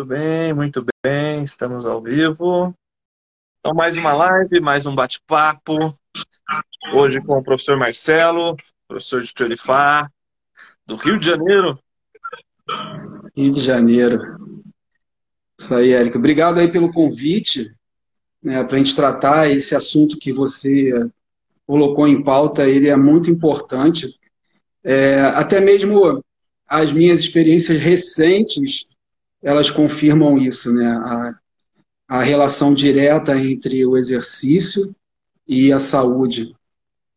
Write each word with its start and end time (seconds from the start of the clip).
Muito 0.00 0.08
bem, 0.08 0.54
muito 0.54 0.86
bem. 1.04 1.42
Estamos 1.42 1.84
ao 1.84 2.00
vivo. 2.00 2.74
Então, 3.58 3.74
mais 3.74 3.98
uma 3.98 4.14
live, 4.14 4.58
mais 4.58 4.86
um 4.86 4.94
bate-papo. 4.94 5.74
Hoje 6.94 7.20
com 7.20 7.36
o 7.36 7.42
professor 7.42 7.76
Marcelo, 7.76 8.56
professor 8.88 9.20
de 9.20 9.34
Teorifá, 9.34 10.10
do 10.86 10.96
Rio 10.96 11.18
de 11.18 11.26
Janeiro. 11.26 11.78
Rio 13.36 13.52
de 13.52 13.60
Janeiro. 13.60 14.22
Isso 15.58 15.74
aí, 15.74 15.92
Érica. 15.92 16.16
Obrigado 16.16 16.58
aí 16.58 16.72
pelo 16.72 16.90
convite 16.94 17.70
né, 18.42 18.64
para 18.64 18.76
a 18.76 18.78
gente 18.78 18.96
tratar 18.96 19.50
esse 19.50 19.76
assunto 19.76 20.18
que 20.18 20.32
você 20.32 20.94
colocou 21.66 22.08
em 22.08 22.24
pauta. 22.24 22.66
Ele 22.66 22.88
é 22.88 22.96
muito 22.96 23.30
importante. 23.30 24.08
É, 24.82 25.20
até 25.20 25.60
mesmo 25.60 26.24
as 26.66 26.90
minhas 26.90 27.20
experiências 27.20 27.78
recentes 27.82 28.89
elas 29.42 29.70
confirmam 29.70 30.38
isso, 30.38 30.72
né? 30.72 30.86
A, 30.86 31.34
a 32.08 32.22
relação 32.22 32.74
direta 32.74 33.36
entre 33.36 33.86
o 33.86 33.96
exercício 33.96 34.94
e 35.46 35.72
a 35.72 35.78
saúde, 35.78 36.54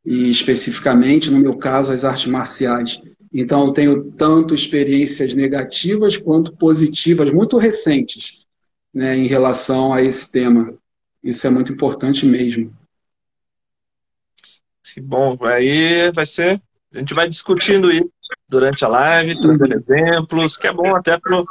e 0.05 0.29
especificamente, 0.29 1.31
no 1.31 1.39
meu 1.39 1.57
caso, 1.57 1.91
as 1.91 2.03
artes 2.03 2.27
marciais. 2.27 3.01
Então, 3.33 3.67
eu 3.67 3.73
tenho 3.73 4.11
tanto 4.11 4.53
experiências 4.53 5.33
negativas 5.33 6.15
quanto 6.15 6.55
positivas, 6.55 7.31
muito 7.31 7.57
recentes, 7.57 8.45
né, 8.93 9.17
em 9.17 9.25
relação 9.25 9.91
a 9.91 10.03
esse 10.03 10.31
tema. 10.31 10.75
Isso 11.23 11.47
é 11.47 11.49
muito 11.49 11.73
importante 11.73 12.25
mesmo. 12.25 12.71
Bom, 15.01 15.37
aí 15.41 16.11
vai 16.11 16.25
ser. 16.25 16.61
A 16.93 16.99
gente 16.99 17.13
vai 17.15 17.27
discutindo 17.27 17.91
isso 17.91 18.11
durante 18.47 18.85
a 18.85 18.87
live, 18.87 19.41
trazendo 19.41 19.73
exemplos, 19.73 20.57
que 20.57 20.67
é 20.67 20.73
bom 20.73 20.95
até 20.95 21.17
para 21.17 21.43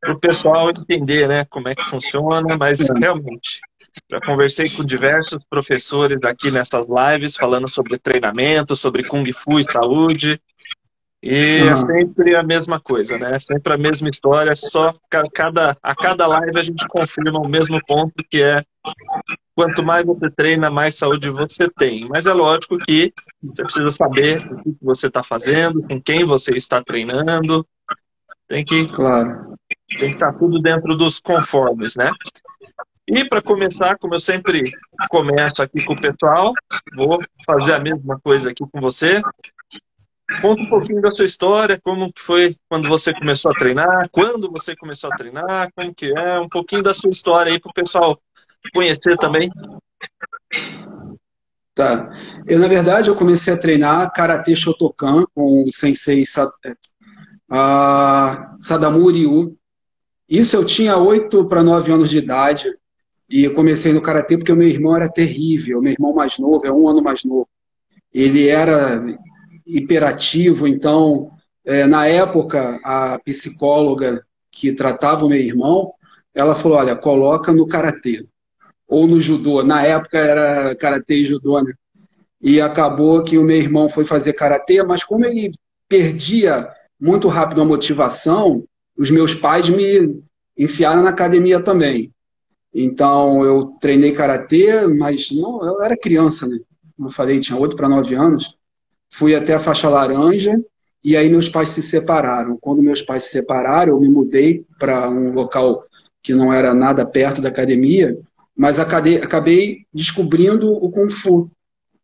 para 0.00 0.12
o 0.12 0.18
pessoal 0.18 0.70
entender 0.70 1.28
né, 1.28 1.44
como 1.44 1.68
é 1.68 1.74
que 1.74 1.84
funciona, 1.84 2.56
mas 2.56 2.80
realmente, 2.88 3.60
já 4.10 4.20
conversei 4.20 4.68
com 4.70 4.84
diversos 4.84 5.42
professores 5.48 6.18
aqui 6.24 6.50
nessas 6.50 6.86
lives 6.86 7.36
falando 7.36 7.68
sobre 7.68 7.98
treinamento, 7.98 8.76
sobre 8.76 9.04
Kung 9.04 9.30
Fu 9.32 9.58
e 9.58 9.64
saúde, 9.64 10.40
e 11.26 11.62
uhum. 11.62 11.70
é 11.70 11.76
sempre 11.76 12.36
a 12.36 12.42
mesma 12.42 12.78
coisa, 12.78 13.16
né? 13.16 13.34
É 13.34 13.38
sempre 13.38 13.72
a 13.72 13.78
mesma 13.78 14.10
história, 14.10 14.54
só 14.54 14.94
cada, 15.32 15.74
a 15.82 15.94
cada 15.94 16.26
live 16.26 16.58
a 16.58 16.62
gente 16.62 16.86
confirma 16.86 17.38
o 17.38 17.48
mesmo 17.48 17.80
ponto, 17.86 18.12
que 18.30 18.42
é 18.42 18.62
quanto 19.54 19.82
mais 19.82 20.04
você 20.04 20.30
treina, 20.30 20.68
mais 20.68 20.96
saúde 20.96 21.30
você 21.30 21.66
tem. 21.78 22.06
Mas 22.10 22.26
é 22.26 22.32
lógico 22.34 22.76
que 22.76 23.10
você 23.42 23.62
precisa 23.64 23.88
saber 23.88 24.46
o 24.52 24.62
que 24.64 24.76
você 24.82 25.06
está 25.06 25.22
fazendo, 25.22 25.82
com 25.84 25.98
quem 25.98 26.26
você 26.26 26.54
está 26.58 26.84
treinando. 26.84 27.66
Tem 28.46 28.62
que 28.62 28.86
claro. 28.88 29.54
Tem 29.98 30.10
que 30.10 30.16
estar 30.16 30.32
tudo 30.38 30.60
dentro 30.60 30.96
dos 30.96 31.20
conformes, 31.20 31.96
né? 31.96 32.10
E 33.06 33.24
para 33.28 33.42
começar, 33.42 33.98
como 33.98 34.14
eu 34.14 34.18
sempre 34.18 34.72
começo 35.10 35.62
aqui 35.62 35.84
com 35.84 35.92
o 35.92 36.00
pessoal, 36.00 36.54
vou 36.96 37.22
fazer 37.44 37.74
a 37.74 37.78
mesma 37.78 38.18
coisa 38.20 38.50
aqui 38.50 38.64
com 38.70 38.80
você. 38.80 39.20
Conta 40.40 40.62
um 40.62 40.68
pouquinho 40.68 41.02
da 41.02 41.10
sua 41.10 41.26
história, 41.26 41.78
como 41.82 42.10
que 42.10 42.22
foi 42.22 42.56
quando 42.68 42.88
você 42.88 43.12
começou 43.12 43.52
a 43.52 43.54
treinar, 43.54 44.08
quando 44.10 44.50
você 44.50 44.74
começou 44.74 45.12
a 45.12 45.16
treinar, 45.16 45.70
como 45.76 45.94
que 45.94 46.12
é, 46.16 46.40
um 46.40 46.48
pouquinho 46.48 46.82
da 46.82 46.94
sua 46.94 47.10
história 47.10 47.52
aí 47.52 47.60
para 47.60 47.70
o 47.70 47.74
pessoal 47.74 48.18
conhecer 48.72 49.18
também. 49.18 49.50
Tá. 51.74 52.10
Eu, 52.46 52.58
na 52.58 52.68
verdade, 52.68 53.08
eu 53.08 53.16
comecei 53.16 53.52
a 53.52 53.58
treinar 53.58 54.12
Karatê 54.12 54.56
Shotokan 54.56 55.24
com 55.34 55.64
o 55.64 55.72
sensei 55.72 56.22
uh, 56.22 56.54
Sadamu 58.60 59.08
Ryu, 59.08 59.58
isso 60.28 60.56
eu 60.56 60.64
tinha 60.64 60.96
8 60.96 61.44
para 61.46 61.62
9 61.62 61.92
anos 61.92 62.10
de 62.10 62.18
idade 62.18 62.74
e 63.28 63.48
comecei 63.50 63.92
no 63.92 64.00
karatê 64.00 64.36
porque 64.36 64.52
o 64.52 64.56
meu 64.56 64.68
irmão 64.68 64.96
era 64.96 65.08
terrível, 65.08 65.80
meu 65.80 65.92
irmão 65.92 66.14
mais 66.14 66.38
novo, 66.38 66.66
é 66.66 66.72
um 66.72 66.88
ano 66.88 67.02
mais 67.02 67.24
novo. 67.24 67.48
Ele 68.12 68.48
era 68.48 69.04
hiperativo, 69.66 70.68
então, 70.68 71.30
é, 71.64 71.86
na 71.86 72.06
época, 72.06 72.80
a 72.84 73.18
psicóloga 73.18 74.24
que 74.50 74.72
tratava 74.72 75.24
o 75.24 75.28
meu 75.28 75.38
irmão, 75.38 75.92
ela 76.34 76.54
falou: 76.54 76.78
olha, 76.78 76.94
coloca 76.94 77.52
no 77.52 77.66
karatê 77.66 78.24
ou 78.86 79.06
no 79.06 79.20
judô. 79.20 79.62
Na 79.62 79.82
época 79.82 80.18
era 80.18 80.74
karatê 80.76 81.16
e 81.16 81.24
judô, 81.24 81.60
né? 81.60 81.72
E 82.40 82.60
acabou 82.60 83.22
que 83.22 83.38
o 83.38 83.42
meu 83.42 83.56
irmão 83.56 83.88
foi 83.88 84.04
fazer 84.04 84.34
karatê, 84.34 84.82
mas 84.82 85.02
como 85.02 85.24
ele 85.24 85.50
perdia 85.88 86.68
muito 87.00 87.28
rápido 87.28 87.62
a 87.62 87.64
motivação, 87.64 88.64
os 88.96 89.10
meus 89.10 89.34
pais 89.34 89.68
me 89.68 90.22
enfiaram 90.56 91.02
na 91.02 91.10
academia 91.10 91.60
também. 91.60 92.12
Então, 92.72 93.44
eu 93.44 93.76
treinei 93.80 94.12
karatê, 94.12 94.86
mas 94.86 95.30
não, 95.30 95.64
eu 95.64 95.82
era 95.82 95.96
criança, 95.96 96.46
né? 96.46 96.58
Como 96.96 97.08
eu 97.08 97.12
falei, 97.12 97.40
tinha 97.40 97.58
8 97.58 97.76
para 97.76 97.88
9 97.88 98.14
anos. 98.14 98.56
Fui 99.12 99.34
até 99.34 99.54
a 99.54 99.58
faixa 99.58 99.88
laranja 99.88 100.60
e 101.02 101.16
aí 101.16 101.28
meus 101.28 101.48
pais 101.48 101.70
se 101.70 101.82
separaram. 101.82 102.56
Quando 102.60 102.82
meus 102.82 103.02
pais 103.02 103.24
se 103.24 103.30
separaram, 103.30 103.92
eu 103.92 104.00
me 104.00 104.08
mudei 104.08 104.64
para 104.78 105.08
um 105.08 105.32
local 105.32 105.84
que 106.22 106.34
não 106.34 106.52
era 106.52 106.72
nada 106.72 107.04
perto 107.04 107.42
da 107.42 107.48
academia, 107.48 108.18
mas 108.56 108.78
acabei, 108.78 109.84
descobrindo 109.92 110.72
o 110.72 110.90
Kung 110.90 111.10
Fu, 111.10 111.50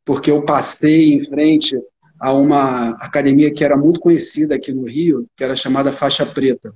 porque 0.05 0.31
eu 0.31 0.43
passei 0.43 1.15
em 1.15 1.25
frente 1.25 1.79
a 2.21 2.33
uma 2.33 2.91
academia 2.91 3.53
que 3.53 3.65
era 3.65 3.77
muito 3.77 3.99
conhecida 3.99 4.55
aqui 4.55 4.73
no 4.73 4.85
Rio, 4.85 5.27
que 5.35 5.43
era 5.43 5.57
chamada 5.57 5.91
Faixa 5.91 6.27
Preta. 6.27 6.75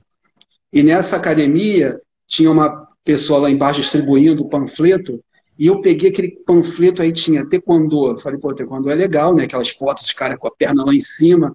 E 0.72 0.82
nessa 0.82 1.16
academia 1.16 2.00
tinha 2.26 2.50
uma 2.50 2.88
pessoa 3.04 3.40
lá 3.40 3.50
embaixo 3.50 3.82
distribuindo 3.82 4.42
o 4.42 4.48
panfleto, 4.48 5.22
e 5.58 5.66
eu 5.66 5.80
peguei 5.80 6.10
aquele 6.10 6.30
panfleto 6.44 7.02
aí, 7.02 7.12
tinha 7.12 7.48
taekwondo. 7.48 8.18
Falei, 8.18 8.40
pô, 8.40 8.52
taekwondo 8.52 8.90
é 8.90 8.94
legal, 8.94 9.34
né? 9.34 9.44
Aquelas 9.44 9.68
fotos 9.68 10.04
dos 10.04 10.12
caras 10.12 10.36
com 10.36 10.48
a 10.48 10.50
perna 10.50 10.84
lá 10.84 10.92
em 10.92 11.00
cima. 11.00 11.54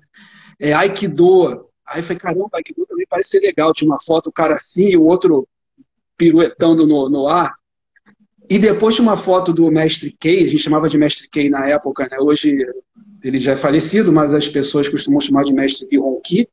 É 0.58 0.72
aikido. 0.72 1.68
Aí 1.86 2.00
eu 2.00 2.04
falei, 2.04 2.20
caramba, 2.20 2.50
aikido 2.54 2.86
também 2.86 3.06
parece 3.10 3.32
ser 3.32 3.40
legal. 3.42 3.74
Tinha 3.74 3.90
uma 3.90 4.00
foto, 4.02 4.28
o 4.28 4.32
cara 4.32 4.56
assim 4.56 4.90
e 4.90 4.98
o 4.98 5.04
outro 5.04 5.48
piruetando 6.16 6.88
no, 6.88 7.10
no 7.10 7.28
ar. 7.28 7.59
E 8.50 8.58
depois 8.58 8.96
tinha 8.96 9.08
uma 9.08 9.16
foto 9.16 9.54
do 9.54 9.70
mestre 9.72 10.12
Kei, 10.20 10.46
a 10.46 10.50
gente 10.50 10.64
chamava 10.64 10.90
de 10.90 10.98
mestre 10.98 11.30
Kei 11.30 11.50
na 11.50 11.68
época, 11.68 12.08
né? 12.10 12.18
Hoje 12.20 12.58
ele 13.24 13.40
já 13.40 13.52
é 13.52 13.56
falecido, 13.56 14.12
mas 14.12 14.34
as 14.34 14.48
pessoas 14.48 14.90
costumam 14.90 15.20
chamar 15.20 15.44
de 15.44 15.54
mestre 15.54 15.88
Ki. 16.24 16.50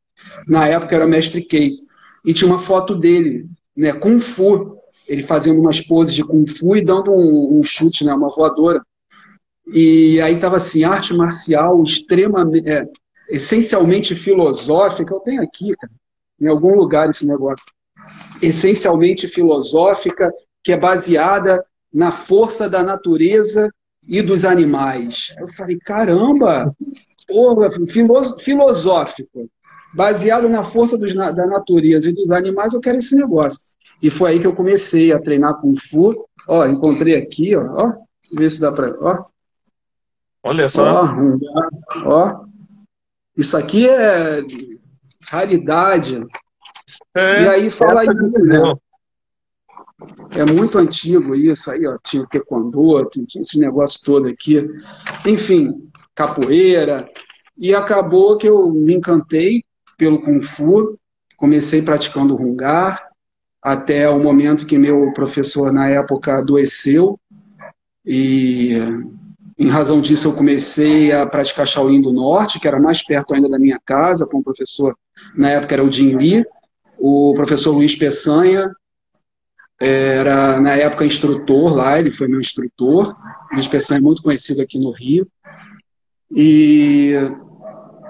Na 0.47 0.69
época 0.69 0.95
era 0.95 1.07
mestre 1.07 1.41
Kei. 1.41 1.79
E 2.25 2.35
tinha 2.35 2.51
uma 2.51 2.59
foto 2.59 2.95
dele, 2.95 3.47
né, 3.75 3.93
Kung 3.93 4.19
Fu, 4.19 4.77
ele 5.09 5.23
fazendo 5.23 5.61
umas 5.61 5.81
poses 5.81 6.15
de 6.15 6.23
Kung 6.23 6.47
Fu 6.47 6.77
e 6.77 6.85
dando 6.85 7.13
um, 7.13 7.59
um 7.59 7.63
chute, 7.63 8.05
né, 8.05 8.13
uma 8.13 8.29
voadora. 8.29 8.83
E 9.73 10.21
aí 10.21 10.35
estava 10.35 10.57
assim, 10.57 10.85
arte 10.85 11.15
marcial 11.15 11.83
extremamente, 11.83 12.69
é, 12.69 12.87
essencialmente 13.31 14.15
filosófica. 14.15 15.15
Eu 15.15 15.21
tenho 15.21 15.43
aqui, 15.43 15.75
cara, 15.77 15.93
em 16.41 16.47
algum 16.47 16.75
lugar 16.75 17.09
esse 17.09 17.27
negócio. 17.27 17.67
Essencialmente 18.43 19.27
filosófica, 19.29 20.31
que 20.63 20.73
é 20.73 20.77
baseada 20.77 21.65
na 21.93 22.11
força 22.11 22.69
da 22.69 22.83
natureza 22.83 23.71
e 24.07 24.23
dos 24.23 24.45
animais. 24.45 25.35
Eu 25.39 25.49
falei, 25.49 25.79
caramba, 25.79 26.75
porra, 27.27 27.71
filosófico, 28.39 29.49
baseado 29.95 30.49
na 30.49 30.65
força 30.65 30.97
dos, 30.97 31.15
da 31.15 31.47
natureza 31.47 32.11
e 32.11 32.15
dos 32.15 32.31
animais, 32.31 32.75
eu 32.75 32.81
quero 32.81 32.99
esse 32.99 33.17
negócio. 33.17 33.59
E 34.03 34.11
foi 34.11 34.33
aí 34.33 34.41
que 34.41 34.47
eu 34.47 34.55
comecei 34.55 35.13
a 35.13 35.21
treinar 35.21 35.61
Kung 35.61 35.75
Fu. 35.77 36.29
Ó, 36.49 36.67
encontrei 36.67 37.17
aqui, 37.17 37.57
ó, 37.57 37.63
ó 37.63 37.93
ver 38.33 38.51
se 38.51 38.61
dá 38.61 38.71
para, 38.71 38.95
ó. 39.01 39.25
Olha 40.43 40.69
só. 40.69 40.85
Ó, 40.85 41.17
ó, 42.05 42.45
isso 43.37 43.57
aqui 43.57 43.89
é 43.89 44.43
raridade. 45.29 46.25
É, 47.17 47.43
e 47.43 47.49
aí 47.49 47.71
fala 47.71 48.03
aí, 48.03 48.07
né? 48.07 48.59
É 50.33 50.45
muito 50.45 50.79
antigo 50.79 51.35
isso 51.35 51.71
aí, 51.71 51.87
ó. 51.87 51.97
Tinha 52.05 52.23
o 52.23 52.29
taekwondo, 52.29 53.09
tinha 53.11 53.41
esse 53.41 53.59
negócio 53.59 54.01
todo 54.05 54.27
aqui. 54.27 54.67
Enfim, 55.27 55.91
capoeira. 56.15 57.09
E 57.57 57.75
acabou 57.75 58.37
que 58.37 58.49
eu 58.49 58.71
me 58.71 58.95
encantei 58.95 59.65
pelo 59.97 60.21
Kung 60.21 60.43
Fu, 60.43 60.99
comecei 61.37 61.81
praticando 61.81 62.37
Hungar, 62.37 63.09
até 63.63 64.09
o 64.11 64.23
momento 64.23 64.67
que 64.67 64.77
meu 64.77 65.13
professor 65.13 65.73
na 65.73 65.89
época 65.89 66.39
adoeceu. 66.39 67.19
E 68.05 68.73
em 69.59 69.69
razão 69.69 70.03
disso 70.03 70.29
eu 70.29 70.35
comecei 70.35 71.11
a 71.13 71.27
praticar 71.27 71.67
Shaolin 71.67 72.03
do 72.03 72.13
Norte, 72.13 72.61
que 72.61 72.69
era 72.69 72.79
mais 72.79 73.03
perto 73.03 73.35
ainda 73.35 73.49
da 73.49 73.59
minha 73.59 73.81
casa, 73.85 74.27
com 74.27 74.39
o 74.39 74.45
professor, 74.45 74.95
na 75.35 75.51
época 75.51 75.75
era 75.75 75.85
o 75.85 75.91
Jin 75.91 76.17
Li, 76.17 76.45
o 76.99 77.33
professor 77.35 77.73
Luiz 77.73 77.97
Peçanha, 77.97 78.71
era, 79.79 80.61
na 80.61 80.75
época, 80.75 81.05
instrutor 81.05 81.75
lá, 81.75 81.99
ele 81.99 82.11
foi 82.11 82.29
meu 82.29 82.41
instrutor. 82.41 83.15
Luiz 83.53 83.69
Peçanha 83.69 83.99
é 83.99 84.03
muito 84.03 84.23
conhecido 84.23 84.63
aqui 84.63 84.79
no 84.79 84.91
Rio. 84.91 85.27
E 86.31 87.13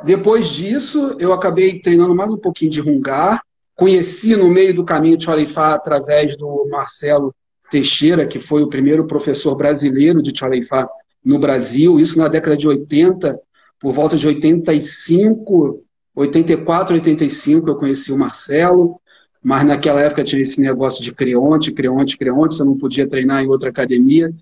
depois 0.04 0.48
disso, 0.48 1.16
eu 1.18 1.32
acabei 1.32 1.80
treinando 1.80 2.14
mais 2.14 2.32
um 2.32 2.38
pouquinho 2.38 2.70
de 2.70 2.80
rungar, 2.80 3.42
conheci 3.74 4.36
no 4.36 4.48
meio 4.48 4.72
do 4.72 4.84
caminho 4.84 5.16
de 5.16 5.24
Choreifá 5.24 5.74
através 5.74 6.36
do 6.36 6.68
Marcelo 6.70 7.34
Teixeira, 7.70 8.26
que 8.26 8.38
foi 8.38 8.62
o 8.62 8.68
primeiro 8.68 9.06
professor 9.06 9.56
brasileiro 9.56 10.22
de 10.22 10.36
Choreifá 10.36 10.88
no 11.24 11.38
Brasil, 11.38 11.98
isso 11.98 12.18
na 12.18 12.28
década 12.28 12.56
de 12.56 12.68
80, 12.68 13.38
por 13.80 13.92
volta 13.92 14.16
de 14.16 14.26
85, 14.26 15.82
84, 16.14 16.94
85, 16.94 17.68
eu 17.68 17.76
conheci 17.76 18.12
o 18.12 18.18
Marcelo, 18.18 19.00
mas 19.46 19.64
naquela 19.64 20.00
época 20.00 20.24
tinha 20.24 20.42
esse 20.42 20.60
negócio 20.60 21.00
de 21.00 21.12
creonte, 21.12 21.70
creonte, 21.70 22.18
creonte, 22.18 22.56
você 22.56 22.64
não 22.64 22.76
podia 22.76 23.08
treinar 23.08 23.44
em 23.44 23.46
outra 23.46 23.68
academia. 23.70 24.34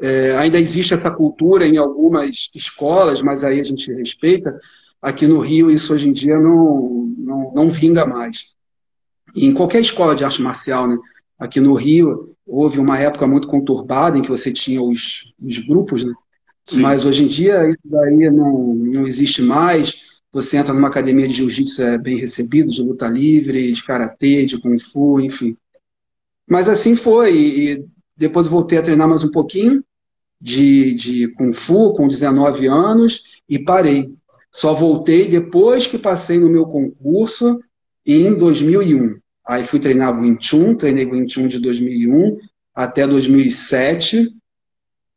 É, 0.00 0.36
ainda 0.36 0.58
existe 0.58 0.92
essa 0.92 1.12
cultura 1.12 1.64
em 1.64 1.76
algumas 1.76 2.50
escolas, 2.52 3.22
mas 3.22 3.44
aí 3.44 3.60
a 3.60 3.62
gente 3.62 3.92
respeita. 3.92 4.58
Aqui 5.00 5.28
no 5.28 5.38
Rio, 5.38 5.70
isso 5.70 5.94
hoje 5.94 6.08
em 6.08 6.12
dia 6.12 6.40
não, 6.40 7.14
não, 7.16 7.52
não 7.54 7.68
vinga 7.68 8.04
mais. 8.04 8.46
E 9.32 9.46
em 9.46 9.54
qualquer 9.54 9.80
escola 9.80 10.16
de 10.16 10.24
arte 10.24 10.42
marcial, 10.42 10.88
né? 10.88 10.98
Aqui 11.38 11.60
no 11.60 11.74
Rio, 11.74 12.34
houve 12.44 12.80
uma 12.80 12.98
época 12.98 13.28
muito 13.28 13.46
conturbada 13.46 14.18
em 14.18 14.22
que 14.22 14.28
você 14.28 14.52
tinha 14.52 14.82
os, 14.82 15.32
os 15.40 15.58
grupos, 15.60 16.04
né? 16.04 16.12
Sim. 16.64 16.80
Mas 16.80 17.06
hoje 17.06 17.22
em 17.22 17.28
dia 17.28 17.68
isso 17.68 17.78
daí 17.84 18.28
não, 18.28 18.74
não 18.74 19.06
existe 19.06 19.40
mais. 19.40 20.07
Você 20.32 20.56
entra 20.56 20.74
numa 20.74 20.88
academia 20.88 21.26
de 21.26 21.36
jiu-jitsu, 21.36 21.82
é 21.82 21.98
bem 21.98 22.18
recebido, 22.18 22.70
de 22.70 22.82
luta 22.82 23.08
livre, 23.08 23.72
de 23.72 23.82
karatê, 23.82 24.44
de 24.44 24.60
kung 24.60 24.78
fu, 24.78 25.20
enfim. 25.20 25.56
Mas 26.46 26.68
assim 26.68 26.94
foi. 26.94 27.36
E 27.36 27.84
depois 28.16 28.46
voltei 28.46 28.78
a 28.78 28.82
treinar 28.82 29.08
mais 29.08 29.24
um 29.24 29.30
pouquinho 29.30 29.82
de, 30.40 30.94
de 30.94 31.28
kung 31.28 31.52
fu 31.52 31.92
com 31.94 32.06
19 32.06 32.66
anos 32.66 33.22
e 33.48 33.58
parei. 33.58 34.12
Só 34.50 34.74
voltei 34.74 35.28
depois 35.28 35.86
que 35.86 35.98
passei 35.98 36.38
no 36.38 36.48
meu 36.48 36.66
concurso 36.66 37.60
em 38.04 38.34
2001. 38.34 39.18
Aí 39.46 39.64
fui 39.64 39.80
treinar 39.80 40.18
Wing 40.18 40.38
Chun, 40.40 40.74
treinei 40.74 41.06
Wing 41.06 41.28
Chun 41.28 41.46
de 41.46 41.58
2001 41.58 42.38
até 42.74 43.06
2007, 43.06 44.30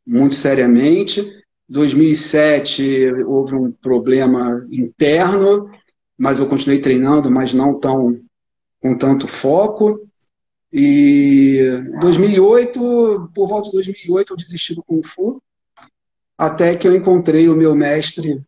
muito 0.06 0.34
seriamente. 0.34 1.41
2007 1.72 3.10
houve 3.26 3.54
um 3.54 3.72
problema 3.72 4.66
interno, 4.70 5.70
mas 6.18 6.38
eu 6.38 6.46
continuei 6.46 6.80
treinando, 6.80 7.30
mas 7.30 7.54
não 7.54 7.80
tão 7.80 8.20
com 8.78 8.96
tanto 8.96 9.26
foco. 9.26 10.06
E 10.70 11.60
2008, 12.00 13.30
por 13.34 13.48
volta 13.48 13.66
de 13.66 13.72
2008, 13.72 14.32
eu 14.32 14.36
desisti 14.36 14.74
do 14.74 14.82
Kung 14.82 15.02
Fu, 15.02 15.42
até 16.36 16.76
que 16.76 16.86
eu 16.86 16.94
encontrei 16.94 17.48
o 17.48 17.56
meu 17.56 17.74
mestre 17.74 18.42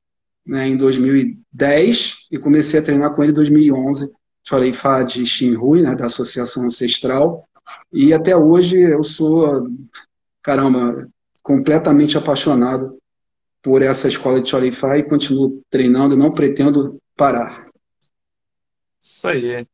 né, 0.47 0.69
em 0.69 0.77
2010 0.77 2.27
e 2.31 2.39
comecei 2.39 2.81
a 2.81 2.83
treinar 2.83 3.15
com 3.15 3.23
ele 3.23 3.33
em 3.33 3.37
2011. 3.37 4.13
Falei 4.47 4.73
Fá 4.73 5.03
de 5.03 5.25
Xinhui, 5.25 5.83
né, 5.83 5.95
da 5.95 6.07
Associação 6.07 6.67
Ancestral, 6.67 7.49
e 7.91 8.13
até 8.13 8.37
hoje 8.37 8.79
eu 8.79 9.03
sou, 9.03 9.67
caramba, 10.43 11.09
completamente 11.43 12.19
apaixonado 12.19 12.99
por 13.65 13.81
essa 13.81 14.07
escola 14.07 14.43
de 14.43 14.51
Chorifá 14.51 14.99
e 14.99 15.03
continuo 15.03 15.63
treinando, 15.71 16.15
não 16.15 16.31
pretendo 16.31 17.01
parar. 17.17 17.65
Isso 19.03 19.27
aí. 19.27 19.67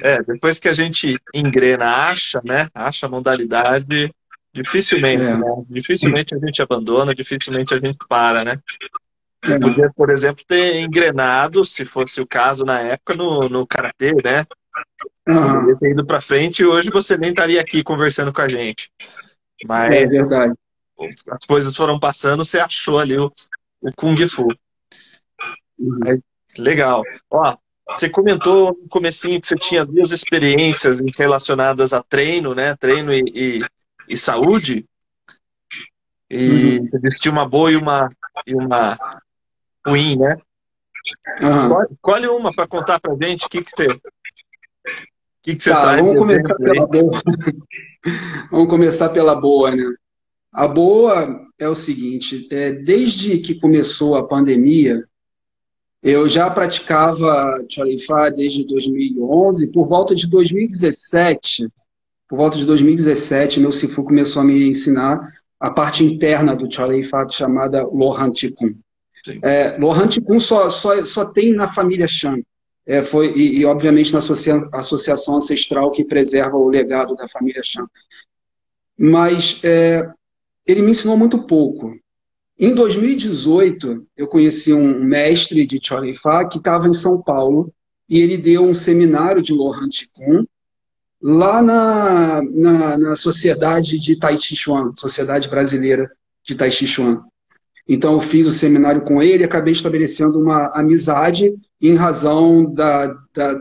É, 0.00 0.22
depois 0.22 0.60
que 0.60 0.68
a 0.68 0.72
gente 0.72 1.18
engrena, 1.34 2.06
acha, 2.06 2.40
né? 2.44 2.70
Acha 2.72 3.06
a 3.06 3.10
modalidade, 3.10 4.14
dificilmente, 4.54 5.20
é. 5.20 5.36
né? 5.36 5.64
Dificilmente 5.68 6.32
a 6.32 6.38
gente 6.38 6.62
abandona, 6.62 7.12
dificilmente 7.12 7.74
a 7.74 7.78
gente 7.78 7.98
para, 8.08 8.44
né? 8.44 8.60
É. 9.44 9.58
Podia, 9.58 9.90
por 9.96 10.08
exemplo, 10.08 10.44
ter 10.46 10.76
engrenado, 10.76 11.64
se 11.64 11.84
fosse 11.84 12.20
o 12.20 12.26
caso 12.26 12.64
na 12.64 12.78
época, 12.78 13.16
no, 13.16 13.48
no 13.48 13.66
Karatê, 13.66 14.12
né? 14.24 14.46
Uhum. 15.26 15.60
Podia 15.60 15.76
ter 15.76 15.90
ido 15.90 16.06
para 16.06 16.20
frente 16.20 16.62
e 16.62 16.66
hoje 16.66 16.88
você 16.88 17.16
nem 17.16 17.30
estaria 17.30 17.60
aqui 17.60 17.82
conversando 17.82 18.32
com 18.32 18.42
a 18.42 18.48
gente. 18.48 18.92
Mas 19.66 19.92
é 19.92 20.06
verdade. 20.06 20.54
As 21.30 21.46
coisas 21.46 21.76
foram 21.76 21.98
passando, 21.98 22.44
você 22.44 22.58
achou 22.58 22.98
ali 22.98 23.18
o, 23.18 23.32
o 23.80 23.92
Kung 23.94 24.16
Fu. 24.28 24.48
Legal. 26.58 27.02
Ó, 27.30 27.56
você 27.90 28.08
comentou 28.08 28.76
no 28.80 28.88
comecinho 28.88 29.40
que 29.40 29.46
você 29.46 29.56
tinha 29.56 29.84
duas 29.84 30.10
experiências 30.10 31.00
relacionadas 31.16 31.92
a 31.92 32.02
treino, 32.02 32.54
né? 32.54 32.76
Treino 32.76 33.12
e, 33.12 33.22
e, 33.34 33.66
e 34.08 34.16
saúde. 34.16 34.86
E 36.30 36.78
uhum. 36.78 36.88
existia 36.94 37.30
uma 37.30 37.46
boa 37.46 37.70
e 37.70 37.76
uma, 37.76 38.08
e 38.46 38.54
uma 38.54 38.96
ruim, 39.86 40.16
né? 40.16 40.36
Uhum. 41.42 41.82
Escolhe 41.92 42.28
uma 42.28 42.54
para 42.54 42.66
contar 42.66 43.00
para 43.00 43.14
gente 43.16 43.46
o 43.46 43.48
que, 43.48 43.62
que 43.62 43.70
você. 43.70 43.86
Que 45.42 45.56
que 45.56 45.62
você 45.64 45.70
tá, 45.70 45.96
vamos 45.96 46.16
começar 46.16 46.54
pela 46.54 46.86
boa. 46.86 47.22
vamos 48.50 48.68
começar 48.68 49.08
pela 49.08 49.34
boa, 49.34 49.70
né? 49.72 49.82
A 50.52 50.68
boa 50.68 51.46
é 51.58 51.68
o 51.68 51.74
seguinte: 51.74 52.46
é, 52.50 52.70
desde 52.70 53.38
que 53.38 53.58
começou 53.58 54.16
a 54.16 54.26
pandemia, 54.26 55.02
eu 56.02 56.28
já 56.28 56.50
praticava 56.50 57.64
Cholifá 57.70 58.28
desde 58.28 58.66
2011. 58.66 59.72
Por 59.72 59.86
volta 59.86 60.14
de 60.14 60.28
2017, 60.28 61.68
por 62.28 62.36
volta 62.36 62.58
de 62.58 62.66
2017, 62.66 63.60
meu 63.60 63.72
Sifu 63.72 64.04
começou 64.04 64.42
a 64.42 64.44
me 64.44 64.68
ensinar 64.68 65.32
a 65.58 65.70
parte 65.70 66.04
interna 66.04 66.54
do 66.54 66.70
Cholifá 66.70 67.26
chamada 67.30 67.86
Lohan 67.86 68.30
Tikun. 68.30 68.74
É, 69.42 69.78
Lohan 69.78 70.08
Tikun 70.08 70.40
só, 70.40 70.68
só, 70.68 71.04
só 71.04 71.24
tem 71.24 71.54
na 71.54 71.72
família 71.72 72.08
Shang. 72.08 72.44
É, 72.84 73.00
foi, 73.00 73.32
e, 73.36 73.60
e, 73.60 73.64
obviamente 73.64 74.12
na 74.12 74.18
associa, 74.18 74.56
associação 74.72 75.36
ancestral 75.36 75.92
que 75.92 76.04
preserva 76.04 76.56
o 76.56 76.68
legado 76.68 77.14
da 77.14 77.28
família 77.28 77.62
Shang. 77.62 77.88
Mas 78.98 79.60
é, 79.62 80.10
ele 80.66 80.82
me 80.82 80.90
ensinou 80.90 81.16
muito 81.16 81.46
pouco. 81.46 81.94
Em 82.58 82.74
2018, 82.74 84.06
eu 84.16 84.26
conheci 84.26 84.72
um 84.72 85.02
mestre 85.02 85.66
de 85.66 85.80
Fa 86.14 86.44
que 86.44 86.58
estava 86.58 86.88
em 86.88 86.92
São 86.92 87.20
Paulo 87.20 87.72
e 88.08 88.20
ele 88.20 88.36
deu 88.36 88.64
um 88.64 88.74
seminário 88.74 89.42
de 89.42 89.52
Lohan 89.52 89.88
Tikun 89.88 90.44
lá 91.20 91.62
na, 91.62 92.42
na, 92.42 92.98
na 92.98 93.16
Sociedade 93.16 93.98
de 93.98 94.18
Tai 94.18 94.38
Chi 94.38 94.56
Chuan, 94.56 94.92
Sociedade 94.94 95.48
Brasileira 95.48 96.10
de 96.44 96.54
Tai 96.54 96.70
Chi 96.70 96.86
Chuan. 96.86 97.22
Então, 97.88 98.14
eu 98.14 98.20
fiz 98.20 98.46
o 98.46 98.52
seminário 98.52 99.02
com 99.02 99.22
ele 99.22 99.42
e 99.42 99.44
acabei 99.44 99.72
estabelecendo 99.72 100.38
uma 100.38 100.66
amizade 100.68 101.52
em 101.80 101.96
razão 101.96 102.64
da, 102.72 103.06
da, 103.34 103.60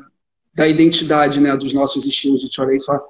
da 0.54 0.68
identidade 0.68 1.40
né, 1.40 1.56
dos 1.58 1.74
nossos 1.74 2.06
estilos 2.06 2.42
de 2.42 2.86
Fa. 2.86 3.02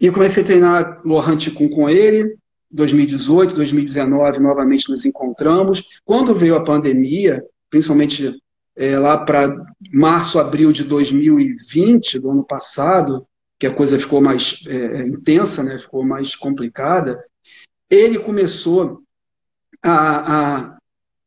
E 0.00 0.10
comecei 0.10 0.42
a 0.42 0.46
treinar 0.46 1.00
Lohan 1.04 1.36
Tikun 1.36 1.68
com 1.68 1.88
ele, 1.88 2.36
2018, 2.72 3.54
2019, 3.54 4.40
novamente 4.40 4.90
nos 4.90 5.04
encontramos. 5.04 6.00
Quando 6.04 6.34
veio 6.34 6.56
a 6.56 6.64
pandemia, 6.64 7.44
principalmente 7.68 8.34
é, 8.74 8.98
lá 8.98 9.18
para 9.18 9.54
março, 9.92 10.38
abril 10.38 10.72
de 10.72 10.84
2020, 10.84 12.18
do 12.18 12.30
ano 12.30 12.44
passado, 12.44 13.26
que 13.58 13.66
a 13.66 13.74
coisa 13.74 13.98
ficou 13.98 14.20
mais 14.20 14.64
é, 14.66 14.76
é, 14.76 15.06
intensa, 15.06 15.62
né, 15.62 15.78
ficou 15.78 16.04
mais 16.04 16.34
complicada, 16.34 17.22
ele 17.88 18.18
começou 18.18 19.02
a, 19.82 20.70
a, 20.70 20.78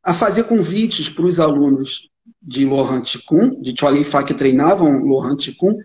a 0.04 0.14
fazer 0.14 0.44
convites 0.44 1.08
para 1.08 1.26
os 1.26 1.40
alunos 1.40 2.10
de 2.42 2.66
Lohan 2.66 3.02
Tikun, 3.02 3.62
de 3.62 3.74
Cholin 3.78 4.04
Fa, 4.04 4.24
que 4.24 4.34
treinavam 4.34 5.04
Lohan 5.04 5.36
Tikun, 5.36 5.78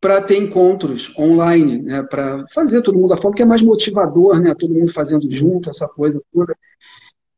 para 0.00 0.22
ter 0.22 0.36
encontros 0.36 1.12
online, 1.18 1.82
né, 1.82 2.02
para 2.02 2.46
fazer 2.48 2.80
todo 2.80 2.98
mundo 2.98 3.12
a 3.12 3.18
forma 3.18 3.36
que 3.36 3.42
é 3.42 3.46
mais 3.46 3.60
motivador, 3.60 4.40
né, 4.40 4.54
todo 4.54 4.74
mundo 4.74 4.92
fazendo 4.92 5.30
junto, 5.30 5.68
essa 5.68 5.86
coisa 5.86 6.22
toda. 6.32 6.56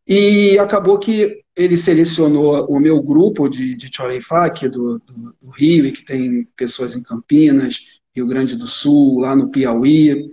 E 0.07 0.59
acabou 0.59 0.99
que 0.99 1.43
ele 1.57 1.77
selecionou 1.77 2.67
o 2.67 2.79
meu 2.79 3.03
grupo 3.03 3.49
de, 3.49 3.75
de 3.75 3.91
Choreifá, 3.95 4.47
aqui 4.47 4.69
do, 4.69 4.99
do, 5.01 5.35
do, 5.41 5.51
Rio, 5.51 5.87
e 5.87 5.93
que 5.93 6.05
tem 6.05 6.47
pessoas 6.57 6.97
em 6.97 7.03
Campinas, 7.03 7.81
Rio 8.15 8.27
Grande 8.27 8.57
do 8.57 8.67
Sul, 8.67 9.21
lá 9.21 9.35
no 9.35 9.49
Piauí. 9.49 10.31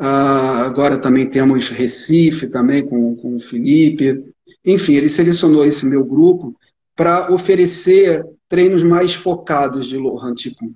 Uh, 0.00 0.64
agora 0.64 0.96
também 0.98 1.28
temos 1.28 1.68
Recife, 1.68 2.48
também 2.48 2.86
com, 2.86 3.16
com 3.16 3.36
o 3.36 3.40
Felipe. 3.40 4.24
Enfim, 4.64 4.94
ele 4.94 5.08
selecionou 5.08 5.64
esse 5.64 5.86
meu 5.86 6.04
grupo 6.04 6.56
para 6.94 7.32
oferecer 7.32 8.24
treinos 8.48 8.82
mais 8.82 9.14
focados 9.14 9.88
de 9.88 9.96
Lohan 9.96 10.34
Ticum. 10.34 10.72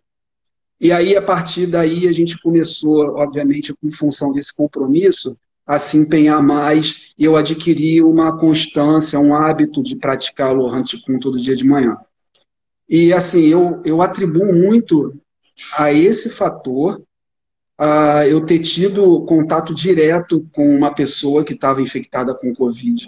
E 0.83 0.91
aí, 0.91 1.17
a 1.17 1.23
partir 1.23 1.69
daí, 1.69 2.09
a 2.09 2.13
gente 2.13 2.37
começou, 2.43 3.15
obviamente, 3.15 3.73
em 3.85 3.93
função 3.93 4.33
desse 4.33 4.53
compromisso, 4.53 5.39
a 5.65 5.79
se 5.79 5.97
empenhar 5.97 6.43
mais 6.43 7.13
e 7.17 7.25
eu 7.25 7.37
adquiri 7.37 8.03
uma 8.03 8.37
constância, 8.37 9.21
um 9.21 9.33
hábito 9.33 9.81
de 9.81 9.95
praticar 9.95 10.57
o 10.57 10.67
Hantikun 10.67 11.21
todo 11.21 11.39
dia 11.39 11.55
de 11.55 11.65
manhã. 11.65 11.97
E 12.89 13.13
assim, 13.13 13.47
eu, 13.47 13.81
eu 13.85 14.03
atribuo 14.03 14.53
muito 14.53 15.15
a 15.79 15.93
esse 15.93 16.29
fator 16.29 17.01
a 17.79 18.27
eu 18.27 18.45
ter 18.45 18.59
tido 18.59 19.25
contato 19.25 19.73
direto 19.73 20.45
com 20.53 20.77
uma 20.77 20.93
pessoa 20.93 21.45
que 21.45 21.53
estava 21.53 21.81
infectada 21.81 22.35
com 22.35 22.53
Covid. 22.53 23.07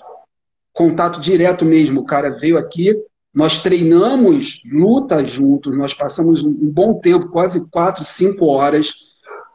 Contato 0.73 1.19
direto 1.19 1.64
mesmo. 1.64 2.02
O 2.02 2.07
cara 2.07 2.31
veio 2.31 2.57
aqui, 2.57 2.95
Nós 3.35 3.59
treinamos 3.59 4.62
luta 4.64 5.25
juntos, 5.25 5.76
nós 5.76 5.93
passamos 5.93 6.45
um 6.45 6.53
bom 6.53 7.00
tempo, 7.00 7.31
quase 7.31 7.69
quatro, 7.69 8.05
cinco 8.05 8.47
horas. 8.47 8.95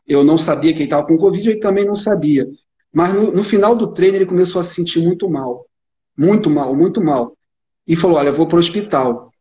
Eu 0.05 0.24
não 0.24 0.38
sabia 0.38 0.74
que 0.74 0.79
ele 0.79 0.86
estava 0.86 1.07
com 1.07 1.17
Covid, 1.17 1.50
ele 1.50 1.59
também 1.59 1.86
não 1.86 1.95
sabia. 1.95 2.45
Mas 2.91 3.13
no, 3.13 3.31
no, 3.31 3.43
final 3.43 3.75
do 3.75 3.93
treino 3.93 4.17
ele 4.17 4.25
começou 4.25 4.59
a 4.59 4.63
se 4.63 4.75
sentir 4.75 5.01
muito 5.01 5.29
mal. 5.29 5.65
Muito 6.17 6.50
mal, 6.50 6.75
muito 6.75 7.01
mal. 7.01 7.38
E 7.88 7.95
falou: 7.95 8.17
Olha, 8.17 8.29
eu 8.29 8.36
vou 8.36 8.48
para 8.48 8.57
o 8.57 8.59
hospital. 8.59 9.31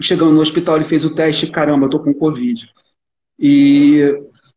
Chegando 0.00 0.32
no 0.32 0.40
hospital, 0.40 0.76
ele 0.76 0.84
fez 0.84 1.04
o 1.04 1.14
teste: 1.14 1.50
caramba, 1.50 1.88
eu 1.90 1.98
com 1.98 2.14
Covid. 2.14 2.72
E 3.38 4.00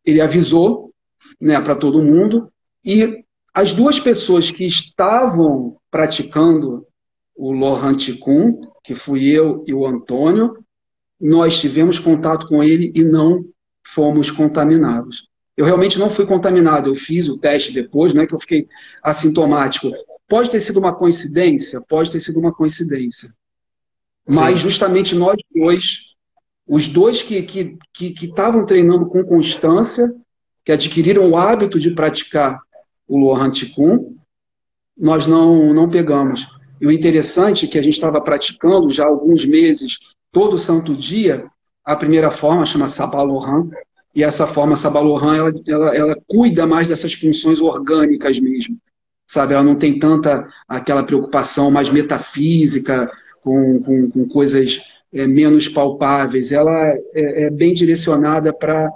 ele 0.04 0.20
avisou 0.20 0.92
né, 1.40 1.60
para 1.60 1.74
todo 1.74 2.02
mundo. 2.02 2.48
E 2.84 3.24
as 3.52 3.72
duas 3.72 3.98
pessoas 3.98 4.50
que 4.50 4.64
estavam 4.64 5.78
praticando 5.90 6.86
o 7.34 7.50
Lohan 7.52 7.94
Ticum, 7.94 8.60
que 8.86 8.94
fui 8.94 9.26
eu 9.26 9.64
e 9.66 9.74
o 9.74 9.84
Antônio, 9.84 10.64
nós 11.20 11.60
tivemos 11.60 11.98
contato 11.98 12.46
com 12.46 12.62
ele 12.62 12.92
e 12.94 13.02
não 13.02 13.44
fomos 13.84 14.30
contaminados. 14.30 15.28
Eu 15.56 15.64
realmente 15.64 15.98
não 15.98 16.08
fui 16.08 16.24
contaminado, 16.24 16.88
eu 16.88 16.94
fiz 16.94 17.28
o 17.28 17.36
teste 17.36 17.72
depois, 17.72 18.14
não 18.14 18.22
é 18.22 18.26
que 18.26 18.34
eu 18.34 18.38
fiquei 18.38 18.68
assintomático. 19.02 19.90
Pode 20.28 20.50
ter 20.50 20.60
sido 20.60 20.78
uma 20.78 20.94
coincidência? 20.94 21.82
Pode 21.88 22.12
ter 22.12 22.20
sido 22.20 22.38
uma 22.38 22.52
coincidência. 22.52 23.28
Mas 24.28 24.60
Sim. 24.60 24.68
justamente 24.68 25.16
nós 25.16 25.36
dois, 25.52 26.14
os 26.66 26.86
dois 26.86 27.22
que 27.22 27.38
estavam 27.38 27.78
que, 27.92 28.12
que, 28.14 28.28
que 28.28 28.66
treinando 28.66 29.06
com 29.06 29.24
constância, 29.24 30.14
que 30.64 30.70
adquiriram 30.70 31.28
o 31.28 31.36
hábito 31.36 31.80
de 31.80 31.90
praticar 31.90 32.60
o 33.08 33.18
Lohan 33.18 33.50
Ticum, 33.50 34.16
nós 34.96 35.26
não, 35.26 35.74
não 35.74 35.88
pegamos. 35.90 36.46
E 36.80 36.86
o 36.86 36.92
interessante 36.92 37.66
é 37.66 37.68
que 37.68 37.78
a 37.78 37.82
gente 37.82 37.94
estava 37.94 38.20
praticando 38.20 38.90
já 38.90 39.04
há 39.04 39.08
alguns 39.08 39.44
meses, 39.44 39.98
todo 40.30 40.58
santo 40.58 40.94
dia, 40.94 41.46
a 41.84 41.96
primeira 41.96 42.30
forma 42.30 42.66
chama 42.66 42.88
Sabalohan, 42.88 43.68
e 44.14 44.22
essa 44.22 44.46
forma 44.46 44.76
Sabalohan, 44.76 45.36
ela, 45.36 45.52
ela, 45.66 45.96
ela 45.96 46.16
cuida 46.26 46.66
mais 46.66 46.88
dessas 46.88 47.14
funções 47.14 47.60
orgânicas 47.60 48.40
mesmo, 48.40 48.78
sabe? 49.26 49.54
Ela 49.54 49.62
não 49.62 49.76
tem 49.76 49.98
tanta 49.98 50.48
aquela 50.68 51.02
preocupação 51.02 51.70
mais 51.70 51.90
metafísica, 51.90 53.10
com, 53.46 53.80
com, 53.80 54.10
com 54.10 54.28
coisas 54.28 54.80
é, 55.12 55.26
menos 55.26 55.68
palpáveis. 55.68 56.50
Ela 56.50 56.88
é, 57.14 57.44
é 57.44 57.50
bem 57.50 57.72
direcionada 57.72 58.52
para 58.52 58.90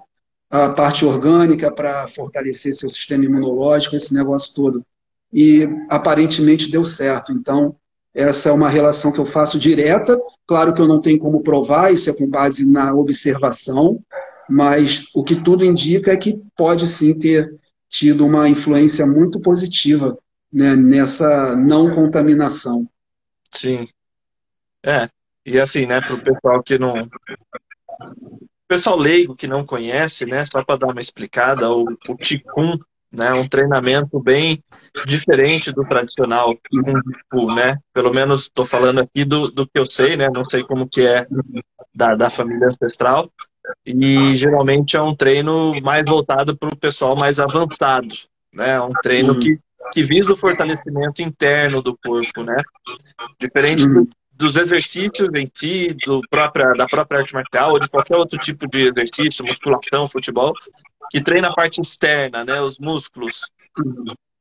a 0.51 0.71
parte 0.71 1.05
orgânica 1.05 1.71
para 1.71 2.09
fortalecer 2.09 2.75
seu 2.75 2.89
sistema 2.89 3.25
imunológico, 3.25 3.95
esse 3.95 4.13
negócio 4.13 4.53
todo. 4.53 4.85
E 5.33 5.69
aparentemente 5.89 6.71
deu 6.71 6.85
certo. 6.85 7.33
Então, 7.33 7.77
essa 8.15 8.49
é 8.49 8.53
uma 8.53 8.69
relação 8.69 9.13
que 9.13 9.19
eu 9.19 9.25
faço 9.25 9.59
direta. 9.59 10.19
Claro 10.47 10.75
que 10.75 10.81
eu 10.81 10.89
não 10.89 11.01
tenho 11.01 11.19
como 11.19 11.43
provar, 11.43 11.93
isso 11.93 12.11
é 12.11 12.13
com 12.13 12.29
base 12.29 12.69
na 12.69 12.93
observação, 12.95 14.03
mas 14.49 15.07
o 15.15 15.23
que 15.23 15.37
tudo 15.37 15.65
indica 15.65 16.13
é 16.13 16.17
que 16.17 16.41
pode 16.57 16.89
sim 16.89 17.19
ter 17.19 17.55
tido 17.89 18.27
uma 18.27 18.49
influência 18.49 19.07
muito 19.07 19.41
positiva 19.41 20.19
né, 20.53 20.75
nessa 20.75 21.57
não 21.57 21.95
contaminação. 21.95 22.89
Sim. 23.53 23.89
É, 24.85 25.09
e 25.47 25.59
assim, 25.61 25.87
né, 25.87 26.01
para 26.01 26.15
o 26.15 26.23
pessoal 26.23 26.63
que 26.63 26.79
não 26.79 27.09
pessoal 28.71 28.97
leigo 28.97 29.35
que 29.35 29.49
não 29.49 29.67
conhece, 29.67 30.25
né, 30.25 30.45
só 30.45 30.63
para 30.63 30.79
dar 30.79 30.87
uma 30.87 31.01
explicada, 31.01 31.69
o, 31.69 31.85
o 32.09 32.17
Qigong, 32.17 32.81
né, 33.13 33.33
um 33.33 33.49
treinamento 33.49 34.21
bem 34.21 34.63
diferente 35.05 35.73
do 35.73 35.85
tradicional 35.85 36.57
Kung 36.71 37.01
Fu, 37.31 37.53
né? 37.55 37.77
Pelo 37.93 38.13
menos 38.15 38.43
estou 38.43 38.65
falando 38.65 39.01
aqui 39.01 39.25
do, 39.25 39.49
do 39.49 39.67
que 39.67 39.79
eu 39.79 39.91
sei, 39.91 40.17
né? 40.17 40.29
Não 40.33 40.49
sei 40.49 40.63
como 40.63 40.89
que 40.89 41.03
é 41.03 41.27
da, 41.95 42.15
da 42.15 42.31
família 42.31 42.69
ancestral. 42.69 43.31
E 43.85 44.35
geralmente 44.35 44.97
é 44.97 45.03
um 45.03 45.15
treino 45.15 45.81
mais 45.83 46.05
voltado 46.09 46.57
para 46.57 46.69
o 46.69 46.77
pessoal 46.77 47.17
mais 47.17 47.39
avançado, 47.41 48.15
né? 48.53 48.81
Um 48.81 48.93
treino 49.03 49.39
que, 49.39 49.59
que 49.93 50.03
visa 50.03 50.33
o 50.33 50.37
fortalecimento 50.37 51.21
interno 51.21 51.83
do 51.83 51.97
corpo, 51.97 52.43
né? 52.43 52.63
Diferente 53.41 53.87
do, 53.87 54.09
dos 54.41 54.57
exercícios 54.57 55.29
em 55.35 55.49
si, 55.53 55.95
do 56.07 56.23
própria, 56.31 56.73
da 56.73 56.87
própria 56.87 57.21
arte 57.21 57.35
marcial 57.35 57.73
ou 57.73 57.79
de 57.79 57.91
qualquer 57.91 58.17
outro 58.17 58.39
tipo 58.39 58.67
de 58.67 58.89
exercício, 58.89 59.45
musculação, 59.45 60.09
futebol, 60.09 60.55
que 61.11 61.23
treina 61.23 61.49
a 61.49 61.55
parte 61.55 61.79
externa, 61.79 62.43
né, 62.43 62.59
os 62.61 62.79
músculos. 62.79 63.43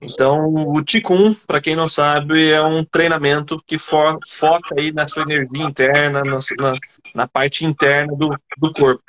Então, 0.01 0.45
o 0.45 0.81
Qigong, 0.85 1.35
para 1.45 1.59
quem 1.59 1.75
não 1.75 1.89
sabe, 1.89 2.49
é 2.49 2.63
um 2.63 2.85
treinamento 2.85 3.61
que 3.67 3.77
for, 3.77 4.17
foca 4.25 4.75
aí 4.77 4.93
na 4.93 5.05
sua 5.05 5.23
energia 5.23 5.65
interna, 5.65 6.21
na, 6.23 6.39
na 7.13 7.27
parte 7.27 7.65
interna 7.65 8.15
do, 8.15 8.29
do 8.57 8.71
corpo. 8.71 9.03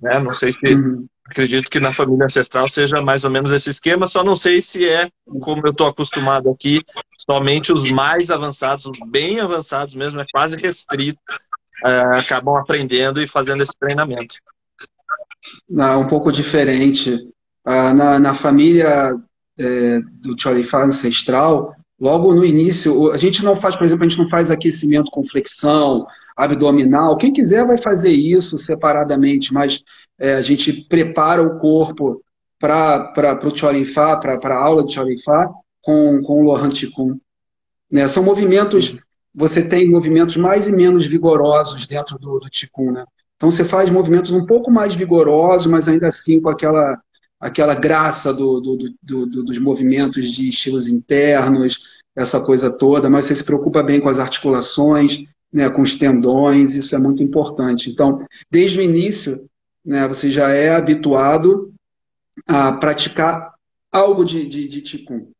Né? 0.00 0.18
Não 0.18 0.34
sei 0.34 0.50
se 0.50 0.74
uhum. 0.74 1.06
Acredito 1.28 1.68
que 1.68 1.80
na 1.80 1.92
família 1.92 2.26
ancestral 2.26 2.68
seja 2.68 3.00
mais 3.02 3.24
ou 3.24 3.30
menos 3.30 3.52
esse 3.52 3.70
esquema, 3.70 4.06
só 4.06 4.22
não 4.22 4.36
sei 4.36 4.62
se 4.62 4.88
é 4.88 5.10
como 5.40 5.66
eu 5.66 5.72
estou 5.72 5.86
acostumado 5.86 6.50
aqui, 6.50 6.80
somente 7.18 7.72
os 7.72 7.84
mais 7.84 8.30
avançados, 8.30 8.86
os 8.86 8.98
bem 9.08 9.40
avançados 9.40 9.94
mesmo, 9.94 10.20
é 10.20 10.26
quase 10.32 10.56
restrito, 10.56 11.18
uh, 11.84 12.18
acabam 12.18 12.56
aprendendo 12.56 13.20
e 13.20 13.26
fazendo 13.26 13.62
esse 13.62 13.76
treinamento. 13.78 14.36
Não, 15.68 16.02
um 16.02 16.08
pouco 16.08 16.30
diferente. 16.30 17.14
Uh, 17.66 17.94
na, 17.94 18.18
na 18.18 18.34
família 18.34 19.16
é, 19.58 20.00
do 20.20 20.40
Cholifá 20.40 20.84
ancestral, 20.84 21.74
logo 21.98 22.32
no 22.34 22.44
início, 22.44 23.10
a 23.10 23.16
gente 23.16 23.42
não 23.42 23.56
faz, 23.56 23.74
por 23.74 23.84
exemplo, 23.84 24.04
a 24.04 24.08
gente 24.08 24.18
não 24.18 24.28
faz 24.28 24.50
aquecimento 24.50 25.10
com 25.10 25.26
flexão, 25.26 26.06
abdominal. 26.36 27.16
Quem 27.16 27.32
quiser 27.32 27.66
vai 27.66 27.78
fazer 27.78 28.12
isso 28.12 28.58
separadamente, 28.58 29.52
mas 29.52 29.82
é, 30.18 30.34
a 30.34 30.40
gente 30.40 30.72
prepara 30.72 31.42
o 31.42 31.58
corpo 31.58 32.22
para 32.58 33.38
o 33.44 33.56
Cholifá, 33.56 34.16
para 34.16 34.54
a 34.54 34.64
aula 34.64 34.84
de 34.84 34.94
Cholifá, 34.94 35.50
com, 35.82 36.20
com 36.22 36.40
o 36.40 36.44
Lohan 36.44 36.70
Ticum. 36.70 37.18
Né? 37.90 38.08
São 38.08 38.22
movimentos, 38.22 38.98
você 39.34 39.68
tem 39.68 39.88
movimentos 39.88 40.36
mais 40.36 40.66
e 40.66 40.72
menos 40.72 41.06
vigorosos 41.06 41.86
dentro 41.86 42.18
do, 42.18 42.40
do 42.40 42.92
né? 42.92 43.04
Então 43.36 43.50
você 43.50 43.64
faz 43.64 43.90
movimentos 43.90 44.32
um 44.32 44.46
pouco 44.46 44.70
mais 44.70 44.94
vigorosos, 44.94 45.66
mas 45.66 45.88
ainda 45.88 46.08
assim 46.08 46.40
com 46.40 46.48
aquela, 46.48 46.98
aquela 47.38 47.74
graça 47.74 48.32
do, 48.32 48.60
do, 48.60 48.94
do, 49.02 49.44
dos 49.44 49.58
movimentos 49.58 50.32
de 50.32 50.48
estilos 50.48 50.88
internos, 50.88 51.78
essa 52.16 52.40
coisa 52.40 52.70
toda, 52.70 53.10
mas 53.10 53.26
você 53.26 53.36
se 53.36 53.44
preocupa 53.44 53.82
bem 53.82 54.00
com 54.00 54.08
as 54.08 54.18
articulações, 54.18 55.22
né, 55.52 55.68
com 55.68 55.82
os 55.82 55.94
tendões, 55.94 56.74
isso 56.74 56.96
é 56.96 56.98
muito 56.98 57.22
importante. 57.22 57.90
Então, 57.90 58.24
desde 58.50 58.78
o 58.78 58.82
início, 58.82 59.46
né, 59.86 60.08
você 60.08 60.30
já 60.30 60.50
é 60.50 60.74
habituado 60.74 61.72
a 62.46 62.72
praticar 62.72 63.54
algo 63.92 64.24
de, 64.24 64.44
de, 64.46 64.68
de 64.68 64.82
Qigong. 64.82 65.30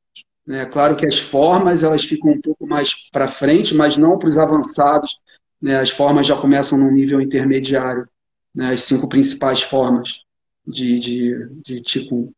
É 0.49 0.65
claro 0.65 0.95
que 0.95 1.05
as 1.05 1.19
formas 1.19 1.83
elas 1.83 2.05
ficam 2.05 2.31
um 2.31 2.41
pouco 2.41 2.65
mais 2.67 3.11
para 3.11 3.27
frente, 3.27 3.75
mas 3.75 3.97
não 3.97 4.17
para 4.17 4.29
os 4.29 4.39
avançados. 4.39 5.21
Né? 5.61 5.77
As 5.81 5.91
formas 5.91 6.27
já 6.27 6.37
começam 6.37 6.79
no 6.79 6.91
nível 6.91 7.21
intermediário, 7.21 8.09
né? 8.55 8.73
as 8.73 8.83
cinco 8.83 9.09
principais 9.09 9.63
formas 9.63 10.21
de, 10.65 11.01
de, 11.01 11.49
de 11.65 11.81
Qigong. 11.83 12.31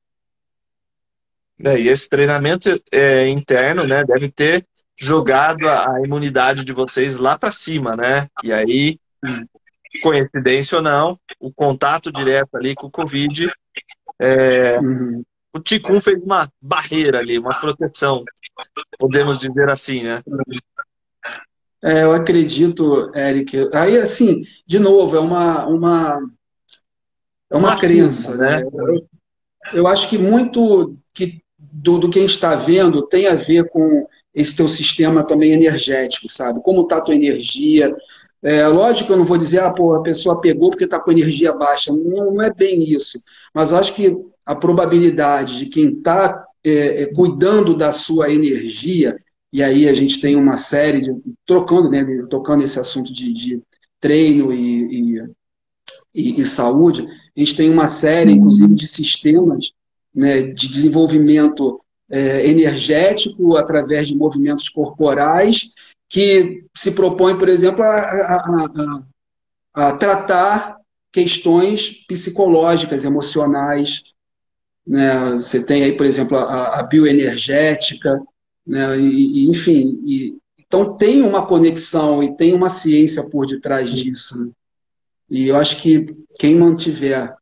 É, 1.62 1.78
e 1.78 1.88
esse 1.88 2.08
treinamento 2.08 2.80
é, 2.90 3.28
interno 3.28 3.84
né, 3.84 4.04
deve 4.04 4.30
ter 4.30 4.64
jogado 4.96 5.68
a, 5.68 5.96
a 5.96 6.00
imunidade 6.02 6.64
de 6.64 6.72
vocês 6.72 7.16
lá 7.16 7.36
para 7.36 7.52
cima, 7.52 7.96
né? 7.96 8.28
E 8.42 8.52
aí, 8.52 8.98
coincidência 10.02 10.76
ou 10.76 10.82
não, 10.82 11.18
o 11.40 11.52
contato 11.52 12.12
direto 12.12 12.56
ali 12.56 12.74
com 12.74 12.86
o 12.86 12.90
Covid 12.90 13.50
é, 14.20 14.78
uhum 14.78 15.22
o 15.52 15.60
Ticum 15.60 16.00
fez 16.00 16.22
uma 16.22 16.50
barreira 16.60 17.18
ali, 17.18 17.38
uma 17.38 17.58
proteção, 17.58 18.24
podemos 18.98 19.38
dizer 19.38 19.68
assim, 19.68 20.02
né? 20.02 20.22
É, 21.82 22.02
eu 22.02 22.12
acredito, 22.12 23.10
Eric. 23.14 23.68
Aí, 23.72 23.98
assim, 23.98 24.42
de 24.66 24.78
novo, 24.78 25.16
é 25.16 25.20
uma, 25.20 25.66
uma, 25.66 26.18
é 27.50 27.56
uma, 27.56 27.68
uma 27.70 27.78
crença, 27.78 28.36
né? 28.36 28.62
Eu, 28.62 29.08
eu, 29.72 29.86
acho 29.86 30.08
que 30.08 30.18
muito 30.18 30.96
que, 31.14 31.40
do, 31.56 31.98
do 31.98 32.10
que 32.10 32.18
a 32.18 32.22
gente 32.22 32.34
está 32.34 32.54
vendo 32.54 33.02
tem 33.02 33.26
a 33.26 33.34
ver 33.34 33.68
com 33.68 34.08
esse 34.34 34.56
teu 34.56 34.68
sistema 34.68 35.24
também 35.24 35.52
energético, 35.52 36.28
sabe? 36.28 36.60
Como 36.62 36.82
está 36.82 36.98
a 36.98 37.00
tua 37.00 37.14
energia. 37.14 37.94
É, 38.42 38.66
lógico 38.68 39.12
eu 39.12 39.16
não 39.16 39.24
vou 39.24 39.36
dizer, 39.36 39.60
ah, 39.60 39.70
pô, 39.70 39.94
a 39.94 40.02
pessoa 40.02 40.40
pegou 40.40 40.70
porque 40.70 40.84
está 40.84 40.98
com 40.98 41.10
energia 41.10 41.52
baixa. 41.52 41.92
Não, 41.92 42.32
não 42.32 42.42
é 42.42 42.52
bem 42.52 42.82
isso. 42.82 43.18
Mas 43.52 43.72
acho 43.72 43.94
que 43.94 44.16
a 44.46 44.54
probabilidade 44.54 45.58
de 45.58 45.66
quem 45.66 45.90
está 45.90 46.44
é, 46.64 47.02
é, 47.02 47.14
cuidando 47.14 47.76
da 47.76 47.92
sua 47.92 48.30
energia, 48.32 49.16
e 49.52 49.62
aí 49.62 49.88
a 49.88 49.94
gente 49.94 50.20
tem 50.20 50.36
uma 50.36 50.56
série, 50.56 51.00
de, 51.00 51.14
trocando, 51.46 51.90
né, 51.90 52.04
tocando 52.30 52.62
esse 52.62 52.78
assunto 52.78 53.12
de, 53.12 53.32
de 53.32 53.62
treino 54.00 54.52
e, 54.52 55.16
e, 55.16 55.22
e, 56.14 56.40
e, 56.40 56.44
saúde, 56.44 57.06
a 57.36 57.40
gente 57.40 57.56
tem 57.56 57.70
uma 57.70 57.88
série, 57.88 58.32
inclusive, 58.32 58.74
de 58.74 58.86
sistemas 58.86 59.66
né, 60.14 60.42
de 60.42 60.68
desenvolvimento 60.68 61.80
é, 62.10 62.46
energético 62.46 63.56
através 63.56 64.08
de 64.08 64.16
movimentos 64.16 64.68
corporais 64.68 65.72
que 66.08 66.64
se 66.74 66.92
propõe, 66.92 67.38
por 67.38 67.48
exemplo, 67.48 67.82
a, 67.82 67.98
a, 67.98 69.02
a, 69.74 69.88
a 69.88 69.96
tratar 69.96 70.78
questões 71.12 72.04
psicológicas, 72.06 73.04
emocionais. 73.04 74.04
Né? 74.86 75.32
Você 75.32 75.62
tem 75.62 75.84
aí, 75.84 75.96
por 75.96 76.06
exemplo, 76.06 76.38
a, 76.38 76.82
bioenergética, 76.82 78.20
né? 78.66 78.98
e, 78.98 79.44
e, 79.44 79.50
enfim. 79.50 80.00
E, 80.04 80.38
então 80.58 80.96
tem 80.96 81.22
uma 81.22 81.46
conexão 81.46 82.22
e 82.22 82.36
tem 82.36 82.54
uma 82.54 82.68
ciência 82.68 83.28
por 83.28 83.46
detrás 83.46 83.90
disso. 83.90 84.44
Né? 84.44 84.50
E 85.30 85.48
eu 85.48 85.56
acho 85.56 85.80
que 85.80 86.16
quem 86.38 86.56
mantiver 86.56 87.34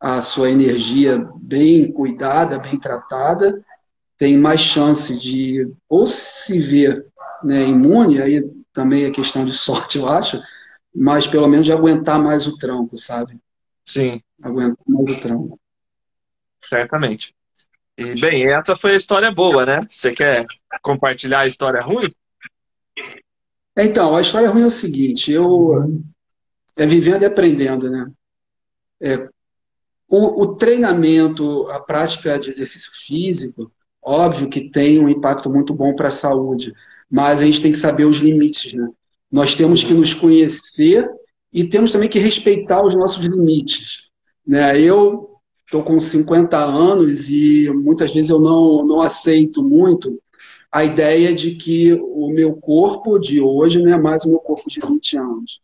a 0.00 0.22
sua 0.22 0.50
energia 0.50 1.24
bem 1.36 1.90
cuidada, 1.90 2.58
bem 2.58 2.78
tratada, 2.78 3.64
tem 4.16 4.36
mais 4.36 4.60
chance 4.60 5.18
de 5.18 5.68
ou 5.88 6.06
se 6.06 6.58
ver 6.58 7.06
né, 7.42 7.64
imune, 7.64 8.20
aí 8.20 8.42
também 8.72 9.04
é 9.04 9.10
questão 9.10 9.44
de 9.44 9.52
sorte, 9.56 9.98
eu 9.98 10.08
acho, 10.08 10.40
mas 10.94 11.26
pelo 11.26 11.48
menos 11.48 11.66
de 11.66 11.72
aguentar 11.72 12.22
mais 12.22 12.46
o 12.46 12.56
tranco, 12.56 12.96
sabe? 12.96 13.38
Sim. 13.84 14.20
Aguentar 14.42 14.84
mais 14.86 15.16
o 15.16 15.20
tranco. 15.20 15.60
Certamente. 16.62 17.34
E, 17.96 18.20
bem, 18.20 18.52
essa 18.52 18.76
foi 18.76 18.92
a 18.92 18.96
história 18.96 19.30
boa, 19.30 19.66
né? 19.66 19.80
Você 19.88 20.12
quer 20.12 20.46
compartilhar 20.82 21.40
a 21.40 21.46
história 21.46 21.80
ruim? 21.80 22.08
Então, 23.76 24.16
a 24.16 24.20
história 24.20 24.50
ruim 24.50 24.62
é 24.62 24.66
o 24.66 24.70
seguinte, 24.70 25.32
eu 25.32 26.00
é 26.76 26.86
vivendo 26.86 27.22
e 27.22 27.26
aprendendo, 27.26 27.90
né? 27.90 28.10
É, 29.00 29.28
o, 30.08 30.42
o, 30.42 30.56
treinamento, 30.56 31.68
a 31.70 31.80
prática 31.80 32.38
de 32.38 32.50
exercício 32.50 32.90
físico, 32.92 33.70
óbvio 34.00 34.48
que 34.48 34.70
tem 34.70 35.00
um 35.00 35.08
impacto 35.08 35.50
muito 35.50 35.74
bom 35.74 35.94
para 35.94 36.08
a 36.08 36.12
saúde, 36.12 36.72
mas 37.10 37.40
a 37.40 37.44
gente 37.44 37.62
tem 37.62 37.72
que 37.72 37.78
saber 37.78 38.04
os 38.04 38.18
limites, 38.18 38.74
né? 38.74 38.88
Nós 39.30 39.54
temos 39.54 39.84
que 39.84 39.92
nos 39.92 40.14
conhecer 40.14 41.08
e 41.52 41.64
temos 41.64 41.92
também 41.92 42.08
que 42.08 42.18
respeitar 42.18 42.82
os 42.82 42.94
nossos 42.94 43.24
limites. 43.24 44.08
Né? 44.46 44.80
Eu 44.80 45.30
estou 45.66 45.82
com 45.82 46.00
50 46.00 46.56
anos 46.56 47.28
e 47.30 47.70
muitas 47.70 48.12
vezes 48.12 48.30
eu 48.30 48.40
não, 48.40 48.86
não 48.86 49.02
aceito 49.02 49.62
muito 49.62 50.18
a 50.72 50.84
ideia 50.84 51.34
de 51.34 51.54
que 51.54 51.92
o 51.92 52.28
meu 52.28 52.54
corpo 52.54 53.18
de 53.18 53.40
hoje 53.40 53.82
não 53.82 53.92
é 53.92 53.98
mais 53.98 54.24
o 54.24 54.30
meu 54.30 54.38
corpo 54.38 54.68
de 54.68 54.80
20 54.80 55.16
anos. 55.16 55.60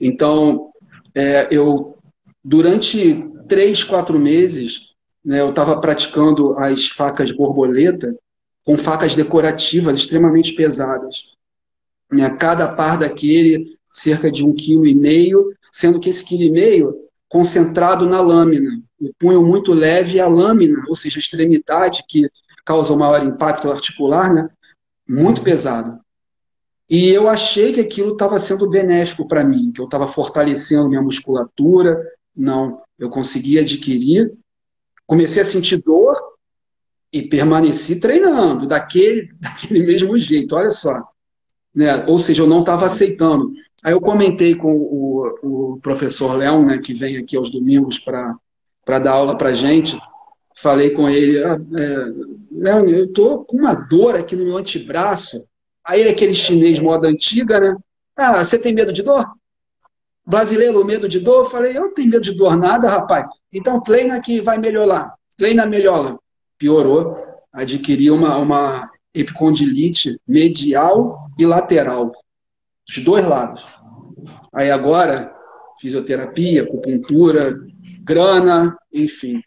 Então, 0.00 0.70
é, 1.14 1.48
eu, 1.50 1.98
durante 2.44 3.24
três, 3.46 3.84
quatro 3.84 4.18
meses, 4.18 4.94
né, 5.24 5.40
eu 5.40 5.50
estava 5.50 5.78
praticando 5.80 6.52
as 6.58 6.86
facas 6.86 7.32
borboleta 7.32 8.14
com 8.68 8.76
facas 8.76 9.14
decorativas 9.14 9.96
extremamente 9.96 10.52
pesadas. 10.52 11.32
Né? 12.12 12.28
Cada 12.28 12.68
par 12.68 12.98
daquele, 12.98 13.78
cerca 13.90 14.30
de 14.30 14.44
um 14.44 14.54
quilo 14.54 14.86
e 14.86 14.94
meio, 14.94 15.54
sendo 15.72 15.98
que 15.98 16.10
esse 16.10 16.22
quilo 16.22 16.42
e 16.42 16.50
meio 16.50 16.94
concentrado 17.30 18.04
na 18.04 18.20
lâmina. 18.20 18.78
O 19.00 19.10
punho 19.18 19.40
muito 19.40 19.72
leve 19.72 20.18
e 20.18 20.20
a 20.20 20.28
lâmina, 20.28 20.84
ou 20.86 20.94
seja, 20.94 21.18
a 21.18 21.20
extremidade 21.20 22.04
que 22.06 22.28
causa 22.62 22.92
o 22.92 22.98
maior 22.98 23.24
impacto 23.24 23.70
articular, 23.70 24.34
né? 24.34 24.50
muito 25.08 25.40
pesado. 25.40 25.98
E 26.90 27.08
eu 27.08 27.26
achei 27.26 27.72
que 27.72 27.80
aquilo 27.80 28.12
estava 28.12 28.38
sendo 28.38 28.68
benéfico 28.68 29.26
para 29.26 29.42
mim, 29.42 29.72
que 29.72 29.80
eu 29.80 29.86
estava 29.86 30.06
fortalecendo 30.06 30.90
minha 30.90 31.00
musculatura. 31.00 31.98
Não, 32.36 32.82
eu 32.98 33.08
consegui 33.08 33.58
adquirir. 33.58 34.30
Comecei 35.06 35.40
a 35.40 35.46
sentir 35.46 35.78
dor 35.78 36.14
e 37.12 37.22
permaneci 37.22 38.00
treinando 38.00 38.66
daquele, 38.66 39.30
daquele 39.40 39.84
mesmo 39.84 40.16
jeito. 40.16 40.56
Olha 40.56 40.70
só. 40.70 41.02
Né? 41.74 42.04
Ou 42.06 42.18
seja, 42.18 42.42
eu 42.42 42.46
não 42.46 42.60
estava 42.60 42.86
aceitando. 42.86 43.52
Aí 43.82 43.92
eu 43.92 44.00
comentei 44.00 44.54
com 44.54 44.74
o, 44.74 45.38
o 45.42 45.80
professor 45.80 46.36
Léo, 46.36 46.64
né, 46.64 46.78
que 46.78 46.92
vem 46.92 47.16
aqui 47.16 47.36
aos 47.36 47.50
domingos 47.50 47.98
para 47.98 48.98
dar 48.98 49.12
aula 49.12 49.36
para 49.36 49.52
gente. 49.52 49.98
Falei 50.56 50.90
com 50.90 51.08
ele, 51.08 51.42
ah, 51.44 51.56
é, 51.76 51.96
Léo, 52.50 52.88
eu 52.88 53.04
estou 53.04 53.44
com 53.44 53.58
uma 53.58 53.74
dor 53.74 54.16
aqui 54.16 54.34
no 54.34 54.44
meu 54.44 54.56
antebraço. 54.56 55.46
Aí 55.86 56.00
ele, 56.00 56.10
aquele 56.10 56.34
chinês 56.34 56.80
moda 56.80 57.06
antiga, 57.06 57.60
né? 57.60 57.76
Ah, 58.16 58.44
você 58.44 58.58
tem 58.58 58.74
medo 58.74 58.92
de 58.92 59.02
dor? 59.02 59.24
Brasileiro, 60.26 60.84
medo 60.84 61.08
de 61.08 61.20
dor? 61.20 61.44
Eu 61.44 61.50
falei, 61.50 61.76
eu 61.76 61.82
não 61.82 61.94
tenho 61.94 62.10
medo 62.10 62.22
de 62.22 62.34
dor 62.34 62.56
nada, 62.56 62.88
rapaz. 62.88 63.26
Então 63.52 63.80
treina 63.80 64.20
que 64.20 64.40
vai 64.40 64.58
melhorar. 64.58 65.14
Treina, 65.36 65.64
melhora. 65.64 66.18
Piorou. 66.58 67.24
Adquiri 67.52 68.10
uma, 68.10 68.36
uma 68.36 68.90
epicondilite 69.14 70.16
medial 70.26 71.28
e 71.38 71.46
lateral. 71.46 72.12
Dos 72.86 73.04
dois 73.04 73.24
lados. 73.24 73.66
Aí 74.52 74.70
agora, 74.70 75.32
fisioterapia, 75.80 76.62
acupuntura, 76.62 77.58
grana, 78.02 78.76
enfim. 78.92 79.40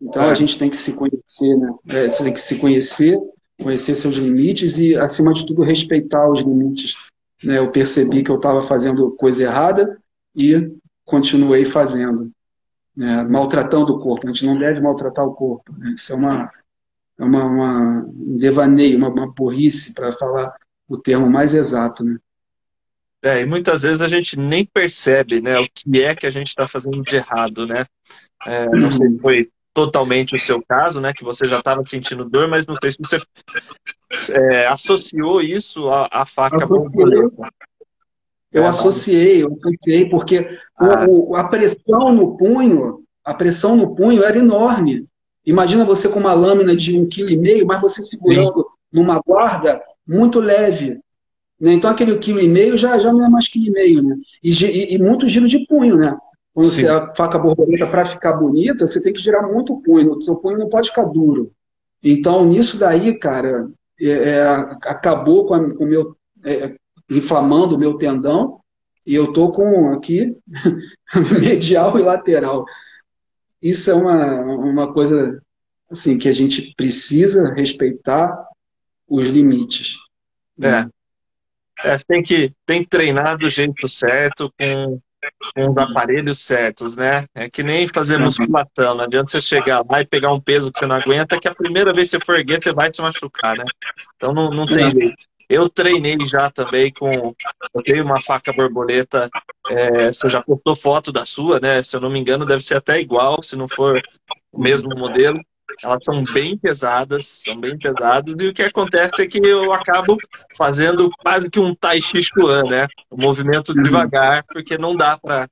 Então 0.00 0.22
a 0.22 0.34
gente 0.34 0.58
tem 0.58 0.68
que 0.68 0.76
se 0.76 0.94
conhecer, 0.94 1.56
né? 1.56 1.72
É, 1.88 2.08
tem 2.08 2.32
que 2.32 2.40
se 2.40 2.58
conhecer, 2.58 3.18
conhecer 3.62 3.94
seus 3.94 4.16
limites 4.16 4.78
e, 4.78 4.96
acima 4.96 5.32
de 5.32 5.46
tudo, 5.46 5.62
respeitar 5.62 6.28
os 6.30 6.40
limites. 6.40 6.96
Né? 7.42 7.58
Eu 7.58 7.70
percebi 7.70 8.22
que 8.22 8.30
eu 8.30 8.36
estava 8.36 8.60
fazendo 8.60 9.10
coisa 9.12 9.44
errada 9.44 9.98
e 10.34 10.70
continuei 11.04 11.64
fazendo. 11.64 12.30
Né? 12.96 13.22
Maltratando 13.24 13.94
o 13.94 13.98
corpo. 13.98 14.26
A 14.26 14.32
gente 14.32 14.46
não 14.46 14.58
deve 14.58 14.80
maltratar 14.80 15.24
o 15.24 15.34
corpo. 15.34 15.72
Né? 15.76 15.94
Isso 15.96 16.12
é 16.12 16.16
uma, 16.16 16.50
é 17.18 17.24
uma, 17.24 17.44
uma 17.44 18.04
um 18.06 18.36
devaneio, 18.36 18.98
uma, 18.98 19.08
uma 19.08 19.32
burrice, 19.32 19.94
para 19.94 20.12
falar 20.12 20.54
o 20.88 20.98
termo 20.98 21.30
mais 21.30 21.54
exato. 21.54 22.04
Né? 22.04 22.16
É, 23.22 23.40
e 23.40 23.46
muitas 23.46 23.82
vezes 23.82 24.02
a 24.02 24.08
gente 24.08 24.38
nem 24.38 24.66
percebe 24.66 25.40
né, 25.40 25.58
o 25.58 25.66
que 25.72 26.02
é 26.02 26.14
que 26.14 26.26
a 26.26 26.30
gente 26.30 26.48
está 26.48 26.68
fazendo 26.68 27.00
de 27.02 27.16
errado, 27.16 27.66
né? 27.66 27.86
É, 28.46 28.68
não 28.68 28.92
sei 28.92 29.08
se 29.08 29.18
foi 29.18 29.50
totalmente 29.72 30.34
o 30.36 30.38
seu 30.38 30.62
caso, 30.62 31.00
né? 31.00 31.12
Que 31.12 31.24
você 31.24 31.48
já 31.48 31.58
estava 31.58 31.84
sentindo 31.86 32.28
dor, 32.28 32.48
mas 32.48 32.66
não 32.66 32.76
sei 32.80 32.92
se 32.92 32.98
você 32.98 33.18
é, 34.30 34.66
associou 34.66 35.40
isso 35.40 35.88
à, 35.88 36.06
à 36.12 36.26
faca 36.26 36.66
borboleta. 36.66 37.48
Eu 38.54 38.62
é, 38.62 38.68
associei, 38.68 39.42
eu 39.42 39.58
associei, 39.58 40.08
porque 40.08 40.48
ah. 40.78 41.04
o, 41.08 41.34
a 41.34 41.48
pressão 41.48 42.12
no 42.12 42.36
punho, 42.36 43.02
a 43.24 43.34
pressão 43.34 43.76
no 43.76 43.94
punho 43.94 44.22
era 44.22 44.38
enorme. 44.38 45.06
Imagina 45.44 45.84
você 45.84 46.08
com 46.08 46.20
uma 46.20 46.32
lâmina 46.32 46.74
de 46.74 46.98
um 46.98 47.06
quilo 47.06 47.30
e 47.30 47.36
meio, 47.36 47.66
mas 47.66 47.80
você 47.80 48.02
segurando 48.02 48.62
Sim. 48.62 48.68
numa 48.92 49.20
guarda 49.20 49.82
muito 50.06 50.38
leve. 50.38 51.00
Né? 51.60 51.72
Então 51.72 51.90
aquele 51.90 52.16
quilo 52.18 52.40
e 52.40 52.48
meio 52.48 52.78
já, 52.78 52.96
já 52.98 53.12
não 53.12 53.26
é 53.26 53.28
mais 53.28 53.48
quilo 53.48 53.66
e 53.66 53.70
meio, 53.72 54.02
né? 54.02 54.16
E, 54.42 54.50
e, 54.50 54.94
e 54.94 54.98
muito 54.98 55.28
giro 55.28 55.48
de 55.48 55.66
punho, 55.66 55.96
né? 55.96 56.16
Quando 56.54 56.66
Sim. 56.66 56.82
você 56.82 56.88
a 56.88 57.12
faca 57.12 57.38
borboleta 57.38 57.88
para 57.88 58.04
ficar 58.04 58.34
bonita, 58.34 58.86
você 58.86 59.02
tem 59.02 59.12
que 59.12 59.20
girar 59.20 59.50
muito 59.52 59.74
o 59.74 59.82
punho. 59.82 60.12
O 60.12 60.20
seu 60.20 60.36
punho 60.36 60.56
não 60.56 60.68
pode 60.68 60.90
ficar 60.90 61.04
duro. 61.04 61.50
Então, 62.02 62.46
nisso 62.46 62.78
daí, 62.78 63.18
cara, 63.18 63.68
é, 64.00 64.08
é, 64.08 64.48
acabou 64.86 65.44
com, 65.44 65.56
o 65.56 65.84
meu. 65.84 66.16
É, 66.44 66.76
inflamando 67.14 67.74
o 67.74 67.78
meu 67.78 67.96
tendão. 67.96 68.60
E 69.06 69.14
eu 69.14 69.32
tô 69.32 69.50
com 69.50 69.92
aqui 69.92 70.36
medial 71.40 71.98
e 71.98 72.02
lateral. 72.02 72.64
Isso 73.60 73.90
é 73.90 73.94
uma, 73.94 74.40
uma 74.40 74.92
coisa 74.92 75.42
assim 75.90 76.18
que 76.18 76.28
a 76.28 76.32
gente 76.32 76.74
precisa 76.74 77.52
respeitar 77.52 78.34
os 79.06 79.28
limites. 79.28 79.96
É. 80.60 80.86
é 81.84 81.96
tem 82.06 82.22
que 82.22 82.50
tem 82.64 82.82
que 82.82 82.88
treinar 82.88 83.36
do 83.36 83.48
jeito 83.50 83.86
certo, 83.88 84.52
com 84.58 85.00
com 85.54 85.70
os 85.70 85.78
aparelhos 85.78 86.40
certos, 86.40 86.96
né? 86.96 87.26
É 87.34 87.48
que 87.48 87.62
nem 87.62 87.88
fazer 87.88 88.16
uhum. 88.16 88.24
musculação, 88.24 88.94
não 88.94 89.04
adianta 89.04 89.30
você 89.30 89.42
chegar 89.42 89.84
lá 89.88 90.00
e 90.00 90.06
pegar 90.06 90.32
um 90.32 90.40
peso 90.40 90.70
que 90.70 90.78
você 90.78 90.86
não 90.86 90.96
aguenta, 90.96 91.38
que 91.38 91.48
a 91.48 91.54
primeira 91.54 91.92
vez 91.92 92.10
que 92.10 92.18
você 92.18 92.24
for 92.24 92.36
erguer, 92.36 92.62
você 92.62 92.72
vai 92.72 92.90
te 92.90 93.00
machucar, 93.00 93.56
né? 93.56 93.64
Então 94.16 94.32
não, 94.32 94.50
não 94.50 94.66
tem 94.66 94.90
jeito. 94.90 95.24
Eu 95.48 95.68
treinei 95.68 96.16
já 96.28 96.50
também 96.50 96.92
com. 96.92 97.34
Eu 97.74 97.82
tenho 97.82 98.04
uma 98.04 98.20
faca 98.20 98.52
borboleta. 98.52 99.30
É, 99.68 100.12
você 100.12 100.28
já 100.28 100.42
postou 100.42 100.76
foto 100.76 101.12
da 101.12 101.24
sua, 101.24 101.60
né? 101.60 101.82
Se 101.82 101.96
eu 101.96 102.00
não 102.00 102.10
me 102.10 102.18
engano, 102.18 102.46
deve 102.46 102.62
ser 102.62 102.76
até 102.76 103.00
igual, 103.00 103.42
se 103.42 103.56
não 103.56 103.68
for 103.68 104.00
o 104.52 104.60
mesmo 104.60 104.90
modelo. 104.96 105.40
Elas 105.82 106.04
são 106.04 106.22
bem 106.24 106.56
pesadas, 106.56 107.26
são 107.26 107.58
bem 107.58 107.76
pesadas, 107.76 108.36
e 108.38 108.46
o 108.46 108.54
que 108.54 108.62
acontece 108.62 109.22
é 109.22 109.26
que 109.26 109.38
eu 109.38 109.72
acabo 109.72 110.16
fazendo 110.56 111.10
quase 111.20 111.50
que 111.50 111.58
um 111.58 111.74
Tai 111.74 112.00
Chi 112.00 112.22
Chuan, 112.22 112.64
né? 112.64 112.86
Um 113.10 113.20
movimento 113.20 113.70
uhum. 113.70 113.82
devagar, 113.82 114.44
porque 114.44 114.78
não 114.78 114.94
dá 114.94 115.18
para 115.18 115.48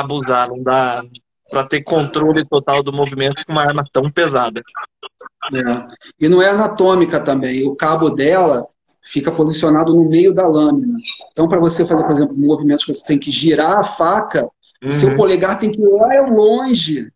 abusar, 0.00 0.48
não 0.48 0.62
dá 0.62 1.02
para 1.50 1.64
ter 1.64 1.82
controle 1.82 2.46
total 2.46 2.82
do 2.82 2.92
movimento 2.92 3.44
com 3.44 3.52
uma 3.52 3.62
arma 3.62 3.84
tão 3.92 4.10
pesada. 4.10 4.62
É. 5.52 5.86
E 6.18 6.28
não 6.28 6.40
é 6.40 6.48
anatômica 6.48 7.20
também. 7.20 7.66
O 7.66 7.74
cabo 7.74 8.08
dela 8.08 8.66
fica 9.02 9.32
posicionado 9.32 9.94
no 9.94 10.08
meio 10.08 10.34
da 10.34 10.46
lâmina. 10.46 10.96
Então, 11.32 11.48
para 11.48 11.58
você 11.58 11.84
fazer, 11.84 12.04
por 12.04 12.12
exemplo, 12.12 12.36
movimentos 12.36 12.84
que 12.84 12.92
você 12.92 13.06
tem 13.06 13.18
que 13.18 13.30
girar 13.30 13.78
a 13.78 13.84
faca, 13.84 14.48
uhum. 14.82 14.90
seu 14.90 15.16
polegar 15.16 15.58
tem 15.58 15.70
que 15.70 15.80
ir 15.80 15.88
lá 15.88 16.26
longe 16.28 17.10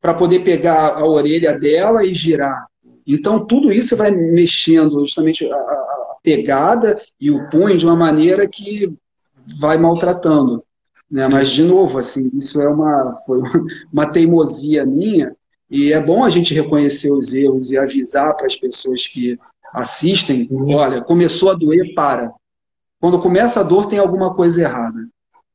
para 0.00 0.14
poder 0.14 0.44
pegar 0.44 0.94
a 0.94 1.04
orelha 1.04 1.58
dela 1.58 2.04
e 2.04 2.14
girar. 2.14 2.66
Então, 3.06 3.44
tudo 3.44 3.72
isso 3.72 3.96
vai 3.96 4.10
mexendo 4.10 5.00
justamente 5.00 5.50
a, 5.50 5.56
a, 5.56 6.16
pegada 6.22 7.00
e 7.18 7.30
o 7.30 7.48
punho 7.48 7.76
de 7.76 7.86
uma 7.86 7.96
maneira 7.96 8.46
que 8.46 8.92
vai 9.58 9.78
maltratando. 9.78 10.62
Né? 11.10 11.26
Mas, 11.26 11.50
de 11.50 11.64
novo, 11.64 11.98
assim, 11.98 12.30
isso 12.34 12.60
é 12.60 12.68
uma, 12.68 13.12
foi 13.26 13.40
uma 13.92 14.06
teimosia 14.06 14.84
minha, 14.84 15.34
e 15.70 15.92
é 15.92 16.00
bom 16.00 16.24
a 16.24 16.30
gente 16.30 16.54
reconhecer 16.54 17.10
os 17.10 17.34
erros 17.34 17.70
e 17.70 17.78
avisar 17.78 18.34
para 18.36 18.46
as 18.46 18.56
pessoas 18.56 19.06
que 19.06 19.38
assistem, 19.72 20.48
olha, 20.50 21.02
começou 21.02 21.50
a 21.50 21.54
doer, 21.54 21.94
para. 21.94 22.32
Quando 23.00 23.20
começa 23.20 23.60
a 23.60 23.62
dor, 23.62 23.86
tem 23.86 23.98
alguma 23.98 24.34
coisa 24.34 24.62
errada. 24.62 24.98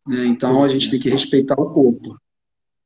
Né? 0.07 0.25
Então, 0.25 0.63
a 0.63 0.69
gente 0.69 0.89
tem 0.89 0.99
que 0.99 1.09
respeitar 1.09 1.59
o 1.59 1.71
corpo. 1.71 2.17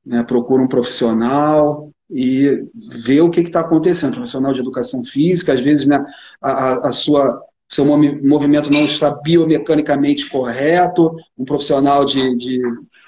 Né? 0.05 0.23
Procura 0.23 0.61
um 0.61 0.67
profissional 0.67 1.91
e 2.09 2.65
ver 3.05 3.21
o 3.21 3.29
que 3.29 3.41
está 3.41 3.59
acontecendo. 3.59 4.15
Profissional 4.15 4.53
de 4.53 4.61
educação 4.61 5.03
física, 5.03 5.53
às 5.53 5.59
vezes 5.59 5.85
né, 5.85 6.03
a, 6.41 6.87
a 6.87 6.91
sua 6.91 7.41
seu 7.69 7.85
movimento 7.85 8.71
não 8.71 8.85
está 8.85 9.11
biomecanicamente 9.11 10.29
correto, 10.29 11.15
um 11.37 11.43
profissional 11.43 12.05
de, 12.05 12.35
de 12.35 12.61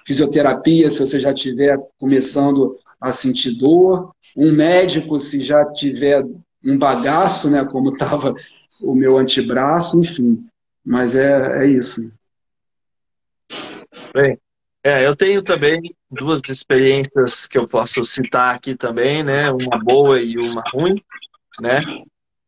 fisioterapia, 0.06 0.92
se 0.92 1.00
você 1.00 1.20
já 1.20 1.32
estiver 1.32 1.78
começando 1.98 2.76
a 3.00 3.14
sentir 3.14 3.52
dor, 3.52 4.12
um 4.36 4.52
médico, 4.52 5.20
se 5.20 5.42
já 5.42 5.64
tiver 5.66 6.26
um 6.64 6.78
bagaço, 6.78 7.50
né, 7.50 7.66
como 7.66 7.92
estava 7.94 8.34
o 8.82 8.96
meu 8.96 9.18
antebraço, 9.18 10.00
enfim. 10.00 10.46
Mas 10.86 11.16
é, 11.16 11.64
é 11.64 11.68
isso. 11.68 12.12
Bem, 14.14 14.40
é, 14.84 15.06
eu 15.06 15.16
tenho 15.16 15.44
também 15.44 15.94
duas 16.10 16.42
experiências 16.50 17.46
que 17.46 17.58
eu 17.58 17.68
posso 17.68 18.04
citar 18.04 18.56
aqui 18.56 18.76
também, 18.76 19.24
né? 19.24 19.52
Uma 19.52 19.78
boa 19.78 20.22
e 20.22 20.38
uma 20.38 20.64
ruim, 20.74 20.96
né? 21.60 21.82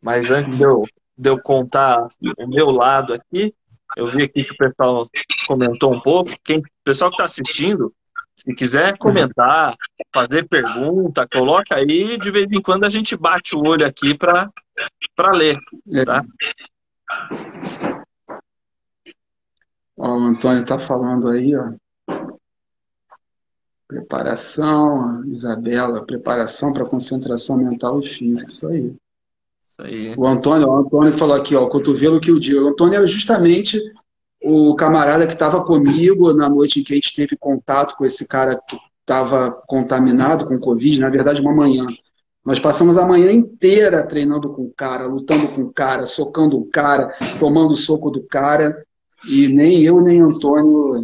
Mas 0.02 0.32
antes 0.32 0.56
de 0.58 0.63
eu 0.63 0.84
de 1.17 1.30
eu 1.30 1.39
contar 1.39 2.08
o 2.39 2.47
meu 2.47 2.71
lado 2.71 3.13
aqui, 3.13 3.54
eu 3.95 4.08
vi 4.08 4.24
aqui 4.24 4.43
que 4.43 4.54
o 4.54 4.58
pessoal 4.58 5.06
comentou 5.45 5.93
um 5.93 6.00
pouco. 6.00 6.32
Quem, 6.43 6.58
o 6.58 6.63
pessoal 6.84 7.12
que 7.12 7.15
está 7.15 7.26
assistindo, 7.26 7.93
se 8.41 8.54
quiser 8.56 8.97
comentar, 8.97 9.75
fazer 10.13 10.47
pergunta, 10.47 11.27
coloca 11.27 11.75
aí. 11.75 12.17
De 12.17 12.32
vez 12.32 12.47
em 12.51 12.62
quando 12.62 12.86
a 12.86 12.89
gente 12.89 13.15
bate 13.15 13.56
o 13.56 13.62
olho 13.62 13.86
aqui 13.86 14.17
para 14.17 14.51
ler. 15.34 15.60
Tá? 16.06 16.23
Ó, 19.97 20.17
o 20.17 20.23
Antônio 20.23 20.62
está 20.62 20.80
falando 20.80 21.27
aí, 21.27 21.56
ó. 21.56 21.71
Preparação, 23.88 25.23
Isabela, 25.25 26.06
preparação 26.06 26.73
para 26.73 26.86
concentração 26.86 27.58
mental 27.58 27.99
e 27.99 28.08
física, 28.08 28.49
isso 28.49 28.67
aí 28.69 28.95
aí. 29.84 30.13
O 30.17 30.27
Antônio, 30.27 30.67
o 30.67 30.75
Antônio 30.75 31.17
falou 31.17 31.36
aqui, 31.36 31.56
ó, 31.56 31.63
o 31.63 31.69
cotovelo 31.69 32.19
que 32.19 32.32
o 32.32 32.39
dia. 32.39 32.62
O 32.62 32.69
Antônio 32.69 32.95
era 32.95 33.08
justamente 33.08 33.80
o 34.43 34.75
camarada 34.75 35.27
que 35.27 35.34
estava 35.34 35.63
comigo 35.63 36.34
na 36.34 36.49
noite 36.49 36.80
em 36.80 36.84
que 36.84 36.93
a 36.93 36.95
gente 36.95 37.15
teve 37.15 37.38
contato 37.38 37.95
com 37.95 38.04
esse 38.04 38.27
cara 38.27 38.60
que 38.67 38.77
estava 39.01 39.51
contaminado 39.67 40.45
com 40.45 40.60
Covid, 40.60 40.99
na 40.99 41.10
verdade, 41.10 41.41
uma 41.41 41.54
manhã. 41.54 41.86
Nós 42.43 42.60
passamos 42.60 42.97
a 42.97 43.08
manhã 43.08 43.32
inteira 43.32 44.06
treinando 44.06 44.49
com 44.49 44.63
o 44.63 44.73
cara, 44.75 45.06
lutando 45.06 45.47
com 45.49 45.62
o 45.62 45.71
cara, 45.71 46.08
socando 46.08 46.58
o 46.58 46.65
cara, 46.65 47.15
tomando 47.39 47.73
o 47.73 47.77
soco 47.77 48.10
do 48.10 48.23
cara, 48.23 48.84
e 49.27 49.47
nem 49.47 49.84
eu 49.84 50.01
nem 50.01 50.21
Antônio 50.21 51.04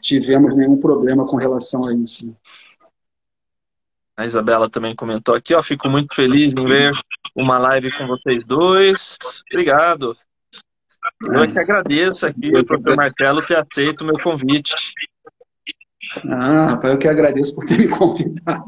tivemos 0.00 0.54
nenhum 0.56 0.76
problema 0.76 1.26
com 1.26 1.36
relação 1.36 1.86
a 1.86 1.94
isso. 1.94 2.38
A 4.16 4.24
Isabela 4.24 4.68
também 4.68 4.94
comentou 4.94 5.34
aqui, 5.34 5.54
ó, 5.54 5.62
fico 5.62 5.88
muito 5.88 6.14
feliz 6.14 6.52
em 6.52 6.64
ver 6.66 6.92
uma 7.34 7.58
live 7.58 7.90
com 7.96 8.06
vocês 8.06 8.44
dois. 8.44 9.16
Obrigado. 9.50 10.16
Eu 11.22 11.52
que 11.52 11.58
agradeço 11.58 12.26
aqui, 12.26 12.56
o 12.56 12.64
professor 12.64 12.96
Marcelo, 12.96 13.42
ter 13.42 13.56
aceito 13.56 14.00
o 14.00 14.06
meu 14.06 14.18
convite. 14.18 14.74
Ah, 16.28 16.70
rapaz, 16.70 16.92
eu 16.92 16.98
que 16.98 17.08
agradeço 17.08 17.54
por 17.54 17.64
ter 17.64 17.78
me 17.78 17.88
convidado. 17.88 18.64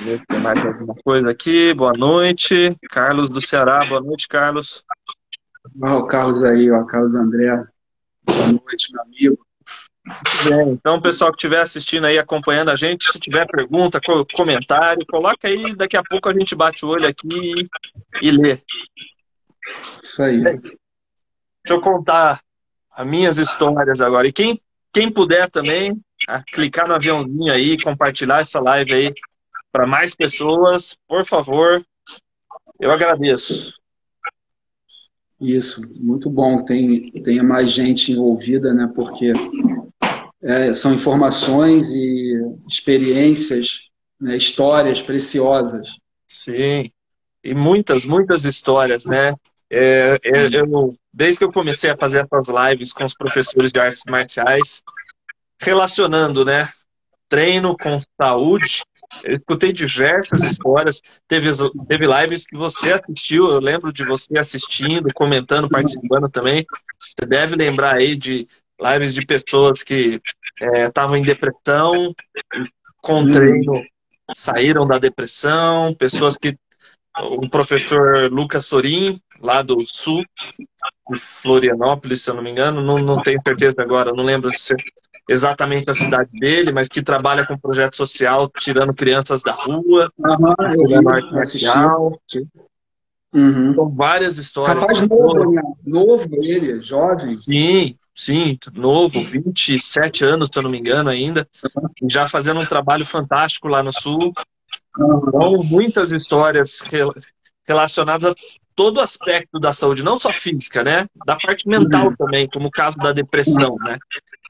Deixa 0.00 0.24
eu 0.30 0.40
mais 0.40 0.64
alguma 0.64 0.94
coisa 0.94 1.30
aqui. 1.30 1.74
Boa 1.74 1.92
noite. 1.92 2.74
Carlos 2.90 3.28
do 3.28 3.40
Ceará. 3.40 3.84
Boa 3.84 4.00
noite, 4.00 4.26
Carlos. 4.26 4.84
Ah, 5.82 5.96
o 5.96 6.06
Carlos 6.06 6.42
aí, 6.44 6.70
ó. 6.70 6.84
Carlos 6.84 7.14
André. 7.14 7.64
Boa 8.24 8.46
noite, 8.46 8.92
meu 8.92 9.02
amigo. 9.02 9.38
Bem, 10.48 10.70
então, 10.70 10.96
o 10.96 11.02
pessoal 11.02 11.30
que 11.30 11.36
estiver 11.36 11.60
assistindo 11.60 12.06
aí, 12.06 12.18
acompanhando 12.18 12.70
a 12.70 12.76
gente, 12.76 13.12
se 13.12 13.20
tiver 13.20 13.46
pergunta, 13.46 14.00
comentário, 14.34 15.04
coloca 15.06 15.46
aí, 15.46 15.74
daqui 15.74 15.98
a 15.98 16.02
pouco 16.02 16.30
a 16.30 16.32
gente 16.32 16.54
bate 16.54 16.84
o 16.84 16.88
olho 16.88 17.06
aqui 17.06 17.68
e 18.22 18.30
lê. 18.30 18.58
Isso 20.02 20.22
aí. 20.22 20.42
Deixa 20.42 20.80
eu 21.68 21.80
contar 21.80 22.42
as 22.90 23.06
minhas 23.06 23.38
histórias 23.38 24.00
agora. 24.00 24.26
E 24.26 24.32
quem, 24.32 24.60
quem 24.92 25.10
puder 25.10 25.50
também, 25.50 26.00
clicar 26.52 26.88
no 26.88 26.94
aviãozinho 26.94 27.52
aí, 27.52 27.80
compartilhar 27.82 28.40
essa 28.40 28.60
live 28.60 28.92
aí 28.92 29.14
para 29.70 29.86
mais 29.86 30.14
pessoas, 30.14 30.96
por 31.06 31.24
favor, 31.24 31.84
eu 32.80 32.90
agradeço. 32.90 33.74
Isso, 35.40 35.82
muito 35.94 36.28
bom. 36.28 36.64
Tem, 36.64 37.06
tenha 37.22 37.42
mais 37.42 37.70
gente 37.70 38.12
envolvida, 38.12 38.74
né? 38.74 38.90
Porque 38.92 39.32
é, 40.42 40.72
são 40.72 40.92
informações 40.94 41.90
e 41.90 42.34
experiências, 42.68 43.82
né, 44.20 44.36
histórias 44.36 45.00
preciosas. 45.00 45.88
Sim, 46.26 46.90
e 47.42 47.54
muitas, 47.54 48.04
muitas 48.04 48.44
histórias, 48.44 49.04
né? 49.04 49.34
É, 49.70 50.18
é, 50.24 50.46
eu, 50.52 50.94
desde 51.12 51.38
que 51.38 51.44
eu 51.44 51.52
comecei 51.52 51.90
a 51.90 51.96
fazer 51.96 52.24
essas 52.24 52.48
lives 52.48 52.92
com 52.92 53.04
os 53.04 53.14
professores 53.14 53.70
de 53.70 53.80
artes 53.80 54.02
marciais, 54.08 54.82
relacionando, 55.60 56.44
né? 56.44 56.68
Treino 57.28 57.76
com 57.76 57.98
saúde, 58.20 58.82
eu 59.24 59.36
escutei 59.36 59.72
diversas 59.72 60.42
histórias. 60.42 61.00
Teve, 61.26 61.50
teve 61.86 62.06
lives 62.06 62.46
que 62.46 62.56
você 62.56 62.92
assistiu, 62.92 63.50
eu 63.50 63.60
lembro 63.60 63.92
de 63.92 64.04
você 64.04 64.38
assistindo, 64.38 65.12
comentando, 65.14 65.68
participando 65.68 66.28
também. 66.28 66.64
Você 66.98 67.26
deve 67.26 67.56
lembrar 67.56 67.96
aí 67.96 68.16
de 68.16 68.48
lives 68.80 69.12
de 69.12 69.24
pessoas 69.26 69.82
que 69.82 70.20
estavam 70.86 71.16
é, 71.16 71.18
em 71.18 71.22
depressão, 71.22 72.14
com 73.02 73.20
hum. 73.20 73.30
treino 73.30 73.82
saíram 74.36 74.86
da 74.86 74.98
depressão, 74.98 75.94
pessoas 75.94 76.36
que. 76.36 76.56
O 77.22 77.48
professor 77.48 78.30
Lucas 78.30 78.66
Sorin, 78.66 79.20
lá 79.40 79.62
do 79.62 79.84
sul, 79.86 80.24
de 81.10 81.18
Florianópolis, 81.18 82.22
se 82.22 82.30
eu 82.30 82.34
não 82.34 82.42
me 82.42 82.50
engano, 82.50 82.82
não, 82.82 82.98
não 82.98 83.22
tenho 83.22 83.40
certeza 83.46 83.76
agora, 83.80 84.12
não 84.12 84.24
lembro 84.24 84.50
se 84.58 84.74
exatamente 85.28 85.90
a 85.90 85.94
cidade 85.94 86.30
dele, 86.32 86.72
mas 86.72 86.88
que 86.88 87.02
trabalha 87.02 87.46
com 87.46 87.58
projeto 87.58 87.96
social, 87.96 88.48
tirando 88.48 88.94
crianças 88.94 89.42
da 89.42 89.52
rua, 89.52 90.10
uhum, 90.18 91.08
arte 91.08 91.32
marcial. 91.32 92.18
Uhum. 93.34 93.74
São 93.74 93.90
várias 93.90 94.38
histórias. 94.38 94.78
Rapaz 94.78 95.02
novo, 95.06 95.52
né? 95.52 95.62
novo 95.84 96.28
ele, 96.42 96.76
jovem. 96.76 97.36
Sim, 97.36 97.94
Sim, 98.18 98.58
novo, 98.74 99.22
27 99.22 100.24
anos, 100.24 100.50
se 100.52 100.58
eu 100.58 100.64
não 100.64 100.70
me 100.70 100.78
engano, 100.80 101.08
ainda. 101.08 101.48
Já 102.10 102.26
fazendo 102.26 102.58
um 102.58 102.66
trabalho 102.66 103.06
fantástico 103.06 103.68
lá 103.68 103.80
no 103.80 103.92
Sul. 103.92 104.32
Então, 104.98 105.62
muitas 105.64 106.12
histórias 106.12 106.82
relacionadas 107.66 108.32
a 108.32 108.34
todo 108.74 109.00
aspecto 109.00 109.58
da 109.58 109.72
saúde, 109.72 110.02
não 110.02 110.16
só 110.16 110.32
física, 110.32 110.82
né? 110.82 111.06
Da 111.24 111.36
parte 111.36 111.68
mental 111.68 112.16
também, 112.16 112.48
como 112.48 112.68
o 112.68 112.70
caso 112.70 112.96
da 112.96 113.12
depressão, 113.12 113.76
né? 113.80 113.98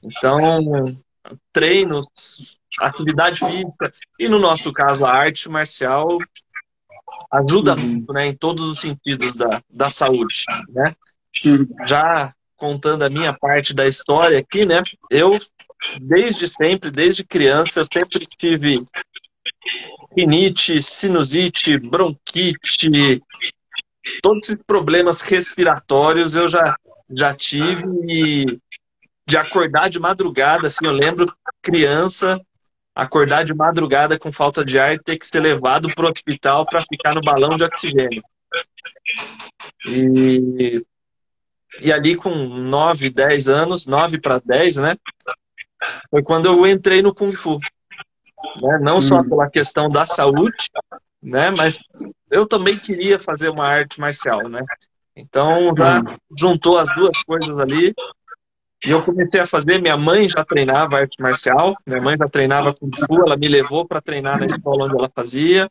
Então, 0.03 0.97
treinos, 1.51 2.59
atividade 2.79 3.39
física 3.39 3.91
e, 4.19 4.27
no 4.29 4.39
nosso 4.39 4.71
caso, 4.71 5.05
a 5.05 5.11
arte 5.11 5.49
marcial 5.49 6.17
ajuda 7.31 7.75
muito, 7.75 8.11
né? 8.13 8.27
Em 8.27 8.35
todos 8.35 8.65
os 8.65 8.79
sentidos 8.79 9.35
da, 9.35 9.61
da 9.69 9.89
saúde, 9.89 10.45
né? 10.69 10.95
Já 11.87 12.33
contando 12.55 13.03
a 13.03 13.09
minha 13.09 13.33
parte 13.33 13.73
da 13.73 13.87
história 13.87 14.39
aqui, 14.39 14.65
né? 14.65 14.81
Eu, 15.09 15.39
desde 16.01 16.47
sempre, 16.47 16.91
desde 16.91 17.23
criança, 17.23 17.81
eu 17.81 17.85
sempre 17.91 18.25
tive 18.37 18.85
rinite, 20.19 20.81
sinusite, 20.81 21.77
bronquite, 21.77 23.21
todos 24.21 24.49
esses 24.49 24.63
problemas 24.65 25.21
respiratórios 25.21 26.35
eu 26.35 26.49
já, 26.49 26.75
já 27.09 27.33
tive 27.33 27.83
e 28.07 28.59
de 29.27 29.37
acordar 29.37 29.89
de 29.89 29.99
madrugada, 29.99 30.67
assim, 30.67 30.85
eu 30.85 30.91
lembro 30.91 31.33
criança 31.61 32.39
acordar 32.95 33.45
de 33.45 33.53
madrugada 33.53 34.19
com 34.19 34.31
falta 34.31 34.65
de 34.65 34.77
ar 34.77 34.93
e 34.93 34.99
ter 34.99 35.17
que 35.17 35.25
ser 35.25 35.39
levado 35.39 35.93
para 35.93 36.05
o 36.05 36.11
hospital 36.11 36.65
para 36.65 36.81
ficar 36.81 37.15
no 37.15 37.21
balão 37.21 37.55
de 37.55 37.63
oxigênio. 37.63 38.23
E 39.87 40.83
e 41.81 41.93
ali 41.93 42.15
com 42.15 42.33
9, 42.35 43.09
10 43.09 43.47
anos, 43.47 43.85
9 43.85 44.19
para 44.19 44.39
10, 44.39 44.77
né? 44.77 44.97
Foi 46.09 46.21
quando 46.21 46.47
eu 46.47 46.67
entrei 46.67 47.01
no 47.01 47.13
Kung 47.13 47.33
Fu. 47.33 47.59
Né? 48.61 48.79
Não 48.81 49.01
só 49.01 49.19
hum. 49.19 49.29
pela 49.29 49.49
questão 49.49 49.89
da 49.89 50.05
saúde, 50.05 50.69
né? 51.21 51.51
Mas 51.51 51.77
eu 52.31 52.45
também 52.45 52.77
queria 52.77 53.19
fazer 53.19 53.49
uma 53.49 53.67
arte 53.67 53.99
marcial, 53.99 54.47
né? 54.47 54.61
Então 55.15 55.73
já 55.77 55.99
uhum. 55.99 56.17
juntou 56.37 56.77
as 56.77 56.93
duas 56.95 57.21
coisas 57.23 57.59
ali 57.59 57.93
e 58.85 58.91
eu 58.91 59.03
comecei 59.03 59.41
a 59.41 59.45
fazer. 59.45 59.81
Minha 59.81 59.97
mãe 59.97 60.29
já 60.29 60.43
treinava 60.45 60.97
arte 60.97 61.21
marcial, 61.21 61.75
minha 61.85 62.01
mãe 62.01 62.15
já 62.17 62.29
treinava 62.29 62.73
Kung 62.73 62.91
Fu, 62.95 63.21
ela 63.25 63.35
me 63.35 63.47
levou 63.47 63.85
para 63.85 64.01
treinar 64.01 64.39
na 64.39 64.45
escola 64.45 64.85
onde 64.85 64.95
ela 64.95 65.11
fazia. 65.13 65.69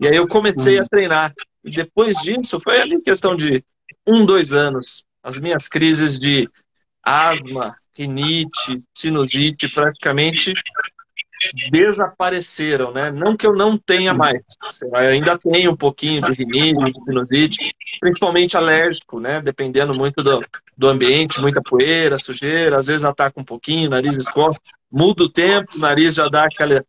E 0.00 0.08
aí 0.08 0.16
eu 0.16 0.26
comecei 0.26 0.78
a 0.78 0.82
uhum. 0.82 0.88
treinar. 0.88 1.34
E 1.62 1.70
depois 1.70 2.16
disso, 2.18 2.58
foi 2.60 2.80
ali 2.80 3.00
questão 3.02 3.36
de 3.36 3.62
um, 4.06 4.24
dois 4.24 4.54
anos. 4.54 5.04
As 5.22 5.38
minhas 5.38 5.68
crises 5.68 6.16
de 6.16 6.48
asma, 7.02 7.74
rinite, 7.94 8.82
sinusite, 8.94 9.68
praticamente 9.74 10.54
desapareceram, 11.70 12.92
né? 12.92 13.10
Não 13.10 13.36
que 13.36 13.46
eu 13.46 13.54
não 13.54 13.76
tenha 13.76 14.14
mais, 14.14 14.42
eu 14.82 14.94
ainda 14.94 15.38
tenho 15.38 15.72
um 15.72 15.76
pouquinho 15.76 16.22
de 16.22 16.32
rinite, 16.32 16.92
de 16.92 17.04
sinusite, 17.04 17.76
principalmente 18.00 18.56
alérgico, 18.56 19.20
né? 19.20 19.40
Dependendo 19.40 19.94
muito 19.94 20.22
do, 20.22 20.44
do 20.76 20.88
ambiente, 20.88 21.40
muita 21.40 21.62
poeira, 21.62 22.18
sujeira, 22.18 22.78
às 22.78 22.86
vezes 22.86 23.04
ataca 23.04 23.40
um 23.40 23.44
pouquinho, 23.44 23.90
nariz 23.90 24.16
escorre, 24.16 24.58
muda 24.90 25.24
o 25.24 25.28
tempo, 25.28 25.76
o 25.76 25.78
nariz 25.78 26.14
já 26.14 26.28
dá 26.28 26.44
aquela, 26.44 26.84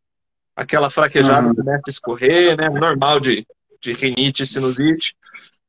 aquela 0.55 0.89
fraquejada, 0.89 1.47
uhum. 1.47 1.55
começa 1.55 1.83
a 1.87 1.89
escorrer, 1.89 2.57
né? 2.57 2.69
Normal 2.69 3.19
de, 3.19 3.45
de 3.81 3.93
rinite 3.93 4.43
e 4.43 4.45
sinusite, 4.47 5.15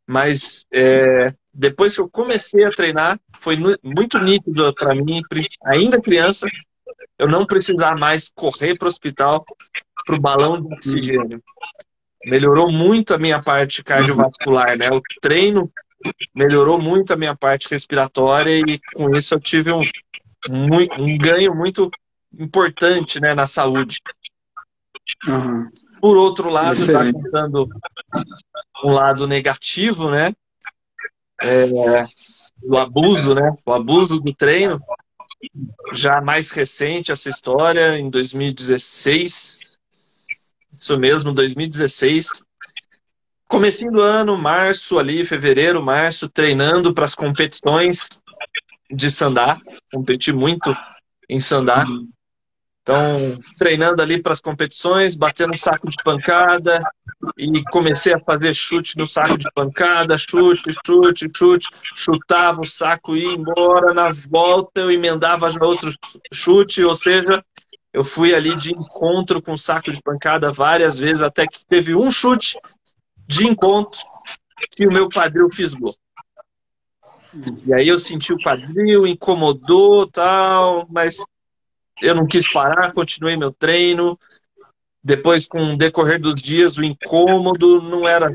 mas 0.07 0.65
é, 0.73 1.35
depois 1.53 1.95
que 1.95 2.01
eu 2.01 2.09
comecei 2.09 2.65
a 2.65 2.71
treinar, 2.71 3.21
foi 3.41 3.57
muito 3.83 4.19
nítido 4.19 4.73
para 4.75 4.95
mim, 4.95 5.21
ainda 5.65 6.01
criança, 6.01 6.47
eu 7.19 7.29
não 7.29 7.45
precisar 7.45 7.97
mais 7.97 8.29
correr 8.29 8.79
para 8.79 8.87
o 8.87 8.89
hospital 8.89 9.45
para 10.07 10.17
o 10.17 10.21
balão 10.21 10.61
de 10.61 10.75
oxigênio. 10.75 11.43
Melhorou 12.25 12.71
muito 12.71 13.13
a 13.13 13.19
minha 13.19 13.43
parte 13.43 13.83
cardiovascular, 13.83 14.77
né? 14.77 14.91
O 14.91 15.03
treino 15.21 15.71
melhorou 16.35 16.81
muito 16.81 17.13
a 17.13 17.17
minha 17.17 17.37
parte 17.37 17.69
respiratória 17.69 18.59
e 18.59 18.81
com 18.95 19.15
isso 19.15 19.35
eu 19.35 19.41
tive 19.41 19.73
um, 19.73 19.83
um 20.51 21.19
ganho 21.19 21.55
muito 21.55 21.91
importante 22.39 23.21
né, 23.21 23.35
na 23.35 23.47
saúde. 23.47 24.01
Uhum. 25.27 25.69
Por 26.01 26.17
outro 26.17 26.49
lado, 26.49 26.75
está 26.75 27.13
contando 27.13 27.69
um 28.85 28.91
lado 28.91 29.27
negativo, 29.27 30.11
né? 30.11 30.33
É, 31.41 31.67
o 32.63 32.77
abuso, 32.77 33.35
né? 33.35 33.57
O 33.65 33.73
abuso 33.73 34.21
do 34.21 34.35
treino 34.35 34.81
já 35.95 36.21
mais 36.21 36.51
recente 36.51 37.13
essa 37.13 37.29
história, 37.29 37.99
em 37.99 38.11
2016, 38.11 39.77
isso 40.71 40.99
mesmo, 40.99 41.33
2016. 41.33 42.29
Comecinho 43.49 43.91
do 43.93 44.01
ano, 44.01 44.37
março 44.37 44.99
ali, 44.99 45.25
fevereiro, 45.25 45.83
março, 45.83 46.29
treinando 46.29 46.93
para 46.93 47.05
as 47.05 47.15
competições 47.15 48.07
de 48.91 49.11
sandá, 49.11 49.57
competi 49.93 50.33
muito 50.33 50.75
em 51.29 51.41
sandá. 51.41 51.85
Então, 52.89 53.39
treinando 53.59 54.01
ali 54.01 54.23
para 54.23 54.33
as 54.33 54.41
competições, 54.41 55.15
batendo 55.15 55.55
saco 55.59 55.91
de 55.91 55.97
pancada 56.03 56.81
e 57.37 57.63
comecei 57.65 58.15
a 58.15 58.19
fazer 58.19 58.55
chute 58.55 58.97
no 58.97 59.07
saco 59.07 59.37
de 59.37 59.47
pancada, 59.53 60.17
chute, 60.17 60.73
chute, 60.87 61.31
chute, 61.37 61.69
chutava 61.95 62.63
o 62.63 62.67
saco 62.67 63.15
e 63.15 63.25
ia 63.25 63.35
embora, 63.35 63.93
na 63.93 64.09
volta 64.31 64.81
eu 64.81 64.91
emendava 64.91 65.51
já 65.51 65.63
outro 65.63 65.93
chute, 66.33 66.83
ou 66.83 66.95
seja, 66.95 67.45
eu 67.93 68.05
fui 68.05 68.35
ali 68.35 68.57
de 68.57 68.73
encontro 68.73 69.43
com 69.43 69.53
o 69.53 69.59
saco 69.59 69.93
de 69.93 70.01
pancada 70.01 70.51
várias 70.51 70.99
vezes, 70.99 71.21
até 71.21 71.47
que 71.47 71.67
teve 71.67 71.95
um 71.95 72.11
chute 72.11 72.59
de 73.27 73.47
encontro 73.47 74.01
que 74.71 74.87
o 74.87 74.91
meu 74.91 75.11
quadril 75.11 75.51
fisgou. 75.53 75.95
E 77.67 77.75
aí 77.75 77.87
eu 77.87 77.99
senti 77.99 78.33
o 78.33 78.43
quadril, 78.43 79.07
incomodou 79.07 80.07
tal, 80.07 80.87
mas 80.91 81.19
eu 82.01 82.15
não 82.15 82.27
quis 82.27 82.51
parar, 82.51 82.93
continuei 82.93 83.37
meu 83.37 83.53
treino. 83.53 84.19
Depois, 85.03 85.47
com 85.47 85.75
o 85.75 85.77
decorrer 85.77 86.21
dos 86.21 86.41
dias, 86.41 86.77
o 86.77 86.85
incômodo 86.85 87.81
não 87.81 88.07
era 88.07 88.31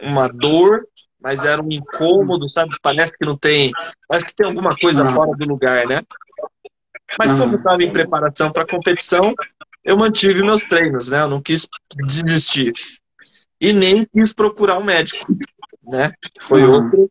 uma 0.00 0.28
dor, 0.28 0.86
mas 1.20 1.44
era 1.44 1.62
um 1.62 1.70
incômodo, 1.70 2.48
sabe? 2.50 2.76
Parece 2.82 3.16
que 3.16 3.24
não 3.24 3.36
tem. 3.36 3.72
Parece 4.06 4.26
que 4.26 4.34
tem 4.34 4.46
alguma 4.46 4.76
coisa 4.76 5.04
fora 5.12 5.32
do 5.36 5.48
lugar, 5.48 5.86
né? 5.86 6.02
Mas 7.18 7.32
como 7.32 7.54
eu 7.54 7.58
estava 7.58 7.82
em 7.82 7.92
preparação 7.92 8.52
para 8.52 8.62
a 8.62 8.68
competição, 8.68 9.34
eu 9.82 9.96
mantive 9.96 10.42
meus 10.42 10.62
treinos, 10.62 11.08
né? 11.08 11.22
Eu 11.22 11.28
não 11.28 11.40
quis 11.40 11.66
desistir. 12.06 12.72
E 13.60 13.72
nem 13.72 14.04
quis 14.04 14.32
procurar 14.32 14.78
um 14.78 14.84
médico, 14.84 15.26
né? 15.82 16.12
Foi 16.42 16.62
outro 16.64 17.10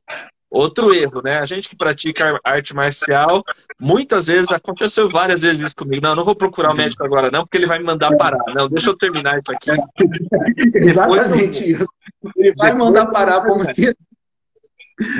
Outro 0.49 0.93
erro, 0.93 1.21
né? 1.21 1.39
A 1.39 1.45
gente 1.45 1.67
que 1.67 1.75
pratica 1.75 2.39
arte 2.41 2.73
marcial, 2.73 3.43
muitas 3.79 4.27
vezes 4.27 4.51
aconteceu 4.51 5.09
várias 5.09 5.41
vezes 5.41 5.65
isso 5.65 5.75
comigo. 5.75 6.01
Não, 6.01 6.15
não 6.15 6.23
vou 6.23 6.35
procurar 6.35 6.69
o 6.69 6.73
um 6.73 6.77
médico 6.77 7.03
agora, 7.03 7.29
não, 7.29 7.43
porque 7.43 7.57
ele 7.57 7.65
vai 7.65 7.79
me 7.79 7.85
mandar 7.85 8.15
parar. 8.15 8.39
Não, 8.55 8.69
deixa 8.69 8.89
eu 8.89 8.97
terminar 8.97 9.39
isso 9.39 9.51
aqui. 9.51 9.71
Exatamente 10.75 11.71
isso. 11.71 11.85
Ele 12.37 12.53
vai 12.55 12.71
Depois 12.71 12.75
mandar 12.77 13.07
parar 13.07 13.45
como 13.45 13.63
se. 13.63 13.95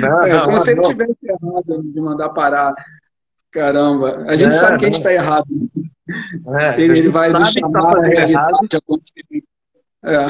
Não, 0.00 0.22
é, 0.22 0.32
não, 0.32 0.40
como 0.40 0.56
não, 0.56 0.62
se 0.62 0.72
ele 0.72 0.82
tivesse 0.82 1.16
errado 1.22 1.82
de 1.82 2.00
mandar 2.00 2.30
parar. 2.30 2.74
Caramba, 3.50 4.24
a 4.28 4.36
gente 4.36 4.48
é, 4.48 4.52
sabe 4.52 4.78
que 4.78 4.84
a 4.86 4.88
gente 4.88 4.98
está 4.98 5.12
errado. 5.12 5.46
É, 6.58 6.80
ele, 6.80 6.98
ele 6.98 7.08
vai 7.10 7.30
nos 7.30 7.50
chamar 7.50 7.92
tá 7.92 7.98
a 7.98 8.02
realidade 8.02 8.68
de 8.68 8.76
acontecimento 8.76 9.47
é. 10.04 10.26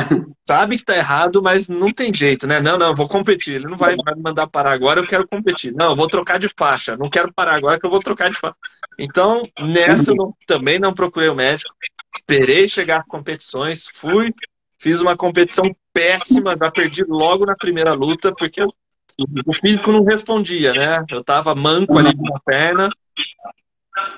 Sabe 0.46 0.78
que 0.78 0.85
tá 0.85 0.96
errado, 0.96 1.42
mas 1.42 1.68
não 1.68 1.92
tem 1.92 2.12
jeito, 2.12 2.46
né? 2.46 2.61
Não, 2.61 2.78
não, 2.78 2.94
vou 2.94 3.09
competir. 3.09 3.57
Ele 3.57 3.66
não 3.66 3.76
vai 3.76 3.94
me 3.94 4.22
mandar 4.22 4.46
parar 4.46 4.72
agora, 4.72 5.00
eu 5.00 5.07
quero 5.07 5.28
competir. 5.28 5.74
Não, 5.74 5.90
eu 5.90 5.96
vou 5.96 6.09
trocar 6.09 6.38
de 6.38 6.48
faixa. 6.57 6.96
Não 6.96 7.11
quero 7.11 7.33
parar 7.33 7.54
agora 7.54 7.78
que 7.78 7.85
eu 7.85 7.90
vou 7.90 8.00
trocar 8.00 8.31
de 8.31 8.38
faixa. 8.38 8.57
Então, 8.98 9.42
nessa 9.61 10.12
eu 10.12 10.16
não, 10.16 10.35
também 10.46 10.78
não 10.78 10.94
procurei 10.94 11.28
o 11.28 11.35
médico. 11.35 11.74
Esperei 12.16 12.68
chegar 12.68 13.04
competições, 13.07 13.88
fui, 13.94 14.33
fiz 14.78 15.00
uma 15.00 15.16
competição 15.16 15.64
péssima, 15.92 16.57
já 16.59 16.70
perdi 16.70 17.04
logo 17.04 17.44
na 17.44 17.54
primeira 17.54 17.92
luta, 17.92 18.35
porque 18.35 18.62
o 18.62 19.54
físico 19.61 19.92
não 19.92 20.04
respondia, 20.04 20.72
né? 20.72 21.04
Eu 21.11 21.22
tava 21.22 21.54
manco 21.54 21.98
ali 21.98 22.16
com 22.16 22.35
a 22.35 22.40
perna, 22.40 22.88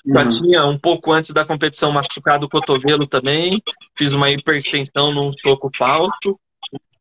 já 0.06 0.24
uhum. 0.24 0.42
tinha 0.42 0.64
um 0.66 0.78
pouco 0.78 1.12
antes 1.12 1.32
da 1.32 1.44
competição 1.44 1.92
machucado 1.92 2.46
o 2.46 2.48
cotovelo 2.48 3.06
também. 3.06 3.62
Fiz 3.96 4.12
uma 4.12 4.30
hiperextensão 4.30 5.12
num 5.12 5.30
soco 5.32 5.70
falso. 5.74 6.38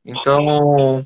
Então, 0.05 1.05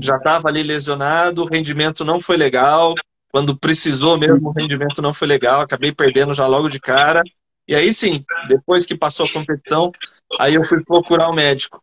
já 0.00 0.16
estava 0.16 0.48
ali 0.48 0.62
lesionado. 0.62 1.42
O 1.42 1.46
rendimento 1.46 2.04
não 2.04 2.20
foi 2.20 2.36
legal. 2.36 2.94
Quando 3.30 3.56
precisou 3.56 4.18
mesmo, 4.18 4.48
o 4.48 4.52
rendimento 4.52 5.00
não 5.00 5.14
foi 5.14 5.26
legal. 5.26 5.60
Acabei 5.60 5.92
perdendo 5.92 6.34
já 6.34 6.46
logo 6.46 6.68
de 6.68 6.80
cara. 6.80 7.22
E 7.66 7.74
aí 7.74 7.92
sim, 7.92 8.24
depois 8.48 8.84
que 8.86 8.96
passou 8.96 9.26
a 9.26 9.32
competição, 9.32 9.92
aí 10.38 10.54
eu 10.54 10.66
fui 10.66 10.82
procurar 10.84 11.28
o 11.28 11.32
um 11.32 11.34
médico. 11.34 11.80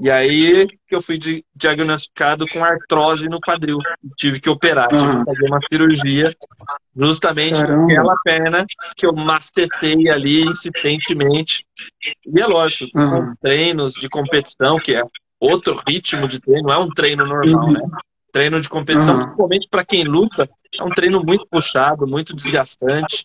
E 0.00 0.10
aí 0.10 0.66
que 0.86 0.94
eu 0.94 1.02
fui 1.02 1.18
diagnosticado 1.54 2.46
com 2.48 2.64
artrose 2.64 3.28
no 3.28 3.40
quadril. 3.40 3.78
Tive 4.16 4.38
que 4.38 4.48
operar, 4.48 4.88
tive 4.88 5.18
que 5.18 5.24
fazer 5.24 5.46
uma 5.46 5.58
cirurgia 5.68 6.36
justamente 6.96 7.60
Caramba. 7.60 7.84
aquela 7.84 8.14
perna 8.24 8.66
que 8.96 9.06
eu 9.06 9.12
macetei 9.12 10.08
ali 10.08 10.42
incidentemente. 10.42 11.64
E 12.26 12.40
é 12.40 12.46
lógico, 12.46 12.96
uhum. 12.98 13.34
treinos 13.40 13.94
de 13.94 14.08
competição, 14.08 14.78
que 14.78 14.94
é 14.94 15.02
outro 15.40 15.80
ritmo 15.86 16.28
de 16.28 16.40
treino, 16.40 16.68
não 16.68 16.74
é 16.74 16.78
um 16.78 16.90
treino 16.90 17.24
normal, 17.24 17.64
uhum. 17.64 17.72
né? 17.72 17.80
Treino 18.32 18.60
de 18.60 18.68
competição, 18.68 19.14
uhum. 19.14 19.22
principalmente 19.22 19.68
para 19.70 19.84
quem 19.84 20.04
luta, 20.04 20.48
é 20.78 20.84
um 20.84 20.90
treino 20.90 21.22
muito 21.24 21.46
puxado, 21.50 22.06
muito 22.06 22.34
desgastante. 22.34 23.24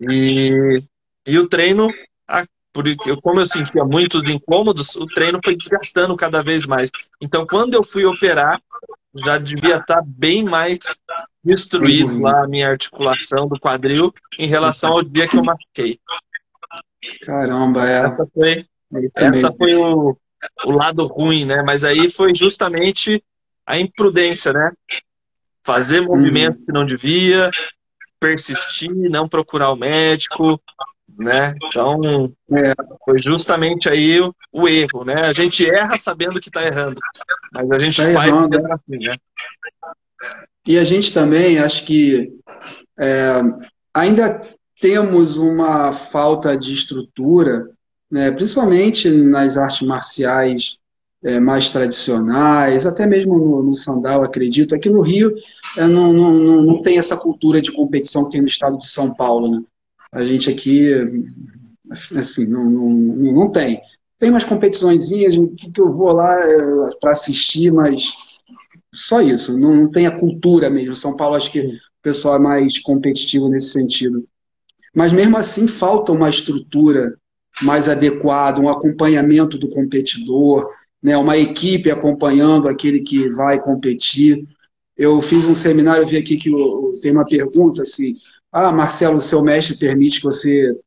E, 0.00 0.82
e 1.26 1.38
o 1.38 1.48
treino 1.48 1.88
porque 2.76 3.16
como 3.22 3.40
eu 3.40 3.46
sentia 3.46 3.82
muitos 3.86 4.28
incômodos, 4.28 4.94
o 4.96 5.06
treino 5.06 5.40
foi 5.42 5.56
desgastando 5.56 6.14
cada 6.14 6.42
vez 6.42 6.66
mais. 6.66 6.90
Então, 7.22 7.46
quando 7.46 7.72
eu 7.72 7.82
fui 7.82 8.04
operar, 8.04 8.60
já 9.14 9.38
devia 9.38 9.78
estar 9.78 10.02
bem 10.04 10.44
mais 10.44 10.78
destruído 11.42 12.10
uhum. 12.10 12.22
lá 12.22 12.44
a 12.44 12.46
minha 12.46 12.68
articulação 12.68 13.48
do 13.48 13.58
quadril 13.58 14.12
em 14.38 14.46
relação 14.46 14.92
ao 14.92 15.02
dia 15.02 15.26
que 15.26 15.38
eu 15.38 15.42
machuquei. 15.42 15.98
Caramba, 17.22 17.88
é. 17.88 18.04
Essa 18.04 18.26
foi, 18.34 18.66
essa 19.16 19.52
foi 19.56 19.74
o, 19.74 20.14
o 20.66 20.70
lado 20.70 21.06
ruim, 21.06 21.46
né? 21.46 21.62
Mas 21.62 21.82
aí 21.82 22.10
foi 22.10 22.34
justamente 22.34 23.24
a 23.64 23.78
imprudência, 23.78 24.52
né? 24.52 24.70
Fazer 25.64 26.02
movimento 26.02 26.58
uhum. 26.58 26.66
que 26.66 26.72
não 26.72 26.84
devia, 26.84 27.50
persistir, 28.20 28.90
não 28.92 29.26
procurar 29.26 29.70
o 29.70 29.76
médico, 29.76 30.60
né? 31.18 31.54
Então, 31.64 32.32
é, 32.52 32.74
foi 33.04 33.22
justamente 33.22 33.88
aí 33.88 34.20
o, 34.20 34.34
o, 34.52 34.68
erro, 34.68 35.04
né? 35.04 35.14
A 35.22 35.32
gente 35.32 35.68
erra 35.68 35.96
sabendo 35.96 36.40
que 36.40 36.48
está 36.48 36.64
errando, 36.64 37.00
mas 37.52 37.70
a 37.70 37.78
gente 37.78 37.96
tá 38.02 38.10
faz 38.10 38.30
errando, 38.30 38.60
né? 38.60 38.68
assim, 38.72 38.98
né? 38.98 39.16
E 40.66 40.78
a 40.78 40.84
gente 40.84 41.12
também, 41.12 41.58
acho 41.58 41.84
que 41.84 42.32
é, 42.98 43.40
ainda 43.94 44.42
temos 44.80 45.36
uma 45.36 45.92
falta 45.92 46.56
de 46.56 46.72
estrutura, 46.74 47.70
né? 48.10 48.30
principalmente 48.30 49.08
nas 49.10 49.56
artes 49.56 49.86
marciais 49.86 50.78
é, 51.24 51.40
mais 51.40 51.70
tradicionais, 51.70 52.86
até 52.86 53.06
mesmo 53.06 53.38
no, 53.38 53.62
no, 53.62 53.74
sandal, 53.74 54.22
acredito. 54.22 54.74
Aqui 54.74 54.90
no 54.90 55.00
Rio 55.00 55.34
é, 55.78 55.86
não, 55.86 56.12
não, 56.12 56.62
não 56.62 56.82
tem 56.82 56.98
essa 56.98 57.16
cultura 57.16 57.60
de 57.60 57.72
competição 57.72 58.24
que 58.24 58.32
tem 58.32 58.40
no 58.40 58.46
estado 58.46 58.78
de 58.78 58.88
São 58.88 59.14
Paulo. 59.14 59.50
Né? 59.50 59.62
A 60.16 60.24
gente 60.24 60.48
aqui, 60.48 60.90
assim, 61.90 62.46
não, 62.46 62.64
não, 62.64 62.90
não 62.90 63.50
tem. 63.50 63.82
Tem 64.18 64.30
umas 64.30 64.44
competiçõezinhas 64.44 65.34
que 65.74 65.78
eu 65.78 65.92
vou 65.92 66.10
lá 66.10 66.30
é, 66.32 66.56
para 66.98 67.10
assistir, 67.10 67.70
mas 67.70 68.14
só 68.94 69.20
isso. 69.20 69.60
Não, 69.60 69.76
não 69.76 69.90
tem 69.90 70.06
a 70.06 70.18
cultura 70.18 70.70
mesmo. 70.70 70.96
São 70.96 71.14
Paulo, 71.14 71.36
acho 71.36 71.52
que 71.52 71.60
o 71.60 71.72
pessoal 72.02 72.36
é 72.36 72.38
mais 72.38 72.80
competitivo 72.80 73.50
nesse 73.50 73.68
sentido. 73.68 74.26
Mas 74.94 75.12
mesmo 75.12 75.36
assim, 75.36 75.68
falta 75.68 76.12
uma 76.12 76.30
estrutura 76.30 77.14
mais 77.60 77.86
adequada, 77.86 78.58
um 78.58 78.70
acompanhamento 78.70 79.58
do 79.58 79.68
competidor, 79.68 80.66
né, 81.02 81.14
uma 81.14 81.36
equipe 81.36 81.90
acompanhando 81.90 82.68
aquele 82.68 83.00
que 83.00 83.28
vai 83.34 83.60
competir. 83.60 84.46
Eu 84.96 85.20
fiz 85.20 85.44
um 85.44 85.54
seminário, 85.54 86.04
eu 86.04 86.06
vi 86.06 86.16
aqui 86.16 86.38
que 86.38 86.50
tem 87.02 87.12
uma 87.12 87.26
pergunta 87.26 87.82
assim: 87.82 88.14
Ah, 88.52 88.72
Marcelo, 88.72 89.16
o 89.16 89.20
seu 89.20 89.42
mestre 89.42 89.76
permite 89.76 90.18
que 90.18 90.24
você 90.24 90.78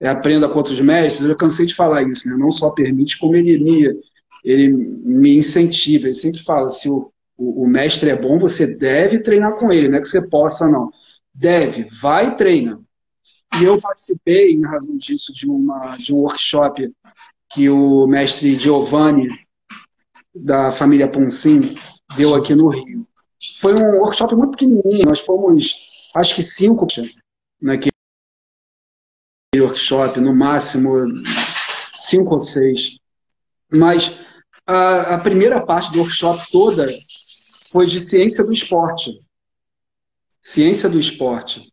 é, 0.00 0.08
aprenda 0.08 0.48
com 0.48 0.58
outros 0.58 0.80
mestres? 0.80 1.28
Eu 1.28 1.36
cansei 1.36 1.66
de 1.66 1.74
falar 1.74 2.02
isso, 2.02 2.28
né? 2.28 2.36
não 2.36 2.50
só 2.50 2.70
permite, 2.70 3.18
como 3.18 3.36
ele 3.36 3.58
me, 3.58 4.00
ele 4.44 4.68
me 4.68 5.36
incentiva. 5.36 6.06
Ele 6.06 6.14
sempre 6.14 6.42
fala: 6.42 6.70
se 6.70 6.88
o, 6.88 7.12
o, 7.36 7.64
o 7.64 7.66
mestre 7.68 8.10
é 8.10 8.16
bom, 8.16 8.38
você 8.38 8.66
deve 8.76 9.20
treinar 9.20 9.56
com 9.56 9.72
ele, 9.72 9.88
não 9.88 9.98
é 9.98 10.00
que 10.00 10.08
você 10.08 10.28
possa, 10.28 10.68
não. 10.68 10.90
Deve, 11.34 11.88
vai 12.00 12.28
e 12.28 12.36
treina. 12.36 12.80
E 13.60 13.64
eu 13.64 13.80
participei, 13.80 14.52
em 14.52 14.62
razão 14.62 14.96
disso, 14.96 15.32
de, 15.32 15.46
uma, 15.48 15.96
de 15.96 16.14
um 16.14 16.18
workshop 16.18 16.90
que 17.52 17.68
o 17.68 18.06
mestre 18.06 18.58
Giovanni, 18.58 19.28
da 20.34 20.70
família 20.70 21.08
Ponsim, 21.08 21.60
deu 22.16 22.34
aqui 22.34 22.54
no 22.54 22.68
Rio. 22.68 23.06
Foi 23.60 23.74
um 23.74 23.98
workshop 23.98 24.34
muito 24.36 24.52
pequenininho, 24.52 25.04
nós 25.06 25.20
fomos, 25.20 25.89
acho 26.16 26.34
que 26.34 26.42
cinco 26.42 26.86
naquele 27.60 27.90
workshop, 29.56 30.20
no 30.20 30.34
máximo 30.34 31.06
cinco 31.98 32.34
ou 32.34 32.40
seis. 32.40 32.98
Mas 33.72 34.16
a, 34.66 35.14
a 35.14 35.18
primeira 35.18 35.64
parte 35.64 35.92
do 35.92 36.00
workshop 36.00 36.50
toda 36.50 36.86
foi 37.70 37.86
de 37.86 38.00
ciência 38.00 38.44
do 38.44 38.52
esporte. 38.52 39.20
Ciência 40.42 40.88
do 40.88 40.98
esporte. 40.98 41.72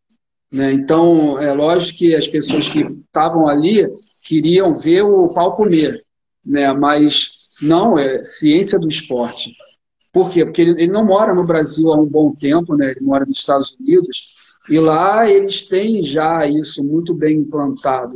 Né? 0.52 0.72
Então, 0.74 1.40
é 1.40 1.52
lógico 1.54 2.00
que 2.00 2.16
as 2.16 2.28
pessoas 2.28 2.70
que 2.70 2.82
estavam 2.82 3.48
ali 3.48 3.88
queriam 4.24 4.76
ver 4.76 5.02
o 5.04 5.34
pau 5.34 5.52
comer, 5.52 6.06
né? 6.46 6.72
mas 6.74 7.56
não, 7.62 7.98
é 7.98 8.24
ciência 8.24 8.78
do 8.78 8.88
esporte. 8.88 9.52
Por 10.18 10.32
quê? 10.32 10.44
Porque 10.44 10.64
ele, 10.64 10.72
ele 10.82 10.92
não 10.92 11.06
mora 11.06 11.32
no 11.32 11.46
Brasil 11.46 11.94
há 11.94 11.96
um 11.96 12.08
bom 12.08 12.34
tempo, 12.34 12.76
né? 12.76 12.90
ele 12.90 13.06
mora 13.06 13.24
nos 13.24 13.38
Estados 13.38 13.78
Unidos, 13.80 14.34
e 14.68 14.80
lá 14.80 15.30
eles 15.30 15.68
têm 15.68 16.04
já 16.04 16.44
isso 16.48 16.84
muito 16.84 17.14
bem 17.14 17.38
implantado. 17.38 18.16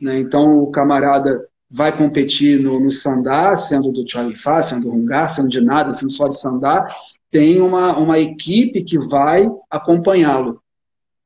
Né? 0.00 0.20
Então, 0.20 0.60
o 0.60 0.70
camarada 0.70 1.44
vai 1.68 1.96
competir 1.96 2.60
no, 2.60 2.78
no 2.78 2.88
sandá, 2.88 3.56
sendo 3.56 3.90
do 3.90 4.08
Charlie 4.08 4.36
Fá, 4.36 4.62
sendo 4.62 4.82
do 4.82 4.90
Rungar, 4.90 5.28
sendo 5.28 5.48
de 5.48 5.60
nada, 5.60 5.92
sendo 5.92 6.12
só 6.12 6.28
de 6.28 6.38
sandá, 6.38 6.86
tem 7.32 7.60
uma, 7.60 7.98
uma 7.98 8.20
equipe 8.20 8.84
que 8.84 8.96
vai 8.96 9.50
acompanhá-lo. 9.68 10.62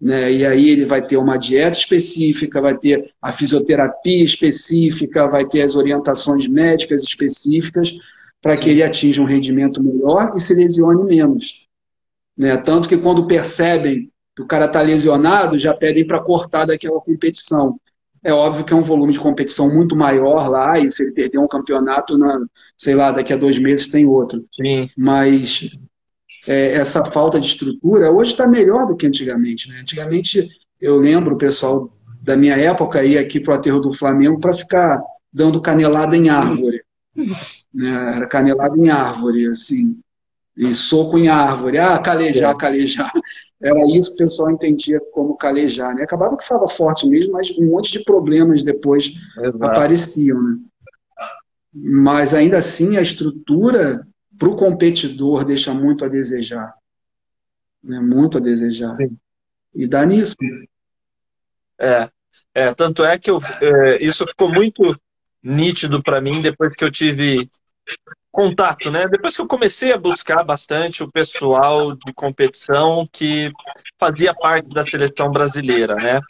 Né? 0.01 0.33
E 0.33 0.47
aí 0.47 0.71
ele 0.71 0.87
vai 0.87 1.07
ter 1.07 1.18
uma 1.18 1.37
dieta 1.37 1.77
específica, 1.77 2.62
vai 2.62 2.79
ter 2.79 3.12
a 3.21 3.31
fisioterapia 3.31 4.25
específica, 4.25 5.29
vai 5.29 5.44
ter 5.44 5.61
as 5.61 5.77
orientações 5.77 6.49
médicas 6.49 7.03
específicas 7.03 7.92
para 8.40 8.57
que 8.57 8.70
ele 8.70 8.83
atinja 8.83 9.22
um 9.22 9.27
rendimento 9.27 9.83
melhor 9.83 10.33
e 10.37 10.40
se 10.40 10.55
lesione 10.55 11.05
menos. 11.05 11.66
Né? 12.37 12.57
Tanto 12.57 12.88
que 12.88 12.96
quando 12.96 13.27
percebem 13.27 14.11
que 14.35 14.42
o 14.42 14.46
cara 14.46 14.66
está 14.66 14.81
lesionado, 14.81 15.59
já 15.59 15.74
pedem 15.74 16.07
para 16.07 16.22
cortar 16.22 16.66
daquela 16.66 17.01
competição. 17.01 17.79
É 18.22 18.33
óbvio 18.33 18.64
que 18.64 18.72
é 18.72 18.77
um 18.77 18.83
volume 18.83 19.12
de 19.12 19.18
competição 19.18 19.72
muito 19.72 19.96
maior 19.96 20.48
lá, 20.48 20.79
e 20.79 20.90
se 20.90 21.03
ele 21.03 21.14
perder 21.14 21.38
um 21.38 21.48
campeonato, 21.48 22.16
na, 22.16 22.40
sei 22.77 22.94
lá, 22.94 23.11
daqui 23.11 23.33
a 23.33 23.37
dois 23.37 23.59
meses 23.59 23.88
tem 23.88 24.07
outro. 24.07 24.44
Sim. 24.55 24.88
Mas 24.96 25.70
é, 26.46 26.74
essa 26.74 27.05
falta 27.05 27.40
de 27.40 27.46
estrutura, 27.46 28.11
hoje 28.11 28.33
está 28.33 28.46
melhor 28.46 28.87
do 28.87 28.96
que 28.96 29.07
antigamente. 29.07 29.68
Né? 29.68 29.81
Antigamente, 29.81 30.48
eu 30.81 30.96
lembro, 30.96 31.35
o 31.35 31.38
pessoal 31.38 31.92
da 32.20 32.37
minha 32.37 32.57
época 32.57 33.05
ia 33.05 33.20
aqui 33.20 33.40
para 33.40 33.55
o 33.55 33.57
aterro 33.57 33.81
do 33.81 33.92
Flamengo 33.92 34.40
para 34.40 34.53
ficar 34.53 35.03
dando 35.33 35.61
canelada 35.61 36.16
em 36.16 36.29
árvore. 36.29 36.83
Né? 37.79 38.17
Era 38.17 38.27
canelada 38.27 38.77
em 38.77 38.88
árvore, 38.88 39.47
assim, 39.47 40.01
e 40.57 40.75
soco 40.75 41.17
em 41.17 41.29
árvore. 41.29 41.79
Ah, 41.79 41.97
calejar, 42.01 42.57
calejar. 42.57 43.12
Era 43.62 43.81
isso 43.97 44.11
que 44.11 44.23
o 44.23 44.27
pessoal 44.27 44.51
entendia 44.51 45.01
como 45.12 45.37
calejar. 45.37 45.95
Né? 45.95 46.03
Acabava 46.03 46.37
que 46.37 46.45
falava 46.45 46.67
forte 46.67 47.07
mesmo, 47.07 47.35
mas 47.35 47.51
um 47.57 47.71
monte 47.71 47.93
de 47.93 48.03
problemas 48.03 48.64
depois 48.64 49.14
Exato. 49.38 49.64
apareciam. 49.64 50.43
Né? 50.43 50.59
Mas 51.73 52.35
ainda 52.35 52.57
assim, 52.57 52.97
a 52.97 53.01
estrutura 53.01 54.05
para 54.37 54.49
o 54.49 54.57
competidor 54.57 55.45
deixa 55.45 55.73
muito 55.73 56.05
a 56.05 56.09
desejar. 56.09 56.75
Né? 57.83 58.01
Muito 58.01 58.38
a 58.38 58.41
desejar. 58.41 58.97
Sim. 58.97 59.17
E 59.73 59.87
dá 59.87 60.05
nisso. 60.05 60.35
É, 61.79 62.11
é 62.53 62.75
tanto 62.75 63.05
é 63.05 63.17
que 63.17 63.31
eu, 63.31 63.41
é, 63.61 64.03
isso 64.03 64.27
ficou 64.27 64.53
muito 64.53 64.97
nítido 65.41 66.03
para 66.03 66.21
mim 66.21 66.41
depois 66.41 66.75
que 66.75 66.85
eu 66.85 66.91
tive 66.91 67.49
contato, 68.31 68.90
né? 68.90 69.09
Depois 69.09 69.35
que 69.35 69.42
eu 69.42 69.48
comecei 69.48 69.92
a 69.92 69.98
buscar 69.98 70.44
bastante 70.44 71.03
o 71.03 71.11
pessoal 71.11 71.94
de 71.94 72.12
competição 72.12 73.07
que 73.12 73.51
fazia 73.98 74.35
parte 74.35 74.68
da 74.68 74.85
seleção 74.85 75.31
brasileira, 75.31 75.94
né? 75.96 76.20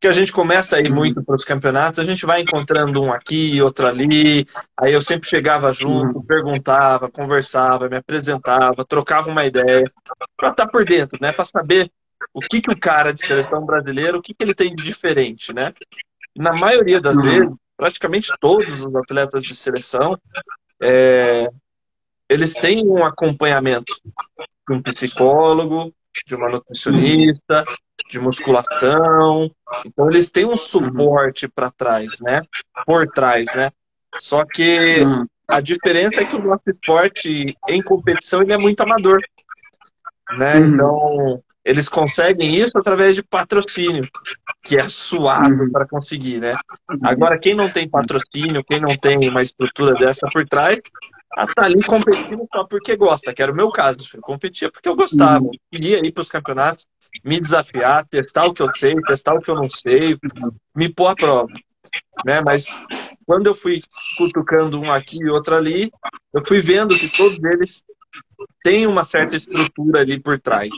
que 0.00 0.06
a 0.06 0.12
gente 0.12 0.32
começa 0.32 0.76
a 0.76 0.80
ir 0.80 0.90
muito 0.90 1.24
para 1.24 1.36
os 1.36 1.44
campeonatos, 1.44 1.98
a 1.98 2.04
gente 2.04 2.26
vai 2.26 2.42
encontrando 2.42 3.02
um 3.02 3.12
aqui, 3.12 3.60
outro 3.62 3.86
ali. 3.86 4.46
Aí 4.78 4.92
eu 4.92 5.00
sempre 5.00 5.28
chegava 5.28 5.72
junto, 5.72 6.22
perguntava, 6.22 7.10
conversava, 7.10 7.88
me 7.88 7.96
apresentava, 7.96 8.84
trocava 8.84 9.30
uma 9.30 9.44
ideia 9.44 9.90
para 10.36 10.50
estar 10.50 10.66
tá 10.66 10.70
por 10.70 10.84
dentro, 10.84 11.18
né? 11.20 11.32
Para 11.32 11.44
saber 11.44 11.90
o 12.32 12.40
que, 12.40 12.60
que 12.60 12.70
o 12.70 12.78
cara 12.78 13.12
de 13.12 13.24
seleção 13.24 13.64
brasileira, 13.64 14.18
o 14.18 14.22
que, 14.22 14.34
que 14.34 14.44
ele 14.44 14.54
tem 14.54 14.74
de 14.74 14.82
diferente, 14.82 15.52
né? 15.52 15.72
Na 16.36 16.52
maioria 16.52 17.00
das 17.00 17.16
vezes, 17.16 17.50
praticamente 17.76 18.30
todos 18.38 18.84
os 18.84 18.94
atletas 18.94 19.42
de 19.42 19.54
seleção, 19.56 20.18
é, 20.82 21.48
eles 22.28 22.54
têm 22.54 22.86
um 22.86 23.04
acompanhamento 23.04 23.94
de 24.68 24.74
um 24.74 24.82
psicólogo, 24.82 25.92
de 26.26 26.34
uma 26.34 26.48
nutricionista, 26.48 27.64
de 28.08 28.18
musculação. 28.18 29.50
Então 29.84 30.10
eles 30.10 30.30
têm 30.30 30.46
um 30.46 30.56
suporte 30.56 31.48
para 31.48 31.70
trás, 31.70 32.20
né? 32.20 32.42
Por 32.84 33.06
trás, 33.08 33.46
né? 33.54 33.70
Só 34.18 34.44
que 34.44 35.00
a 35.48 35.60
diferença 35.60 36.20
é 36.20 36.24
que 36.24 36.36
o 36.36 36.42
nosso 36.42 36.62
esporte 36.68 37.56
em 37.68 37.82
competição 37.82 38.42
ele 38.42 38.52
é 38.52 38.58
muito 38.58 38.80
amador, 38.80 39.20
né? 40.38 40.58
Uhum. 40.58 40.66
Então 40.66 41.42
eles 41.66 41.88
conseguem 41.88 42.54
isso 42.54 42.70
através 42.78 43.16
de 43.16 43.24
patrocínio, 43.24 44.08
que 44.62 44.78
é 44.78 44.88
suado 44.88 45.64
uhum. 45.64 45.72
para 45.72 45.86
conseguir, 45.86 46.38
né? 46.38 46.54
Agora 47.02 47.40
quem 47.40 47.56
não 47.56 47.72
tem 47.72 47.88
patrocínio, 47.88 48.62
quem 48.62 48.80
não 48.80 48.96
tem 48.96 49.28
uma 49.28 49.42
estrutura 49.42 49.94
dessa 49.94 50.28
por 50.32 50.46
trás, 50.46 50.78
tá 51.56 51.64
ali 51.64 51.82
competindo 51.82 52.46
só 52.54 52.64
porque 52.64 52.94
gosta, 52.94 53.34
que 53.34 53.42
era 53.42 53.50
o 53.50 53.54
meu 53.54 53.72
caso. 53.72 53.98
Eu 54.14 54.20
competia 54.20 54.70
porque 54.70 54.88
eu 54.88 54.94
gostava, 54.94 55.44
uhum. 55.44 55.50
queria 55.68 56.06
ir 56.06 56.12
para 56.12 56.22
os 56.22 56.30
campeonatos, 56.30 56.86
me 57.24 57.40
desafiar, 57.40 58.06
testar 58.06 58.46
o 58.46 58.54
que 58.54 58.62
eu 58.62 58.70
sei, 58.72 58.94
testar 59.02 59.34
o 59.34 59.40
que 59.40 59.50
eu 59.50 59.56
não 59.56 59.68
sei, 59.68 60.16
me 60.72 60.88
pôr 60.88 61.08
à 61.08 61.16
prova. 61.16 61.52
Né? 62.24 62.40
Mas 62.42 62.78
quando 63.26 63.48
eu 63.48 63.56
fui 63.56 63.80
cutucando 64.16 64.80
um 64.80 64.92
aqui 64.92 65.18
e 65.20 65.28
outro 65.28 65.56
ali, 65.56 65.90
eu 66.32 66.46
fui 66.46 66.60
vendo 66.60 66.96
que 66.96 67.08
todos 67.08 67.42
eles 67.42 67.82
têm 68.62 68.86
uma 68.86 69.02
certa 69.02 69.34
estrutura 69.34 70.02
ali 70.02 70.20
por 70.20 70.38
trás. 70.38 70.70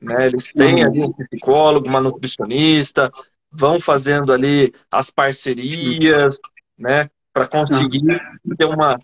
Né? 0.00 0.26
Eles 0.26 0.52
têm 0.52 0.82
uhum. 0.82 0.86
ali 0.86 1.04
um 1.04 1.12
psicólogo, 1.12 1.88
uma 1.88 2.00
nutricionista, 2.00 3.10
vão 3.50 3.78
fazendo 3.80 4.32
ali 4.32 4.72
as 4.90 5.10
parcerias, 5.10 6.38
né? 6.78 7.08
para 7.32 7.46
conseguir 7.46 8.20
ter 8.58 8.64
uma, 8.64 8.98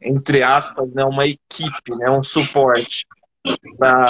entre 0.00 0.42
aspas, 0.42 0.88
né, 0.92 1.04
uma 1.04 1.26
equipe, 1.26 1.94
né, 1.96 2.08
um 2.10 2.22
suporte 2.22 3.04
para 3.76 4.06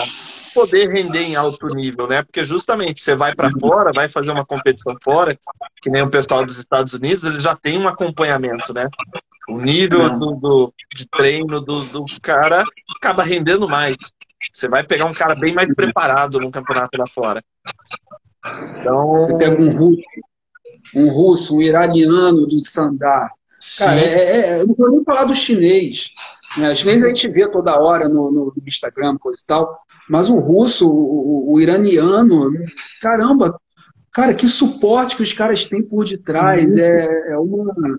poder 0.55 0.90
render 0.90 1.22
em 1.22 1.36
alto 1.36 1.66
nível, 1.74 2.07
né? 2.07 2.22
Porque 2.22 2.45
justamente 2.45 3.01
você 3.01 3.14
vai 3.14 3.34
para 3.34 3.51
fora, 3.51 3.93
vai 3.93 4.09
fazer 4.09 4.30
uma 4.30 4.45
competição 4.45 4.95
fora, 5.03 5.38
que 5.80 5.88
nem 5.88 6.03
o 6.03 6.11
pessoal 6.11 6.45
dos 6.45 6.59
Estados 6.59 6.93
Unidos, 6.93 7.24
ele 7.24 7.40
já 7.40 7.57
tem 7.57 7.78
um 7.78 7.88
acompanhamento, 7.88 8.74
né? 8.74 8.88
O 9.49 9.59
nível 9.59 10.11
do, 10.18 10.34
do 10.34 10.74
de 10.95 11.07
treino 11.09 11.61
do, 11.61 11.78
do 11.78 12.05
cara 12.20 12.64
acaba 12.97 13.22
rendendo 13.22 13.66
mais. 13.66 13.97
Você 14.53 14.68
vai 14.68 14.84
pegar 14.84 15.07
um 15.07 15.12
cara 15.12 15.34
bem 15.34 15.55
mais 15.55 15.72
preparado 15.74 16.38
no 16.40 16.51
campeonato 16.51 16.97
lá 16.97 17.07
fora. 17.07 17.43
Então... 18.80 19.11
Você 19.11 19.36
pega 19.36 19.61
um 19.61 19.76
russo, 19.76 20.03
um 20.95 21.09
russo, 21.11 21.57
um 21.57 21.62
iraniano 21.62 22.47
do 22.47 22.61
Sandar, 22.64 23.30
Cara, 23.78 24.01
é, 24.01 24.40
é, 24.40 24.61
eu 24.61 24.66
não 24.66 24.74
vou 24.74 24.90
nem 24.90 25.05
falar 25.05 25.24
do 25.24 25.34
chinês. 25.34 26.11
Né? 26.59 26.72
O 26.72 26.76
chinês 26.76 27.03
a 27.05 27.09
gente 27.09 27.28
vê 27.28 27.49
toda 27.49 27.78
hora 27.78 28.09
no, 28.09 28.30
no 28.30 28.53
Instagram, 28.66 29.16
coisa 29.18 29.40
e 29.43 29.47
tal. 29.47 29.78
Mas 30.09 30.28
o 30.28 30.38
russo, 30.38 30.88
o, 30.88 31.53
o, 31.53 31.61
iraniano, 31.61 32.51
caramba, 33.01 33.57
cara, 34.11 34.34
que 34.34 34.49
suporte 34.49 35.16
que 35.16 35.22
os 35.22 35.32
caras 35.32 35.64
têm 35.64 35.82
por 35.82 36.05
detrás. 36.05 36.74
Uhum. 36.74 36.80
É, 36.80 37.32
é, 37.32 37.38
uma, 37.38 37.99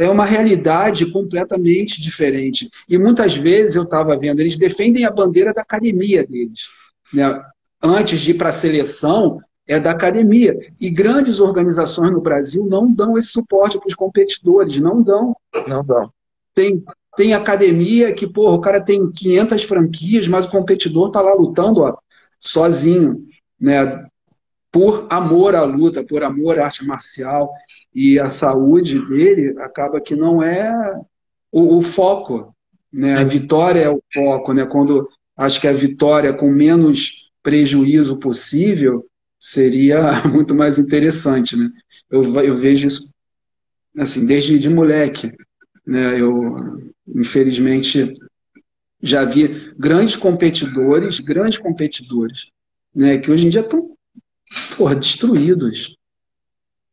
é 0.00 0.08
uma 0.08 0.24
realidade 0.24 1.10
completamente 1.10 2.00
diferente. 2.00 2.70
E 2.88 2.98
muitas 2.98 3.36
vezes 3.36 3.76
eu 3.76 3.82
estava 3.82 4.16
vendo, 4.16 4.40
eles 4.40 4.56
defendem 4.56 5.04
a 5.04 5.10
bandeira 5.10 5.52
da 5.52 5.62
academia 5.62 6.26
deles. 6.26 6.68
Né? 7.12 7.42
Antes 7.82 8.20
de 8.20 8.32
ir 8.32 8.34
para 8.34 8.48
a 8.48 8.52
seleção, 8.52 9.40
é 9.68 9.78
da 9.78 9.90
academia. 9.90 10.58
E 10.80 10.88
grandes 10.88 11.38
organizações 11.40 12.10
no 12.10 12.22
Brasil 12.22 12.64
não 12.64 12.90
dão 12.90 13.18
esse 13.18 13.28
suporte 13.28 13.78
para 13.78 13.88
os 13.88 13.94
competidores, 13.94 14.78
não 14.78 15.02
dão. 15.02 15.36
Não 15.66 15.84
dão. 15.84 16.10
Tem, 16.54 16.82
tem 17.16 17.34
academia 17.34 18.12
que, 18.12 18.26
porra, 18.26 18.54
o 18.54 18.60
cara 18.60 18.80
tem 18.80 19.10
500 19.12 19.62
franquias, 19.64 20.26
mas 20.26 20.46
o 20.46 20.50
competidor 20.50 21.08
está 21.08 21.20
lá 21.20 21.34
lutando 21.34 21.82
ó, 21.82 21.94
sozinho, 22.40 23.26
né? 23.60 24.06
Por 24.70 25.06
amor 25.10 25.54
à 25.54 25.64
luta, 25.64 26.02
por 26.02 26.22
amor 26.22 26.58
à 26.58 26.64
arte 26.64 26.84
marcial. 26.84 27.50
E 27.98 28.18
a 28.18 28.30
saúde 28.30 29.04
dele 29.08 29.58
acaba 29.60 30.00
que 30.00 30.14
não 30.14 30.42
é 30.42 30.70
o, 31.50 31.78
o 31.78 31.82
foco. 31.82 32.54
Né? 32.92 33.16
A 33.16 33.24
vitória 33.24 33.80
é 33.80 33.90
o 33.90 34.02
foco. 34.12 34.52
Né? 34.52 34.64
Quando 34.64 35.08
acho 35.36 35.60
que 35.60 35.66
a 35.66 35.72
vitória 35.72 36.32
com 36.32 36.50
menos 36.50 37.30
prejuízo 37.42 38.18
possível 38.18 39.06
seria 39.38 40.22
muito 40.28 40.54
mais 40.54 40.78
interessante. 40.78 41.56
Né? 41.56 41.70
Eu, 42.10 42.22
eu 42.42 42.56
vejo 42.56 42.86
isso 42.86 43.10
assim, 43.98 44.26
desde 44.26 44.58
de 44.58 44.68
moleque. 44.68 45.32
Né? 45.86 46.20
Eu 46.20 46.78
Infelizmente, 47.14 48.14
já 49.02 49.24
vi 49.24 49.72
grandes 49.78 50.16
competidores, 50.16 51.20
grandes 51.20 51.58
competidores, 51.58 52.50
né, 52.94 53.18
que 53.18 53.30
hoje 53.30 53.46
em 53.46 53.50
dia 53.50 53.60
estão 53.60 53.96
porra, 54.76 54.94
destruídos. 54.94 55.96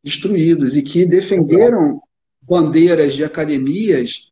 Destruídos, 0.06 0.78
e 0.78 0.84
que 0.84 1.03
defenderam 1.03 1.99
bandeiras 2.39 3.16
de 3.16 3.24
academias, 3.24 4.30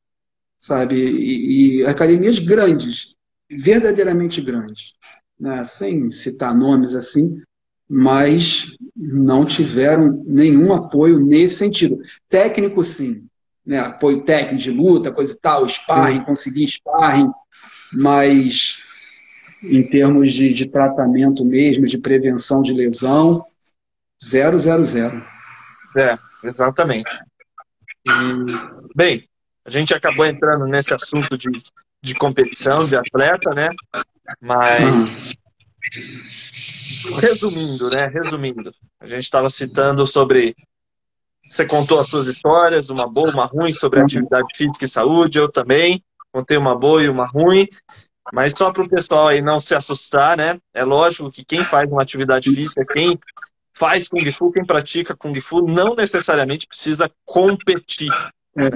sabe, 0.56 1.04
e, 1.04 1.80
e 1.80 1.86
academias 1.86 2.38
grandes, 2.38 3.16
verdadeiramente 3.50 4.40
grandes, 4.40 4.94
né, 5.40 5.66
sem 5.66 6.12
citar 6.12 6.56
nomes 6.56 6.94
assim, 6.94 7.42
mas 7.90 8.72
não 8.96 9.44
tiveram 9.44 10.24
nenhum 10.28 10.74
apoio 10.74 11.20
nesse 11.20 11.56
sentido. 11.56 12.00
Técnico, 12.30 12.84
sim, 12.84 13.26
né, 13.66 13.80
apoio 13.80 14.24
técnico 14.24 14.64
de 14.64 14.70
luta, 14.70 15.12
coisa 15.12 15.34
e 15.34 15.40
tal, 15.40 15.68
sparring, 15.68 16.20
Sim. 16.20 16.26
conseguir 16.26 16.68
sparring, 16.68 17.32
mas 17.92 18.78
em 19.64 19.90
termos 19.90 20.32
de, 20.32 20.54
de 20.54 20.68
tratamento 20.68 21.44
mesmo, 21.44 21.88
de 21.88 21.98
prevenção 21.98 22.62
de 22.62 22.74
lesão, 22.74 23.44
zero, 24.24 24.60
zero, 24.60 24.86
zero. 24.86 25.33
É, 25.96 26.18
exatamente. 26.44 27.12
E, 28.06 28.12
bem, 28.96 29.28
a 29.66 29.70
gente 29.70 29.94
acabou 29.94 30.26
entrando 30.26 30.66
nesse 30.66 30.94
assunto 30.94 31.38
de, 31.38 31.50
de 32.02 32.16
competição, 32.16 32.86
de 32.86 32.96
atleta, 32.96 33.52
né? 33.52 33.70
Mas, 34.42 35.36
resumindo, 37.22 37.90
né? 37.90 38.08
Resumindo, 38.08 38.74
a 39.00 39.08
gente 39.08 39.24
estava 39.24 39.50
citando 39.50 40.06
sobre 40.06 40.56
você 41.48 41.66
contou 41.66 42.00
as 42.00 42.08
suas 42.08 42.26
histórias, 42.28 42.90
uma 42.90 43.08
boa, 43.08 43.30
uma 43.30 43.46
ruim, 43.46 43.74
sobre 43.74 44.02
atividade 44.02 44.48
física 44.56 44.86
e 44.86 44.88
saúde. 44.88 45.38
Eu 45.38 45.52
também 45.52 46.04
contei 46.32 46.58
uma 46.58 46.76
boa 46.76 47.04
e 47.04 47.10
uma 47.10 47.28
ruim. 47.28 47.68
Mas 48.32 48.54
só 48.58 48.72
para 48.72 48.84
o 48.84 48.90
pessoal 48.90 49.28
aí 49.28 49.42
não 49.42 49.60
se 49.60 49.76
assustar, 49.76 50.38
né? 50.38 50.60
É 50.74 50.84
lógico 50.84 51.30
que 51.30 51.44
quem 51.44 51.64
faz 51.64 51.92
uma 51.92 52.02
atividade 52.02 52.50
física, 52.54 52.86
quem 52.86 53.20
faz 53.74 54.08
Kung 54.08 54.32
Fu, 54.32 54.52
quem 54.52 54.66
pratica 54.66 55.16
Kung 55.16 55.40
Fu, 55.40 55.62
não 55.62 55.96
necessariamente 55.96 56.68
precisa 56.68 57.10
competir. 57.26 58.12
Né? 58.56 58.70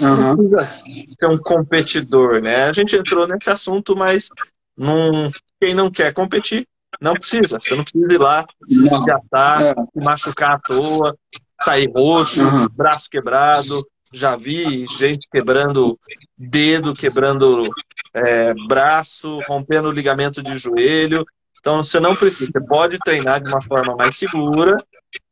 Não 0.00 0.36
precisa 0.36 0.66
ser 0.66 1.26
um 1.26 1.38
competidor, 1.38 2.40
né? 2.42 2.64
A 2.64 2.72
gente 2.72 2.96
entrou 2.96 3.26
nesse 3.28 3.48
assunto, 3.48 3.94
mas 3.94 4.28
não, 4.76 5.30
quem 5.60 5.74
não 5.74 5.90
quer 5.90 6.12
competir, 6.12 6.66
não 7.00 7.14
precisa. 7.14 7.60
Você 7.60 7.74
não 7.74 7.84
precisa 7.84 8.12
ir 8.12 8.18
lá 8.18 8.44
se 8.68 8.82
desgastar, 8.82 9.62
é. 9.62 9.74
se 9.74 10.04
machucar 10.04 10.52
à 10.52 10.58
toa 10.58 11.16
sair 11.64 11.90
roxo, 11.90 12.42
uhum. 12.42 12.68
braço 12.72 13.08
quebrado. 13.08 13.86
Já 14.12 14.36
vi 14.36 14.84
gente 14.98 15.26
quebrando 15.30 15.98
dedo, 16.36 16.94
quebrando 16.94 17.68
é, 18.12 18.54
braço, 18.68 19.40
rompendo 19.48 19.90
ligamento 19.90 20.42
de 20.42 20.56
joelho. 20.56 21.24
Então 21.64 21.82
você 21.82 21.98
não 21.98 22.14
precisa, 22.14 22.50
você 22.52 22.66
pode 22.66 22.98
treinar 22.98 23.42
de 23.42 23.48
uma 23.48 23.62
forma 23.62 23.96
mais 23.96 24.18
segura 24.18 24.76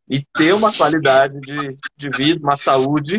e 0.09 0.25
ter 0.33 0.55
uma 0.55 0.73
qualidade 0.73 1.39
de, 1.43 1.79
de 1.95 2.09
vida, 2.09 2.41
uma 2.43 2.57
saúde 2.57 3.19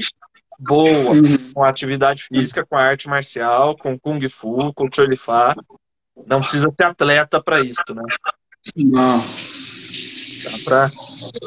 boa, 0.60 1.12
uhum. 1.12 1.54
com 1.54 1.64
atividade 1.64 2.24
física, 2.24 2.66
com 2.68 2.76
arte 2.76 3.08
marcial, 3.08 3.78
com 3.78 4.00
Kung 4.00 4.28
Fu, 4.28 4.74
com 4.74 4.90
Cholifá. 4.92 5.56
Não 6.26 6.40
precisa 6.40 6.74
ser 6.76 6.86
atleta 6.86 7.40
para 7.40 7.62
isso, 7.62 7.84
né? 7.94 8.02
Não. 8.76 9.24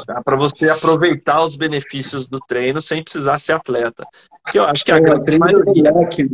Dá 0.07 0.23
para 0.23 0.37
você 0.37 0.71
aproveitar 0.71 1.45
os 1.45 1.57
benefícios 1.57 2.29
do 2.29 2.39
treino 2.39 2.81
sem 2.81 3.03
precisar 3.03 3.41
ser 3.41 3.55
atleta. 3.55 4.07
Que 4.53 4.61
eu 4.61 4.65
acho 4.65 4.85
que 4.85 4.93
a 4.93 5.01
grande 5.01 5.37
maioria... 5.37 5.89
é, 5.89 5.93
um 5.93 5.99
leque, 5.99 6.29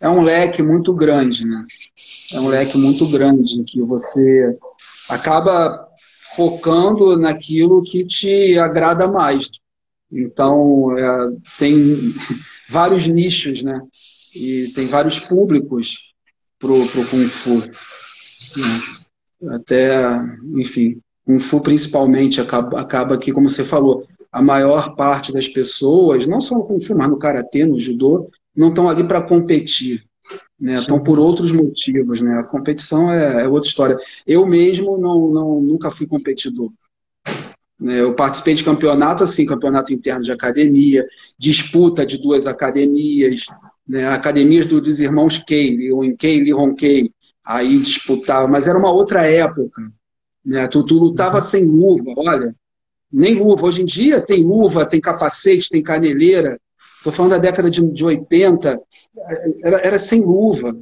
é 0.00 0.08
um 0.08 0.22
leque 0.22 0.62
muito 0.62 0.94
grande, 0.94 1.44
né? 1.44 1.64
É 2.32 2.40
um 2.40 2.48
leque 2.48 2.78
muito 2.78 3.06
grande 3.08 3.64
que 3.64 3.82
você 3.82 4.56
acaba 5.08 5.88
focando 6.34 7.16
naquilo 7.18 7.82
que 7.82 8.04
te 8.04 8.58
agrada 8.58 9.08
mais. 9.08 9.48
Então, 10.10 10.96
é, 10.96 11.32
tem 11.58 12.14
vários 12.70 13.06
nichos, 13.06 13.62
né? 13.62 13.80
E 14.34 14.70
tem 14.74 14.86
vários 14.86 15.18
públicos 15.18 16.14
pro, 16.58 16.86
pro 16.88 17.06
Kung 17.06 17.26
Fu. 17.26 17.58
Né? 18.56 19.54
Até, 19.54 20.02
enfim, 20.54 21.00
Kung 21.24 21.40
Fu, 21.40 21.60
principalmente, 21.60 22.40
acaba, 22.40 22.80
acaba 22.80 23.18
que, 23.18 23.32
como 23.32 23.48
você 23.48 23.64
falou, 23.64 24.06
a 24.30 24.42
maior 24.42 24.94
parte 24.94 25.32
das 25.32 25.48
pessoas, 25.48 26.26
não 26.26 26.40
só 26.40 26.56
no 26.56 26.64
Kung 26.64 26.80
Fu, 26.80 26.94
mas 26.96 27.08
no 27.08 27.18
Karatê, 27.18 27.64
no 27.64 27.78
Judô, 27.78 28.30
não 28.58 28.70
estão 28.70 28.88
ali 28.88 29.04
para 29.04 29.22
competir. 29.22 30.04
Né? 30.60 30.74
Estão 30.74 30.98
por 30.98 31.18
outros 31.18 31.52
motivos. 31.52 32.20
Né? 32.20 32.40
A 32.40 32.42
competição 32.42 33.10
é, 33.10 33.44
é, 33.44 33.48
outra 33.48 33.68
história. 33.68 33.96
Eu 34.26 34.44
mesmo 34.44 34.98
não, 34.98 35.28
não, 35.30 35.60
nunca 35.60 35.90
fui 35.90 36.08
competidor. 36.08 36.72
Né? 37.80 38.00
Eu 38.00 38.14
participei 38.14 38.54
de 38.54 38.64
campeonato, 38.64 39.22
assim, 39.22 39.46
campeonato 39.46 39.94
interno 39.94 40.24
de 40.24 40.32
academia, 40.32 41.06
disputa 41.38 42.04
de 42.04 42.18
duas 42.18 42.48
academias, 42.48 43.46
né? 43.86 44.08
academias 44.08 44.66
do, 44.66 44.80
dos 44.80 44.98
irmãos 44.98 45.38
Kei, 45.38 45.92
o 45.92 46.16
Kei 46.16 46.42
e 46.42 46.52
Ronkei, 46.52 47.12
aí 47.46 47.78
disputava, 47.78 48.48
mas 48.48 48.66
era 48.66 48.76
uma 48.76 48.90
outra 48.90 49.22
época. 49.22 49.88
Né? 50.44 50.66
Tu, 50.66 50.84
tu 50.84 50.94
lutava 50.94 51.40
sem 51.40 51.64
luva, 51.64 52.12
olha. 52.16 52.54
Nem 53.10 53.38
luva. 53.38 53.66
Hoje 53.66 53.82
em 53.82 53.86
dia 53.86 54.20
tem 54.20 54.44
luva, 54.44 54.84
tem 54.84 55.00
capacete, 55.00 55.70
tem 55.70 55.82
caneleira. 55.82 56.60
Estou 56.98 57.12
falando 57.12 57.32
da 57.32 57.38
década 57.38 57.70
de, 57.70 57.80
de 57.92 58.04
80. 58.04 58.80
Era, 59.62 59.78
era 59.78 59.98
sem 59.98 60.20
luva. 60.20 60.76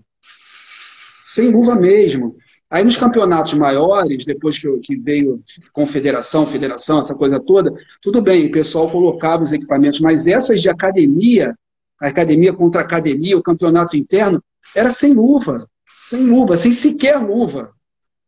Sem 1.24 1.50
luva 1.50 1.74
mesmo. 1.74 2.36
Aí 2.68 2.82
nos 2.82 2.96
campeonatos 2.96 3.54
maiores, 3.54 4.24
depois 4.24 4.58
que, 4.58 4.68
que, 4.80 4.96
veio 4.96 5.40
confederação, 5.72 6.44
federação, 6.44 6.98
essa 6.98 7.14
coisa 7.14 7.38
toda, 7.38 7.72
tudo 8.02 8.20
bem, 8.20 8.46
o 8.46 8.50
pessoal 8.50 8.90
colocava 8.90 9.44
os 9.44 9.52
equipamentos, 9.52 10.00
mas 10.00 10.26
essas 10.26 10.60
de 10.60 10.68
academia, 10.68 11.56
academia 12.00 12.52
contra 12.52 12.82
academia, 12.82 13.38
o 13.38 13.42
campeonato 13.42 13.96
interno, 13.96 14.42
era 14.74 14.90
sem 14.90 15.12
luva, 15.12 15.68
sem 15.94 16.24
luva, 16.24 16.56
sem 16.56 16.72
sequer 16.72 17.18
luva 17.18 17.72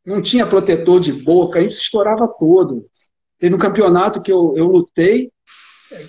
não 0.09 0.23
tinha 0.23 0.47
protetor 0.47 1.01
de 1.01 1.13
boca, 1.13 1.61
se 1.61 1.83
estourava 1.83 2.27
todo. 2.27 2.87
Teve 3.39 3.55
um 3.55 3.59
campeonato 3.59 4.23
que 4.23 4.33
eu, 4.33 4.55
eu 4.57 4.67
lutei, 4.67 5.31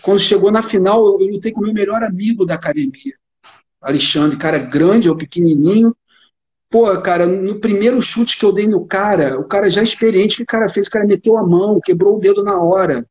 quando 0.02 0.20
chegou 0.20 0.52
na 0.52 0.62
final, 0.62 1.06
eu, 1.06 1.20
eu 1.22 1.34
lutei 1.34 1.52
com 1.52 1.62
o 1.62 1.64
meu 1.64 1.74
melhor 1.74 2.04
amigo 2.04 2.46
da 2.46 2.56
academia, 2.56 3.14
Alexandre, 3.82 4.38
cara 4.38 4.58
grande, 4.58 5.08
eu 5.08 5.16
pequenininho. 5.16 5.96
Pô, 6.70 6.86
cara, 7.02 7.26
no 7.26 7.60
primeiro 7.60 8.02
chute 8.02 8.38
que 8.38 8.46
eu 8.46 8.52
dei 8.52 8.68
no 8.68 8.86
cara, 8.86 9.40
o 9.40 9.46
cara 9.46 9.70
já 9.70 9.82
experiente, 9.82 10.36
o 10.36 10.38
que 10.38 10.44
o 10.44 10.46
cara 10.46 10.70
fez? 10.70 10.88
O 10.88 10.92
cara 10.92 11.06
meteu 11.06 11.38
a 11.38 11.46
mão, 11.46 11.80
quebrou 11.80 12.18
o 12.18 12.20
dedo 12.20 12.44
na 12.44 12.62
hora. 12.62 13.08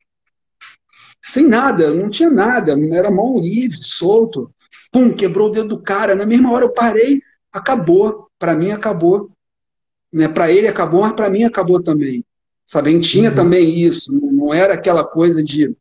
Sem 1.23 1.49
nada, 1.49 1.93
não 1.93 2.09
tinha 2.09 2.31
nada, 2.31 2.77
era 2.95 3.11
mão 3.11 3.39
livre, 3.39 3.79
solto. 3.83 4.51
Pum, 4.93 5.13
quebrou 5.13 5.49
o 5.49 5.51
dedo 5.51 5.69
do 5.69 5.83
cara. 5.83 6.15
Na 6.15 6.25
mesma 6.25 6.53
hora 6.53 6.65
eu 6.65 6.73
parei, 6.73 7.21
acabou. 7.53 8.29
Para 8.39 8.55
mim, 8.55 8.71
acabou. 8.71 9.31
Né? 10.13 10.29
Para 10.29 10.53
ele 10.53 10.69
acabou, 10.69 11.01
mas 11.01 11.13
para 11.13 11.29
mim 11.29 11.43
acabou 11.43 11.83
também. 11.83 12.25
Sabe? 12.65 12.91
A 12.91 12.93
gente 12.93 13.11
tinha 13.11 13.31
uhum. 13.31 13.37
também 13.37 13.81
isso, 13.81 14.13
não 14.13 14.55
era 14.55 14.75
aquela 14.75 15.05
coisa 15.05 15.43
de 15.43 15.75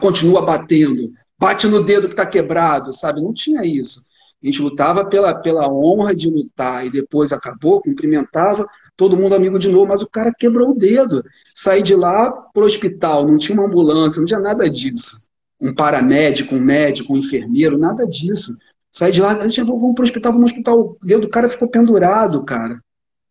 continua 0.00 0.42
batendo. 0.42 1.12
bate 1.38 1.66
no 1.66 1.82
dedo 1.82 2.08
que 2.08 2.14
tá 2.14 2.26
quebrado, 2.26 2.92
sabe? 2.92 3.20
Não 3.20 3.32
tinha 3.32 3.64
isso. 3.64 4.00
A 4.42 4.46
gente 4.46 4.60
lutava 4.60 5.06
pela, 5.06 5.34
pela 5.34 5.72
honra 5.72 6.14
de 6.14 6.28
lutar 6.28 6.86
e 6.86 6.90
depois 6.90 7.32
acabou, 7.32 7.80
cumprimentava, 7.80 8.66
todo 8.94 9.16
mundo 9.16 9.34
amigo 9.34 9.58
de 9.58 9.70
novo, 9.70 9.86
mas 9.86 10.02
o 10.02 10.08
cara 10.08 10.34
quebrou 10.36 10.70
o 10.70 10.74
dedo. 10.74 11.24
Saí 11.54 11.82
de 11.82 11.94
lá 11.94 12.30
pro 12.30 12.66
hospital, 12.66 13.26
não 13.26 13.38
tinha 13.38 13.58
uma 13.58 13.66
ambulância, 13.66 14.20
não 14.20 14.26
tinha 14.26 14.40
nada 14.40 14.68
disso. 14.68 15.16
Um 15.58 15.74
paramédico, 15.74 16.54
um 16.54 16.60
médico, 16.60 17.14
um 17.14 17.18
enfermeiro, 17.18 17.78
nada 17.78 18.06
disso. 18.06 18.54
Saí 18.92 19.10
de 19.10 19.20
lá, 19.22 19.32
a 19.32 19.48
gente 19.48 19.62
vamos 19.62 19.94
pro 19.94 20.04
hospital, 20.04 20.32
vamos 20.32 20.52
pro 20.52 20.60
hospital, 20.60 20.80
o 20.80 20.98
dedo 21.02 21.22
do 21.22 21.30
cara 21.30 21.48
ficou 21.48 21.68
pendurado, 21.68 22.44
cara. 22.44 22.80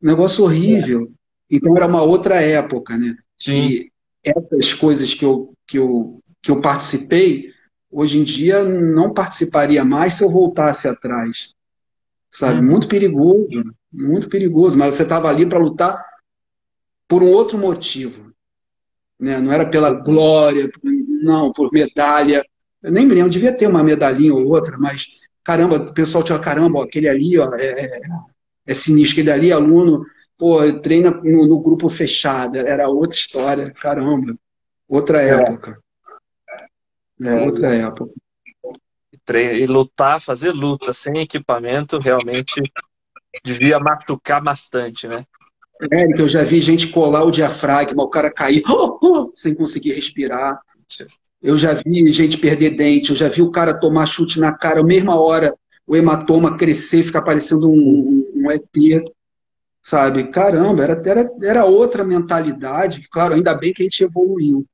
negócio 0.02 0.44
horrível. 0.44 1.12
Então 1.50 1.78
era 1.78 1.86
uma 1.86 2.02
outra 2.02 2.42
época, 2.42 2.98
né? 2.98 3.16
Sim. 3.38 3.68
E 3.68 3.92
essas 4.24 4.74
coisas 4.74 5.14
que 5.14 5.24
eu, 5.24 5.53
que 5.68 5.78
eu, 5.78 6.14
que 6.42 6.52
eu 6.52 6.62
participei, 6.62 7.52
hoje 7.92 8.20
em 8.20 8.24
dia 8.24 8.64
não 8.64 9.14
participaria 9.14 9.84
mais 9.84 10.16
se 10.16 10.24
eu 10.24 10.30
voltasse 10.30 10.88
atrás. 10.88 11.54
Sabe? 12.30 12.60
Hum. 12.60 12.72
Muito 12.72 12.88
perigoso, 12.88 13.64
muito 13.92 14.28
perigoso. 14.30 14.78
Mas 14.78 14.96
você 14.96 15.04
estava 15.04 15.30
ali 15.30 15.48
para 15.48 15.60
lutar 15.60 16.04
por 17.08 17.22
um 17.22 17.30
outro 17.30 17.58
motivo. 17.58 18.34
Né? 19.20 19.40
Não 19.40 19.52
era 19.52 19.66
pela 19.66 19.92
glória, 19.92 20.70
não, 21.24 21.54
por 21.54 21.72
medalha. 21.72 22.44
Eu 22.82 22.92
nem 22.92 23.06
me 23.06 23.14
lembro, 23.14 23.30
devia 23.30 23.56
ter 23.56 23.68
uma 23.68 23.84
medalhinha 23.84 24.34
ou 24.34 24.48
outra, 24.48 24.78
mas 24.78 25.08
caramba, 25.44 25.78
o 25.78 25.94
pessoal 25.94 26.24
tinha, 26.24 26.40
caramba, 26.40 26.80
ó, 26.80 26.84
aquele 26.84 27.08
ali 27.08 27.38
ó, 27.38 27.54
é, 27.56 27.86
é, 27.86 28.02
é 28.66 28.74
sinistro, 28.74 29.22
aquele 29.22 29.32
ali 29.32 29.52
aluno 29.52 30.06
pô, 30.38 30.60
treina 30.82 31.12
no, 31.12 31.48
no, 31.48 31.62
grupo 31.62 31.90
fechado, 31.90 32.58
era 32.58 32.90
outra 32.90 33.18
história, 33.18 33.72
caramba, 33.72 34.36
outra 34.94 35.22
é. 35.22 35.30
época. 35.30 35.80
É, 37.22 37.28
é 37.28 37.46
outra 37.46 37.74
época. 37.74 38.14
E 39.30 39.66
lutar, 39.66 40.20
fazer 40.20 40.52
luta 40.52 40.92
sem 40.92 41.20
equipamento, 41.20 41.98
realmente 41.98 42.62
devia 43.44 43.80
machucar 43.80 44.44
bastante, 44.44 45.08
né? 45.08 45.26
É, 45.92 46.08
que 46.08 46.22
eu 46.22 46.30
já 46.30 46.44
vi 46.44 46.62
gente 46.62 46.88
colar 46.90 47.24
o 47.24 47.32
diafragma, 47.32 48.04
o 48.04 48.10
cara 48.10 48.32
cair 48.32 48.64
oh, 48.68 49.00
oh, 49.02 49.32
sem 49.34 49.56
conseguir 49.56 49.94
respirar. 49.94 50.60
Eu 51.42 51.58
já 51.58 51.74
vi 51.74 52.12
gente 52.12 52.38
perder 52.38 52.72
dente, 52.72 53.10
eu 53.10 53.16
já 53.16 53.28
vi 53.28 53.42
o 53.42 53.52
cara 53.52 53.74
tomar 53.74 54.06
chute 54.06 54.40
na 54.40 54.56
cara, 54.56 54.82
a 54.82 54.84
mesma 54.84 55.20
hora 55.20 55.54
o 55.86 55.96
hematoma 55.96 56.58
crescer, 56.58 57.04
ficar 57.04 57.22
parecendo 57.22 57.70
um, 57.70 57.74
um, 57.74 58.32
um 58.36 58.52
ET 58.52 58.64
sabe? 59.84 60.24
Caramba, 60.30 60.84
era, 60.84 61.02
era, 61.06 61.32
era 61.44 61.66
outra 61.66 62.04
mentalidade. 62.06 63.08
Claro, 63.12 63.34
ainda 63.34 63.54
bem 63.54 63.74
que 63.74 63.84
a 63.84 63.86
gente 63.86 64.04
evoluiu. 64.04 64.66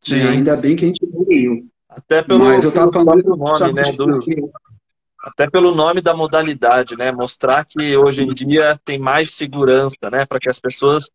Sim. 0.00 0.16
Né? 0.16 0.28
Ainda 0.30 0.56
bem 0.56 0.76
que 0.76 0.84
a 0.84 0.88
gente 0.88 1.04
evoluiu. 1.04 1.66
Até 1.88 2.22
pelo, 2.22 2.44
Mas 2.44 2.64
eu 2.64 2.72
tava 2.72 2.92
falando 2.92 3.22
do 3.22 3.36
nome, 3.36 3.72
né? 3.72 3.82
Do, 3.92 4.20
até 5.20 5.48
pelo 5.48 5.74
nome 5.74 6.00
da 6.00 6.14
modalidade, 6.14 6.96
né? 6.96 7.10
Mostrar 7.10 7.64
que 7.64 7.96
hoje 7.96 8.22
em 8.22 8.32
dia 8.32 8.78
tem 8.84 8.98
mais 8.98 9.32
segurança, 9.32 10.10
né? 10.10 10.26
Para 10.26 10.38
que 10.38 10.48
as 10.48 10.60
pessoas 10.60 11.10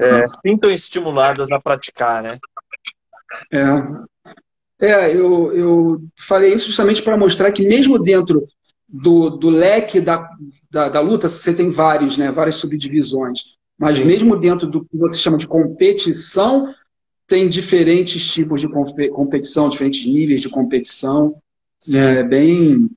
é, 0.00 0.22
uhum. 0.22 0.28
sintam 0.42 0.70
estimuladas 0.70 1.50
a 1.50 1.60
praticar, 1.60 2.22
né? 2.22 2.38
É. 3.52 4.26
É, 4.78 5.14
eu, 5.14 5.52
eu 5.52 6.00
falei 6.18 6.52
isso 6.52 6.66
justamente 6.66 7.02
para 7.02 7.16
mostrar 7.16 7.50
que 7.50 7.66
mesmo 7.66 7.98
dentro 7.98 8.46
do, 8.88 9.30
do 9.30 9.48
leque 9.48 10.00
da, 10.00 10.28
da, 10.70 10.88
da, 10.88 11.00
luta, 11.00 11.28
você 11.28 11.54
tem 11.54 11.70
vários, 11.70 12.16
né, 12.16 12.30
várias 12.30 12.56
subdivisões. 12.56 13.40
Mas 13.78 13.94
Sim. 13.94 14.04
mesmo 14.04 14.38
dentro 14.38 14.66
do 14.66 14.84
que 14.84 14.96
você 14.96 15.18
chama 15.18 15.38
de 15.38 15.46
competição, 15.46 16.74
tem 17.26 17.48
diferentes 17.48 18.32
tipos 18.32 18.60
de 18.60 18.68
competição, 18.68 19.68
diferentes 19.68 20.06
níveis 20.06 20.40
de 20.40 20.48
competição. 20.48 21.36
É 21.92 22.22
bem, 22.22 22.88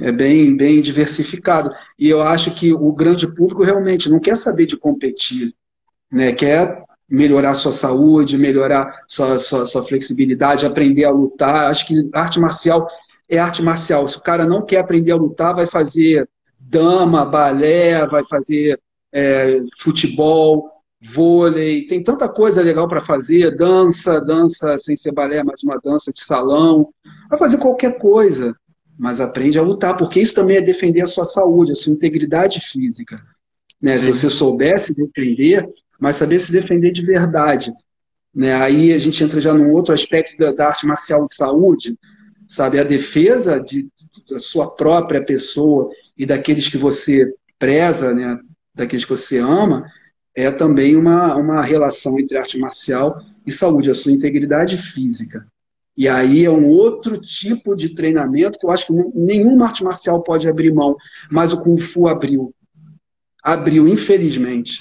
é 0.00 0.12
bem, 0.12 0.56
bem 0.56 0.80
diversificado. 0.82 1.70
E 1.98 2.08
eu 2.08 2.22
acho 2.22 2.54
que 2.54 2.72
o 2.72 2.92
grande 2.92 3.26
público 3.34 3.62
realmente 3.62 4.08
não 4.08 4.20
quer 4.20 4.36
saber 4.36 4.66
de 4.66 4.76
competir, 4.76 5.54
né? 6.10 6.32
quer 6.32 6.82
melhorar 7.08 7.54
sua 7.54 7.72
saúde, 7.72 8.36
melhorar 8.36 9.02
sua, 9.08 9.38
sua, 9.38 9.64
sua 9.64 9.82
flexibilidade, 9.82 10.66
aprender 10.66 11.04
a 11.04 11.10
lutar. 11.10 11.70
Acho 11.70 11.86
que 11.86 12.08
arte 12.12 12.38
marcial 12.38 12.86
é 13.28 13.38
arte 13.38 13.62
marcial. 13.62 14.06
Se 14.06 14.18
o 14.18 14.22
cara 14.22 14.46
não 14.46 14.64
quer 14.64 14.78
aprender 14.78 15.12
a 15.12 15.16
lutar, 15.16 15.54
vai 15.54 15.66
fazer 15.66 16.28
dama, 16.58 17.24
balé, 17.24 18.06
vai 18.06 18.24
fazer 18.24 18.78
é, 19.12 19.62
futebol, 19.78 20.70
vôlei, 21.00 21.86
tem 21.86 22.02
tanta 22.02 22.28
coisa 22.28 22.60
legal 22.60 22.88
para 22.88 23.00
fazer, 23.00 23.56
dança, 23.56 24.20
dança 24.20 24.76
sem 24.78 24.96
ser 24.96 25.12
balé, 25.12 25.42
mas 25.42 25.62
uma 25.62 25.78
dança 25.82 26.12
de 26.12 26.22
salão, 26.24 26.88
vai 27.30 27.38
fazer 27.38 27.58
qualquer 27.58 27.98
coisa, 27.98 28.54
mas 28.98 29.20
aprende 29.20 29.58
a 29.58 29.62
lutar, 29.62 29.96
porque 29.96 30.20
isso 30.20 30.34
também 30.34 30.56
é 30.56 30.60
defender 30.60 31.02
a 31.02 31.06
sua 31.06 31.24
saúde, 31.24 31.72
a 31.72 31.76
sua 31.76 31.92
integridade 31.92 32.60
física. 32.60 33.22
Né? 33.80 33.96
Se 33.96 34.12
você 34.12 34.28
soubesse 34.28 34.92
defender, 34.92 35.68
mas 36.00 36.16
saber 36.16 36.40
se 36.40 36.50
defender 36.50 36.90
de 36.90 37.04
verdade. 37.04 37.72
Né? 38.34 38.54
Aí 38.54 38.92
a 38.92 38.98
gente 38.98 39.22
entra 39.22 39.40
já 39.40 39.52
num 39.52 39.70
outro 39.72 39.94
aspecto 39.94 40.36
da, 40.36 40.52
da 40.52 40.66
arte 40.66 40.84
marcial 40.84 41.24
de 41.24 41.34
saúde, 41.34 41.96
sabe? 42.48 42.80
A 42.80 42.84
defesa 42.84 43.58
de, 43.60 43.88
da 44.28 44.40
sua 44.40 44.68
própria 44.68 45.24
pessoa 45.24 45.90
e 46.16 46.26
daqueles 46.26 46.68
que 46.68 46.76
você 46.76 47.32
preza, 47.58 48.12
né? 48.12 48.38
daqueles 48.74 49.04
que 49.04 49.10
você 49.10 49.38
ama, 49.38 49.84
é 50.38 50.50
também 50.50 50.96
uma, 50.96 51.34
uma 51.36 51.60
relação 51.60 52.18
entre 52.18 52.36
arte 52.36 52.58
marcial 52.58 53.20
e 53.46 53.52
saúde, 53.52 53.90
a 53.90 53.94
sua 53.94 54.12
integridade 54.12 54.76
física. 54.76 55.46
E 55.96 56.06
aí 56.06 56.44
é 56.44 56.50
um 56.50 56.66
outro 56.68 57.20
tipo 57.20 57.74
de 57.74 57.94
treinamento 57.94 58.58
que 58.58 58.64
eu 58.64 58.70
acho 58.70 58.86
que 58.86 58.92
nenhuma 59.14 59.66
arte 59.66 59.82
marcial 59.82 60.22
pode 60.22 60.48
abrir 60.48 60.72
mão, 60.72 60.96
mas 61.30 61.52
o 61.52 61.60
Kung 61.60 61.76
Fu 61.76 62.06
abriu. 62.06 62.54
Abriu, 63.42 63.88
infelizmente. 63.88 64.80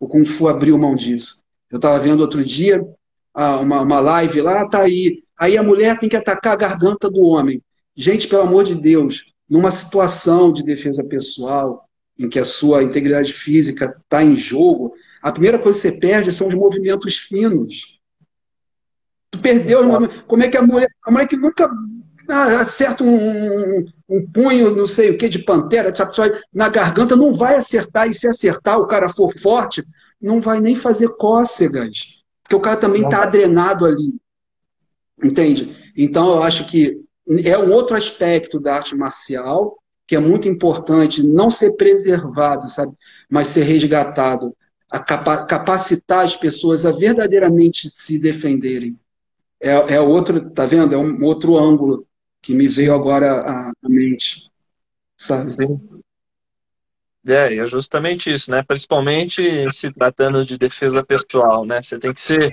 O 0.00 0.06
Kung 0.06 0.24
Fu 0.24 0.48
abriu 0.48 0.76
mão 0.76 0.94
disso. 0.94 1.42
Eu 1.70 1.76
estava 1.76 1.98
vendo 1.98 2.20
outro 2.20 2.44
dia 2.44 2.86
ah, 3.32 3.58
uma, 3.58 3.80
uma 3.80 4.00
live 4.00 4.40
lá, 4.42 4.68
tá 4.68 4.82
aí 4.82 5.22
Aí 5.38 5.56
a 5.56 5.62
mulher 5.62 5.98
tem 5.98 6.08
que 6.08 6.16
atacar 6.16 6.52
a 6.52 6.56
garganta 6.56 7.08
do 7.08 7.20
homem. 7.20 7.62
Gente, 7.96 8.26
pelo 8.26 8.42
amor 8.42 8.64
de 8.64 8.74
Deus, 8.74 9.32
numa 9.48 9.70
situação 9.70 10.52
de 10.52 10.64
defesa 10.64 11.04
pessoal, 11.04 11.87
em 12.18 12.28
que 12.28 12.38
a 12.38 12.44
sua 12.44 12.82
integridade 12.82 13.32
física 13.32 13.96
está 14.02 14.22
em 14.22 14.34
jogo, 14.34 14.94
a 15.22 15.30
primeira 15.30 15.58
coisa 15.58 15.78
que 15.78 15.88
você 15.88 15.92
perde 15.92 16.32
são 16.32 16.48
os 16.48 16.54
movimentos 16.54 17.16
finos. 17.16 18.00
Tu 19.30 19.38
perdeu 19.38 19.80
os 19.80 19.86
movimentos. 19.86 20.22
Como 20.26 20.42
é 20.42 20.48
que 20.48 20.56
a 20.56 20.62
mulher. 20.62 20.90
A 21.04 21.10
mulher 21.10 21.26
que 21.26 21.36
nunca 21.36 21.70
ah, 22.28 22.60
acerta 22.60 23.04
um, 23.04 23.16
um, 23.16 23.86
um, 24.08 24.26
punho, 24.30 24.74
não 24.74 24.86
sei 24.86 25.10
o 25.10 25.18
que, 25.18 25.28
de 25.28 25.38
pantera, 25.38 25.92
na 26.52 26.68
garganta, 26.68 27.16
não 27.16 27.32
vai 27.32 27.56
acertar. 27.56 28.08
E 28.08 28.14
se 28.14 28.26
acertar, 28.26 28.78
o 28.78 28.86
cara 28.86 29.08
for 29.08 29.32
forte, 29.40 29.84
não 30.20 30.40
vai 30.40 30.60
nem 30.60 30.74
fazer 30.74 31.08
cócegas. 31.16 32.18
Porque 32.42 32.56
o 32.56 32.60
cara 32.60 32.76
também 32.76 33.04
está 33.04 33.22
adrenado 33.22 33.84
ali. 33.84 34.14
Entende? 35.22 35.76
Então, 35.96 36.28
eu 36.36 36.42
acho 36.42 36.66
que 36.66 37.00
é 37.44 37.58
um 37.58 37.72
outro 37.72 37.96
aspecto 37.96 38.58
da 38.58 38.76
arte 38.76 38.96
marcial 38.96 39.76
que 40.08 40.16
é 40.16 40.18
muito 40.18 40.48
importante 40.48 41.22
não 41.22 41.50
ser 41.50 41.72
preservado, 41.72 42.68
sabe? 42.68 42.92
Mas 43.28 43.48
ser 43.48 43.62
resgatado. 43.62 44.56
A 44.90 44.98
capa 44.98 45.44
capacitar 45.44 46.24
as 46.24 46.34
pessoas 46.34 46.86
a 46.86 46.90
verdadeiramente 46.90 47.90
se 47.90 48.18
defenderem. 48.18 48.98
É, 49.60 49.96
é 49.96 50.00
outro, 50.00 50.48
tá 50.50 50.64
vendo? 50.64 50.94
É 50.94 50.98
um 50.98 51.22
outro 51.22 51.58
ângulo 51.58 52.06
que 52.40 52.54
me 52.54 52.66
veio 52.66 52.94
agora 52.94 53.42
à, 53.42 53.68
à 53.68 53.88
mente. 53.88 54.50
Sabe? 55.16 55.52
Sim. 55.52 55.78
É, 57.26 57.56
é 57.56 57.66
justamente 57.66 58.32
isso, 58.32 58.50
né? 58.50 58.62
Principalmente 58.62 59.70
se 59.72 59.92
tratando 59.92 60.42
de 60.42 60.56
defesa 60.56 61.04
pessoal, 61.04 61.66
né? 61.66 61.82
Você 61.82 61.98
tem 61.98 62.14
que 62.14 62.20
ser 62.20 62.50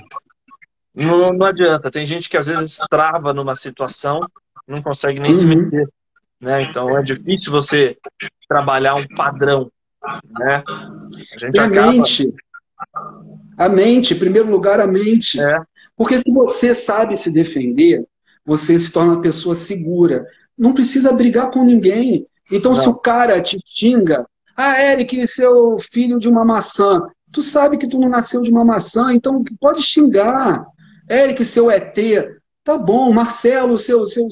não, 0.96 1.34
não 1.34 1.46
adianta. 1.46 1.92
Tem 1.92 2.06
gente 2.06 2.30
que 2.30 2.38
às 2.38 2.48
vezes 2.48 2.78
trava 2.90 3.34
numa 3.34 3.56
situação, 3.56 4.20
não 4.66 4.82
consegue 4.82 5.20
nem 5.20 5.32
uhum. 5.32 5.38
se 5.38 5.46
meter. 5.46 5.90
Né? 6.46 6.62
Então 6.62 6.96
é 6.96 7.02
difícil 7.02 7.52
você 7.52 7.98
trabalhar 8.48 8.94
um 8.94 9.08
padrão. 9.08 9.72
Né? 10.38 10.64
A, 10.68 11.40
gente 11.40 11.56
e 11.56 11.60
a 11.60 11.66
acaba... 11.66 11.92
mente. 11.92 12.34
A 13.58 13.68
mente, 13.68 14.14
em 14.14 14.20
primeiro 14.20 14.52
lugar, 14.52 14.80
a 14.80 14.86
mente. 14.86 15.42
É. 15.42 15.60
Porque 15.98 16.20
se 16.20 16.32
você 16.32 16.76
sabe 16.76 17.18
se 17.18 17.32
defender, 17.32 18.06
você 18.46 18.78
se 18.78 18.92
torna 18.92 19.14
uma 19.14 19.22
pessoa 19.22 19.56
segura. 19.56 20.24
Não 20.56 20.72
precisa 20.72 21.12
brigar 21.12 21.50
com 21.50 21.64
ninguém. 21.64 22.28
Então, 22.52 22.74
não. 22.74 22.80
se 22.80 22.88
o 22.88 23.00
cara 23.00 23.42
te 23.42 23.58
xinga, 23.66 24.24
ah, 24.56 24.80
Eric, 24.80 25.26
seu 25.28 25.80
filho 25.80 26.20
de 26.20 26.30
uma 26.30 26.46
maçã. 26.46 27.02
Tu 27.32 27.42
sabe 27.42 27.78
que 27.80 27.88
tu 27.88 27.98
não 27.98 28.08
nasceu 28.08 28.44
de 28.44 28.52
uma 28.52 28.64
maçã, 28.64 29.12
então 29.12 29.44
pode 29.60 29.82
xingar. 29.82 30.64
Eric, 31.10 31.44
seu 31.44 31.72
ET, 31.72 31.98
tá 32.64 32.78
bom. 32.78 33.12
Marcelo, 33.12 33.80
seu, 33.80 34.06
seu. 34.06 34.28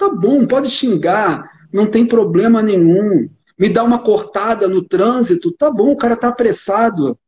Tá 0.00 0.08
bom, 0.08 0.46
pode 0.46 0.70
xingar, 0.70 1.50
não 1.70 1.84
tem 1.84 2.06
problema 2.06 2.62
nenhum. 2.62 3.28
Me 3.58 3.68
dá 3.68 3.84
uma 3.84 3.98
cortada 3.98 4.66
no 4.66 4.82
trânsito, 4.82 5.52
tá 5.52 5.70
bom, 5.70 5.92
o 5.92 5.96
cara 5.96 6.16
tá 6.16 6.28
apressado. 6.28 7.18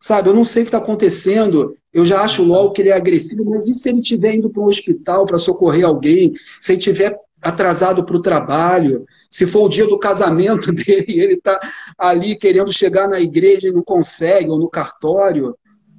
Sabe, 0.00 0.30
eu 0.30 0.34
não 0.34 0.42
sei 0.42 0.62
o 0.62 0.64
que 0.64 0.70
está 0.70 0.78
acontecendo. 0.78 1.76
Eu 1.92 2.06
já 2.06 2.22
acho 2.22 2.42
logo 2.42 2.72
que 2.72 2.80
ele 2.80 2.88
é 2.88 2.94
agressivo, 2.94 3.44
mas 3.44 3.68
e 3.68 3.74
se 3.74 3.90
ele 3.90 4.00
estiver 4.00 4.34
indo 4.34 4.48
para 4.48 4.62
um 4.62 4.66
hospital 4.66 5.26
para 5.26 5.36
socorrer 5.36 5.84
alguém? 5.84 6.32
Se 6.58 6.72
ele 6.72 6.78
estiver 6.78 7.14
atrasado 7.42 8.02
para 8.02 8.16
o 8.16 8.22
trabalho? 8.22 9.04
Se 9.30 9.46
for 9.46 9.64
o 9.64 9.68
dia 9.68 9.86
do 9.86 9.98
casamento 9.98 10.72
dele 10.72 11.04
e 11.08 11.20
ele 11.20 11.34
está 11.34 11.60
ali 11.98 12.34
querendo 12.34 12.72
chegar 12.72 13.06
na 13.06 13.20
igreja 13.20 13.68
e 13.68 13.72
não 13.72 13.82
consegue, 13.82 14.48
ou 14.48 14.58
no 14.58 14.70
cartório? 14.70 15.54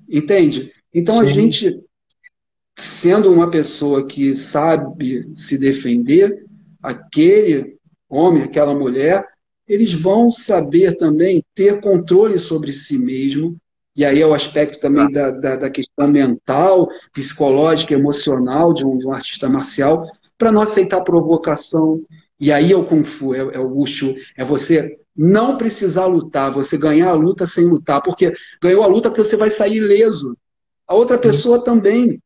Entende? 0.09 0.71
Então 0.91 1.19
Sim. 1.19 1.25
a 1.25 1.27
gente, 1.27 1.79
sendo 2.75 3.31
uma 3.31 3.49
pessoa 3.49 4.05
que 4.05 4.35
sabe 4.35 5.29
se 5.33 5.57
defender, 5.57 6.45
aquele 6.81 7.77
homem, 8.09 8.43
aquela 8.43 8.73
mulher, 8.73 9.25
eles 9.67 9.93
vão 9.93 10.31
saber 10.31 10.97
também 10.97 11.43
ter 11.55 11.79
controle 11.79 12.37
sobre 12.37 12.73
si 12.73 12.97
mesmo 12.97 13.57
e 13.95 14.03
aí 14.03 14.21
é 14.21 14.25
o 14.25 14.33
aspecto 14.33 14.79
também 14.79 15.11
da, 15.11 15.29
da, 15.29 15.55
da 15.55 15.69
questão 15.69 16.07
mental, 16.07 16.89
psicológica, 17.13 17.93
emocional 17.93 18.73
de 18.73 18.85
um, 18.85 18.97
de 18.97 19.05
um 19.05 19.13
artista 19.13 19.47
marcial, 19.47 20.07
para 20.37 20.51
não 20.51 20.61
aceitar 20.61 21.01
provocação. 21.01 22.01
E 22.39 22.51
aí 22.51 22.71
é 22.71 22.75
o 22.75 22.85
Kung 22.85 23.03
Fu, 23.03 23.35
é, 23.35 23.39
é 23.39 23.59
o 23.59 23.67
Wushu, 23.67 24.15
é 24.35 24.43
você 24.43 24.97
não 25.15 25.57
precisar 25.57 26.07
lutar, 26.07 26.51
você 26.51 26.75
ganhar 26.75 27.09
a 27.09 27.13
luta 27.13 27.45
sem 27.45 27.65
lutar, 27.65 28.01
porque 28.01 28.33
ganhou 28.59 28.83
a 28.83 28.87
luta 28.87 29.09
porque 29.09 29.23
você 29.23 29.37
vai 29.37 29.49
sair 29.49 29.77
ileso. 29.77 30.35
A 30.87 30.95
outra 30.95 31.17
pessoa 31.17 31.63
também. 31.63 32.19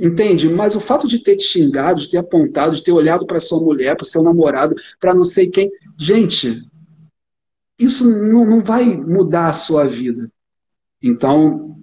Entende? 0.00 0.48
Mas 0.48 0.74
o 0.74 0.80
fato 0.80 1.06
de 1.06 1.18
ter 1.18 1.36
te 1.36 1.44
xingado, 1.44 2.00
de 2.00 2.08
ter 2.08 2.16
apontado, 2.16 2.74
de 2.74 2.82
ter 2.82 2.92
olhado 2.92 3.26
para 3.26 3.38
sua 3.38 3.60
mulher, 3.60 3.94
para 3.94 4.06
seu 4.06 4.22
namorado, 4.22 4.74
para 4.98 5.14
não 5.14 5.24
sei 5.24 5.50
quem. 5.50 5.70
Gente, 5.98 6.66
isso 7.78 8.08
não, 8.08 8.46
não 8.46 8.62
vai 8.62 8.84
mudar 8.84 9.48
a 9.48 9.52
sua 9.52 9.86
vida. 9.86 10.30
Então, 11.02 11.76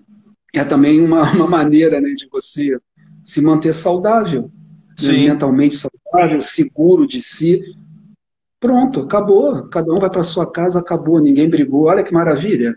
é 0.54 0.64
também 0.64 1.00
uma, 1.00 1.30
uma 1.34 1.48
maneira 1.48 2.02
né, 2.02 2.10
de 2.14 2.28
você 2.28 2.80
se 3.24 3.42
manter 3.42 3.74
saudável, 3.74 4.50
né, 5.02 5.12
mentalmente 5.12 5.76
saudável, 5.76 6.42
seguro 6.42 7.06
de 7.06 7.22
si. 7.22 7.62
Pronto, 8.60 9.02
acabou. 9.02 9.68
Cada 9.68 9.94
um 9.94 10.00
vai 10.00 10.10
para 10.10 10.24
sua 10.24 10.50
casa, 10.50 10.80
acabou. 10.80 11.20
Ninguém 11.20 11.48
brigou. 11.48 11.86
Olha 11.86 12.04
que 12.04 12.14
maravilha. 12.14 12.76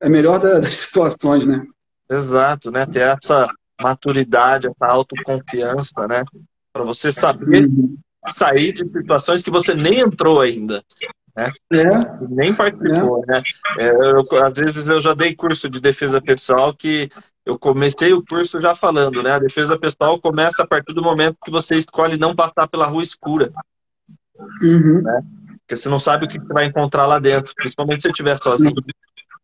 É 0.00 0.08
melhor 0.08 0.40
das 0.60 0.74
situações, 0.74 1.46
né? 1.46 1.64
Exato, 2.10 2.72
né? 2.72 2.86
Ter 2.86 3.02
essa 3.02 3.48
maturidade, 3.80 4.68
essa 4.68 4.86
autoconfiança, 4.86 6.06
né? 6.06 6.24
Para 6.72 6.84
você 6.84 7.10
saber 7.10 7.68
sair 8.28 8.72
de 8.72 8.84
situações 8.90 9.42
que 9.42 9.50
você 9.50 9.74
nem 9.74 10.00
entrou 10.00 10.40
ainda 10.40 10.84
né? 11.36 11.52
É. 11.72 12.26
Nem 12.28 12.54
participou, 12.54 13.24
é. 13.24 13.26
né? 13.26 13.42
É, 13.78 13.90
eu, 13.90 14.44
às 14.44 14.54
vezes 14.54 14.88
eu 14.88 15.00
já 15.00 15.14
dei 15.14 15.34
curso 15.34 15.68
de 15.68 15.80
defesa 15.80 16.20
pessoal 16.20 16.74
que 16.74 17.10
eu 17.44 17.58
comecei 17.58 18.12
o 18.12 18.24
curso 18.24 18.60
já 18.60 18.74
falando, 18.74 19.22
né? 19.22 19.32
A 19.32 19.38
defesa 19.38 19.78
pessoal 19.78 20.20
começa 20.20 20.62
a 20.62 20.66
partir 20.66 20.92
do 20.92 21.02
momento 21.02 21.38
que 21.44 21.50
você 21.50 21.76
escolhe 21.76 22.16
não 22.16 22.34
passar 22.34 22.68
pela 22.68 22.86
rua 22.86 23.02
escura. 23.02 23.50
Uhum. 24.62 25.02
Né? 25.02 25.22
Porque 25.60 25.76
você 25.76 25.88
não 25.88 25.98
sabe 25.98 26.24
o 26.24 26.28
que 26.28 26.38
você 26.38 26.52
vai 26.52 26.66
encontrar 26.66 27.06
lá 27.06 27.18
dentro, 27.18 27.54
principalmente 27.54 28.02
se 28.02 28.08
você 28.08 28.10
estiver 28.10 28.36
sozinho. 28.36 28.74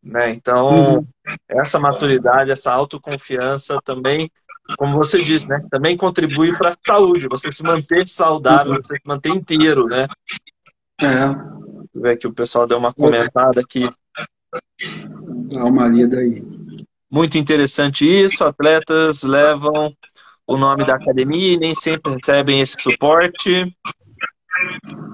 Né? 0.06 0.30
Então, 0.30 0.98
uhum. 0.98 1.06
essa 1.48 1.80
maturidade, 1.80 2.52
essa 2.52 2.72
autoconfiança 2.72 3.78
também, 3.84 4.30
como 4.78 4.96
você 4.96 5.20
disse, 5.22 5.46
né? 5.48 5.60
Também 5.68 5.96
contribui 5.96 6.56
para 6.56 6.70
a 6.70 6.76
saúde, 6.86 7.28
você 7.28 7.50
se 7.50 7.62
manter 7.62 8.06
saudável, 8.06 8.74
uhum. 8.74 8.78
você 8.82 8.94
se 8.94 9.02
manter 9.04 9.30
inteiro, 9.30 9.82
né? 9.84 10.06
É 11.00 11.56
ver 12.00 12.16
que 12.16 12.26
o 12.26 12.32
pessoal 12.32 12.66
deu 12.66 12.78
uma 12.78 12.92
comentada 12.92 13.60
aqui. 13.60 13.84
Dá 15.52 15.64
uma 15.64 15.88
lida 15.88 16.18
aí. 16.18 16.42
Muito 17.10 17.38
interessante 17.38 18.06
isso. 18.06 18.44
Atletas 18.44 19.22
levam 19.22 19.94
o 20.46 20.56
nome 20.56 20.84
da 20.84 20.94
academia 20.94 21.54
e 21.54 21.58
nem 21.58 21.74
sempre 21.74 22.12
recebem 22.14 22.60
esse 22.60 22.76
suporte. 22.78 23.74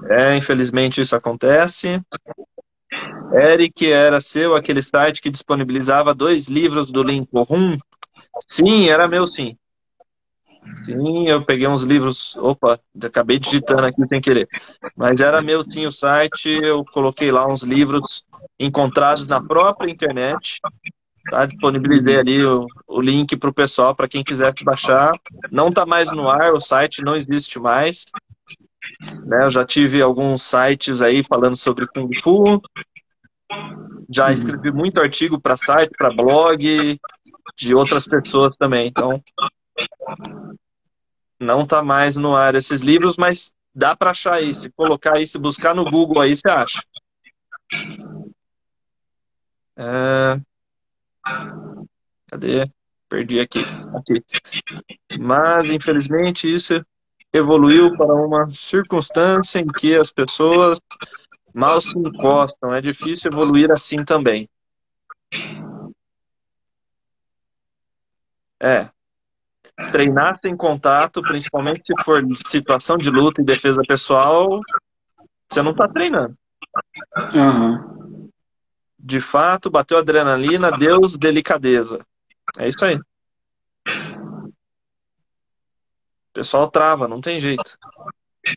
É, 0.09 0.37
infelizmente 0.37 1.01
isso 1.01 1.15
acontece. 1.15 2.01
Eric, 3.33 3.91
era 3.91 4.21
seu 4.21 4.55
aquele 4.55 4.83
site 4.83 5.21
que 5.21 5.31
disponibilizava 5.31 6.13
dois 6.13 6.47
livros 6.47 6.91
do 6.91 7.01
Lincoln? 7.01 7.77
Sim, 8.47 8.89
era 8.89 9.07
meu 9.07 9.27
sim. 9.27 9.57
Sim, 10.85 11.27
eu 11.27 11.43
peguei 11.43 11.67
uns 11.67 11.83
livros. 11.83 12.35
Opa, 12.37 12.79
acabei 13.01 13.39
digitando 13.39 13.85
aqui 13.85 14.05
sem 14.07 14.21
querer. 14.21 14.47
Mas 14.95 15.19
era 15.19 15.41
meu, 15.41 15.63
tinha 15.67 15.87
o 15.87 15.91
site, 15.91 16.49
eu 16.49 16.85
coloquei 16.85 17.31
lá 17.31 17.47
uns 17.47 17.63
livros 17.63 18.23
encontrados 18.59 19.27
na 19.27 19.41
própria 19.41 19.91
internet. 19.91 20.59
Tá? 21.29 21.45
Disponibilizei 21.45 22.17
ali 22.17 22.45
o, 22.45 22.65
o 22.87 23.01
link 23.01 23.35
para 23.37 23.49
o 23.49 23.53
pessoal, 23.53 23.95
para 23.95 24.07
quem 24.07 24.23
quiser 24.23 24.53
baixar. 24.63 25.13
Não 25.51 25.69
está 25.69 25.85
mais 25.85 26.11
no 26.11 26.29
ar, 26.29 26.53
o 26.53 26.61
site 26.61 27.01
não 27.01 27.15
existe 27.15 27.59
mais. 27.59 28.05
Né? 29.25 29.45
Eu 29.45 29.51
já 29.51 29.65
tive 29.65 30.01
alguns 30.01 30.43
sites 30.43 31.01
aí 31.01 31.23
falando 31.23 31.55
sobre 31.55 31.87
Kung 31.87 32.09
Fu. 32.21 32.61
Já 34.13 34.31
escrevi 34.31 34.71
muito 34.71 34.99
artigo 34.99 35.39
para 35.39 35.57
site, 35.57 35.91
para 35.97 36.13
blog, 36.13 36.99
de 37.55 37.75
outras 37.75 38.07
pessoas 38.07 38.55
também. 38.57 38.87
Então, 38.87 39.21
não 41.39 41.65
tá 41.65 41.81
mais 41.81 42.15
no 42.15 42.35
ar 42.35 42.55
esses 42.55 42.81
livros, 42.81 43.17
mas 43.17 43.53
dá 43.73 43.95
para 43.95 44.11
achar 44.11 44.35
aí. 44.35 44.53
Se 44.53 44.69
colocar 44.71 45.17
aí, 45.17 45.27
se 45.27 45.37
buscar 45.37 45.73
no 45.73 45.85
Google 45.85 46.21
aí, 46.21 46.35
você 46.35 46.49
acha. 46.49 46.83
É... 49.75 50.39
Cadê? 52.27 52.69
Perdi 53.09 53.39
aqui. 53.39 53.59
aqui. 53.95 54.23
Mas, 55.19 55.69
infelizmente, 55.71 56.51
isso 56.51 56.83
evoluiu 57.31 57.95
para 57.97 58.13
uma 58.13 58.49
circunstância 58.51 59.59
em 59.59 59.67
que 59.67 59.95
as 59.95 60.11
pessoas 60.11 60.79
mal 61.53 61.79
se 61.81 61.97
encostam. 61.97 62.73
É 62.73 62.81
difícil 62.81 63.31
evoluir 63.31 63.71
assim 63.71 64.03
também. 64.03 64.49
É, 68.59 68.89
treinar 69.91 70.39
sem 70.39 70.55
contato, 70.55 71.21
principalmente 71.21 71.83
se 71.85 72.03
for 72.03 72.23
situação 72.45 72.97
de 72.97 73.09
luta 73.09 73.41
e 73.41 73.45
defesa 73.45 73.81
pessoal, 73.85 74.61
você 75.49 75.61
não 75.61 75.71
está 75.71 75.87
treinando. 75.87 76.37
Uhum. 77.35 78.29
De 78.97 79.19
fato, 79.19 79.69
bateu 79.69 79.97
adrenalina, 79.97 80.71
Deus, 80.71 81.17
delicadeza. 81.17 81.99
É 82.57 82.67
isso 82.67 82.83
aí. 82.83 82.95
O 86.29 86.33
pessoal 86.33 86.69
trava, 86.71 87.07
não 87.07 87.21
tem 87.21 87.39
jeito. 87.39 87.77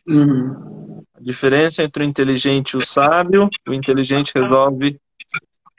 Uhum. 0.07 0.96
A 1.17 1.21
diferença 1.21 1.83
entre 1.83 2.03
o 2.03 2.05
inteligente 2.05 2.71
e 2.71 2.77
o 2.77 2.85
sábio, 2.85 3.49
o 3.67 3.73
inteligente 3.73 4.31
resolve 4.35 4.99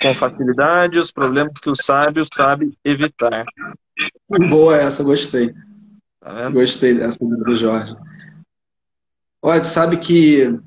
com 0.02 0.16
facilidade 0.16 0.98
os 0.98 1.12
problemas 1.12 1.60
que 1.60 1.70
o 1.70 1.76
sábio 1.76 2.26
sabe 2.32 2.76
evitar. 2.84 3.46
Boa 4.28 4.76
essa, 4.76 5.04
gostei. 5.04 5.54
Tá 6.20 6.50
gostei 6.50 6.94
dessa 6.94 7.24
do 7.24 7.54
Jorge. 7.54 7.96
Olha, 9.40 9.62
sabe 9.62 9.98
que 9.98 10.58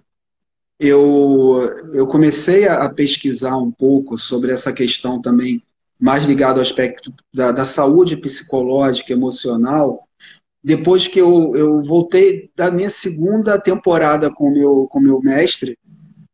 eu, 0.80 1.60
eu 1.94 2.08
comecei 2.08 2.66
a 2.66 2.90
pesquisar 2.90 3.58
um 3.58 3.72
pouco 3.72 4.18
sobre 4.18 4.54
essa 4.54 4.72
questão 4.72 5.22
também, 5.22 5.62
mais 6.00 6.26
ligado 6.26 6.56
ao 6.56 6.62
aspecto 6.62 7.14
da, 7.34 7.52
da 7.52 7.66
saúde 7.66 8.16
psicológica, 8.16 9.12
emocional, 9.12 10.08
depois 10.64 11.08
que 11.08 11.20
eu, 11.20 11.56
eu 11.56 11.84
voltei 11.84 12.52
da 12.56 12.70
minha 12.70 12.90
segunda 12.90 13.60
temporada 13.60 14.32
com 14.32 14.52
meu, 14.52 14.88
com 14.90 15.00
meu 15.00 15.20
mestre, 15.20 15.78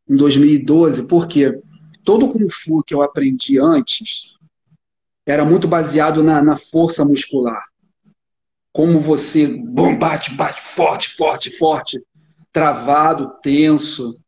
em 0.08 0.16
2012, 0.16 1.06
porque 1.06 1.60
todo 2.04 2.26
o 2.26 2.32
Kung 2.32 2.48
Fu 2.48 2.82
que 2.82 2.94
eu 2.94 3.02
aprendi 3.02 3.58
antes, 3.58 4.34
era 5.26 5.44
muito 5.44 5.68
baseado 5.68 6.22
na, 6.22 6.42
na 6.42 6.56
força 6.56 7.04
muscular. 7.04 7.62
Como 8.72 9.00
você 9.00 9.46
bom, 9.46 9.98
bate, 9.98 10.34
bate 10.34 10.62
forte, 10.62 11.10
forte, 11.16 11.50
forte, 11.50 12.02
travado, 12.50 13.32
tenso. 13.42 14.18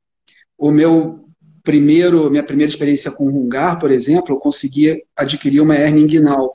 O 0.59 0.71
meu 0.71 1.25
primeiro, 1.63 2.31
minha 2.31 2.45
primeira 2.45 2.71
experiência 2.71 3.11
com 3.11 3.31
rungar, 3.31 3.79
por 3.79 3.91
exemplo, 3.91 4.35
eu 4.35 4.39
conseguia 4.39 5.01
adquirir 5.17 5.61
uma 5.61 5.75
hernia 5.75 6.05
inguinal. 6.05 6.53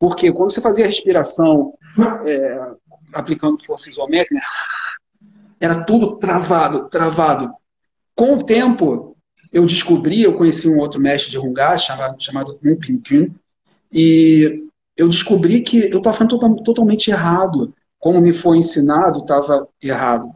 Porque 0.00 0.32
quando 0.32 0.52
você 0.52 0.60
fazia 0.60 0.84
a 0.84 0.88
respiração 0.88 1.74
é, 2.26 2.60
aplicando 3.14 3.62
força 3.62 3.88
isométrica, 3.88 4.44
era 5.60 5.84
tudo 5.84 6.16
travado, 6.16 6.88
travado. 6.88 7.52
Com 8.14 8.34
o 8.34 8.44
tempo, 8.44 9.16
eu 9.52 9.64
descobri, 9.66 10.22
eu 10.22 10.36
conheci 10.36 10.68
um 10.68 10.78
outro 10.78 11.00
mestre 11.00 11.30
de 11.30 11.38
rungar 11.38 11.78
chamado, 11.78 12.22
chamado 12.22 12.58
Ping 12.58 13.00
Kyun, 13.00 13.30
e 13.92 14.64
eu 14.96 15.08
descobri 15.08 15.62
que 15.62 15.78
eu 15.90 15.98
estava 15.98 16.16
fazendo 16.16 16.62
totalmente 16.62 17.10
errado. 17.10 17.72
Como 17.98 18.20
me 18.20 18.32
foi 18.32 18.58
ensinado, 18.58 19.20
estava 19.20 19.66
errado. 19.82 20.28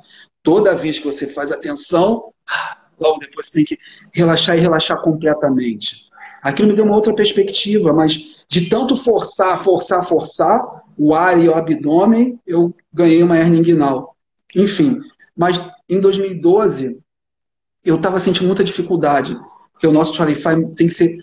Toda 0.43 0.75
vez 0.75 0.99
que 0.99 1.05
você 1.05 1.27
faz 1.27 1.53
atenção, 1.53 2.33
logo 2.99 3.19
depois 3.19 3.49
você 3.49 3.53
tem 3.55 3.65
que 3.65 3.79
relaxar 4.13 4.57
e 4.57 4.61
relaxar 4.61 5.01
completamente. 5.03 6.09
Aquilo 6.43 6.69
me 6.69 6.77
deu 6.77 6.85
uma 6.85 6.95
outra 6.95 7.15
perspectiva, 7.15 7.93
mas 7.93 8.45
de 8.49 8.69
tanto 8.71 8.97
forçar, 8.97 9.63
forçar, 9.63 10.05
forçar 10.05 10.78
o 10.99 11.15
ar 11.15 11.39
e 11.39 11.49
o 11.49 11.55
abdômen, 11.55 12.41
eu 12.45 12.75
ganhei 12.93 13.23
uma 13.23 13.39
hernia 13.39 13.61
inguinal. 13.61 14.17
Enfim, 14.55 15.01
mas 15.37 15.65
em 15.89 16.01
2012 16.01 16.99
eu 17.85 17.97
estava 17.97 18.19
sentindo 18.19 18.47
muita 18.47 18.65
dificuldade, 18.65 19.39
porque 19.73 19.87
o 19.87 19.93
nosso 19.93 20.15
Charify 20.15 20.57
tem 20.75 20.89
que 20.89 20.95
ser 20.95 21.17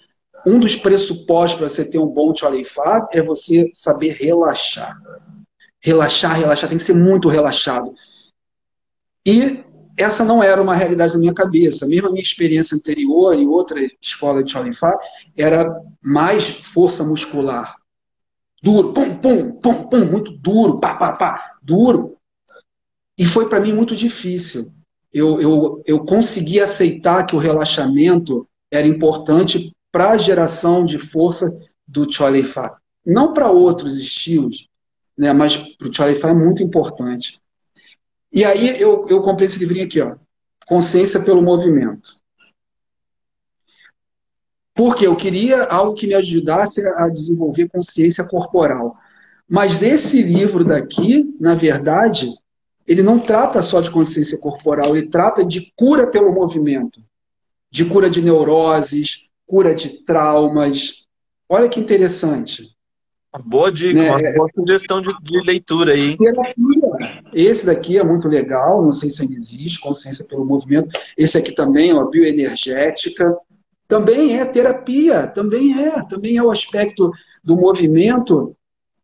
um 0.47 0.59
dos 0.59 0.76
pressupostos 0.76 1.57
para 1.57 1.67
você 1.67 1.84
ter 1.84 1.99
um 1.99 2.07
bom 2.07 2.34
Charify 2.34 3.05
é 3.11 3.21
você 3.21 3.69
saber 3.73 4.13
relaxar. 4.13 4.97
Relaxar, 5.82 6.38
relaxar, 6.38 6.69
tem 6.69 6.78
que 6.78 6.84
ser 6.84 6.93
muito 6.93 7.28
relaxado. 7.28 7.93
E 9.26 9.63
essa 9.97 10.23
não 10.23 10.43
era 10.43 10.61
uma 10.61 10.76
realidade 10.76 11.13
na 11.13 11.19
minha 11.19 11.34
cabeça. 11.34 11.88
Mesmo 11.88 12.07
a 12.07 12.11
minha 12.11 12.21
experiência 12.21 12.76
anterior 12.76 13.34
em 13.34 13.47
outra 13.47 13.80
escola 14.01 14.43
de 14.43 14.51
Charify 14.51 14.93
era 15.36 15.67
mais 16.01 16.47
força 16.47 17.03
muscular. 17.03 17.76
Duro, 18.66 18.93
pum, 18.93 19.16
pum, 19.16 19.51
pum, 19.51 19.84
pum, 19.84 20.05
muito 20.05 20.32
duro, 20.32 20.80
pá, 20.80 20.95
pá, 20.95 21.11
pá, 21.11 21.55
duro. 21.61 22.18
E 23.16 23.24
foi 23.24 23.47
para 23.47 23.59
mim 23.59 23.72
muito 23.72 23.95
difícil. 23.95 24.74
Eu, 25.13 25.39
eu, 25.39 25.84
eu 25.86 26.03
consegui 26.03 26.59
aceitar 26.59 27.28
que 27.28 27.36
o 27.36 27.39
relaxamento 27.39 28.49
era 28.72 28.88
importante 28.88 29.72
para 29.91 30.13
a 30.13 30.18
geração 30.18 30.84
de 30.84 30.97
força 30.97 31.47
do 31.88 32.11
Cholifá. 32.11 32.76
Não 33.05 33.34
para 33.34 33.51
outros 33.51 33.99
estilos, 33.99 34.68
né, 35.16 35.32
mas 35.32 35.57
para 35.57 35.88
o 35.88 35.93
Cholifá 35.93 36.30
é 36.30 36.34
muito 36.34 36.63
importante. 36.63 37.39
E 38.34 38.43
aí 38.43 38.82
eu, 38.82 39.05
eu 39.07 39.22
comprei 39.22 39.45
esse 39.45 39.59
livrinho 39.59 39.86
aqui, 39.86 40.01
ó, 40.01 40.16
Consciência 40.66 41.20
pelo 41.20 41.43
Movimento. 41.43 42.18
Porque 44.76 45.07
eu 45.07 45.15
queria 45.15 45.63
algo 45.63 45.95
que 45.95 46.05
me 46.05 46.13
ajudasse 46.13 46.86
a 46.86 47.07
desenvolver 47.07 47.69
consciência 47.69 48.26
corporal. 48.26 48.97
Mas 49.49 49.82
esse 49.82 50.21
livro 50.21 50.65
daqui, 50.65 51.34
na 51.39 51.55
verdade, 51.55 52.30
ele 52.86 53.01
não 53.01 53.17
trata 53.17 53.61
só 53.61 53.80
de 53.80 53.89
consciência 53.89 54.38
corporal, 54.38 54.95
ele 54.95 55.07
trata 55.07 55.45
de 55.45 55.71
cura 55.78 56.07
pelo 56.07 56.34
movimento, 56.34 57.01
de 57.71 57.86
cura 57.86 58.09
de 58.09 58.21
neuroses, 58.21 59.30
cura 59.47 59.73
de 59.73 60.03
traumas. 60.03 61.05
Olha 61.47 61.69
que 61.69 61.80
interessante. 61.80 62.76
Uma 63.34 63.43
boa 63.43 63.71
dica, 63.71 63.93
né? 63.93 64.11
uma 64.11 64.34
boa 64.34 64.49
sugestão 64.53 65.01
de, 65.01 65.09
de 65.21 65.41
leitura 65.41 65.93
aí. 65.93 66.17
Esse 67.34 67.65
daqui 67.65 67.97
é 67.97 68.03
muito 68.03 68.28
legal, 68.28 68.82
não 68.82 68.91
sei 68.91 69.09
se 69.09 69.21
ainda 69.21 69.36
existe, 69.36 69.80
consciência 69.80 70.26
pelo 70.26 70.45
movimento. 70.45 70.89
Esse 71.17 71.38
aqui 71.38 71.53
também, 71.53 71.93
ó, 71.93 72.05
bioenergética. 72.05 73.38
Também 73.88 74.39
é 74.39 74.45
terapia, 74.45 75.27
também 75.27 75.79
é, 75.79 76.03
também 76.07 76.38
é 76.38 76.43
o 76.43 76.51
aspecto 76.51 77.11
do 77.43 77.55
movimento, 77.55 78.55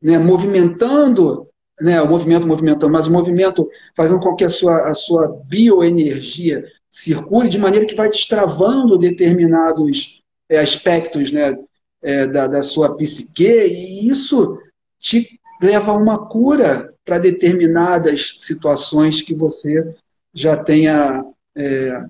né, 0.02 0.18
movimentando, 0.18 1.48
né, 1.80 2.02
o 2.02 2.08
movimento 2.08 2.48
movimentando, 2.48 2.92
mas 2.92 3.08
o 3.08 3.14
movimento 3.14 3.70
fazendo 3.96 4.20
com 4.20 4.36
que 4.36 4.44
a 4.44 4.50
sua, 4.50 4.90
a 4.90 4.94
sua 4.94 5.40
bioenergia 5.46 6.66
circule 6.90 7.48
de 7.48 7.60
maneira 7.60 7.86
que 7.86 7.96
vai 7.96 8.10
destravando 8.10 8.98
determinados 8.98 10.22
é, 10.50 10.60
aspectos 10.60 11.32
né, 11.32 11.56
é, 12.02 12.28
da, 12.28 12.48
da 12.48 12.62
sua 12.62 12.96
psique, 12.98 13.48
e 13.48 14.10
isso 14.10 14.58
te 15.00 15.40
leva 15.62 15.92
a 15.92 15.96
uma 15.96 16.28
cura 16.28 16.90
para 17.06 17.20
determinadas 17.20 18.38
situações 18.40 19.22
que 19.22 19.36
você 19.36 19.96
já 20.34 20.58
tenha 20.58 21.24
é, 21.56 22.04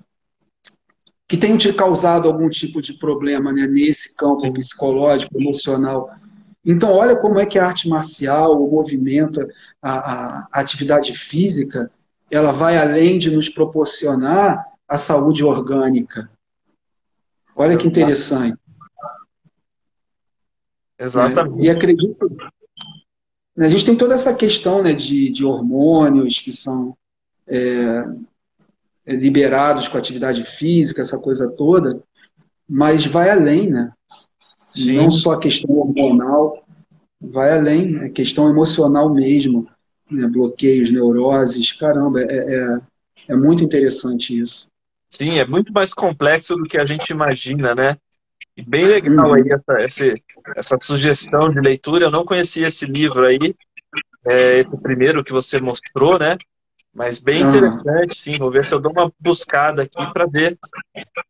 que 1.32 1.38
tenham 1.38 1.56
te 1.56 1.72
causado 1.72 2.28
algum 2.28 2.46
tipo 2.50 2.82
de 2.82 2.92
problema 2.92 3.54
né, 3.54 3.66
nesse 3.66 4.14
campo 4.14 4.52
psicológico, 4.52 5.40
emocional. 5.40 6.14
Então, 6.62 6.92
olha 6.92 7.16
como 7.16 7.40
é 7.40 7.46
que 7.46 7.58
a 7.58 7.64
arte 7.64 7.88
marcial, 7.88 8.62
o 8.62 8.70
movimento, 8.70 9.40
a, 9.80 9.92
a, 9.92 10.48
atividade 10.52 11.16
física, 11.16 11.90
ela 12.30 12.52
vai 12.52 12.76
além 12.76 13.18
de 13.18 13.30
nos 13.30 13.48
proporcionar 13.48 14.62
a 14.86 14.98
saúde 14.98 15.42
orgânica. 15.42 16.30
Olha 17.56 17.78
que 17.78 17.88
interessante. 17.88 18.58
Exatamente. 20.98 21.64
E 21.64 21.70
acredito. 21.70 22.36
Né, 23.56 23.68
a 23.68 23.70
gente 23.70 23.86
tem 23.86 23.96
toda 23.96 24.12
essa 24.12 24.34
questão 24.34 24.82
né, 24.82 24.92
de, 24.92 25.32
de 25.32 25.46
hormônios 25.46 26.40
que 26.40 26.52
são 26.52 26.94
é, 27.46 27.56
é, 27.56 28.04
liberados 29.06 29.88
com 29.88 29.98
atividade 29.98 30.44
física, 30.44 31.00
essa 31.00 31.18
coisa 31.18 31.48
toda, 31.48 32.02
mas 32.68 33.04
vai 33.04 33.30
além, 33.30 33.70
né? 33.70 33.92
Sim. 34.74 34.96
Não 34.96 35.10
só 35.10 35.32
a 35.32 35.40
questão 35.40 35.74
hormonal, 35.76 36.64
vai 37.20 37.52
além, 37.52 37.98
é 37.98 38.08
questão 38.08 38.48
emocional 38.48 39.12
mesmo, 39.12 39.68
né? 40.10 40.26
bloqueios, 40.26 40.90
neuroses, 40.90 41.72
caramba, 41.72 42.22
é, 42.22 42.54
é, 42.54 42.80
é 43.28 43.36
muito 43.36 43.62
interessante 43.62 44.38
isso. 44.38 44.70
Sim, 45.10 45.38
é 45.38 45.46
muito 45.46 45.72
mais 45.72 45.92
complexo 45.92 46.56
do 46.56 46.64
que 46.64 46.78
a 46.78 46.86
gente 46.86 47.10
imagina, 47.10 47.74
né? 47.74 47.98
E 48.56 48.62
bem 48.62 48.86
legal 48.86 49.28
uhum. 49.28 49.34
aí 49.34 49.50
essa, 49.50 49.80
essa, 49.80 50.14
essa 50.56 50.78
sugestão 50.80 51.50
de 51.50 51.60
leitura. 51.60 52.06
Eu 52.06 52.10
não 52.10 52.24
conhecia 52.24 52.66
esse 52.66 52.86
livro 52.86 53.26
aí, 53.26 53.54
é, 54.26 54.60
esse 54.60 54.76
primeiro 54.78 55.22
que 55.22 55.32
você 55.32 55.60
mostrou, 55.60 56.18
né? 56.18 56.38
Mas 56.94 57.18
bem 57.18 57.42
interessante, 57.42 58.14
sim. 58.14 58.38
Vou 58.38 58.50
ver 58.50 58.64
se 58.64 58.74
eu 58.74 58.80
dou 58.80 58.92
uma 58.92 59.10
buscada 59.18 59.82
aqui 59.82 60.12
para 60.12 60.26
ver 60.26 60.58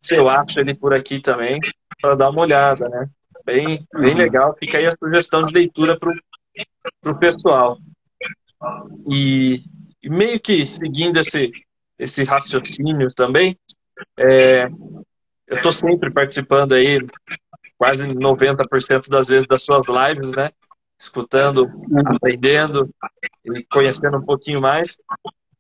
se 0.01 0.17
eu 0.17 0.29
acho 0.29 0.59
ele 0.59 0.75
por 0.75 0.93
aqui 0.93 1.21
também, 1.21 1.61
para 2.01 2.17
dar 2.17 2.31
uma 2.31 2.41
olhada, 2.41 2.89
né? 2.89 3.09
Bem, 3.45 3.87
bem 3.95 4.15
legal. 4.15 4.57
Fica 4.59 4.79
aí 4.79 4.87
a 4.87 4.97
sugestão 4.99 5.45
de 5.45 5.55
leitura 5.55 5.99
para 5.99 7.13
o 7.13 7.19
pessoal. 7.19 7.79
E, 9.09 9.63
e, 10.03 10.09
meio 10.09 10.41
que 10.41 10.67
seguindo 10.67 11.19
esse, 11.19 11.51
esse 11.99 12.25
raciocínio 12.25 13.13
também, 13.15 13.57
é, 14.17 14.65
eu 15.47 15.57
estou 15.57 15.73
sempre 15.73 16.11
participando 16.11 16.73
aí, 16.73 16.99
quase 17.77 18.07
90% 18.07 19.09
das 19.09 19.29
vezes 19.29 19.47
das 19.47 19.63
suas 19.63 19.87
lives, 19.89 20.33
né? 20.33 20.51
Escutando, 20.99 21.69
aprendendo 22.07 22.89
e 23.45 23.65
conhecendo 23.65 24.19
um 24.19 24.25
pouquinho 24.25 24.61
mais. 24.61 24.97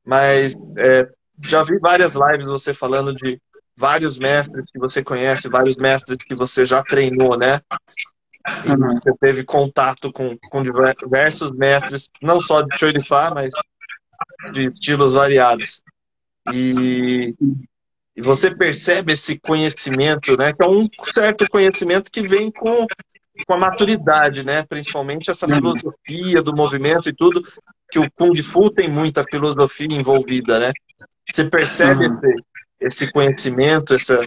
Mas 0.04 0.54
é, 0.76 1.08
já 1.42 1.62
vi 1.62 1.78
várias 1.78 2.14
lives 2.14 2.46
você 2.46 2.74
falando 2.74 3.14
de 3.14 3.40
vários 3.76 4.18
mestres 4.18 4.70
que 4.70 4.78
você 4.78 5.02
conhece, 5.02 5.48
vários 5.48 5.76
mestres 5.76 6.18
que 6.24 6.34
você 6.34 6.64
já 6.64 6.82
treinou, 6.82 7.36
né? 7.36 7.60
E 8.64 8.70
uhum. 8.70 8.98
você 8.98 9.12
teve 9.20 9.44
contato 9.44 10.12
com, 10.12 10.36
com 10.50 10.62
diversos 10.62 11.52
mestres, 11.52 12.08
não 12.20 12.40
só 12.40 12.62
de 12.62 12.76
Choirifá, 12.76 13.32
mas 13.34 13.50
de 14.52 14.66
estilos 14.68 15.12
variados. 15.12 15.80
E, 16.52 17.34
e 18.16 18.20
você 18.20 18.54
percebe 18.54 19.12
esse 19.12 19.38
conhecimento, 19.38 20.36
né? 20.36 20.52
Que 20.52 20.64
é 20.64 20.68
um 20.68 20.82
certo 21.14 21.46
conhecimento 21.48 22.10
que 22.10 22.26
vem 22.26 22.50
com, 22.50 22.86
com 23.46 23.54
a 23.54 23.58
maturidade, 23.58 24.44
né? 24.44 24.64
Principalmente 24.64 25.30
essa 25.30 25.46
uhum. 25.46 25.54
filosofia 25.54 26.42
do 26.42 26.54
movimento 26.54 27.08
e 27.08 27.14
tudo, 27.14 27.42
que 27.90 27.98
o 27.98 28.10
Kung 28.12 28.40
Fu 28.42 28.70
tem 28.70 28.90
muita 28.90 29.24
filosofia 29.24 29.88
envolvida, 29.90 30.58
né? 30.58 30.72
Você 31.32 31.44
percebe 31.44 32.06
uhum. 32.06 32.18
esse, 32.18 32.44
esse 32.80 33.12
conhecimento, 33.12 33.94
essa, 33.94 34.18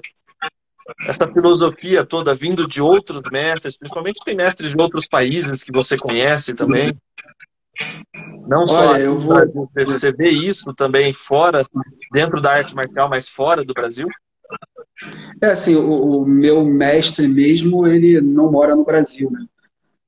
essa 1.07 1.27
filosofia 1.27 2.05
toda 2.05 2.35
vindo 2.35 2.67
de 2.67 2.81
outros 2.81 3.21
mestres, 3.31 3.77
principalmente 3.77 4.23
tem 4.23 4.35
mestres 4.35 4.71
de 4.71 4.77
outros 4.77 5.07
países 5.07 5.63
que 5.63 5.71
você 5.71 5.97
conhece 5.97 6.53
também. 6.53 6.95
Não 8.47 8.67
só 8.67 8.91
Olha, 8.91 9.01
eu 9.01 9.17
vou... 9.17 9.35
você 9.85 10.11
vê 10.11 10.29
isso 10.29 10.73
também 10.73 11.11
fora, 11.11 11.61
dentro 12.11 12.39
da 12.39 12.53
arte 12.53 12.73
marcial, 12.75 13.09
mas 13.09 13.27
fora 13.27 13.65
do 13.65 13.73
Brasil? 13.73 14.07
É 15.41 15.47
assim, 15.47 15.75
o, 15.75 16.21
o 16.21 16.25
meu 16.25 16.63
mestre 16.63 17.27
mesmo, 17.27 17.85
ele 17.85 18.21
não 18.21 18.51
mora 18.51 18.75
no 18.75 18.85
Brasil, 18.85 19.29
né? 19.29 19.45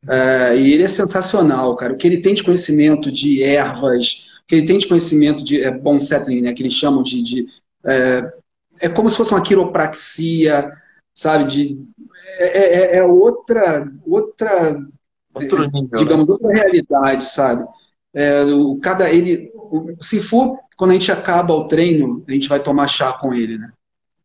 É, 0.07 0.57
e 0.57 0.73
ele 0.73 0.83
é 0.83 0.87
sensacional, 0.87 1.75
cara. 1.75 1.93
O 1.93 1.97
que 1.97 2.07
ele 2.07 2.21
tem 2.21 2.33
de 2.33 2.43
conhecimento 2.43 3.11
de 3.11 3.43
ervas, 3.43 4.29
o 4.43 4.47
que 4.47 4.55
ele 4.55 4.65
tem 4.65 4.77
de 4.77 4.87
conhecimento 4.87 5.43
de 5.43 5.61
é, 5.61 5.69
bom 5.69 5.99
settling, 5.99 6.41
né, 6.41 6.53
que 6.53 6.63
eles 6.63 6.73
chamam 6.73 7.03
de. 7.03 7.21
de 7.21 7.45
é, 7.85 8.31
é, 8.79 8.89
como 8.89 9.09
se 9.09 9.17
fosse 9.17 9.33
uma 9.33 9.43
quiropraxia, 9.43 10.71
sabe? 11.13 11.45
De, 11.45 11.85
é, 12.39 12.45
é, 12.45 12.73
é, 12.73 12.97
é 12.97 13.03
outra. 13.03 13.91
outra 14.05 14.79
Outro 15.33 15.65
nível, 15.65 15.83
né? 15.83 15.89
digamos, 15.97 16.27
né? 16.27 16.33
outra 16.33 16.53
realidade, 16.53 17.29
sabe? 17.29 17.67
o, 18.51 18.79
cada, 18.79 19.07
ele, 19.11 19.51
se 20.01 20.19
for, 20.19 20.57
quando 20.75 20.91
a 20.91 20.93
gente 20.93 21.11
acaba 21.11 21.53
o 21.53 21.67
treino, 21.67 22.23
a 22.27 22.31
gente 22.31 22.49
vai 22.49 22.59
tomar 22.59 22.87
chá 22.87 23.13
com 23.13 23.31
ele, 23.31 23.59
né? 23.59 23.71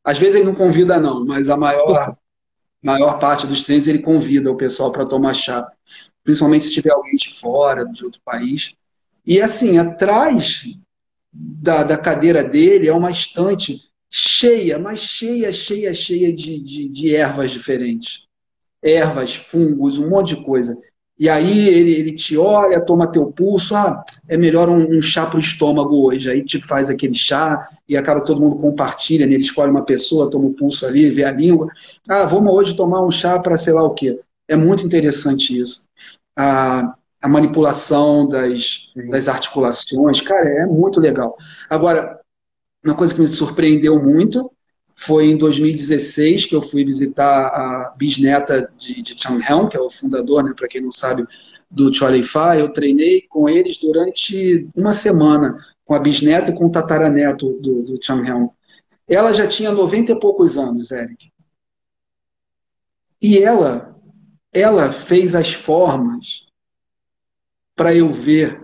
Às 0.05 0.19
vezes 0.19 0.37
ele 0.37 0.45
não 0.47 0.55
convida, 0.55 0.99
não, 1.01 1.25
mas 1.25 1.49
a 1.51 1.57
maior 1.57 2.17
maior 2.83 3.19
parte 3.19 3.47
dos 3.47 3.63
treinos 3.63 3.87
ele 3.89 4.01
convida 4.01 4.51
o 4.51 4.57
pessoal 4.57 4.91
para 4.93 5.07
tomar 5.07 5.35
chá, 5.35 5.71
principalmente 6.25 6.65
se 6.67 6.73
tiver 6.73 6.91
alguém 6.93 7.15
de 7.17 7.35
fora, 7.35 7.85
de 7.87 8.05
outro 8.05 8.21
país. 8.25 8.75
E 9.25 9.41
assim, 9.41 9.79
atrás 9.79 10.65
da, 11.33 11.85
da 11.85 11.97
cadeira 11.97 12.43
dele 12.45 12.89
é 12.89 12.93
uma 12.95 13.11
estante 13.11 13.81
cheia, 14.11 14.79
mas 14.79 15.01
cheia, 15.01 15.53
cheia, 15.53 15.95
cheia 15.95 16.33
de, 16.35 16.61
de, 16.61 16.89
de 16.89 17.15
ervas 17.17 17.51
diferentes. 17.53 18.27
ervas, 18.83 19.35
fungos, 19.35 19.99
um 19.99 20.09
monte 20.11 20.37
de 20.37 20.45
coisa. 20.45 20.77
E 21.19 21.29
aí 21.29 21.69
ele, 21.69 21.93
ele 21.93 22.13
te 22.13 22.37
olha, 22.37 22.81
toma 22.81 23.07
teu 23.07 23.27
pulso, 23.27 23.75
ah, 23.75 24.03
é 24.29 24.37
melhor 24.37 24.69
um, 24.69 24.97
um 24.97 25.01
chá 25.01 25.27
para 25.27 25.37
o 25.37 25.41
estômago 25.41 26.07
hoje. 26.07 26.31
Aí 26.31 26.45
te 26.45 26.61
faz 26.61 26.91
aquele 26.91 27.15
chá 27.15 27.69
e 27.89 27.97
acaba 27.97 28.25
todo 28.25 28.41
mundo 28.41 28.57
compartilha, 28.57 29.27
né? 29.27 29.35
ele 29.35 29.43
escolhe 29.43 29.71
uma 29.71 29.85
pessoa, 29.85 30.31
toma 30.31 30.47
o 30.47 30.55
pulso 30.55 30.87
ali, 30.87 31.11
vê 31.11 31.25
a 31.25 31.31
língua. 31.31 31.69
Ah, 32.09 32.25
vamos 32.25 32.53
hoje 32.53 32.77
tomar 32.77 33.05
um 33.05 33.11
chá 33.11 33.39
para 33.39 33.57
sei 33.57 33.73
lá 33.73 33.83
o 33.83 33.95
quê. 33.95 34.19
É 34.49 34.57
muito 34.57 34.85
interessante 34.85 35.59
isso. 35.59 35.85
A, 36.37 36.95
a 37.21 37.29
manipulação 37.29 38.29
das, 38.29 38.91
das 39.11 39.29
articulações, 39.29 40.21
cara, 40.21 40.49
é 40.49 40.67
muito 40.67 40.99
legal. 41.01 41.37
Agora, 41.71 42.19
uma 42.85 42.95
coisa 42.95 43.15
que 43.15 43.21
me 43.21 43.27
surpreendeu 43.29 44.03
muito 44.03 44.51
foi 44.95 45.27
em 45.27 45.37
2016 45.37 46.47
que 46.47 46.55
eu 46.55 46.63
fui 46.63 46.85
visitar 46.85 47.47
a 47.47 47.95
bisneta 47.97 48.71
de, 48.79 49.03
de 49.03 49.21
Chang 49.21 49.43
Heng, 49.43 49.69
que 49.69 49.77
é 49.77 49.81
o 49.81 49.91
fundador, 49.91 50.45
né, 50.45 50.53
para 50.57 50.69
quem 50.69 50.81
não 50.81 50.93
sabe, 50.93 51.27
do 51.71 51.93
Charlie 51.93 52.23
Fai. 52.23 52.61
Eu 52.61 52.73
treinei 52.73 53.23
com 53.23 53.49
eles 53.49 53.79
durante 53.79 54.69
uma 54.75 54.93
semana, 54.93 55.57
com 55.85 55.95
a 55.95 55.99
bisneta 55.99 56.51
e 56.51 56.55
com 56.55 56.67
o 56.67 56.71
tataraneto 56.71 57.59
do, 57.61 57.83
do 57.83 57.99
Chang 58.03 58.29
Heng. 58.29 58.49
Ela 59.09 59.33
já 59.33 59.47
tinha 59.47 59.73
90 59.73 60.13
e 60.13 60.21
poucos 60.21 60.57
anos, 60.57 60.91
Eric. 60.91 61.33
E 63.21 63.39
ela, 63.39 63.97
ela 64.53 64.93
fez 64.93 65.35
as 65.35 65.53
formas 65.53 66.47
para 67.75 67.95
eu 67.95 68.13
ver. 68.13 68.61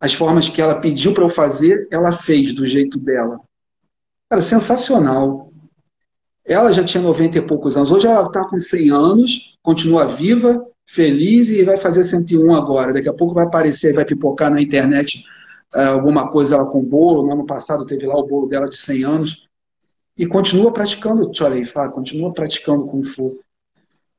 As 0.00 0.14
formas 0.14 0.48
que 0.48 0.60
ela 0.60 0.80
pediu 0.80 1.12
para 1.12 1.24
eu 1.24 1.28
fazer, 1.28 1.88
ela 1.90 2.12
fez 2.12 2.54
do 2.54 2.64
jeito 2.64 2.98
dela. 3.00 3.40
Cara, 4.28 4.42
sensacional. 4.42 5.50
Ela 6.44 6.72
já 6.72 6.84
tinha 6.84 7.02
90 7.02 7.38
e 7.38 7.42
poucos 7.42 7.76
anos. 7.76 7.92
Hoje 7.92 8.06
ela 8.06 8.24
está 8.24 8.44
com 8.44 8.58
100 8.58 8.90
anos, 8.90 9.58
continua 9.62 10.06
viva, 10.06 10.66
feliz 10.86 11.50
e 11.50 11.62
vai 11.62 11.76
fazer 11.76 12.02
101 12.02 12.54
agora. 12.54 12.92
Daqui 12.92 13.08
a 13.08 13.12
pouco 13.12 13.34
vai 13.34 13.44
aparecer, 13.44 13.94
vai 13.94 14.04
pipocar 14.04 14.50
na 14.50 14.60
internet 14.60 15.24
uh, 15.74 15.80
alguma 15.80 16.30
coisa 16.30 16.56
ela 16.56 16.66
com 16.66 16.84
bolo. 16.84 17.26
No 17.26 17.32
ano 17.32 17.46
passado 17.46 17.86
teve 17.86 18.06
lá 18.06 18.16
o 18.16 18.26
bolo 18.26 18.46
dela 18.46 18.68
de 18.68 18.76
100 18.76 19.04
anos. 19.04 19.48
E 20.16 20.26
continua 20.26 20.72
praticando 20.72 21.30
Chorei 21.34 21.64
Fa, 21.64 21.88
continua 21.88 22.32
praticando 22.32 22.86
Kung 22.86 23.04
Fu. 23.04 23.38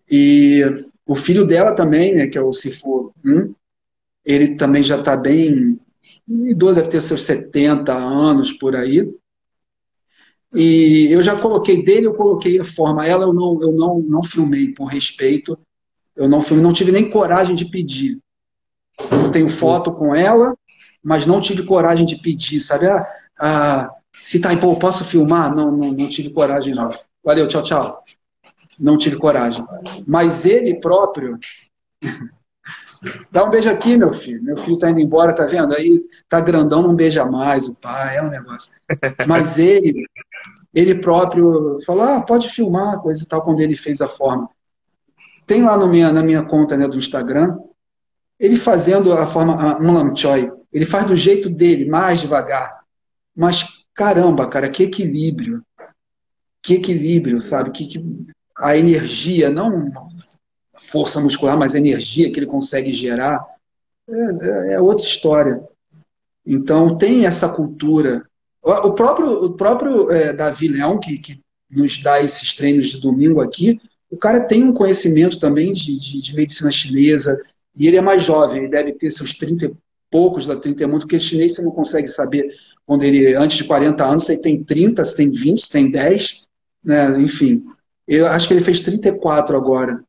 E 0.10 0.64
o 1.06 1.16
filho 1.16 1.46
dela 1.46 1.74
também, 1.74 2.16
né, 2.16 2.28
que 2.28 2.38
é 2.38 2.42
o 2.42 2.54
Sifu, 2.54 3.12
hum, 3.24 3.54
ele 4.24 4.56
também 4.56 4.82
já 4.82 4.98
está 4.98 5.18
bem 5.18 5.80
idoso, 6.28 6.76
deve 6.76 6.90
ter 6.90 7.02
seus 7.02 7.24
70 7.24 7.94
anos 7.94 8.54
por 8.54 8.76
aí. 8.76 9.12
E 10.54 11.08
eu 11.12 11.22
já 11.22 11.40
coloquei 11.40 11.84
dele, 11.84 12.08
eu 12.08 12.14
coloquei 12.14 12.60
a 12.60 12.66
forma. 12.66 13.08
Ela 13.08 13.26
eu 13.26 13.34
não, 13.34 13.62
eu 13.62 13.72
não, 13.72 14.00
não 14.00 14.24
filmei 14.24 14.74
por 14.74 14.86
respeito. 14.86 15.58
Eu 16.16 16.28
não 16.28 16.42
filmei, 16.42 16.64
não 16.64 16.74
tive 16.74 16.92
nem 16.92 17.10
coragem 17.10 17.56
de 17.56 17.66
pedir. 17.66 18.20
Eu 19.12 19.32
tenho 19.32 19.48
foto 19.48 19.92
com 19.94 20.14
ela, 20.14 20.56
mas 21.04 21.26
não 21.26 21.40
tive 21.40 21.64
coragem 21.64 22.06
de 22.06 22.18
pedir, 22.18 22.60
sabe? 22.60 22.88
Ah, 22.88 23.08
ah, 23.40 23.90
se 24.22 24.42
tá 24.42 24.50
aí, 24.50 24.58
pô, 24.58 24.76
posso 24.76 25.06
filmar? 25.06 25.56
Não, 25.56 25.72
não, 25.72 25.92
não 25.92 26.10
tive 26.10 26.30
coragem, 26.32 26.76
não. 26.76 26.90
Valeu, 27.24 27.48
tchau, 27.48 27.64
tchau. 27.64 28.04
Não 28.78 28.98
tive 28.98 29.18
coragem. 29.18 29.66
Mas 30.08 30.46
ele 30.46 30.80
próprio. 30.80 31.40
Dá 33.32 33.46
um 33.46 33.50
beijo 33.50 33.70
aqui, 33.70 33.96
meu 33.96 34.14
filho. 34.14 34.44
Meu 34.44 34.58
filho 34.58 34.78
tá 34.78 34.90
indo 34.90 35.00
embora, 35.00 35.34
tá 35.34 35.46
vendo? 35.46 35.74
Aí 35.74 36.04
tá 36.28 36.42
grandão, 36.42 36.82
não 36.82 36.96
beija 36.96 37.26
mais 37.26 37.68
o 37.68 37.80
pai, 37.80 38.18
é 38.18 38.22
um 38.22 38.30
negócio. 38.30 38.74
Mas 39.26 39.58
ele, 39.58 40.06
ele 40.74 40.96
próprio 40.96 41.80
falou, 41.86 42.04
ah, 42.04 42.22
pode 42.22 42.50
filmar, 42.50 43.00
coisa 43.00 43.24
e 43.24 43.28
tal, 43.28 43.42
quando 43.42 43.60
ele 43.60 43.76
fez 43.76 44.02
a 44.02 44.08
forma. 44.08 44.50
Tem 45.48 45.64
lá 45.64 45.78
minha, 45.88 46.12
na 46.12 46.22
minha 46.22 46.44
conta 46.44 46.78
né, 46.78 46.88
do 46.88 46.98
Instagram, 46.98 47.58
ele 48.40 48.56
fazendo 48.56 49.12
a 49.14 49.26
forma 49.26 49.80
um 49.82 49.92
lam 49.92 50.16
choi. 50.16 50.52
Ele 50.72 50.86
faz 50.86 51.08
do 51.08 51.16
jeito 51.16 51.50
dele, 51.50 51.86
mais 51.86 52.22
devagar. 52.22 52.82
Mas, 53.36 53.66
caramba, 53.94 54.48
cara, 54.48 54.70
que 54.70 54.84
equilíbrio. 54.84 55.64
Que 56.62 56.76
equilíbrio, 56.76 57.42
sabe? 57.42 57.72
Que, 57.72 57.88
que 57.88 58.28
a 58.56 58.78
energia, 58.78 59.50
não 59.50 59.90
força 60.78 61.20
muscular, 61.20 61.58
mas 61.58 61.76
a 61.76 61.80
energia 61.80 62.32
que 62.32 62.40
ele 62.40 62.46
consegue 62.46 62.94
gerar, 62.94 63.44
é, 64.08 64.74
é 64.74 64.82
outra 64.82 65.06
história. 65.06 65.64
Então, 66.46 66.98
tem 66.98 67.26
essa 67.26 67.50
cultura 67.50 68.29
o 68.62 68.94
próprio, 68.94 69.46
o 69.46 69.54
próprio 69.54 70.12
é, 70.12 70.34
Davi 70.34 70.68
Leão, 70.68 71.00
que, 71.00 71.18
que 71.18 71.40
nos 71.70 72.02
dá 72.02 72.22
esses 72.22 72.54
treinos 72.54 72.88
de 72.88 73.00
domingo 73.00 73.42
aqui, 73.42 73.80
o 74.10 74.18
cara 74.18 74.42
tem 74.42 74.64
um 74.64 74.74
conhecimento 74.74 75.40
também 75.40 75.72
de, 75.74 75.98
de, 76.00 76.22
de, 76.22 76.36
medicina 76.36 76.72
chinesa, 76.72 77.40
e 77.76 77.88
ele 77.88 77.98
é 77.98 78.02
mais 78.02 78.24
jovem, 78.24 78.64
ele 78.64 78.72
deve 78.72 78.94
ter 78.94 79.12
seus 79.12 79.34
30 79.38 79.66
e 79.66 79.74
poucos, 80.10 80.48
da 80.48 80.56
30 80.56 80.84
e 80.84 80.88
muito, 80.88 81.04
porque 81.04 81.20
chinês 81.20 81.56
você 81.56 81.62
não 81.62 81.72
consegue 81.72 82.08
saber 82.08 82.54
quando 82.86 83.04
ele, 83.04 83.36
antes 83.36 83.58
de 83.58 83.66
40 83.66 84.04
anos, 84.04 84.26
você 84.26 84.36
tem 84.36 84.64
30, 84.64 85.04
você 85.04 85.16
tem 85.16 85.30
20, 85.30 85.62
você 85.62 85.72
tem 85.72 85.92
10, 85.92 86.48
né? 86.84 87.22
enfim. 87.22 87.64
Eu 88.08 88.26
acho 88.26 88.48
que 88.48 88.54
ele 88.56 88.64
fez 88.64 88.80
34 88.80 89.56
agora. 89.56 90.04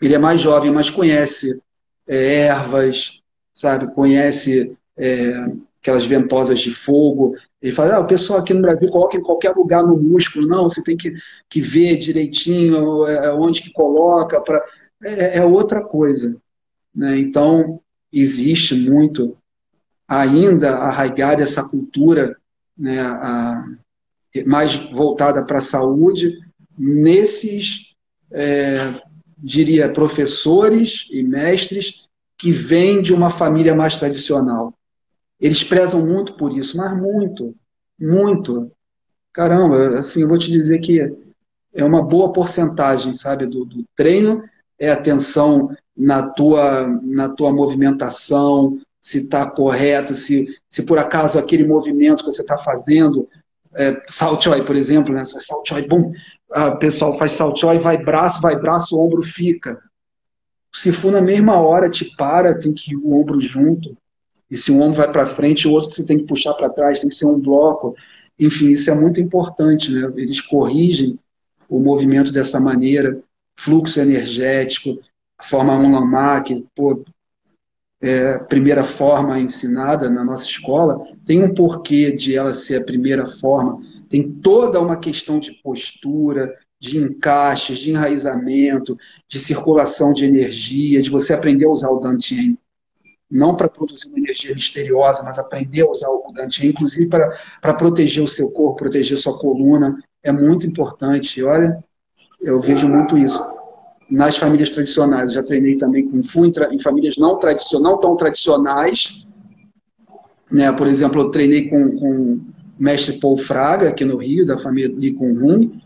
Ele 0.00 0.14
é 0.14 0.18
mais 0.18 0.40
jovem, 0.40 0.72
mas 0.72 0.88
conhece 0.88 1.60
é, 2.08 2.46
ervas, 2.46 3.20
sabe? 3.52 3.92
Conhece 3.92 4.74
é, 4.96 5.52
aquelas 5.82 6.06
ventosas 6.06 6.58
de 6.60 6.70
fogo. 6.70 7.36
Ele 7.62 7.72
fala, 7.72 7.96
ah, 7.96 8.00
o 8.00 8.06
pessoal 8.06 8.38
aqui 8.38 8.54
no 8.54 8.62
Brasil 8.62 8.88
coloca 8.88 9.16
em 9.16 9.22
qualquer 9.22 9.54
lugar 9.54 9.82
no 9.82 9.96
músculo. 9.96 10.48
Não, 10.48 10.62
você 10.62 10.82
tem 10.82 10.96
que, 10.96 11.12
que 11.48 11.60
ver 11.60 11.98
direitinho 11.98 13.06
é, 13.06 13.32
onde 13.34 13.62
que 13.62 13.72
coloca. 13.72 14.40
Pra... 14.40 14.64
É, 15.02 15.38
é 15.38 15.44
outra 15.44 15.82
coisa. 15.82 16.36
Né? 16.94 17.18
Então, 17.18 17.80
existe 18.12 18.74
muito 18.74 19.36
ainda 20.08 20.76
arraigada 20.76 21.42
essa 21.42 21.62
cultura 21.62 22.36
né, 22.76 23.00
a, 23.00 23.64
mais 24.46 24.74
voltada 24.90 25.42
para 25.44 25.58
a 25.58 25.62
saúde 25.62 26.38
nesses, 26.78 27.94
é, 28.32 29.02
diria, 29.36 29.92
professores 29.92 31.06
e 31.10 31.22
mestres 31.22 32.06
que 32.38 32.50
vêm 32.50 33.02
de 33.02 33.12
uma 33.12 33.28
família 33.28 33.74
mais 33.74 33.98
tradicional. 33.98 34.72
Eles 35.40 35.64
prezam 35.64 36.04
muito 36.04 36.34
por 36.34 36.56
isso, 36.56 36.76
mas 36.76 36.96
muito, 36.96 37.54
muito. 37.98 38.70
Caramba, 39.32 39.98
assim, 39.98 40.22
eu 40.22 40.28
vou 40.28 40.38
te 40.38 40.50
dizer 40.50 40.80
que 40.80 41.00
é 41.72 41.84
uma 41.84 42.02
boa 42.02 42.32
porcentagem, 42.32 43.14
sabe, 43.14 43.46
do, 43.46 43.64
do 43.64 43.84
treino, 43.96 44.42
é 44.78 44.90
atenção 44.90 45.70
na 45.96 46.22
tua, 46.22 46.86
na 47.02 47.28
tua 47.28 47.52
movimentação, 47.52 48.78
se 49.00 49.18
está 49.18 49.48
correto, 49.50 50.14
se, 50.14 50.46
se 50.68 50.82
por 50.82 50.98
acaso 50.98 51.38
aquele 51.38 51.66
movimento 51.66 52.24
que 52.24 52.32
você 52.32 52.42
está 52.42 52.56
fazendo, 52.56 53.28
é, 53.74 54.02
salchoy, 54.08 54.64
por 54.64 54.76
exemplo, 54.76 55.14
né? 55.14 55.22
salchoy, 55.24 55.86
bom, 55.86 56.12
o 56.50 56.76
pessoal 56.76 57.12
faz 57.12 57.32
salchoy, 57.32 57.78
vai 57.78 58.02
braço, 58.02 58.40
vai 58.40 58.56
braço, 58.56 58.96
o 58.96 59.00
ombro 59.00 59.22
fica. 59.22 59.80
Se 60.72 60.92
for 60.92 61.12
na 61.12 61.20
mesma 61.20 61.60
hora, 61.60 61.88
te 61.88 62.04
para, 62.16 62.58
tem 62.58 62.72
que 62.72 62.92
ir 62.92 62.96
o 62.96 63.12
ombro 63.12 63.40
junto. 63.40 63.96
E 64.50 64.56
se 64.56 64.72
um 64.72 64.82
ombro 64.82 64.96
vai 64.96 65.10
para 65.10 65.26
frente, 65.26 65.68
o 65.68 65.72
outro 65.72 65.94
você 65.94 66.04
tem 66.04 66.18
que 66.18 66.24
puxar 66.24 66.54
para 66.54 66.68
trás, 66.68 67.00
tem 67.00 67.08
que 67.08 67.14
ser 67.14 67.26
um 67.26 67.38
bloco. 67.38 67.94
Enfim, 68.38 68.70
isso 68.70 68.90
é 68.90 68.94
muito 68.94 69.20
importante. 69.20 69.92
Né? 69.92 70.12
Eles 70.16 70.40
corrigem 70.40 71.18
o 71.68 71.78
movimento 71.78 72.32
dessa 72.32 72.58
maneira, 72.58 73.20
fluxo 73.56 74.00
energético, 74.00 74.98
a 75.38 75.44
forma 75.44 75.78
Unlamar, 75.78 76.42
que 76.42 76.64
pô, 76.74 77.04
é 78.02 78.34
a 78.34 78.38
primeira 78.38 78.82
forma 78.82 79.38
ensinada 79.38 80.10
na 80.10 80.24
nossa 80.24 80.46
escola, 80.46 81.06
tem 81.24 81.44
um 81.44 81.54
porquê 81.54 82.10
de 82.10 82.34
ela 82.34 82.54
ser 82.54 82.76
a 82.76 82.84
primeira 82.84 83.26
forma. 83.26 83.80
Tem 84.08 84.28
toda 84.28 84.80
uma 84.80 84.96
questão 84.96 85.38
de 85.38 85.52
postura, 85.62 86.52
de 86.80 86.96
encaixes, 86.98 87.78
de 87.78 87.90
enraizamento, 87.90 88.96
de 89.28 89.38
circulação 89.38 90.12
de 90.12 90.24
energia, 90.24 91.02
de 91.02 91.10
você 91.10 91.34
aprender 91.34 91.66
a 91.66 91.70
usar 91.70 91.90
o 91.90 92.00
Dantien 92.00 92.58
não 93.30 93.54
para 93.54 93.68
produzir 93.68 94.08
uma 94.08 94.18
energia 94.18 94.54
misteriosa, 94.54 95.22
mas 95.22 95.38
aprender 95.38 95.82
a 95.82 95.90
usar 95.90 96.08
o 96.08 96.32
Dante, 96.34 96.66
inclusive 96.66 97.06
para 97.06 97.74
proteger 97.74 98.24
o 98.24 98.28
seu 98.28 98.50
corpo, 98.50 98.78
proteger 98.78 99.16
sua 99.16 99.38
coluna, 99.38 99.96
é 100.22 100.32
muito 100.32 100.66
importante. 100.66 101.38
E 101.38 101.44
olha, 101.44 101.82
eu 102.40 102.60
vejo 102.60 102.88
muito 102.88 103.16
isso 103.16 103.40
nas 104.10 104.36
famílias 104.36 104.70
tradicionais. 104.70 105.28
Eu 105.28 105.34
já 105.36 105.42
treinei 105.42 105.76
também 105.76 106.08
com 106.08 106.22
Fu 106.22 106.44
em, 106.44 106.52
em 106.72 106.78
famílias 106.80 107.16
não, 107.16 107.38
tradicionais, 107.38 107.84
não 107.84 108.00
tão 108.00 108.16
tradicionais. 108.16 109.28
Né? 110.50 110.72
Por 110.72 110.88
exemplo, 110.88 111.20
eu 111.22 111.30
treinei 111.30 111.68
com, 111.68 111.98
com 111.98 112.12
o 112.32 112.40
mestre 112.78 113.20
Paul 113.20 113.36
Fraga, 113.36 113.90
aqui 113.90 114.04
no 114.04 114.16
Rio, 114.16 114.44
da 114.44 114.58
família 114.58 114.92
Li 114.92 115.12
Kung 115.12 115.38
Hung, 115.38 115.80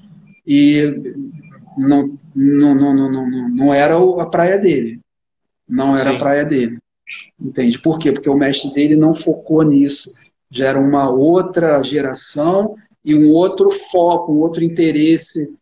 e 0.47 0.82
não, 1.76 2.18
não, 2.34 2.74
não, 2.74 2.95
não, 2.95 3.11
não, 3.11 3.49
não 3.51 3.74
era 3.74 3.97
a 3.97 4.26
praia 4.26 4.59
dele. 4.59 5.01
Não 5.68 5.95
era 5.97 6.11
Sim. 6.11 6.16
a 6.16 6.18
praia 6.18 6.45
dele. 6.45 6.78
Entende? 7.41 7.79
Por 7.79 7.99
quê? 7.99 8.13
Porque 8.13 8.29
o 8.29 8.37
mestre 8.37 8.73
dele 8.73 8.97
não 8.97 9.15
focou 9.15 9.63
nisso. 9.63 10.13
Já 10.51 10.69
era 10.69 10.81
uma 10.81 11.11
outra 11.11 11.83
geração 11.83 12.77
e 13.05 13.15
um 13.15 13.31
outro 13.31 13.71
foco, 13.71 14.33
um 14.33 14.39
outro 14.39 14.63
interesse 14.65 15.55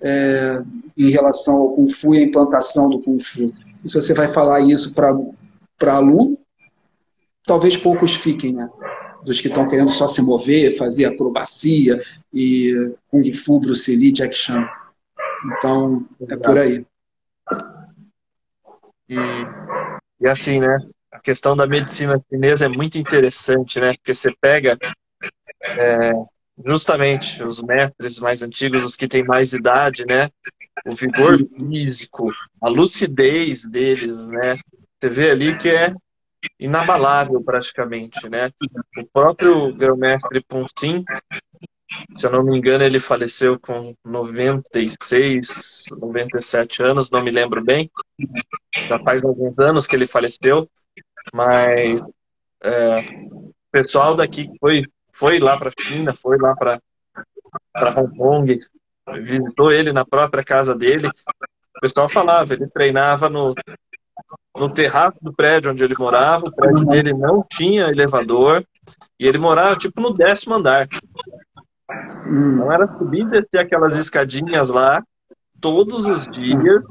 é, 0.00 0.62
em 0.96 1.10
relação 1.10 1.56
ao 1.56 1.74
Kung 1.74 1.88
Fu 1.88 2.14
e 2.14 2.18
a 2.18 2.22
implantação 2.22 2.88
do 2.88 3.00
Kung 3.00 3.18
Fu. 3.18 3.52
E 3.84 3.88
se 3.88 4.00
você 4.00 4.12
vai 4.12 4.28
falar 4.28 4.60
isso 4.60 4.94
para 4.94 5.94
aluno, 5.94 6.38
talvez 7.46 7.76
poucos 7.76 8.14
fiquem, 8.14 8.52
né? 8.52 8.68
Dos 9.24 9.40
que 9.40 9.48
estão 9.48 9.68
querendo 9.68 9.90
só 9.90 10.06
se 10.06 10.22
mover, 10.22 10.76
fazer 10.76 11.04
acrobacia 11.04 12.02
e 12.32 12.92
Kung 13.10 13.32
Fu, 13.34 13.60
Bruce 13.60 13.94
Lee, 13.94 14.12
Jack 14.12 14.34
Chan. 14.36 14.68
Então, 15.56 16.04
é 16.28 16.36
por 16.36 16.58
aí. 16.58 16.84
E, 19.08 19.16
e 20.20 20.28
assim, 20.28 20.60
né? 20.60 20.78
A 21.10 21.18
questão 21.18 21.56
da 21.56 21.66
medicina 21.66 22.22
chinesa 22.28 22.66
é 22.66 22.68
muito 22.68 22.98
interessante, 22.98 23.80
né? 23.80 23.94
Porque 23.94 24.14
você 24.14 24.32
pega 24.40 24.78
é, 25.62 26.12
justamente 26.64 27.42
os 27.42 27.60
mestres 27.62 28.18
mais 28.18 28.42
antigos, 28.42 28.84
os 28.84 28.96
que 28.96 29.08
têm 29.08 29.24
mais 29.24 29.52
idade, 29.52 30.04
né? 30.06 30.30
O 30.86 30.94
vigor 30.94 31.38
físico, 31.38 32.30
a 32.62 32.68
lucidez 32.68 33.64
deles, 33.64 34.26
né? 34.26 34.54
Você 34.98 35.08
vê 35.08 35.30
ali 35.30 35.56
que 35.56 35.68
é 35.68 35.94
inabalável 36.58 37.42
praticamente, 37.42 38.28
né? 38.28 38.50
O 38.96 39.06
próprio 39.12 39.74
grão-mestre 39.74 40.42
Ponsim, 40.42 41.04
se 42.16 42.26
eu 42.26 42.30
não 42.30 42.42
me 42.42 42.56
engano, 42.56 42.84
ele 42.84 43.00
faleceu 43.00 43.58
com 43.58 43.94
96, 44.04 45.84
97 45.90 46.82
anos, 46.82 47.10
não 47.10 47.22
me 47.22 47.30
lembro 47.30 47.62
bem. 47.62 47.90
Já 48.88 48.98
faz 49.00 49.22
alguns 49.24 49.58
anos 49.58 49.86
que 49.86 49.96
ele 49.96 50.06
faleceu, 50.06 50.68
mas 51.32 52.00
é, 52.62 53.00
o 53.30 53.52
pessoal 53.70 54.14
daqui 54.14 54.48
foi 54.60 54.84
foi 55.20 55.38
lá 55.38 55.58
para 55.58 55.68
a 55.68 55.82
China, 55.82 56.14
foi 56.14 56.38
lá 56.38 56.56
para 56.56 56.80
Hong 58.00 58.16
Kong, 58.16 58.60
visitou 59.22 59.70
ele 59.70 59.92
na 59.92 60.02
própria 60.02 60.42
casa 60.42 60.74
dele. 60.74 61.08
O 61.76 61.80
pessoal 61.80 62.08
falava, 62.08 62.54
ele 62.54 62.66
treinava 62.68 63.28
no, 63.28 63.54
no 64.56 64.72
terraço 64.72 65.18
do 65.20 65.32
prédio 65.32 65.70
onde 65.72 65.84
ele 65.84 65.94
morava, 65.98 66.46
o 66.46 66.54
prédio 66.54 66.86
dele 66.86 67.12
não 67.12 67.44
tinha 67.46 67.88
elevador, 67.88 68.64
e 69.18 69.26
ele 69.26 69.36
morava 69.36 69.76
tipo 69.76 70.00
no 70.00 70.14
décimo 70.14 70.54
andar. 70.54 70.88
Não 72.26 72.72
era 72.72 72.86
subir 72.98 73.22
e 73.22 73.30
descer 73.30 73.58
aquelas 73.58 73.96
escadinhas 73.96 74.70
lá 74.70 75.02
todos 75.60 76.06
os 76.06 76.26
dias, 76.26 76.82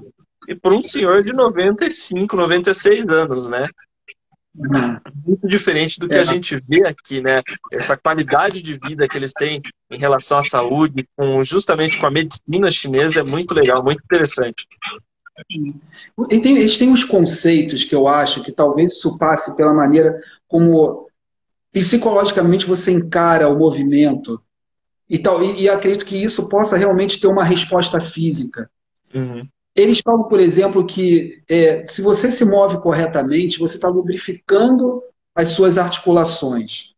e 0.47 0.55
para 0.55 0.73
um 0.73 0.81
senhor 0.81 1.23
de 1.23 1.33
95, 1.33 2.35
96 2.35 3.07
anos, 3.07 3.49
né? 3.49 3.67
muito 5.25 5.47
diferente 5.47 5.99
do 5.99 6.07
que 6.07 6.15
é. 6.15 6.19
a 6.19 6.23
gente 6.23 6.61
vê 6.67 6.85
aqui, 6.85 7.21
né? 7.21 7.41
Essa 7.71 7.95
qualidade 7.95 8.61
de 8.61 8.77
vida 8.77 9.07
que 9.07 9.15
eles 9.15 9.31
têm 9.31 9.61
em 9.89 9.97
relação 9.97 10.39
à 10.39 10.43
saúde, 10.43 11.07
com, 11.15 11.43
justamente 11.43 11.99
com 11.99 12.05
a 12.05 12.11
medicina 12.11 12.69
chinesa, 12.69 13.21
é 13.21 13.23
muito 13.23 13.53
legal, 13.53 13.83
muito 13.83 14.03
interessante. 14.03 14.67
Tem, 15.47 16.57
eles 16.57 16.77
têm 16.77 16.89
uns 16.89 17.03
conceitos 17.03 17.85
que 17.85 17.95
eu 17.95 18.07
acho 18.07 18.43
que 18.43 18.51
talvez 18.51 18.93
isso 18.93 19.17
passe 19.17 19.55
pela 19.55 19.73
maneira 19.73 20.19
como 20.47 21.07
psicologicamente 21.71 22.65
você 22.65 22.91
encara 22.91 23.47
o 23.47 23.57
movimento. 23.57 24.41
E, 25.09 25.17
tal, 25.17 25.43
e, 25.43 25.61
e 25.61 25.69
acredito 25.69 26.05
que 26.05 26.15
isso 26.15 26.47
possa 26.47 26.77
realmente 26.77 27.19
ter 27.19 27.27
uma 27.27 27.43
resposta 27.43 27.99
física. 27.99 28.69
Uhum. 29.13 29.47
Eles 29.75 30.01
falam, 30.03 30.23
por 30.23 30.39
exemplo, 30.39 30.85
que 30.85 31.41
é, 31.49 31.85
se 31.87 32.01
você 32.01 32.31
se 32.31 32.45
move 32.45 32.79
corretamente, 32.79 33.59
você 33.59 33.75
está 33.75 33.87
lubrificando 33.87 35.01
as 35.33 35.49
suas 35.49 35.77
articulações. 35.77 36.93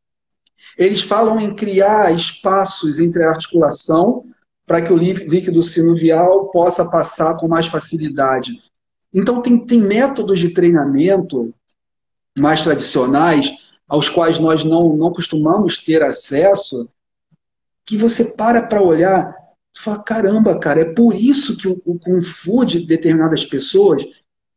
Eles 0.78 1.02
falam 1.02 1.40
em 1.40 1.56
criar 1.56 2.14
espaços 2.14 3.00
entre 3.00 3.24
a 3.24 3.30
articulação 3.30 4.26
para 4.66 4.82
que 4.82 4.92
o 4.92 4.98
líquido 4.98 5.62
sinovial 5.62 6.50
possa 6.50 6.90
passar 6.90 7.36
com 7.38 7.48
mais 7.48 7.68
facilidade. 7.68 8.54
Então, 9.14 9.42
tem, 9.42 9.66
tem 9.66 9.80
métodos 9.80 10.40
de 10.40 10.50
treinamento 10.50 11.54
mais 12.38 12.64
tradicionais, 12.64 13.54
aos 13.88 14.08
quais 14.08 14.40
nós 14.40 14.64
não, 14.64 14.96
não 14.96 15.12
costumamos 15.12 15.78
ter 15.78 16.02
acesso, 16.02 16.90
que 17.86 17.98
você 17.98 18.26
para 18.26 18.62
para 18.62 18.82
olhar 18.82 19.36
Tu 19.74 19.82
fala, 19.82 20.04
caramba, 20.04 20.60
cara, 20.60 20.82
é 20.82 20.94
por 20.94 21.16
isso 21.16 21.58
que 21.58 21.68
o, 21.68 21.82
o 21.86 21.98
Kung 21.98 22.22
Fu 22.22 22.66
de 22.66 22.86
determinadas 22.86 23.46
pessoas 23.46 24.04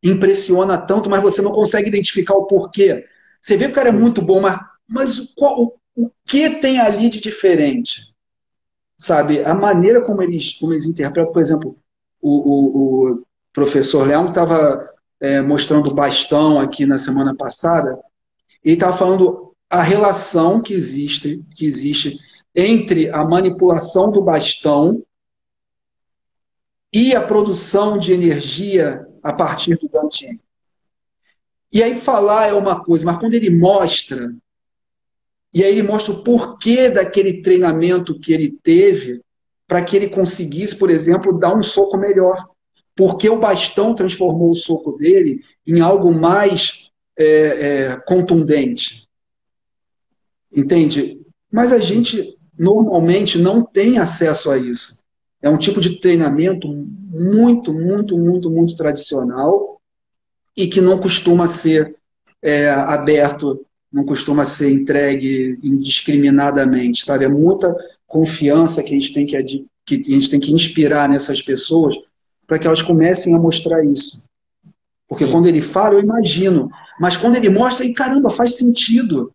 impressiona 0.03 0.77
tanto, 0.77 1.09
mas 1.09 1.22
você 1.22 1.41
não 1.41 1.53
consegue 1.53 1.89
identificar 1.89 2.35
o 2.35 2.47
porquê. 2.47 3.07
Você 3.41 3.57
vê 3.57 3.66
que 3.66 3.72
o 3.72 3.75
cara 3.75 3.91
é 3.91 3.93
muito 3.93 4.20
bom, 4.20 4.41
mas, 4.41 4.61
mas 4.89 5.18
o, 5.37 5.72
o, 5.95 6.11
que 6.27 6.51
tem 6.61 6.81
ali 6.81 7.09
de 7.09 7.20
diferente? 7.20 8.12
Sabe? 8.99 9.45
A 9.45 9.55
maneira 9.55 10.03
como 10.03 10.22
eles, 10.22 10.55
como 10.59 10.72
eles 10.72 10.87
interpretam, 10.87 11.33
por 11.33 11.41
exemplo, 11.41 11.79
o, 12.20 12.31
o, 12.31 13.12
o 13.12 13.22
professor 13.53 14.07
Leão 14.07 14.29
estava 14.29 14.91
é, 15.20 15.41
mostrando 15.41 15.91
o 15.91 15.95
bastão 15.95 16.59
aqui 16.59 16.85
na 16.87 16.99
semana 16.99 17.35
passada, 17.35 17.99
e 18.64 18.72
estava 18.72 18.97
falando 18.97 19.55
a 19.70 19.83
relação 19.83 20.61
que 20.61 20.75
existe, 20.75 21.43
que 21.55 21.64
existe 21.66 22.18
entre 22.55 23.11
a 23.11 23.25
manipulação 23.25 24.11
do 24.11 24.23
bastão 24.23 25.03
e 26.93 27.15
a 27.15 27.21
produção 27.21 27.99
de 27.99 28.13
energia 28.13 29.05
a 29.23 29.33
partir 29.33 29.77
do 29.77 29.89
Dantian. 29.89 30.39
E 31.73 31.83
aí 31.83 31.99
falar 31.99 32.49
é 32.49 32.53
uma 32.53 32.85
coisa, 32.85 33.05
mas 33.05 33.19
quando 33.19 33.35
ele 33.35 33.51
mostra, 33.51 34.33
e 35.53 35.65
aí 35.65 35.73
ele 35.73 35.83
mostra 35.83 36.13
o 36.13 36.23
porquê 36.23 36.89
daquele 36.89 37.43
treinamento 37.43 38.19
que 38.21 38.33
ele 38.33 38.57
teve 38.63 39.21
para 39.67 39.83
que 39.85 39.97
ele 39.97 40.09
conseguisse, 40.09 40.77
por 40.77 40.89
exemplo, 40.89 41.37
dar 41.37 41.57
um 41.57 41.63
soco 41.63 41.97
melhor. 41.97 42.49
Porque 42.95 43.29
o 43.29 43.41
bastão 43.41 43.93
transformou 43.93 44.53
o 44.53 44.55
soco 44.55 44.93
dele 44.93 45.41
em 45.67 45.81
algo 45.81 46.13
mais 46.13 46.91
é, 47.17 47.27
é, 47.27 47.97
contundente. 48.07 49.09
Entende? 50.53 51.21
Mas 51.51 51.73
a 51.73 51.79
gente 51.79 52.39
normalmente 52.59 53.39
não 53.39 53.63
tem 53.65 53.99
acesso 53.99 54.51
a 54.51 54.59
isso. 54.59 55.03
É 55.43 55.51
um 55.51 55.59
tipo 55.59 55.81
de 55.81 56.01
treinamento 56.01 56.69
muito, 56.69 57.73
muito, 57.73 58.19
muito, 58.19 58.51
muito 58.51 58.77
tradicional 58.77 59.81
e 60.57 60.67
que 60.67 60.81
não 60.81 60.99
costuma 60.99 61.47
ser 61.47 61.97
é, 62.41 62.71
aberto, 62.71 63.65
não 63.93 64.05
costuma 64.05 64.45
ser 64.45 64.73
entregue 64.73 65.59
indiscriminadamente, 65.63 67.05
sabe? 67.05 67.25
É 67.25 67.29
muita 67.29 67.77
confiança 68.07 68.83
que 68.83 68.95
a 68.95 68.99
gente 68.99 69.13
tem 69.13 69.27
que, 69.27 69.67
que, 69.85 69.95
a 69.95 70.15
gente 70.15 70.31
tem 70.31 70.41
que 70.41 70.53
inspirar 70.53 71.09
nessas 71.09 71.43
pessoas 71.43 71.97
para 72.47 72.59
que 72.59 72.67
elas 72.67 72.83
comecem 72.83 73.35
a 73.35 73.39
mostrar 73.39 73.85
isso. 73.85 74.25
Porque 75.09 75.27
Sim. 75.27 75.33
quando 75.33 75.47
ele 75.47 75.63
fala, 75.63 75.95
eu 75.95 76.01
imagino. 76.01 76.71
Mas 76.99 77.17
quando 77.17 77.37
ele 77.37 77.51
mostra, 77.51 77.85
e 77.85 77.93
caramba, 77.93 78.31
faz 78.31 78.57
sentido. 78.57 79.33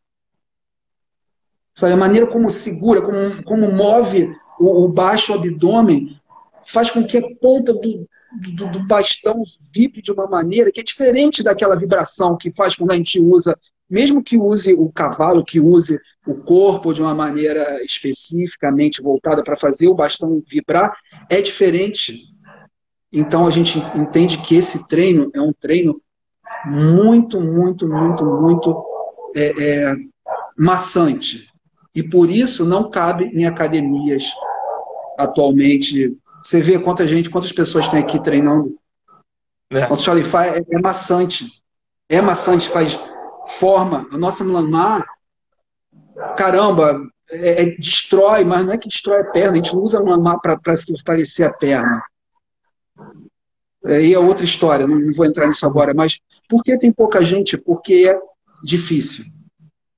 Sabe, 1.80 1.94
a 1.94 1.98
maneira 1.98 2.28
como 2.28 2.50
segura, 2.50 3.02
como, 3.02 3.42
como 3.46 3.72
move 3.72 4.36
o, 4.60 4.84
o 4.84 4.90
baixo 4.90 5.34
abdômen, 5.34 6.20
faz 6.66 6.92
com 6.92 7.06
que 7.06 7.18
a 7.18 7.22
ponta 7.40 7.72
do, 7.74 8.06
do, 8.54 8.68
do, 8.70 8.86
bastão 8.86 9.42
vibre 9.74 10.02
de 10.02 10.12
uma 10.12 10.28
maneira 10.28 10.74
que 10.74 10.82
é 10.82 10.84
diferente 10.84 11.42
daquela 11.42 11.78
vibração 11.78 12.36
que 12.36 12.52
faz 12.52 12.76
quando 12.76 12.92
a 12.92 12.98
gente 12.98 13.18
usa, 13.18 13.58
mesmo 13.90 14.22
que 14.22 14.38
use 14.38 14.74
o 14.74 14.92
cavalo, 14.92 15.46
que 15.46 15.58
use 15.58 15.98
o 16.28 16.36
corpo 16.36 16.92
de 16.92 17.02
uma 17.02 17.16
maneira 17.16 17.82
especificamente 17.82 19.02
voltada 19.02 19.42
para 19.42 19.56
fazer 19.56 19.88
o 19.88 19.96
bastão 19.96 20.44
vibrar, 20.46 20.98
é 21.30 21.40
diferente. 21.40 22.26
Então 23.10 23.48
a 23.48 23.50
gente 23.50 23.80
entende 23.96 24.42
que 24.42 24.54
esse 24.54 24.86
treino 24.86 25.32
é 25.34 25.40
um 25.40 25.54
treino 25.54 26.02
muito, 26.66 27.40
muito, 27.40 27.88
muito, 27.88 28.26
muito 28.26 28.86
é, 29.34 29.54
é, 29.64 29.96
maçante. 30.58 31.49
E 32.00 32.04
por 32.04 32.30
isso 32.30 32.64
não 32.64 32.90
cabe 32.90 33.26
em 33.26 33.46
academias 33.46 34.24
atualmente. 35.18 36.18
Você 36.42 36.62
vê 36.62 36.80
quanta 36.80 37.06
gente, 37.06 37.30
quantas 37.30 37.52
pessoas 37.52 37.90
tem 37.90 38.00
aqui 38.00 38.24
treinando. 38.24 38.74
É. 39.70 39.86
Nosso 39.90 40.06
Chalify 40.06 40.48
é, 40.56 40.78
é 40.78 40.80
maçante. 40.80 41.46
É 42.08 42.22
maçante, 42.22 42.70
faz 42.70 42.98
forma. 43.60 44.08
A 44.14 44.18
nossa 44.18 44.46
Mlanmar, 44.46 45.06
caramba, 46.38 47.02
é, 47.30 47.64
é, 47.64 47.66
destrói, 47.76 48.46
mas 48.46 48.66
não 48.66 48.72
é 48.72 48.78
que 48.78 48.88
destrói 48.88 49.20
a 49.20 49.26
perna, 49.26 49.52
a 49.52 49.56
gente 49.56 49.74
não 49.74 49.82
usa 49.82 50.02
Mlanmar 50.02 50.40
para 50.40 50.78
fortalecer 50.78 51.46
a 51.46 51.52
perna. 51.52 52.02
Aí 53.86 54.14
é 54.14 54.20
outra 54.20 54.46
história, 54.46 54.88
não, 54.88 54.98
não 54.98 55.12
vou 55.12 55.26
entrar 55.26 55.48
nisso 55.48 55.66
agora, 55.66 55.94
mas 55.94 56.22
por 56.48 56.64
que 56.64 56.78
tem 56.78 56.94
pouca 56.94 57.26
gente? 57.26 57.58
Porque 57.58 58.10
é 58.10 58.18
difícil. 58.64 59.26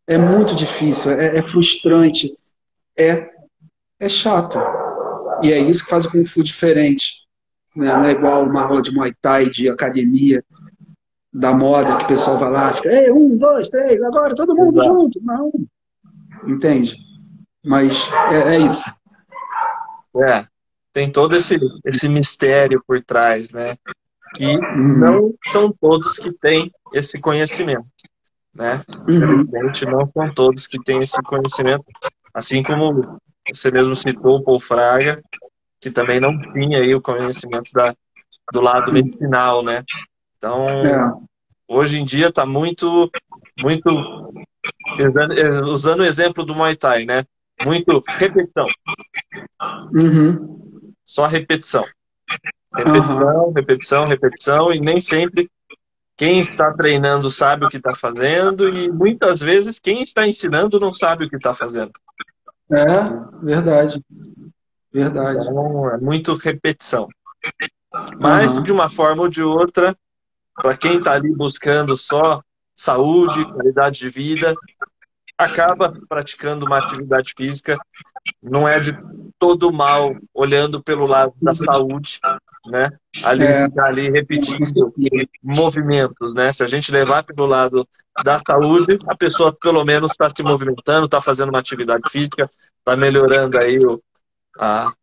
É 0.07 0.17
muito 0.17 0.55
difícil, 0.55 1.11
é, 1.11 1.37
é 1.37 1.43
frustrante, 1.43 2.35
é, 2.97 3.29
é 3.99 4.09
chato. 4.09 4.59
E 5.41 5.51
é 5.51 5.59
isso 5.59 5.83
que 5.83 5.89
faz 5.89 6.05
o 6.05 6.11
Kung 6.11 6.25
Fu 6.25 6.43
diferente. 6.43 7.15
Né? 7.75 7.93
Não 7.93 8.03
é 8.03 8.11
igual 8.11 8.43
uma 8.43 8.63
aula 8.63 8.81
de 8.81 8.91
Muay 8.91 9.13
Thai, 9.21 9.49
de 9.49 9.69
academia, 9.69 10.43
da 11.33 11.53
moda, 11.53 11.97
que 11.97 12.03
o 12.03 12.07
pessoal 12.07 12.37
vai 12.37 12.51
lá, 12.51 12.73
fica, 12.73 12.89
Ei, 12.89 13.11
um, 13.11 13.37
dois, 13.37 13.69
três, 13.69 14.01
agora 14.03 14.35
todo 14.35 14.55
mundo 14.55 14.81
Exato. 14.81 14.93
junto. 14.93 15.21
Não. 15.23 15.51
Entende? 16.45 16.97
Mas 17.63 18.09
é, 18.31 18.55
é 18.55 18.59
isso. 18.59 18.89
É. 20.17 20.45
tem 20.91 21.09
todo 21.09 21.37
esse, 21.37 21.57
esse 21.85 22.09
mistério 22.09 22.83
por 22.85 23.01
trás, 23.01 23.49
né? 23.51 23.77
Que 24.35 24.45
uhum. 24.45 24.97
não 24.97 25.33
são 25.47 25.73
todos 25.79 26.17
que 26.17 26.33
têm 26.33 26.69
esse 26.93 27.19
conhecimento, 27.19 27.85
né? 28.53 28.83
Uhum. 29.07 29.15
Infelizmente, 29.15 29.85
não 29.85 30.07
são 30.07 30.33
todos 30.33 30.67
que 30.67 30.81
têm 30.83 31.01
esse 31.01 31.21
conhecimento, 31.21 31.85
assim 32.33 32.61
como 32.63 33.19
você 33.53 33.71
mesmo 33.71 33.95
citou 33.95 34.37
o 34.37 34.43
Paul 34.43 34.59
Fraga, 34.59 35.21
que 35.79 35.89
também 35.89 36.19
não 36.19 36.37
tinha 36.53 36.79
aí 36.79 36.93
o 36.93 37.01
conhecimento 37.01 37.71
da, 37.73 37.95
do 38.53 38.61
lado 38.61 38.91
medicinal, 38.93 39.63
né? 39.63 39.83
Então, 40.37 40.67
é. 40.85 41.13
hoje 41.67 41.99
em 41.99 42.05
dia 42.05 42.27
está 42.27 42.45
muito, 42.45 43.09
muito 43.57 44.33
usando 45.69 46.01
o 46.01 46.05
exemplo 46.05 46.45
do 46.45 46.53
Muay 46.53 46.75
Thai, 46.75 47.05
né? 47.05 47.25
Muito 47.63 48.03
repetição. 48.07 48.67
Uhum. 49.93 50.91
Só 51.05 51.25
repetição. 51.25 51.85
Repetição, 52.73 53.45
uhum. 53.45 53.53
repetição, 53.53 54.07
repetição, 54.07 54.73
e 54.73 54.79
nem 54.79 55.01
sempre 55.01 55.49
quem 56.21 56.39
está 56.39 56.71
treinando 56.71 57.31
sabe 57.31 57.65
o 57.65 57.67
que 57.67 57.77
está 57.77 57.95
fazendo, 57.95 58.69
e 58.69 58.91
muitas 58.91 59.39
vezes 59.39 59.79
quem 59.79 60.03
está 60.03 60.27
ensinando 60.27 60.77
não 60.79 60.93
sabe 60.93 61.25
o 61.25 61.27
que 61.27 61.35
está 61.35 61.51
fazendo. 61.51 61.93
É, 62.71 63.43
verdade. 63.43 63.99
Verdade. 64.93 65.39
Então, 65.41 65.89
é 65.89 65.97
muito 65.97 66.35
repetição. 66.35 67.07
Mas, 68.19 68.55
uhum. 68.55 68.61
de 68.61 68.71
uma 68.71 68.87
forma 68.87 69.23
ou 69.23 69.27
de 69.27 69.41
outra, 69.41 69.97
para 70.53 70.77
quem 70.77 70.99
está 70.99 71.13
ali 71.13 71.35
buscando 71.35 71.97
só 71.97 72.43
saúde, 72.75 73.43
qualidade 73.43 73.97
de 74.01 74.09
vida, 74.09 74.53
acaba 75.35 75.91
praticando 76.07 76.67
uma 76.67 76.77
atividade 76.77 77.33
física. 77.35 77.79
Não 78.39 78.67
é 78.67 78.79
de 78.79 78.95
todo 79.39 79.73
mal 79.73 80.15
olhando 80.35 80.83
pelo 80.83 81.07
lado 81.07 81.33
da 81.41 81.55
saúde, 81.55 82.19
né? 82.65 82.91
Ali, 83.23 83.45
é. 83.45 83.67
ali 83.79 84.09
repetindo 84.09 84.93
movimentos, 85.41 86.33
né? 86.33 86.51
Se 86.53 86.63
a 86.63 86.67
gente 86.67 86.91
levar 86.91 87.23
pelo 87.23 87.45
lado 87.45 87.87
da 88.23 88.39
saúde, 88.45 88.99
a 89.07 89.15
pessoa 89.15 89.53
pelo 89.53 89.83
menos 89.83 90.11
está 90.11 90.29
se 90.29 90.43
movimentando, 90.43 91.05
está 91.05 91.21
fazendo 91.21 91.49
uma 91.49 91.59
atividade 91.59 92.03
física, 92.09 92.49
está 92.77 92.95
melhorando 92.95 93.57
aí 93.57 93.83
o, 93.83 94.01
a, 94.59 94.93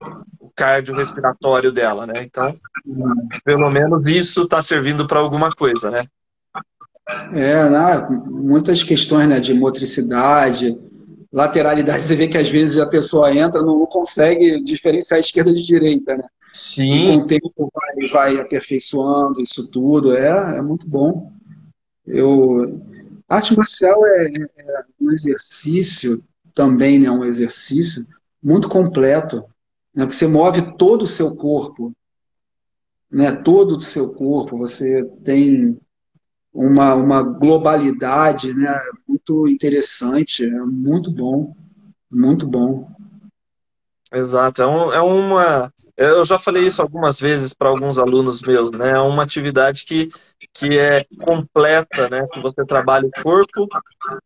o 0.41 0.51
cardiorrespiratório 0.55 1.73
dela, 1.73 2.07
né? 2.07 2.23
Então, 2.23 2.55
pelo 3.45 3.71
menos 3.71 4.07
isso 4.07 4.43
está 4.43 4.63
servindo 4.63 5.07
para 5.07 5.19
alguma 5.19 5.53
coisa, 5.53 5.91
né? 5.91 6.05
É, 7.33 7.69
né? 7.69 8.07
muitas 8.27 8.83
questões 8.83 9.27
né, 9.27 9.41
de 9.41 9.55
motricidade, 9.55 10.79
lateralidade, 11.33 12.03
você 12.03 12.15
vê 12.15 12.29
que 12.29 12.37
às 12.37 12.51
vezes 12.51 12.79
a 12.79 12.87
pessoa 12.87 13.35
entra 13.35 13.63
não 13.63 13.87
consegue 13.87 14.63
diferenciar 14.63 15.17
a 15.17 15.21
esquerda 15.21 15.53
de 15.53 15.65
direita, 15.65 16.17
né? 16.17 16.25
Sim. 16.53 17.19
Com 17.19 17.25
o 17.25 17.27
tempo 17.27 17.73
vai, 17.75 18.09
vai 18.09 18.41
aperfeiçoando 18.41 19.41
isso 19.41 19.71
tudo, 19.71 20.17
é, 20.17 20.57
é 20.59 20.63
muito 20.63 20.89
bom. 20.89 21.33
Eu, 22.07 22.81
arte 23.29 23.57
marcial 23.57 24.07
é, 24.07 24.29
é 24.59 24.85
um 25.01 25.11
exercício 25.11 26.23
também, 26.55 26.99
né, 26.99 27.11
um 27.11 27.25
exercício 27.25 28.07
muito 28.43 28.69
completo, 28.69 29.45
né, 29.95 30.05
porque 30.05 30.17
você 30.17 30.27
move 30.27 30.77
todo 30.77 31.03
o 31.03 31.07
seu 31.07 31.37
corpo, 31.37 31.93
né, 33.11 33.33
todo 33.33 33.77
o 33.77 33.81
seu 33.81 34.15
corpo, 34.15 34.57
você 34.59 35.05
tem 35.23 35.79
uma, 36.53 36.95
uma 36.95 37.23
globalidade 37.23 38.53
né, 38.53 38.77
muito 39.07 39.49
interessante, 39.49 40.45
é 40.45 40.61
muito 40.65 41.11
bom, 41.11 41.55
muito 42.11 42.47
bom. 42.47 42.91
Exato, 44.13 44.63
é, 44.63 44.67
um, 44.67 44.93
é 44.93 45.03
uma. 45.03 45.73
Eu 45.99 46.25
já 46.25 46.39
falei 46.39 46.65
isso 46.65 46.81
algumas 46.81 47.19
vezes 47.19 47.53
para 47.53 47.69
alguns 47.69 47.99
alunos 47.99 48.41
meus, 48.41 48.71
né? 48.71 48.91
É 48.91 49.01
uma 49.01 49.25
atividade 49.25 49.85
que, 49.85 50.09
que 50.55 50.79
é 50.79 51.05
completa, 51.21 52.09
né? 52.09 52.25
Que 52.33 52.41
você 52.41 52.65
trabalha 52.65 53.09
o 53.09 53.23
corpo, 53.23 53.67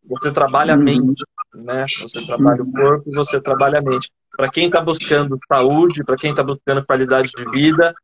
você 0.07 0.31
trabalha 0.31 0.75
a 0.75 0.77
uhum. 0.77 0.83
mente, 0.83 1.23
né? 1.55 1.83
Você 2.01 2.23
trabalha 2.27 2.61
o 2.61 2.71
corpo 2.71 3.09
e 3.09 3.15
você 3.15 3.41
trabalha 3.41 3.79
a 3.79 3.81
mente. 3.81 4.11
Para 4.37 4.51
quem 4.51 4.67
está 4.67 4.81
buscando 4.81 5.39
saúde, 5.47 6.03
para 6.03 6.15
quem 6.15 6.29
está 6.29 6.43
buscando 6.43 6.85
qualidade 6.85 7.31
de 7.35 7.49
vida, 7.49 7.95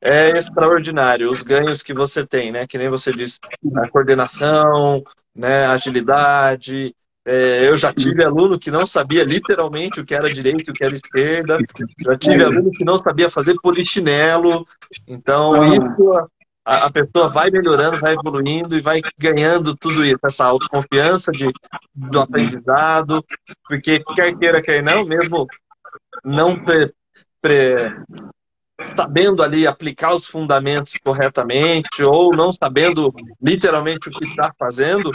é 0.00 0.30
extraordinário 0.38 1.28
os 1.28 1.42
ganhos 1.42 1.82
que 1.82 1.92
você 1.92 2.24
tem, 2.24 2.52
né? 2.52 2.68
Que 2.68 2.78
nem 2.78 2.88
você 2.88 3.10
disse, 3.10 3.40
a 3.78 3.88
coordenação, 3.88 5.02
né? 5.34 5.66
agilidade. 5.66 6.94
É, 7.30 7.68
eu 7.68 7.76
já 7.76 7.92
tive 7.92 8.24
aluno 8.24 8.58
que 8.58 8.70
não 8.70 8.86
sabia 8.86 9.22
literalmente 9.22 10.00
o 10.00 10.04
que 10.04 10.14
era 10.14 10.32
direita 10.32 10.70
e 10.70 10.72
o 10.72 10.74
que 10.74 10.82
era 10.82 10.94
esquerda. 10.94 11.58
Já 12.02 12.16
tive 12.16 12.42
aluno 12.42 12.70
que 12.70 12.86
não 12.86 12.96
sabia 12.96 13.28
fazer 13.28 13.54
polichinelo. 13.60 14.66
Então, 15.06 15.62
isso 15.74 16.28
a, 16.64 16.86
a 16.86 16.90
pessoa 16.90 17.28
vai 17.28 17.50
melhorando, 17.50 17.98
vai 17.98 18.14
evoluindo 18.14 18.78
e 18.78 18.80
vai 18.80 19.02
ganhando 19.18 19.76
tudo 19.76 20.02
isso, 20.02 20.18
essa 20.24 20.46
autoconfiança 20.46 21.30
de, 21.30 21.52
do 21.94 22.18
aprendizado, 22.18 23.22
porque 23.66 24.02
quer 24.14 24.34
queira, 24.38 24.62
quer 24.62 24.82
não, 24.82 25.04
mesmo 25.04 25.46
não 26.24 26.58
pre, 26.62 26.90
pre, 27.42 27.94
sabendo 28.94 29.42
ali 29.42 29.66
aplicar 29.66 30.14
os 30.14 30.26
fundamentos 30.26 30.96
corretamente 31.02 32.02
ou 32.02 32.34
não 32.34 32.52
sabendo 32.52 33.12
literalmente 33.42 34.08
o 34.08 34.12
que 34.12 34.24
está 34.26 34.52
fazendo, 34.58 35.10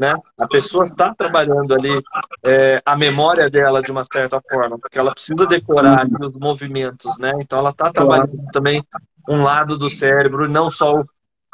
né? 0.00 0.16
A 0.38 0.48
pessoa 0.48 0.84
está 0.84 1.14
trabalhando 1.14 1.74
ali 1.74 2.02
é, 2.44 2.82
a 2.84 2.96
memória 2.96 3.48
dela 3.48 3.82
de 3.82 3.92
uma 3.92 4.04
certa 4.04 4.40
forma, 4.40 4.78
porque 4.78 4.98
ela 4.98 5.12
precisa 5.12 5.46
decorar 5.46 6.06
os 6.20 6.34
movimentos, 6.34 7.16
né? 7.18 7.32
Então 7.40 7.58
ela 7.58 7.70
está 7.70 7.92
trabalhando 7.92 8.36
também 8.52 8.82
um 9.28 9.42
lado 9.42 9.78
do 9.78 9.88
cérebro, 9.88 10.48
não 10.48 10.70
só 10.70 11.00
o, 11.00 11.04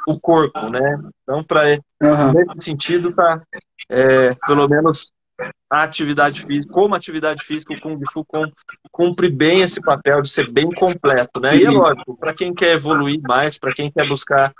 o 0.06 0.18
corpo, 0.18 0.68
né? 0.70 0.98
Então, 1.22 1.44
para 1.44 1.78
uhum. 2.02 2.32
nesse 2.32 2.64
sentido, 2.64 3.12
tá 3.12 3.40
é, 3.88 4.34
pelo 4.46 4.66
menos 4.68 5.10
a 5.70 5.82
atividade 5.82 6.44
física, 6.44 6.72
como 6.72 6.94
atividade 6.94 7.44
física, 7.44 7.72
o 7.74 7.80
Kung 7.80 8.00
Fu 8.12 8.26
cumpre 8.90 9.28
bem 9.28 9.62
esse 9.62 9.80
papel 9.80 10.20
de 10.20 10.28
ser 10.28 10.50
bem 10.50 10.70
completo, 10.70 11.40
né? 11.40 11.56
E 11.56 11.64
é 11.64 11.70
lógico, 11.70 12.16
para 12.16 12.34
quem 12.34 12.52
quer 12.52 12.72
evoluir 12.72 13.20
mais, 13.22 13.56
para 13.56 13.72
quem 13.72 13.90
quer 13.90 14.08
buscar 14.08 14.52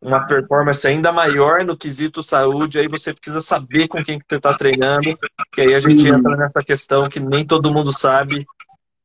uma 0.00 0.26
performance 0.26 0.86
ainda 0.86 1.12
maior 1.12 1.64
no 1.64 1.76
quesito 1.76 2.22
saúde, 2.22 2.78
aí 2.78 2.88
você 2.88 3.12
precisa 3.12 3.40
saber 3.40 3.88
com 3.88 4.02
quem 4.02 4.18
que 4.18 4.24
você 4.28 4.36
está 4.36 4.54
treinando, 4.54 5.18
que 5.52 5.60
aí 5.60 5.74
a 5.74 5.80
gente 5.80 6.08
entra 6.08 6.36
nessa 6.36 6.62
questão 6.62 7.08
que 7.08 7.20
nem 7.20 7.44
todo 7.44 7.72
mundo 7.72 7.92
sabe 7.92 8.46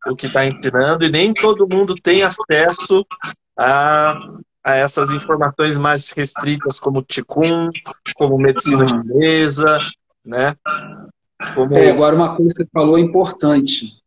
o 0.05 0.16
que 0.16 0.28
está 0.28 0.45
ensinando 0.45 1.03
e 1.03 1.09
nem 1.09 1.34
todo 1.34 1.68
mundo 1.68 1.95
tem 1.95 2.24
acesso 2.24 3.05
a, 3.57 4.18
a 4.64 4.76
essas 4.76 5.11
informações 5.11 5.77
mais 5.77 6.11
restritas 6.11 6.80
como 6.80 7.03
Qigong, 7.03 7.72
como 8.15 8.38
medicina 8.38 8.88
chinesa, 8.88 9.80
né? 10.26 10.56
Como... 11.54 11.74
É, 11.76 11.90
agora 11.90 12.16
uma 12.16 12.36
coisa 12.36 12.54
que 12.54 12.64
você 12.64 12.70
falou 12.72 12.98
é 12.98 13.02
importante. 13.02 14.02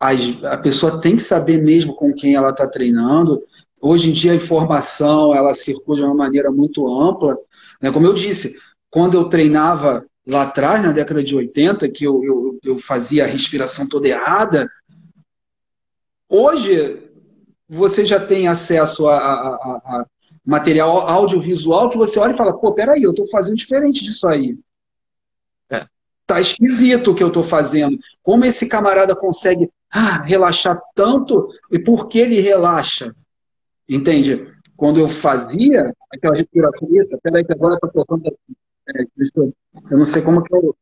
A, 0.00 0.10
a 0.52 0.58
pessoa 0.58 1.00
tem 1.00 1.16
que 1.16 1.22
saber 1.22 1.62
mesmo 1.62 1.94
com 1.94 2.12
quem 2.12 2.34
ela 2.34 2.50
está 2.50 2.66
treinando. 2.66 3.42
Hoje 3.80 4.10
em 4.10 4.12
dia 4.12 4.32
a 4.32 4.36
informação 4.36 5.34
ela 5.34 5.54
circula 5.54 5.98
de 5.98 6.04
uma 6.04 6.14
maneira 6.14 6.50
muito 6.50 6.86
ampla. 7.00 7.38
Né? 7.80 7.92
Como 7.92 8.06
eu 8.06 8.14
disse, 8.14 8.56
quando 8.90 9.14
eu 9.14 9.28
treinava 9.28 10.04
lá 10.26 10.42
atrás, 10.42 10.82
na 10.82 10.92
década 10.92 11.22
de 11.22 11.36
80, 11.36 11.88
que 11.90 12.04
eu, 12.04 12.24
eu, 12.24 12.58
eu 12.64 12.78
fazia 12.78 13.24
a 13.24 13.28
respiração 13.28 13.88
toda 13.88 14.08
errada, 14.08 14.68
hoje 16.28 17.02
você 17.68 18.04
já 18.04 18.18
tem 18.18 18.48
acesso 18.48 19.06
a, 19.08 19.16
a, 19.16 19.54
a, 19.84 20.06
material 20.44 21.08
audiovisual 21.08 21.88
que 21.88 21.96
você 21.96 22.18
olha 22.18 22.32
e 22.32 22.36
fala, 22.36 22.58
pô, 22.58 22.72
peraí, 22.72 23.02
eu 23.02 23.10
estou 23.10 23.26
fazendo 23.28 23.56
diferente 23.56 24.04
disso 24.04 24.26
aí 24.28 24.58
tá 26.26 26.40
esquisito 26.40 27.10
o 27.10 27.14
que 27.14 27.22
eu 27.22 27.28
estou 27.28 27.42
fazendo. 27.42 27.98
Como 28.22 28.44
esse 28.44 28.68
camarada 28.68 29.14
consegue 29.14 29.70
ah, 29.90 30.22
relaxar 30.22 30.80
tanto 30.94 31.48
e 31.70 31.78
por 31.78 32.08
que 32.08 32.18
ele 32.18 32.40
relaxa? 32.40 33.14
Entende? 33.88 34.52
Quando 34.76 34.98
eu 34.98 35.08
fazia 35.08 35.94
aquela 36.12 36.36
respiração, 36.36 36.88
peraí 37.22 37.44
que 37.44 37.52
agora 37.52 37.74
está 37.74 37.88
tocando 37.88 38.26
é, 38.86 39.02
eu 39.90 39.98
não 39.98 40.04
sei 40.04 40.20
como 40.22 40.42
que 40.42 40.54
eu 40.54 40.76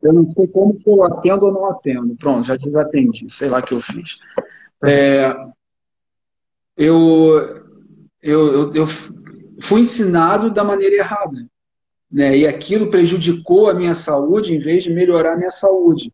eu 0.00 0.12
não 0.12 0.28
sei 0.30 0.46
como 0.46 0.78
que 0.78 0.88
eu 0.88 1.02
atendo 1.02 1.46
ou 1.46 1.52
não 1.52 1.66
atendo. 1.66 2.16
Pronto, 2.16 2.46
já 2.46 2.56
desatendi, 2.56 3.28
sei 3.28 3.48
lá 3.48 3.58
o 3.58 3.62
que 3.62 3.74
eu 3.74 3.80
fiz. 3.80 4.16
É, 4.84 5.34
eu, 6.76 7.64
eu, 8.22 8.52
eu, 8.52 8.74
eu 8.74 8.86
fui 9.60 9.80
ensinado 9.80 10.52
da 10.52 10.62
maneira 10.62 10.94
errada 10.94 11.48
né? 12.10 12.36
E 12.36 12.46
aquilo 12.46 12.90
prejudicou 12.90 13.68
a 13.68 13.74
minha 13.74 13.94
saúde 13.94 14.54
em 14.54 14.58
vez 14.58 14.84
de 14.84 14.90
melhorar 14.90 15.34
a 15.34 15.36
minha 15.36 15.50
saúde. 15.50 16.12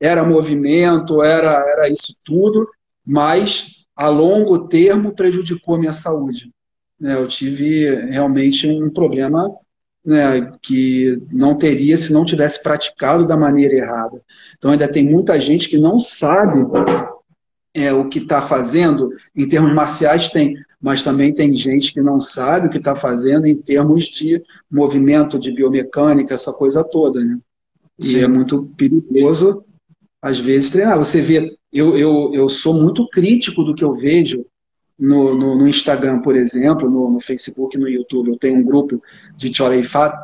Era 0.00 0.24
movimento, 0.24 1.22
era, 1.22 1.52
era 1.52 1.88
isso 1.88 2.14
tudo, 2.24 2.68
mas 3.04 3.84
a 3.94 4.08
longo 4.08 4.68
termo 4.68 5.14
prejudicou 5.14 5.76
a 5.76 5.78
minha 5.78 5.92
saúde. 5.92 6.50
Né? 7.00 7.14
Eu 7.14 7.28
tive 7.28 7.94
realmente 8.10 8.68
um 8.68 8.90
problema 8.90 9.50
né, 10.04 10.52
que 10.60 11.20
não 11.32 11.56
teria 11.56 11.96
se 11.96 12.12
não 12.12 12.24
tivesse 12.24 12.62
praticado 12.62 13.26
da 13.26 13.36
maneira 13.36 13.74
errada. 13.74 14.20
Então 14.58 14.72
ainda 14.72 14.86
tem 14.86 15.04
muita 15.04 15.40
gente 15.40 15.68
que 15.68 15.78
não 15.78 15.98
sabe 15.98 16.58
é, 17.74 17.92
o 17.92 18.08
que 18.08 18.18
está 18.18 18.40
fazendo, 18.42 19.10
em 19.34 19.48
termos 19.48 19.74
marciais 19.74 20.28
tem, 20.28 20.54
mas 20.80 21.02
também 21.02 21.32
tem 21.32 21.56
gente 21.56 21.92
que 21.92 22.00
não 22.00 22.20
sabe 22.20 22.66
o 22.66 22.70
que 22.70 22.78
está 22.78 22.94
fazendo 22.94 23.46
em 23.46 23.56
termos 23.56 24.04
de 24.06 24.42
movimento, 24.70 25.38
de 25.38 25.50
biomecânica, 25.50 26.34
essa 26.34 26.52
coisa 26.52 26.84
toda, 26.84 27.24
né? 27.24 27.38
Sim. 27.98 28.18
E 28.18 28.20
é 28.22 28.28
muito 28.28 28.66
perigoso, 28.76 29.64
às 30.20 30.38
vezes, 30.38 30.70
treinar. 30.70 30.98
Você 30.98 31.20
vê, 31.20 31.56
eu, 31.72 31.96
eu, 31.96 32.30
eu 32.34 32.48
sou 32.48 32.74
muito 32.74 33.08
crítico 33.08 33.64
do 33.64 33.74
que 33.74 33.82
eu 33.82 33.94
vejo 33.94 34.44
no, 34.98 35.34
no, 35.34 35.58
no 35.58 35.68
Instagram, 35.68 36.20
por 36.20 36.36
exemplo, 36.36 36.90
no, 36.90 37.10
no 37.10 37.20
Facebook, 37.20 37.78
no 37.78 37.88
YouTube. 37.88 38.28
Eu 38.28 38.38
tenho 38.38 38.58
um 38.58 38.62
grupo 38.62 39.02
de 39.36 39.54
Choreifat, 39.54 40.14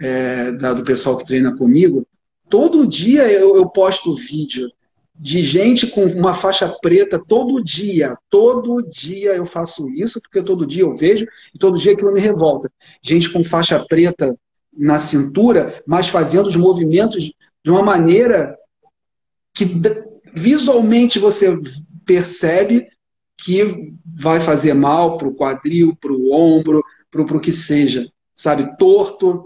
é, 0.00 0.52
do 0.52 0.84
pessoal 0.84 1.16
que 1.16 1.26
treina 1.26 1.56
comigo. 1.56 2.06
Todo 2.48 2.86
dia 2.86 3.30
eu, 3.30 3.56
eu 3.56 3.68
posto 3.68 4.14
vídeo 4.14 4.70
de 5.18 5.42
gente 5.42 5.86
com 5.86 6.04
uma 6.04 6.32
faixa 6.32 6.68
preta 6.80 7.18
todo 7.18 7.62
dia. 7.62 8.16
Todo 8.30 8.82
dia 8.88 9.34
eu 9.34 9.44
faço 9.44 9.88
isso, 9.90 10.20
porque 10.20 10.42
todo 10.42 10.66
dia 10.66 10.82
eu 10.82 10.96
vejo 10.96 11.26
e 11.54 11.58
todo 11.58 11.78
dia 11.78 11.92
aquilo 11.92 12.12
me 12.12 12.20
revolta. 12.20 12.70
Gente 13.02 13.30
com 13.30 13.42
faixa 13.42 13.84
preta 13.88 14.38
na 14.72 14.98
cintura, 14.98 15.82
mas 15.86 16.08
fazendo 16.08 16.48
os 16.48 16.56
movimentos 16.56 17.32
de 17.64 17.70
uma 17.70 17.82
maneira 17.82 18.56
que 19.52 19.64
visualmente 20.32 21.18
você 21.18 21.58
percebe 22.06 22.86
que 23.36 23.92
vai 24.04 24.40
fazer 24.40 24.74
mal 24.74 25.18
para 25.18 25.28
o 25.28 25.34
quadril, 25.34 25.96
para 26.00 26.12
o 26.12 26.32
ombro, 26.32 26.84
para 27.10 27.22
o 27.22 27.40
que 27.40 27.52
seja. 27.52 28.08
Sabe, 28.34 28.76
torto, 28.76 29.44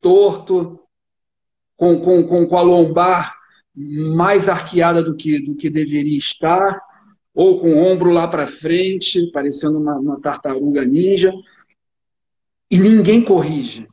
torto, 0.00 0.78
com, 1.76 2.00
com, 2.00 2.46
com, 2.46 2.56
a 2.56 2.62
lombar 2.62 3.34
mais 3.76 4.48
arqueada 4.48 5.02
do 5.02 5.14
que, 5.14 5.38
do 5.38 5.54
que 5.54 5.68
deveria 5.68 6.16
estar, 6.16 6.80
ou 7.34 7.60
com 7.60 7.74
o 7.74 7.78
ombro 7.78 8.10
lá 8.10 8.26
para 8.26 8.46
frente, 8.46 9.30
parecendo 9.30 9.78
uma, 9.78 9.96
uma 9.96 10.20
tartaruga 10.20 10.84
ninja. 10.84 11.30
E 12.70 12.78
ninguém 12.78 13.22
corrige. 13.22 13.86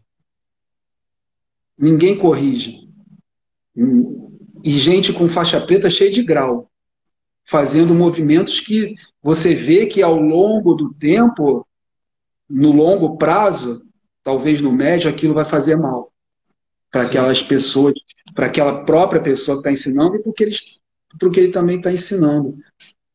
Ninguém 1.77 2.17
corrige. 2.17 2.87
E 4.63 4.71
gente 4.71 5.11
com 5.11 5.27
faixa 5.27 5.59
preta 5.59 5.89
cheia 5.89 6.09
de 6.09 6.23
grau, 6.23 6.71
fazendo 7.43 7.93
movimentos 7.93 8.61
que 8.61 8.95
você 9.21 9.53
vê 9.53 9.85
que 9.87 10.01
ao 10.01 10.15
longo 10.15 10.73
do 10.73 10.93
tempo, 10.93 11.67
no 12.49 12.71
longo 12.71 13.17
prazo, 13.17 13.85
talvez 14.23 14.61
no 14.61 14.71
médio, 14.71 15.09
aquilo 15.09 15.33
vai 15.33 15.43
fazer 15.43 15.75
mal 15.75 16.12
para 16.93 17.07
aquelas 17.07 17.41
pessoas, 17.41 17.95
para 18.35 18.45
aquela 18.45 18.85
própria 18.85 19.19
pessoa 19.19 19.57
que 19.57 19.61
está 19.61 19.71
ensinando 19.71 20.15
e 20.15 20.21
porque 20.21 20.43
ele, 20.43 20.55
porque 21.19 21.39
ele 21.39 21.51
também 21.51 21.77
está 21.77 21.91
ensinando. 21.91 22.55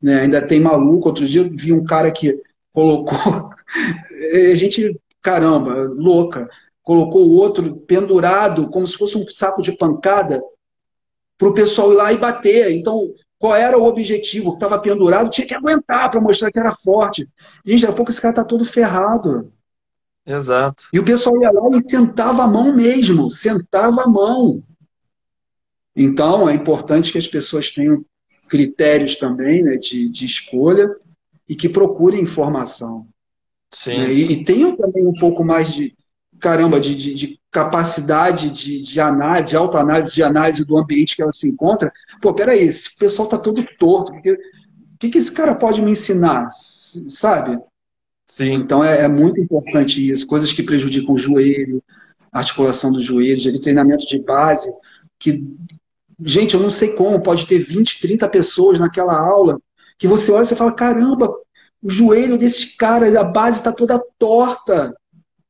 Né? 0.02 0.22
Ainda 0.22 0.44
tem 0.44 0.60
maluco. 0.60 1.08
Outro 1.08 1.24
dia 1.24 1.42
eu 1.42 1.50
vi 1.50 1.72
um 1.72 1.84
cara 1.84 2.10
que 2.10 2.42
colocou. 2.72 3.50
a 4.52 4.54
gente, 4.56 5.00
caramba, 5.22 5.74
louca. 5.94 6.50
Colocou 6.82 7.24
o 7.24 7.36
outro 7.36 7.76
pendurado, 7.76 8.68
como 8.68 8.84
se 8.84 8.96
fosse 8.96 9.16
um 9.16 9.24
saco 9.28 9.62
de 9.62 9.70
pancada, 9.70 10.42
para 11.38 11.48
o 11.48 11.54
pessoal 11.54 11.92
ir 11.92 11.96
lá 11.96 12.12
e 12.12 12.18
bater. 12.18 12.72
Então, 12.72 13.14
qual 13.38 13.54
era 13.54 13.78
o 13.78 13.84
objetivo? 13.84 14.54
Estava 14.54 14.80
pendurado, 14.80 15.30
tinha 15.30 15.46
que 15.46 15.54
aguentar 15.54 16.10
para 16.10 16.20
mostrar 16.20 16.50
que 16.50 16.58
era 16.58 16.72
forte. 16.72 17.28
Gente, 17.64 17.82
daqui 17.82 17.92
a 17.92 17.96
pouco 17.96 18.10
esse 18.10 18.20
cara 18.20 18.32
está 18.32 18.42
todo 18.42 18.64
ferrado. 18.64 19.52
Exato. 20.28 20.84
E 20.92 20.98
o 20.98 21.04
pessoal 21.04 21.40
ia 21.40 21.50
lá 21.50 21.62
e 21.76 21.88
sentava 21.88 22.42
a 22.42 22.46
mão 22.46 22.74
mesmo, 22.74 23.30
sentava 23.30 24.02
a 24.02 24.06
mão. 24.06 24.62
Então, 25.96 26.48
é 26.48 26.54
importante 26.54 27.10
que 27.10 27.18
as 27.18 27.26
pessoas 27.26 27.70
tenham 27.70 28.04
critérios 28.48 29.16
também 29.16 29.62
né, 29.62 29.76
de, 29.76 30.08
de 30.10 30.26
escolha 30.26 30.88
e 31.48 31.56
que 31.56 31.68
procurem 31.68 32.20
informação. 32.20 33.06
Sim. 33.72 33.98
Né? 33.98 34.12
E, 34.12 34.32
e, 34.32 34.44
tenham 34.44 34.76
também 34.76 35.06
um 35.06 35.14
pouco 35.14 35.42
mais 35.42 35.72
de, 35.72 35.96
caramba, 36.38 36.78
de, 36.78 36.94
de, 36.94 37.14
de 37.14 37.40
capacidade 37.50 38.50
de, 38.50 38.82
de 38.82 39.00
análise, 39.00 39.50
de 39.50 39.56
autoanálise, 39.56 40.14
de 40.14 40.22
análise 40.22 40.64
do 40.64 40.76
ambiente 40.76 41.16
que 41.16 41.22
ela 41.22 41.32
se 41.32 41.48
encontra. 41.48 41.92
Pô, 42.20 42.34
peraí, 42.34 42.68
esse 42.68 42.96
pessoal 42.96 43.26
está 43.26 43.38
todo 43.38 43.66
torto. 43.78 44.12
O 44.12 44.22
que, 44.22 44.36
que, 44.98 45.08
que 45.10 45.18
esse 45.18 45.32
cara 45.32 45.54
pode 45.54 45.80
me 45.80 45.90
ensinar? 45.90 46.50
Sabe? 46.52 47.58
Sim. 48.28 48.52
Então 48.52 48.84
é, 48.84 49.00
é, 49.00 49.08
muito 49.08 49.40
importante 49.40 50.08
isso. 50.08 50.26
Coisas 50.26 50.52
que 50.52 50.62
prejudicam 50.62 51.14
o 51.14 51.18
joelho, 51.18 51.82
articulação 52.30 52.92
dos 52.92 53.02
joelhos, 53.02 53.42
de 53.42 53.60
treinamento 53.60 54.06
de 54.06 54.18
base, 54.20 54.70
que, 55.18 55.42
gente, 56.22 56.54
eu 56.54 56.60
não 56.60 56.70
sei 56.70 56.92
como, 56.92 57.22
pode 57.22 57.46
ter 57.46 57.60
20, 57.60 58.00
30 58.00 58.28
pessoas 58.28 58.78
naquela 58.78 59.18
aula, 59.18 59.60
que 59.98 60.06
você 60.06 60.30
olha 60.30 60.42
e 60.42 60.44
você 60.44 60.54
fala, 60.54 60.72
caramba, 60.72 61.34
o 61.82 61.90
joelho 61.90 62.38
desse 62.38 62.76
cara, 62.76 63.20
a 63.20 63.24
base 63.24 63.58
está 63.58 63.72
toda 63.72 64.02
torta. 64.18 64.94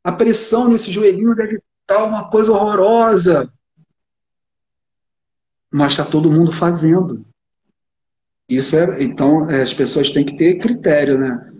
A 0.05 0.13
pressão 0.13 0.69
nesse 0.69 0.91
joelhinho 0.91 1.35
deve 1.35 1.61
estar 1.83 2.05
uma 2.05 2.31
coisa 2.31 2.53
horrorosa. 2.53 3.53
Mas 5.71 5.93
está 5.93 6.05
todo 6.05 6.31
mundo 6.31 6.53
fazendo. 6.53 7.27
Isso 8.49 8.77
é, 8.77 9.03
então, 9.03 9.51
é, 9.51 9.63
as 9.63 9.75
pessoas 9.75 10.09
têm 10.11 10.25
que 10.25 10.37
ter 10.37 10.59
critério, 10.59 11.19
né? 11.19 11.53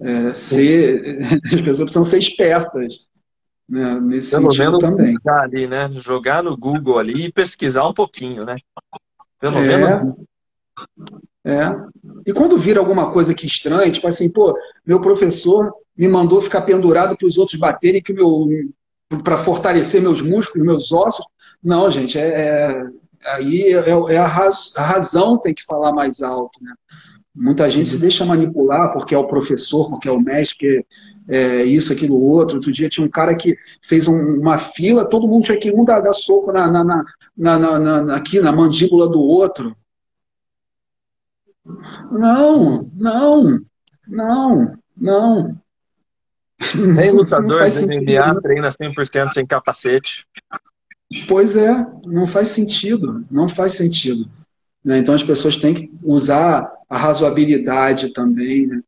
É, 0.00 0.34
ser, 0.34 1.18
as 1.44 1.62
pessoas 1.62 1.78
precisam 1.80 2.04
ser 2.04 2.18
espertas. 2.18 2.98
Né, 3.68 4.00
nesse 4.00 4.32
Pelo 4.32 4.50
sentido 4.50 4.78
menos 4.78 4.80
também. 4.80 5.16
Ali, 5.28 5.66
né? 5.68 5.88
Jogar 5.92 6.42
no 6.42 6.56
Google 6.56 6.98
ali 6.98 7.26
e 7.26 7.32
pesquisar 7.32 7.86
um 7.86 7.94
pouquinho, 7.94 8.44
né? 8.44 8.56
Pelo 9.38 9.58
é, 9.58 9.76
menos. 9.78 10.16
É. 11.44 11.68
E 12.26 12.32
quando 12.32 12.58
vira 12.58 12.80
alguma 12.80 13.12
coisa 13.12 13.32
que 13.32 13.46
estranha, 13.46 13.90
tipo 13.90 14.08
assim, 14.08 14.28
pô, 14.28 14.56
meu 14.84 15.00
professor 15.00 15.72
me 15.96 16.08
mandou 16.08 16.40
ficar 16.40 16.62
pendurado 16.62 17.16
para 17.16 17.26
os 17.26 17.38
outros 17.38 17.58
baterem 17.58 18.02
que 18.02 18.12
meu 18.12 18.48
para 19.24 19.36
fortalecer 19.36 20.00
meus 20.00 20.20
músculos, 20.20 20.66
meus 20.66 20.92
ossos. 20.92 21.26
Não, 21.62 21.90
gente, 21.90 22.18
é, 22.18 22.28
é 22.28 22.86
aí 23.24 23.72
é, 23.72 24.14
é 24.14 24.18
a, 24.18 24.26
raz, 24.26 24.72
a 24.76 24.82
razão 24.82 25.38
tem 25.38 25.54
que 25.54 25.64
falar 25.64 25.92
mais 25.92 26.22
alto, 26.22 26.62
né? 26.62 26.72
Muita 27.34 27.66
Sim. 27.66 27.70
gente 27.70 27.90
se 27.90 27.98
deixa 27.98 28.24
manipular 28.24 28.92
porque 28.92 29.14
é 29.14 29.18
o 29.18 29.26
professor, 29.26 29.88
porque 29.88 30.08
é 30.08 30.12
o 30.12 30.20
mestre, 30.20 30.84
é 31.28 31.64
isso, 31.64 31.92
aquilo, 31.92 32.20
outro. 32.20 32.56
Outro 32.56 32.72
dia 32.72 32.88
tinha 32.88 33.06
um 33.06 33.10
cara 33.10 33.34
que 33.34 33.56
fez 33.80 34.08
um, 34.08 34.16
uma 34.16 34.58
fila, 34.58 35.08
todo 35.08 35.28
mundo 35.28 35.44
tinha 35.44 35.58
que 35.58 35.70
um 35.70 35.84
dar, 35.84 36.00
dar 36.00 36.12
soco 36.12 36.52
na, 36.52 36.66
na, 36.66 37.04
na, 37.36 37.78
na, 37.78 38.16
aqui 38.16 38.40
na 38.40 38.52
mandíbula 38.52 39.08
do 39.08 39.20
outro. 39.20 39.76
Não, 42.10 42.90
não, 42.94 43.60
não, 44.08 44.78
não. 44.96 45.60
Nem 46.76 47.12
lutador 47.12 47.68
de 47.70 47.86
MMA 47.86 48.40
treina 48.42 48.68
100% 48.68 49.32
sem 49.32 49.46
capacete. 49.46 50.26
Pois 51.28 51.56
é, 51.56 51.86
não 52.04 52.26
faz 52.26 52.48
sentido, 52.48 53.24
não 53.30 53.48
faz 53.48 53.74
sentido. 53.74 54.28
Né? 54.84 54.98
Então 54.98 55.14
as 55.14 55.22
pessoas 55.22 55.56
têm 55.56 55.74
que 55.74 55.90
usar 56.02 56.70
a 56.88 56.96
razoabilidade 56.96 58.12
também, 58.12 58.66
né? 58.66 58.80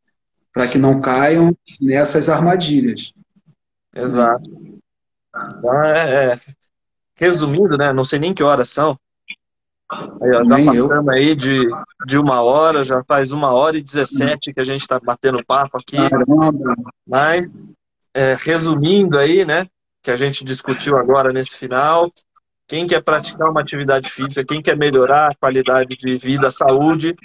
para 0.53 0.67
que 0.67 0.77
não 0.77 1.01
caiam 1.01 1.55
nessas 1.81 2.29
armadilhas. 2.29 3.11
Exato. 3.95 4.49
Então, 5.57 5.83
é, 5.83 6.33
é, 6.33 6.39
resumindo, 7.15 7.75
né? 7.75 7.91
Não 7.91 8.03
sei 8.03 8.19
nem 8.19 8.33
que 8.33 8.43
horas 8.43 8.69
são. 8.69 8.97
Aí, 9.91 10.31
ó, 10.31 10.43
já 10.43 10.65
passamos 10.65 11.09
aí 11.09 11.35
de, 11.35 11.67
de 12.05 12.17
uma 12.17 12.41
hora, 12.41 12.83
já 12.83 13.03
faz 13.03 13.31
uma 13.31 13.51
hora 13.51 13.77
e 13.77 13.81
dezessete 13.81 14.53
que 14.53 14.59
a 14.59 14.63
gente 14.63 14.81
está 14.81 14.99
batendo 14.99 15.43
papo 15.45 15.77
aqui. 15.77 15.97
Caramba. 15.97 16.75
Mas, 17.07 17.49
é, 18.13 18.35
resumindo 18.39 19.17
aí, 19.17 19.45
né? 19.45 19.67
Que 20.01 20.11
a 20.11 20.15
gente 20.15 20.43
discutiu 20.43 20.97
agora 20.97 21.31
nesse 21.31 21.55
final, 21.55 22.11
quem 22.73 22.87
quer 22.87 23.03
praticar 23.03 23.51
uma 23.51 23.61
atividade 23.61 24.09
física, 24.09 24.43
quem 24.43 24.59
quer 24.59 24.75
melhorar 24.75 25.29
a 25.31 25.35
qualidade 25.35 25.95
de 25.95 26.17
vida, 26.17 26.47
a 26.47 26.51
saúde, 26.51 27.15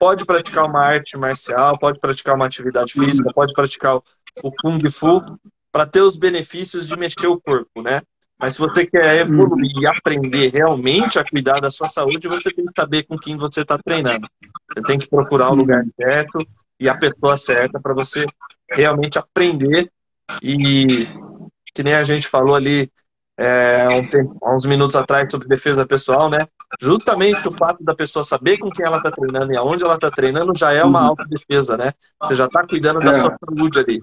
pode 0.00 0.24
praticar 0.24 0.64
uma 0.64 0.80
arte 0.80 1.16
marcial, 1.16 1.78
pode 1.78 2.00
praticar 2.00 2.34
uma 2.34 2.46
atividade 2.46 2.94
física, 2.94 3.32
pode 3.32 3.52
praticar 3.52 3.98
o 3.98 4.50
Kung 4.60 4.90
Fu 4.90 5.22
para 5.70 5.86
ter 5.86 6.00
os 6.00 6.16
benefícios 6.16 6.88
de 6.88 6.96
mexer 6.96 7.28
o 7.28 7.40
corpo, 7.40 7.80
né? 7.80 8.02
Mas 8.36 8.54
se 8.54 8.58
você 8.58 8.84
quer 8.84 9.18
evoluir 9.18 9.70
e 9.80 9.86
aprender 9.86 10.50
realmente 10.50 11.20
a 11.20 11.24
cuidar 11.24 11.60
da 11.60 11.70
sua 11.70 11.86
saúde, 11.86 12.26
você 12.26 12.50
tem 12.50 12.66
que 12.66 12.72
saber 12.74 13.04
com 13.04 13.16
quem 13.16 13.36
você 13.36 13.60
está 13.60 13.78
treinando. 13.78 14.26
Você 14.72 14.82
tem 14.82 14.98
que 14.98 15.08
procurar 15.08 15.52
o 15.52 15.54
lugar 15.54 15.84
certo 15.94 16.44
e 16.80 16.88
a 16.88 16.96
pessoa 16.96 17.36
certa 17.36 17.78
para 17.78 17.94
você 17.94 18.26
realmente 18.68 19.20
aprender 19.20 19.88
e 20.42 21.06
que 21.72 21.84
nem 21.84 21.94
a 21.94 22.02
gente 22.02 22.26
falou 22.26 22.56
ali 22.56 22.90
é, 23.40 23.88
um 23.88 24.06
tempo, 24.06 24.36
há 24.42 24.54
uns 24.54 24.66
minutos 24.66 24.94
atrás 24.94 25.26
sobre 25.30 25.48
defesa 25.48 25.86
pessoal, 25.86 26.28
né? 26.28 26.46
Justamente 26.78 27.48
o 27.48 27.52
fato 27.52 27.82
da 27.82 27.94
pessoa 27.94 28.22
saber 28.22 28.58
com 28.58 28.70
quem 28.70 28.84
ela 28.84 28.98
está 28.98 29.10
treinando 29.10 29.50
e 29.50 29.56
aonde 29.56 29.82
ela 29.82 29.94
está 29.94 30.10
treinando 30.10 30.52
já 30.54 30.74
é 30.74 30.84
uma 30.84 31.00
uhum. 31.00 31.06
autodefesa, 31.08 31.74
né? 31.74 31.94
Você 32.22 32.34
já 32.34 32.44
está 32.44 32.66
cuidando 32.66 33.00
da 33.00 33.12
é. 33.12 33.14
sua 33.14 33.34
saúde 33.42 33.80
ali. 33.80 34.02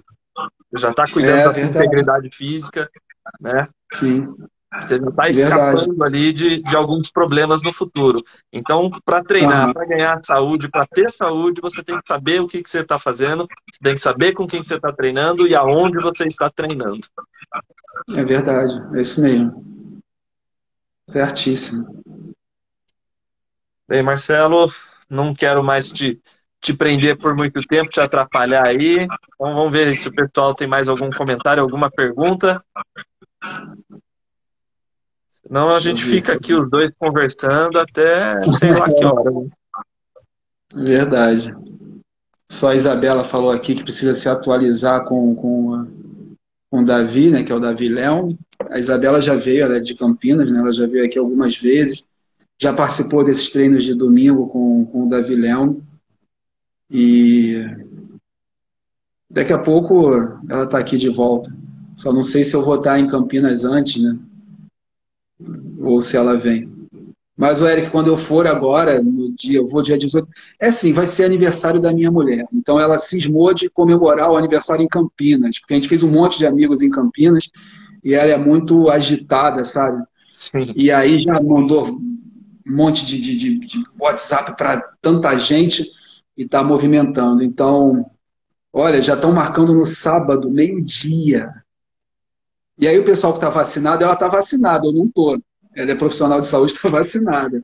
Você 0.71 0.81
já 0.81 0.89
está 0.89 1.07
cuidando 1.11 1.39
é, 1.39 1.43
da 1.43 1.53
sua 1.53 1.61
integridade 1.61 2.29
física, 2.35 2.89
né? 3.39 3.67
Sim. 3.93 4.27
Você 4.81 4.99
já 4.99 5.07
está 5.07 5.29
escapando 5.29 6.03
ali 6.03 6.33
de, 6.33 6.61
de 6.61 6.75
alguns 6.75 7.09
problemas 7.09 7.63
no 7.63 7.71
futuro. 7.71 8.21
Então, 8.51 8.89
para 9.05 9.23
treinar, 9.23 9.73
para 9.73 9.85
ganhar 9.85 10.19
saúde, 10.23 10.69
para 10.69 10.85
ter 10.85 11.09
saúde, 11.09 11.61
você 11.61 11.81
tem 11.81 11.99
que 11.99 12.07
saber 12.07 12.41
o 12.41 12.47
que, 12.47 12.61
que 12.61 12.69
você 12.69 12.81
está 12.81 12.99
fazendo, 12.99 13.47
você 13.71 13.79
tem 13.81 13.95
que 13.95 14.01
saber 14.01 14.33
com 14.33 14.45
quem 14.45 14.61
você 14.61 14.75
está 14.75 14.91
treinando 14.91 15.47
e 15.47 15.55
aonde 15.55 15.97
você 15.99 16.27
está 16.27 16.49
treinando. 16.49 16.99
É 18.13 18.23
verdade, 18.23 18.73
é 18.95 19.01
isso 19.01 19.21
mesmo. 19.21 20.01
Certíssimo. 21.09 22.03
Bem, 23.87 24.03
Marcelo, 24.03 24.69
não 25.09 25.33
quero 25.33 25.63
mais 25.63 25.87
te, 25.87 26.21
te 26.59 26.73
prender 26.73 27.17
por 27.17 27.33
muito 27.35 27.61
tempo, 27.61 27.89
te 27.89 28.01
atrapalhar 28.01 28.67
aí. 28.67 28.97
Então 29.03 29.55
vamos 29.55 29.71
ver 29.71 29.95
se 29.95 30.09
o 30.09 30.13
pessoal 30.13 30.53
tem 30.53 30.67
mais 30.67 30.89
algum 30.89 31.09
comentário, 31.09 31.63
alguma 31.63 31.89
pergunta. 31.89 32.61
Senão 35.47 35.69
a 35.69 35.79
gente 35.79 36.03
fica 36.03 36.33
aqui 36.33 36.53
os 36.53 36.69
dois 36.69 36.91
conversando 36.99 37.79
até 37.79 38.41
sei 38.59 38.71
lá 38.71 38.91
que 38.91 39.05
hora. 39.05 39.31
Verdade. 40.75 41.55
Só 42.49 42.69
a 42.69 42.75
Isabela 42.75 43.23
falou 43.23 43.51
aqui 43.51 43.73
que 43.73 43.83
precisa 43.83 44.13
se 44.13 44.27
atualizar 44.27 45.05
com, 45.05 45.33
com, 45.35 45.87
com 46.69 46.81
o 46.81 46.85
Davi, 46.85 47.29
né, 47.29 47.43
que 47.43 47.51
é 47.51 47.55
o 47.55 47.59
Davi 47.59 47.87
Leão. 47.87 48.37
A 48.69 48.77
Isabela 48.77 49.21
já 49.21 49.35
veio, 49.35 49.63
ela 49.63 49.77
é 49.77 49.79
de 49.79 49.95
Campinas, 49.95 50.51
né, 50.51 50.59
ela 50.59 50.73
já 50.73 50.85
veio 50.85 51.05
aqui 51.05 51.17
algumas 51.17 51.57
vezes. 51.57 52.03
Já 52.57 52.73
participou 52.73 53.23
desses 53.23 53.49
treinos 53.49 53.83
de 53.83 53.93
domingo 53.93 54.47
com, 54.47 54.85
com 54.85 55.05
o 55.05 55.09
Davi 55.09 55.35
Leão. 55.35 55.81
E 56.89 57.65
daqui 59.29 59.53
a 59.53 59.59
pouco 59.59 60.11
ela 60.49 60.63
está 60.63 60.77
aqui 60.77 60.97
de 60.97 61.09
volta. 61.09 61.55
Só 61.95 62.11
não 62.11 62.23
sei 62.23 62.43
se 62.43 62.55
eu 62.55 62.63
vou 62.63 62.75
estar 62.75 62.99
em 62.99 63.07
Campinas 63.07 63.63
antes, 63.63 64.01
né? 64.01 64.17
Ou 65.79 66.01
se 66.01 66.17
ela 66.17 66.37
vem. 66.37 66.77
Mas, 67.37 67.61
o 67.61 67.67
Eric, 67.67 67.91
quando 67.91 68.07
eu 68.07 68.17
for 68.17 68.47
agora, 68.47 68.99
no 69.01 69.31
dia, 69.31 69.59
eu 69.59 69.67
vou 69.67 69.83
dia 69.83 69.95
18, 69.95 70.27
é 70.59 70.69
assim, 70.69 70.91
vai 70.91 71.05
ser 71.05 71.23
aniversário 71.23 71.79
da 71.79 71.93
minha 71.93 72.09
mulher. 72.09 72.43
Então 72.51 72.79
ela 72.79 72.97
cismou 72.97 73.53
de 73.53 73.69
comemorar 73.69 74.31
o 74.31 74.37
aniversário 74.37 74.83
em 74.83 74.87
Campinas, 74.87 75.59
porque 75.59 75.75
a 75.75 75.77
gente 75.77 75.87
fez 75.87 76.01
um 76.01 76.11
monte 76.11 76.39
de 76.39 76.47
amigos 76.47 76.81
em 76.81 76.89
Campinas 76.89 77.51
e 78.03 78.15
ela 78.15 78.31
é 78.31 78.37
muito 78.37 78.89
agitada, 78.89 79.63
sabe? 79.63 80.03
Sim. 80.31 80.73
E 80.75 80.89
aí 80.91 81.21
já 81.21 81.39
mandou 81.39 81.87
um 81.89 82.75
monte 82.75 83.05
de, 83.05 83.21
de, 83.21 83.59
de 83.59 83.83
WhatsApp 83.99 84.57
para 84.57 84.81
tanta 84.99 85.37
gente 85.37 85.87
e 86.35 86.41
está 86.41 86.63
movimentando. 86.63 87.43
Então, 87.43 88.09
olha, 88.73 88.99
já 88.99 89.13
estão 89.13 89.31
marcando 89.31 89.73
no 89.73 89.85
sábado, 89.85 90.49
meio-dia. 90.49 91.51
E 92.77 92.87
aí 92.87 92.97
o 92.99 93.05
pessoal 93.05 93.33
que 93.33 93.39
está 93.39 93.49
vacinado, 93.49 94.03
ela 94.03 94.13
está 94.13 94.27
vacinada, 94.27 94.85
eu 94.85 94.93
não 94.93 95.05
estou. 95.05 95.37
Ela 95.75 95.91
é 95.91 95.95
profissional 95.95 96.39
de 96.39 96.47
saúde, 96.47 96.73
está 96.73 96.87
vacinada. 96.89 97.61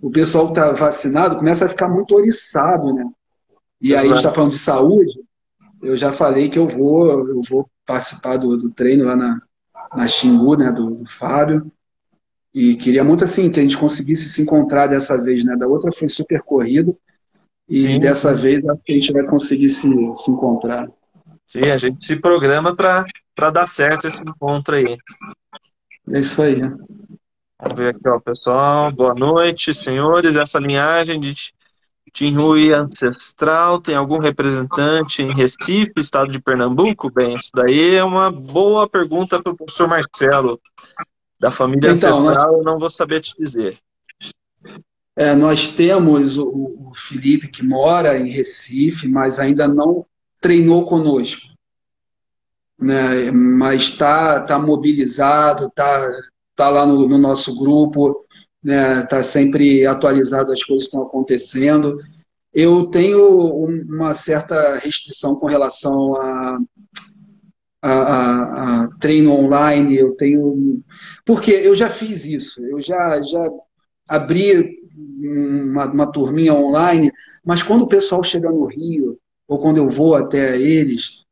O 0.00 0.10
pessoal 0.10 0.46
que 0.46 0.52
está 0.52 0.72
vacinado 0.72 1.36
começa 1.36 1.66
a 1.66 1.68
ficar 1.68 1.88
muito 1.88 2.14
oriçado, 2.14 2.92
né? 2.92 3.04
E 3.80 3.94
aí 3.94 4.06
a 4.06 4.08
gente 4.08 4.16
está 4.18 4.32
falando 4.32 4.50
de 4.50 4.58
saúde, 4.58 5.20
eu 5.82 5.96
já 5.96 6.10
falei 6.10 6.48
que 6.48 6.58
eu 6.58 6.66
vou, 6.66 7.08
eu 7.28 7.40
vou 7.48 7.70
participar 7.86 8.36
do, 8.36 8.56
do 8.56 8.70
treino 8.70 9.04
lá 9.04 9.14
na, 9.14 9.40
na 9.94 10.08
Xingu, 10.08 10.56
né, 10.56 10.72
do, 10.72 10.90
do 10.90 11.06
Fábio. 11.08 11.70
E 12.52 12.74
queria 12.76 13.04
muito 13.04 13.22
assim 13.24 13.50
que 13.50 13.60
a 13.60 13.62
gente 13.62 13.78
conseguisse 13.78 14.28
se 14.28 14.42
encontrar 14.42 14.88
dessa 14.88 15.22
vez, 15.22 15.44
né? 15.44 15.56
Da 15.56 15.66
outra 15.66 15.92
foi 15.92 16.08
super 16.08 16.42
corrido. 16.42 16.96
E 17.68 17.80
Sim. 17.80 18.00
dessa 18.00 18.34
vez 18.34 18.66
acho 18.66 18.82
que 18.82 18.92
a 18.92 18.94
gente 18.94 19.12
vai 19.12 19.24
conseguir 19.24 19.68
se, 19.68 19.88
se 20.14 20.30
encontrar. 20.30 20.88
Sim, 21.48 21.70
a 21.70 21.78
gente 21.78 22.04
se 22.04 22.14
programa 22.14 22.76
para 22.76 23.50
dar 23.50 23.66
certo 23.66 24.06
esse 24.06 24.22
encontro 24.22 24.76
aí. 24.76 24.98
É 26.12 26.20
isso 26.20 26.42
aí. 26.42 26.60
Vamos 26.60 27.74
ver 27.74 27.94
aqui, 27.94 28.06
ó, 28.06 28.20
pessoal. 28.20 28.92
Boa 28.92 29.14
noite, 29.14 29.72
senhores. 29.72 30.36
Essa 30.36 30.58
linhagem 30.58 31.18
de 31.18 31.34
Tinhui 32.12 32.74
ancestral 32.74 33.80
tem 33.80 33.94
algum 33.94 34.18
representante 34.18 35.22
em 35.22 35.34
Recife, 35.34 35.94
estado 35.96 36.30
de 36.30 36.38
Pernambuco? 36.38 37.10
Bem, 37.10 37.38
isso 37.38 37.50
daí 37.54 37.94
é 37.94 38.04
uma 38.04 38.30
boa 38.30 38.86
pergunta 38.86 39.42
para 39.42 39.50
o 39.50 39.56
professor 39.56 39.88
Marcelo. 39.88 40.60
Da 41.40 41.50
família 41.50 41.92
então, 41.92 42.18
ancestral, 42.18 42.58
eu 42.58 42.62
não 42.62 42.78
vou 42.78 42.90
saber 42.90 43.20
te 43.20 43.34
dizer. 43.38 43.78
É, 45.16 45.34
nós 45.34 45.68
temos 45.68 46.36
o, 46.36 46.46
o, 46.46 46.92
Felipe 46.94 47.48
que 47.48 47.64
mora 47.64 48.18
em 48.18 48.28
Recife, 48.28 49.08
mas 49.08 49.38
ainda 49.38 49.66
não 49.66 50.04
treinou 50.40 50.86
conosco. 50.86 51.48
Né? 52.78 53.30
Mas 53.30 53.84
está 53.84 54.40
tá 54.42 54.58
mobilizado, 54.58 55.66
está 55.66 56.10
tá 56.54 56.68
lá 56.68 56.86
no, 56.86 57.08
no 57.08 57.18
nosso 57.18 57.58
grupo, 57.58 58.24
está 58.64 58.98
né? 58.98 59.02
Tá 59.02 59.22
sempre 59.22 59.86
atualizado 59.86 60.52
as 60.52 60.62
coisas 60.62 60.84
que 60.84 60.90
estão 60.90 61.02
acontecendo. 61.02 61.98
Eu 62.52 62.86
tenho 62.86 63.64
uma 63.64 64.14
certa 64.14 64.74
restrição 64.74 65.36
com 65.36 65.46
relação 65.46 66.14
a, 66.16 66.58
a, 67.82 67.92
a, 67.92 68.84
a, 68.84 68.88
treino 68.98 69.32
online, 69.32 69.96
eu 69.96 70.14
tenho. 70.16 70.82
Porque 71.24 71.50
eu 71.50 71.74
já 71.74 71.88
fiz 71.88 72.24
isso, 72.24 72.64
eu 72.64 72.80
já, 72.80 73.20
já 73.22 73.48
abri 74.08 74.78
uma, 75.20 75.86
uma 75.86 76.10
turminha 76.10 76.54
online, 76.54 77.12
mas 77.44 77.62
quando 77.62 77.82
o 77.82 77.88
pessoal 77.88 78.22
chega 78.22 78.50
no 78.50 78.64
Rio, 78.66 79.17
ou 79.48 79.58
quando 79.58 79.78
eu 79.78 79.88
vou 79.88 80.14
até 80.14 80.60
eles, 80.60 81.24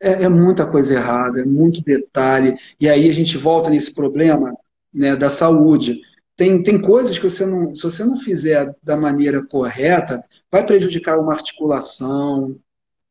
é, 0.00 0.24
é, 0.24 0.28
muita 0.28 0.66
coisa 0.66 0.94
errada, 0.94 1.40
é 1.40 1.44
muito 1.44 1.82
detalhe. 1.82 2.54
E 2.78 2.88
aí 2.88 3.08
a 3.08 3.12
gente 3.12 3.38
volta 3.38 3.70
nesse 3.70 3.94
problema 3.94 4.54
né, 4.92 5.16
da 5.16 5.30
saúde. 5.30 6.00
Tem, 6.36 6.62
tem 6.62 6.80
coisas 6.80 7.18
que 7.18 7.28
você 7.28 7.46
não, 7.46 7.74
se 7.74 7.82
você 7.82 8.04
não 8.04 8.16
fizer 8.16 8.74
da 8.82 8.96
maneira 8.96 9.42
correta, 9.44 10.22
vai 10.50 10.64
prejudicar 10.66 11.18
uma 11.18 11.32
articulação, 11.32 12.56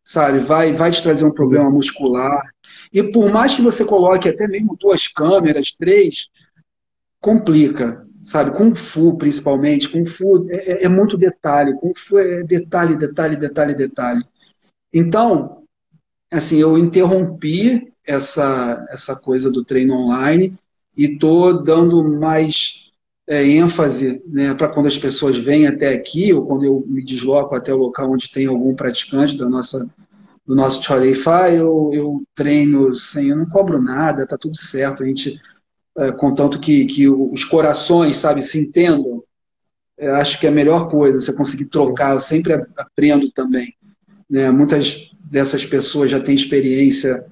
sabe? 0.04 0.40
Vai, 0.40 0.74
vai 0.74 0.92
te 0.92 1.02
trazer 1.02 1.26
um 1.26 1.32
problema 1.32 1.70
muscular. 1.70 2.42
E 2.94 3.02
por 3.02 3.32
mais 3.32 3.56
que 3.56 3.62
você 3.62 3.84
coloque 3.84 4.30
até 4.30 4.48
mesmo 4.48 4.78
duas 4.80 5.08
câmeras, 5.08 5.72
três, 5.72 6.30
complica 7.20 8.06
sabe? 8.22 8.56
Kung 8.56 8.76
Fu, 8.76 9.18
principalmente. 9.18 9.90
Kung 9.90 10.06
Fu 10.06 10.48
é, 10.50 10.56
é, 10.56 10.86
é, 10.86 10.88
muito 10.90 11.18
detalhe. 11.18 11.74
Kung 11.76 11.94
Fu 11.96 12.20
é 12.20 12.44
detalhe, 12.44 12.96
detalhe, 12.96 13.36
detalhe, 13.36 13.74
detalhe. 13.74 14.24
Então, 14.94 15.64
assim, 16.32 16.58
eu 16.58 16.78
interrompi 16.78 17.92
essa, 18.06 18.86
essa 18.90 19.16
coisa 19.16 19.52
do 19.52 19.64
treino 19.64 19.94
online 19.94 20.54
e 20.98 21.06
estou 21.06 21.64
dando 21.64 22.04
mais 22.04 22.92
é, 23.28 23.46
ênfase 23.46 24.22
né, 24.28 24.54
para 24.54 24.68
quando 24.68 24.88
as 24.88 24.98
pessoas 24.98 25.38
vêm 25.38 25.68
até 25.68 25.94
aqui 25.94 26.34
ou 26.34 26.46
quando 26.46 26.66
eu 26.66 26.84
me 26.88 27.04
desloco 27.04 27.56
até 27.56 27.74
o 27.74 27.78
local 27.78 28.12
onde 28.12 28.30
tem 28.30 28.48
algum 28.48 28.76
praticante 28.76 29.38
da 29.38 29.48
nossa 29.48 29.88
do 30.46 30.56
nosso 30.56 30.82
Fire, 30.84 31.56
eu, 31.56 31.92
eu 31.94 32.24
treino 32.36 32.94
sem, 32.94 33.30
eu 33.30 33.38
não 33.38 33.46
cobro 33.46 33.82
nada, 33.82 34.28
tá 34.28 34.38
tudo 34.38 34.58
certo. 34.58 35.04
A 35.04 35.06
gente 35.06 35.40
é, 35.98 36.12
contanto 36.12 36.60
que, 36.60 36.86
que 36.86 37.08
os 37.08 37.46
corações, 37.46 38.18
sabe, 38.18 38.42
se 38.42 38.60
entendam, 38.60 39.24
é, 39.98 40.10
acho 40.12 40.40
que 40.40 40.48
é 40.48 40.50
a 40.50 40.54
melhor 40.54 40.90
coisa, 40.90 41.20
você 41.20 41.34
conseguir 41.34 41.66
trocar. 41.66 42.14
Eu 42.14 42.20
sempre 42.20 42.54
aprendo 42.76 43.32
também. 43.32 43.74
Né? 44.32 44.50
Muitas 44.50 45.12
dessas 45.20 45.66
pessoas 45.66 46.10
já 46.10 46.20
têm 46.22 46.34
experiência 46.34 47.26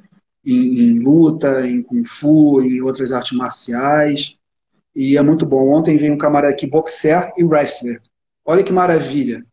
em, 0.45 0.81
em, 0.81 0.99
luta, 0.99 1.65
em 1.65 1.81
Kung 1.81 2.03
Fu, 2.03 2.61
em 2.61 2.81
outras 2.81 3.13
artes 3.13 3.31
marciais, 3.31 4.35
e 4.93 5.17
é 5.17 5.21
muito 5.21 5.45
bom. 5.45 5.69
Ontem 5.69 5.95
veio 5.95 6.13
um 6.13 6.17
camarada 6.17 6.53
aqui, 6.53 6.67
boxer 6.67 7.31
e 7.38 7.43
wrestler. 7.43 8.01
Olha 8.43 8.63
que 8.63 8.73
maravilha. 8.73 9.45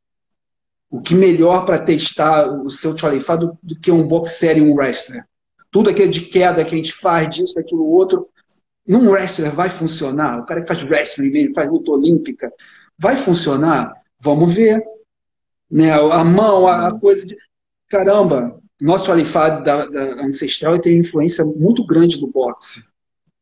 O 0.90 1.01
que 1.01 1.14
melhor 1.14 1.64
para 1.64 1.78
testar 1.78 2.48
o 2.48 2.68
seu 2.68 2.97
Cholifá 2.97 3.36
do, 3.36 3.56
do 3.62 3.78
que 3.78 3.93
um 3.93 4.06
boxer 4.06 4.59
e 4.59 4.62
um 4.62 4.74
wrestler? 4.74 5.24
Tudo 5.70 5.90
aquilo 5.90 6.10
de 6.10 6.23
queda 6.23 6.64
que 6.64 6.74
a 6.74 6.78
gente 6.78 6.93
faz, 6.93 7.28
disso, 7.28 7.55
daquilo, 7.56 7.85
outro, 7.85 8.28
num 8.86 9.10
wrestler 9.10 9.52
vai 9.52 9.68
funcionar? 9.68 10.40
O 10.40 10.47
cara 10.47 10.62
que 10.62 10.68
faz 10.68 10.82
wrestling, 10.85 11.52
faz 11.52 11.68
luta 11.68 11.90
olímpica, 11.90 12.52
vai 12.98 13.16
funcionar? 13.16 13.93
Vamos 14.20 14.55
ver. 14.55 14.82
Né? 15.71 15.93
A 15.93 16.25
mão, 16.25 16.67
a 16.67 16.99
coisa 16.99 17.27
de. 17.27 17.37
Caramba, 17.89 18.61
nosso 18.81 19.11
alifado 19.11 19.63
da, 19.63 19.87
da 19.87 20.25
ancestral 20.25 20.79
tem 20.81 20.99
influência 20.99 21.45
muito 21.45 21.87
grande 21.87 22.19
do 22.19 22.27
boxe. 22.27 22.85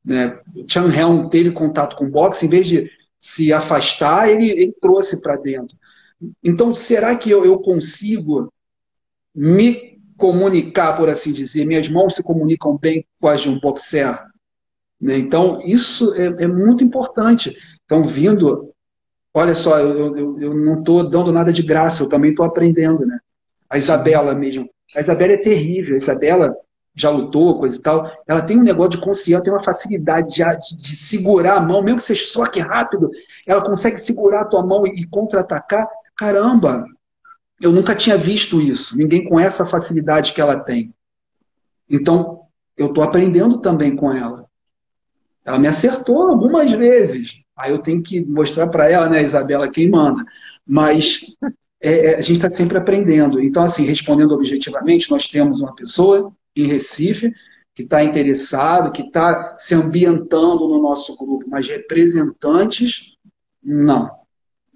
Né? 0.04 0.38
Chan 0.68 0.92
Helm 0.94 1.28
teve 1.28 1.50
contato 1.50 1.96
com 1.96 2.04
o 2.04 2.10
boxe, 2.10 2.46
em 2.46 2.48
vez 2.48 2.66
de 2.66 2.90
se 3.18 3.52
afastar, 3.52 4.28
ele, 4.28 4.50
ele 4.50 4.74
trouxe 4.80 5.20
para 5.20 5.36
dentro. 5.36 5.76
Então, 6.42 6.74
será 6.74 7.16
que 7.16 7.30
eu, 7.30 7.44
eu 7.44 7.58
consigo 7.58 8.52
me 9.34 9.98
comunicar, 10.16 10.96
por 10.96 11.08
assim 11.08 11.32
dizer? 11.32 11.64
Minhas 11.64 11.88
mãos 11.88 12.14
se 12.14 12.22
comunicam 12.22 12.76
bem 12.76 13.06
com 13.18 13.28
as 13.28 13.40
de 13.40 13.48
um 13.48 13.58
boxer? 13.58 14.22
Né? 15.00 15.18
Então, 15.18 15.60
isso 15.64 16.14
é, 16.14 16.44
é, 16.44 16.46
muito 16.46 16.84
importante. 16.84 17.56
Então, 17.84 18.04
vindo, 18.04 18.73
olha 19.34 19.54
só, 19.54 19.78
eu, 19.78 20.16
eu, 20.16 20.40
eu 20.40 20.54
não 20.54 20.78
estou 20.78 21.10
dando 21.10 21.32
nada 21.32 21.52
de 21.52 21.62
graça, 21.62 22.02
eu 22.02 22.08
também 22.08 22.30
estou 22.30 22.46
aprendendo. 22.46 23.04
Né? 23.04 23.18
A 23.68 23.76
Isabela 23.76 24.34
mesmo. 24.34 24.70
A 24.96 25.00
Isabela 25.00 25.32
é 25.32 25.38
terrível. 25.38 25.94
A 25.94 25.98
Isabela, 25.98 26.56
já 26.94 27.10
lutou, 27.10 27.58
coisa 27.58 27.76
e 27.76 27.82
tal, 27.82 28.10
ela 28.26 28.40
tem 28.40 28.56
um 28.56 28.62
negócio 28.62 28.92
de 28.92 29.00
consciência, 29.00 29.42
tem 29.42 29.52
uma 29.52 29.62
facilidade 29.62 30.34
de, 30.34 30.76
de, 30.76 30.96
segurar 30.96 31.56
a 31.56 31.60
mão, 31.60 31.82
mesmo 31.82 31.98
que 31.98 32.04
você 32.04 32.14
soque 32.14 32.60
rápido, 32.60 33.10
ela 33.44 33.64
consegue 33.64 33.98
segurar 33.98 34.42
a 34.42 34.44
tua 34.44 34.64
mão 34.64 34.86
e, 34.86 34.90
e 35.00 35.06
contra-atacar. 35.06 35.88
Caramba, 36.16 36.86
eu 37.60 37.72
nunca 37.72 37.96
tinha 37.96 38.16
visto 38.16 38.60
isso, 38.60 38.96
ninguém 38.96 39.28
com 39.28 39.40
essa 39.40 39.66
facilidade 39.66 40.32
que 40.32 40.40
ela 40.40 40.60
tem. 40.60 40.94
Então, 41.90 42.42
eu 42.76 42.86
estou 42.86 43.02
aprendendo 43.02 43.58
também 43.58 43.96
com 43.96 44.12
ela. 44.12 44.46
Ela 45.44 45.58
me 45.58 45.66
acertou 45.66 46.30
algumas 46.30 46.70
vezes. 46.72 47.43
Aí 47.56 47.70
eu 47.70 47.78
tenho 47.78 48.02
que 48.02 48.24
mostrar 48.24 48.66
para 48.66 48.90
ela, 48.90 49.08
né, 49.08 49.22
Isabela, 49.22 49.70
quem 49.70 49.88
manda. 49.88 50.24
Mas 50.66 51.20
é, 51.80 52.12
é 52.12 52.16
a 52.16 52.20
gente 52.20 52.36
está 52.36 52.50
sempre 52.50 52.78
aprendendo. 52.78 53.40
Então, 53.40 53.62
assim, 53.62 53.84
respondendo 53.84 54.32
objetivamente, 54.32 55.10
nós 55.10 55.28
temos 55.28 55.60
uma 55.60 55.74
pessoa 55.74 56.32
em 56.56 56.66
Recife 56.66 57.32
que 57.74 57.82
está 57.82 58.02
interessado, 58.04 58.92
que 58.92 59.02
está 59.02 59.56
se 59.56 59.74
ambientando 59.74 60.68
no 60.68 60.80
nosso 60.80 61.16
grupo, 61.16 61.44
mas 61.48 61.68
representantes, 61.68 63.16
não. 63.62 64.10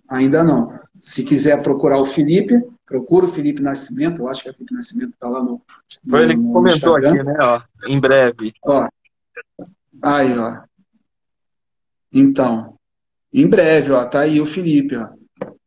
Ainda 0.09 0.42
não. 0.42 0.78
Se 0.98 1.22
quiser 1.22 1.62
procurar 1.62 2.00
o 2.00 2.05
Felipe, 2.05 2.60
procura 2.84 3.26
o 3.26 3.28
Felipe 3.28 3.62
Nascimento, 3.62 4.22
eu 4.22 4.28
acho 4.28 4.42
que 4.42 4.50
o 4.50 4.55
Felipe 4.55 4.74
Nascimento 4.74 5.12
está 5.12 5.28
lá 5.28 5.42
no. 5.42 5.62
Foi 6.09 6.22
ele 6.22 6.36
que 6.36 6.42
comentou 6.42 6.98
Instagram. 6.98 7.12
aqui, 7.12 7.22
né? 7.22 7.36
Ó, 7.38 7.60
em 7.86 8.00
breve. 8.00 8.52
Ó. 8.64 8.88
Aí, 10.02 10.36
ó. 10.36 10.68
Então, 12.12 12.74
em 13.32 13.47
breve, 13.47 13.93
ó, 13.93 14.05
tá 14.05 14.20
aí 14.20 14.40
o 14.40 14.47
Felipe, 14.47 14.97
ó. 14.97 15.09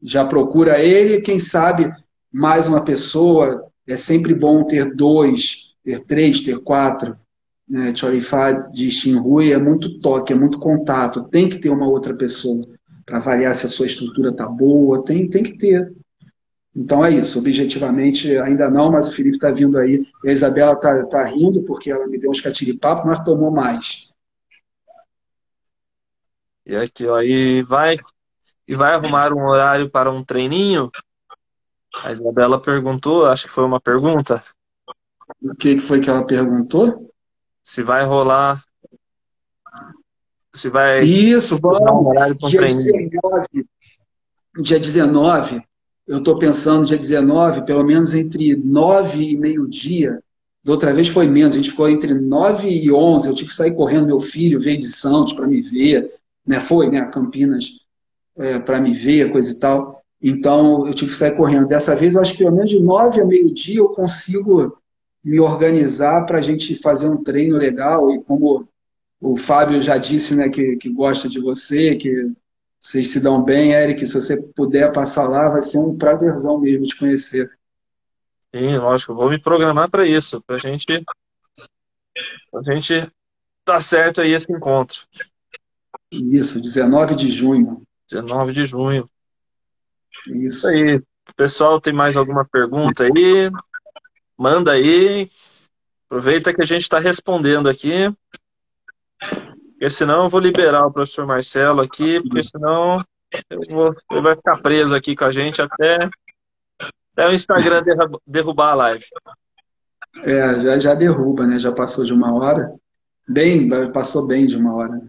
Já 0.02 0.26
procura 0.26 0.80
ele, 0.80 1.22
quem 1.22 1.38
sabe 1.38 1.92
mais 2.32 2.68
uma 2.68 2.84
pessoa. 2.84 3.66
É 3.88 3.98
sempre 3.98 4.34
bom 4.34 4.64
ter 4.64 4.96
dois, 4.96 5.74
ter 5.84 6.00
três, 6.06 6.42
ter 6.42 6.60
quatro. 6.60 7.16
Né? 7.68 7.96
Chorifá 7.96 8.52
de 8.52 8.90
Xinhui 8.90 9.52
é 9.52 9.58
muito 9.58 10.00
toque, 10.00 10.34
é 10.34 10.36
muito 10.36 10.60
contato. 10.60 11.24
Tem 11.26 11.48
que 11.48 11.60
ter 11.60 11.70
uma 11.70 11.88
outra 11.88 12.16
pessoa 12.16 12.66
para 13.06 13.18
avaliar 13.18 13.54
se 13.54 13.66
a 13.66 13.70
sua 13.70 13.86
estrutura 13.86 14.32
tá 14.32 14.48
boa. 14.48 15.04
Tem, 15.04 15.30
tem 15.30 15.44
que 15.44 15.58
ter. 15.58 15.92
Então 16.76 17.04
é 17.04 17.12
isso, 17.12 17.38
objetivamente 17.38 18.36
ainda 18.38 18.70
não, 18.70 18.90
mas 18.92 19.10
o 19.10 19.12
Felipe 19.12 19.36
está 19.36 19.52
vindo 19.52 19.78
aí. 19.78 20.06
A 20.26 20.32
Isabela 20.32 20.74
está 20.74 21.06
tá 21.06 21.26
rindo 21.26 21.62
porque 21.64 21.92
ela 21.92 22.08
me 22.08 22.18
deu 22.18 22.32
uns 22.32 22.40
catiripapos, 22.42 23.06
mas 23.06 23.24
tomou 23.24 23.52
mais. 23.52 24.11
E 26.66 26.76
aqui, 26.76 27.08
ó, 27.08 27.22
e 27.22 27.64
vai, 27.64 27.98
e 28.68 28.76
vai 28.76 28.94
arrumar 28.94 29.34
um 29.34 29.46
horário 29.46 29.90
para 29.90 30.12
um 30.12 30.24
treininho? 30.24 30.92
A 32.04 32.12
Isabela 32.12 32.62
perguntou, 32.62 33.26
acho 33.26 33.48
que 33.48 33.54
foi 33.54 33.66
uma 33.66 33.82
pergunta. 33.82 34.44
O 35.42 35.56
que 35.56 35.80
foi 35.80 36.00
que 36.00 36.10
ela 36.10 36.26
perguntou? 36.26 37.12
Se 37.64 37.84
vai 37.84 38.06
rolar. 38.06 38.64
Se 40.54 40.70
vai. 40.70 41.02
Isso, 41.02 41.58
vamos. 41.60 41.92
Um 41.92 42.08
horário 42.08 42.38
para 42.38 42.48
um 42.48 42.50
dia 42.50 42.60
treininho. 42.60 43.10
19, 43.10 43.68
dia 44.62 44.80
19, 44.80 45.64
eu 46.08 46.18
estou 46.20 46.38
pensando 46.38 46.86
dia 46.86 46.98
19, 46.98 47.66
pelo 47.66 47.84
menos 47.84 48.14
entre 48.14 48.56
9 48.56 49.32
e 49.32 49.38
meio-dia. 49.38 50.22
Da 50.64 50.74
outra 50.74 50.94
vez 50.94 51.08
foi 51.08 51.28
menos, 51.28 51.56
a 51.56 51.58
gente 51.58 51.72
ficou 51.72 51.90
entre 51.90 52.14
9 52.14 52.70
e 52.70 52.92
11. 52.92 53.28
Eu 53.28 53.34
tive 53.34 53.50
que 53.50 53.56
sair 53.56 53.74
correndo, 53.74 54.06
meu 54.06 54.20
filho 54.20 54.60
veio 54.60 54.78
de 54.78 54.88
Santos 54.88 55.34
para 55.34 55.48
me 55.48 55.62
ver 55.62 56.21
né? 56.46 56.60
Foi, 56.60 56.90
né? 56.90 57.06
Campinas 57.12 57.80
é, 58.38 58.60
para 58.60 58.80
me 58.80 58.94
ver, 58.94 59.32
coisa 59.32 59.52
e 59.52 59.56
tal. 59.56 60.02
Então 60.22 60.88
eu 60.88 60.94
tive 60.94 61.12
que 61.12 61.18
sair 61.18 61.36
correndo. 61.36 61.68
Dessa 61.68 61.96
vez, 61.96 62.16
acho 62.16 62.34
que 62.34 62.40
pelo 62.40 62.56
menos 62.56 62.70
de 62.70 62.80
nove 62.80 63.22
a 63.22 63.26
meio-dia 63.26 63.80
eu 63.80 63.90
consigo 63.90 64.78
me 65.24 65.40
organizar 65.40 66.26
para 66.26 66.40
a 66.40 66.42
gente 66.42 66.76
fazer 66.76 67.08
um 67.08 67.24
treino 67.24 67.58
legal. 67.58 68.12
E 68.12 68.22
como 68.24 68.68
o 69.20 69.36
Fábio 69.36 69.82
já 69.82 69.98
disse, 69.98 70.36
né, 70.36 70.50
que, 70.50 70.78
que 70.78 70.90
gosta 70.90 71.30
de 71.30 71.40
você, 71.40 71.96
que 71.96 72.32
vocês 72.80 73.10
se 73.10 73.22
dão 73.22 73.44
bem, 73.44 73.74
Eric, 73.74 74.06
se 74.08 74.16
você 74.16 74.42
puder 74.56 74.92
passar 74.92 75.28
lá, 75.28 75.50
vai 75.50 75.62
ser 75.62 75.78
um 75.78 75.96
prazerzão 75.96 76.60
mesmo 76.60 76.88
te 76.88 76.98
conhecer. 76.98 77.52
Sim, 78.54 78.76
lógico, 78.78 79.14
vou 79.14 79.30
me 79.30 79.40
programar 79.40 79.90
para 79.90 80.06
isso, 80.06 80.42
para 80.42 80.58
gente, 80.58 80.86
a 82.54 82.62
gente 82.64 83.12
dar 83.66 83.82
certo 83.82 84.20
aí 84.20 84.34
esse 84.34 84.52
encontro. 84.52 85.02
Isso, 86.12 86.62
19 86.62 87.16
de 87.16 87.30
junho. 87.30 87.84
19 88.10 88.52
de 88.52 88.66
junho. 88.66 89.10
Isso. 90.28 90.68
aí. 90.68 91.02
Pessoal, 91.36 91.80
tem 91.80 91.94
mais 91.94 92.18
alguma 92.18 92.46
pergunta 92.46 93.06
aí? 93.06 93.50
Manda 94.38 94.74
aí. 94.74 95.30
Aproveita 96.06 96.54
que 96.54 96.62
a 96.62 96.66
gente 96.66 96.82
está 96.82 97.00
respondendo 97.00 97.70
aqui. 97.70 98.12
Porque 99.72 99.90
senão 99.90 100.26
eu 100.26 100.30
vou 100.30 100.40
liberar 100.40 100.86
o 100.86 100.92
professor 100.92 101.26
Marcelo 101.26 101.82
aqui, 101.82 102.22
porque 102.22 102.44
senão 102.44 103.04
vou, 103.72 103.96
ele 104.12 104.22
vai 104.22 104.36
ficar 104.36 104.62
preso 104.62 104.96
aqui 104.96 105.16
com 105.16 105.26
a 105.26 105.32
gente 105.32 105.62
até, 105.62 106.10
até 107.14 107.28
o 107.28 107.34
Instagram 107.34 107.82
derrubar 108.28 108.72
a 108.72 108.76
live. 108.76 109.06
É, 110.24 110.60
já, 110.60 110.80
já 110.80 110.94
derruba, 110.94 111.48
né? 111.48 111.58
Já 111.58 111.72
passou 111.72 112.04
de 112.04 112.14
uma 112.14 112.34
hora. 112.34 112.76
Bem, 113.28 113.70
passou 113.92 114.28
bem 114.28 114.46
de 114.46 114.58
uma 114.58 114.76
hora. 114.76 115.02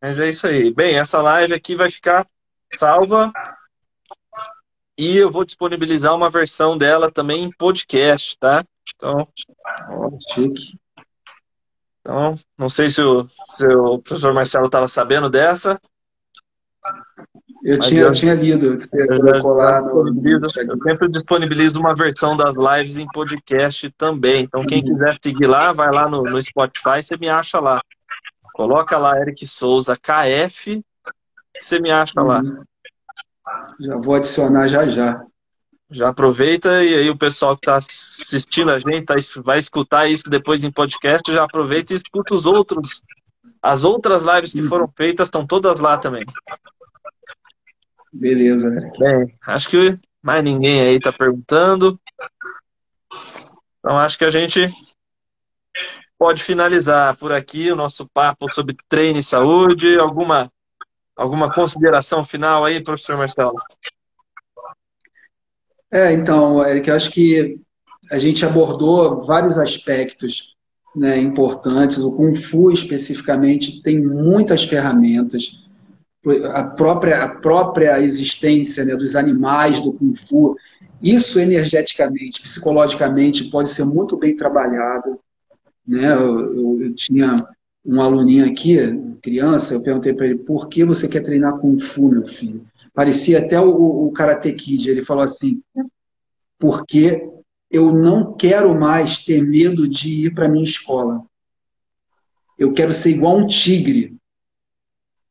Mas 0.00 0.18
é 0.18 0.28
isso 0.28 0.46
aí. 0.46 0.72
Bem, 0.72 0.96
essa 0.96 1.20
live 1.20 1.52
aqui 1.52 1.76
vai 1.76 1.90
ficar 1.90 2.26
salva 2.72 3.32
e 4.96 5.16
eu 5.16 5.30
vou 5.30 5.44
disponibilizar 5.44 6.14
uma 6.14 6.30
versão 6.30 6.76
dela 6.76 7.10
também 7.10 7.44
em 7.44 7.50
podcast, 7.50 8.38
tá? 8.38 8.64
Então, 8.94 9.26
ó, 9.88 10.10
chique. 10.32 10.78
Então, 12.00 12.38
não 12.58 12.68
sei 12.68 12.88
se 12.88 13.02
o, 13.02 13.26
se 13.46 13.66
o 13.66 13.98
professor 13.98 14.32
Marcelo 14.32 14.66
estava 14.66 14.88
sabendo 14.88 15.28
dessa. 15.28 15.80
Eu 17.62 17.78
tinha, 17.78 18.02
eu, 18.02 18.12
tinha 18.12 18.34
lido 18.34 18.78
que 18.78 18.86
você 18.86 19.04
lá 19.06 19.82
no... 19.82 20.08
Eu 20.32 20.50
sempre 20.82 21.08
disponibilizo 21.10 21.78
uma 21.78 21.94
versão 21.94 22.34
das 22.34 22.54
lives 22.56 22.96
em 22.96 23.06
podcast 23.06 23.90
também. 23.98 24.44
Então, 24.44 24.64
quem 24.64 24.82
uhum. 24.82 24.94
quiser 24.94 25.18
seguir 25.22 25.46
lá, 25.46 25.72
vai 25.72 25.90
lá 25.92 26.08
no, 26.08 26.22
no 26.22 26.42
Spotify, 26.42 27.02
você 27.02 27.18
me 27.18 27.28
acha 27.28 27.60
lá. 27.60 27.82
Coloca 28.60 28.98
lá 28.98 29.18
Eric 29.18 29.46
Souza 29.46 29.96
KF, 29.96 30.84
você 31.58 31.80
me 31.80 31.90
acha 31.90 32.20
lá. 32.20 32.42
Já 33.80 33.96
vou 33.96 34.16
adicionar 34.16 34.68
já 34.68 34.86
já. 34.86 35.24
Já 35.90 36.10
aproveita 36.10 36.84
e 36.84 36.94
aí 36.94 37.08
o 37.08 37.16
pessoal 37.16 37.56
que 37.56 37.62
está 37.62 37.76
assistindo 37.76 38.70
a 38.70 38.78
gente 38.78 39.06
tá, 39.06 39.14
vai 39.42 39.58
escutar 39.58 40.10
isso 40.10 40.28
depois 40.28 40.62
em 40.62 40.70
podcast, 40.70 41.32
já 41.32 41.42
aproveita 41.42 41.94
e 41.94 41.96
escuta 41.96 42.34
os 42.34 42.44
outros. 42.44 43.00
As 43.62 43.82
outras 43.82 44.24
lives 44.24 44.52
que 44.52 44.62
foram 44.62 44.92
feitas 44.94 45.28
estão 45.28 45.46
todas 45.46 45.80
lá 45.80 45.96
também. 45.96 46.26
Beleza, 48.12 48.68
Eric. 48.68 48.98
Bem, 48.98 49.38
acho 49.46 49.70
que 49.70 49.98
mais 50.22 50.44
ninguém 50.44 50.82
aí 50.82 50.96
está 50.96 51.10
perguntando. 51.10 51.98
Então 53.78 53.96
acho 53.96 54.18
que 54.18 54.24
a 54.26 54.30
gente 54.30 54.66
pode 56.20 56.44
finalizar 56.44 57.16
por 57.16 57.32
aqui 57.32 57.72
o 57.72 57.76
nosso 57.76 58.06
papo 58.12 58.52
sobre 58.52 58.76
treino 58.90 59.18
e 59.18 59.22
saúde. 59.22 59.98
Alguma, 59.98 60.52
alguma 61.16 61.50
consideração 61.50 62.22
final 62.22 62.62
aí, 62.62 62.82
professor 62.82 63.16
Marcelo? 63.16 63.54
É, 65.90 66.12
então, 66.12 66.62
Eric, 66.62 66.90
eu 66.90 66.94
acho 66.94 67.10
que 67.10 67.58
a 68.12 68.18
gente 68.18 68.44
abordou 68.44 69.22
vários 69.22 69.58
aspectos 69.58 70.54
né, 70.94 71.18
importantes. 71.18 71.96
O 71.98 72.12
Kung 72.12 72.34
Fu, 72.34 72.70
especificamente, 72.70 73.82
tem 73.82 73.98
muitas 73.98 74.62
ferramentas. 74.62 75.64
A 76.52 76.64
própria, 76.64 77.24
a 77.24 77.28
própria 77.36 77.98
existência 78.02 78.84
né, 78.84 78.94
dos 78.94 79.16
animais 79.16 79.80
do 79.80 79.94
Kung 79.94 80.14
Fu, 80.14 80.54
isso 81.00 81.40
energeticamente, 81.40 82.42
psicologicamente, 82.42 83.44
pode 83.44 83.70
ser 83.70 83.86
muito 83.86 84.18
bem 84.18 84.36
trabalhado. 84.36 85.18
Né? 85.86 86.12
Eu, 86.12 86.80
eu, 86.82 86.94
tinha 86.94 87.46
um 87.84 88.00
aluninho 88.00 88.46
aqui, 88.46 88.76
criança, 89.22 89.74
eu 89.74 89.82
perguntei 89.82 90.12
para 90.12 90.26
ele, 90.26 90.38
por 90.38 90.68
que 90.68 90.84
você 90.84 91.08
quer 91.08 91.22
treinar 91.22 91.58
Kung 91.58 91.78
Fu, 91.78 92.08
meu 92.08 92.26
filho? 92.26 92.66
Parecia 92.94 93.38
até 93.38 93.60
o, 93.60 94.06
o 94.06 94.12
Karate 94.12 94.52
Kid, 94.52 94.90
ele 94.90 95.02
falou 95.02 95.22
assim, 95.22 95.62
porque 96.58 97.26
eu 97.70 97.92
não 97.92 98.34
quero 98.34 98.78
mais 98.78 99.18
ter 99.24 99.42
medo 99.42 99.88
de 99.88 100.26
ir 100.26 100.34
para 100.34 100.48
minha 100.48 100.64
escola. 100.64 101.24
Eu 102.58 102.72
quero 102.72 102.92
ser 102.92 103.10
igual 103.10 103.38
um 103.38 103.46
tigre. 103.46 104.16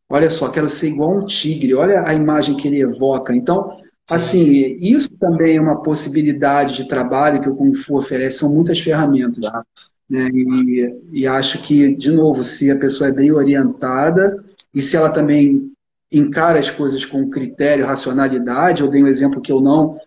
Olha 0.09 0.31
só, 0.31 0.49
quero 0.49 0.69
ser 0.69 0.87
igual 0.87 1.17
um 1.17 1.25
tigre. 1.25 1.75
Olha 1.75 2.07
a 2.07 2.13
imagem 2.13 2.55
que 2.55 2.67
ele 2.67 2.81
evoca. 2.81 3.35
Então, 3.35 3.77
assim, 4.09 4.49
isso 4.79 5.09
também 5.17 5.57
é 5.57 5.61
uma 5.61 5.83
possibilidade 5.83 6.77
de 6.77 6.87
trabalho 6.87 7.41
que 7.41 7.49
o 7.49 7.55
Kung 7.55 7.75
Fu 7.75 7.97
oferece. 7.97 8.39
São 8.39 8.51
muitas 8.51 8.79
ferramentas. 8.79 9.43
Né? 10.09 10.27
E, 10.33 10.99
e 11.11 11.27
acho 11.27 11.61
que, 11.61 11.95
de 11.95 12.11
novo, 12.11 12.43
se 12.43 12.71
a 12.71 12.77
pessoa 12.77 13.09
é 13.09 13.13
bem 13.13 13.31
orientada 13.31 14.43
e 14.73 14.81
se 14.81 14.97
ela 14.97 15.09
também 15.09 15.71
encara 16.11 16.59
as 16.59 16.71
coisas 16.71 17.05
com 17.05 17.29
critério, 17.29 17.85
racionalidade, 17.85 18.81
eu 18.81 18.89
dei 18.89 19.03
um 19.03 19.07
exemplo 19.07 19.41
que 19.41 19.51
eu 19.51 19.61
não 19.61 19.99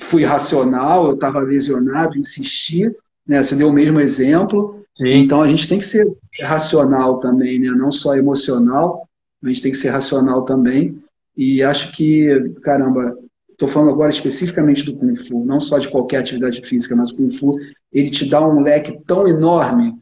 fui 0.00 0.24
racional, 0.24 1.06
eu 1.06 1.14
estava 1.14 1.40
lesionado, 1.40 2.18
insisti, 2.18 2.94
né? 3.26 3.42
Você 3.42 3.56
deu 3.56 3.68
o 3.68 3.72
mesmo 3.72 4.00
exemplo. 4.00 4.84
Sim. 4.96 5.14
Então 5.14 5.42
a 5.42 5.48
gente 5.48 5.68
tem 5.68 5.78
que 5.78 5.86
ser 5.86 6.06
racional 6.40 7.18
também, 7.18 7.58
né? 7.58 7.68
Não 7.70 7.90
só 7.90 8.14
emocional, 8.14 9.08
a 9.42 9.48
gente 9.48 9.62
tem 9.62 9.72
que 9.72 9.78
ser 9.78 9.90
racional 9.90 10.44
também. 10.44 11.02
E 11.36 11.62
acho 11.62 11.92
que, 11.92 12.52
caramba, 12.62 13.16
estou 13.62 13.68
falando 13.68 13.90
agora 13.90 14.10
especificamente 14.10 14.84
do 14.84 14.96
Kung 14.96 15.14
Fu, 15.14 15.44
não 15.44 15.60
só 15.60 15.78
de 15.78 15.88
qualquer 15.88 16.18
atividade 16.18 16.60
física, 16.66 16.96
mas 16.96 17.12
o 17.12 17.16
Kung 17.16 17.30
Fu, 17.30 17.56
ele 17.92 18.10
te 18.10 18.28
dá 18.28 18.44
um 18.44 18.60
leque 18.60 18.98
tão 19.06 19.28
enorme 19.28 19.96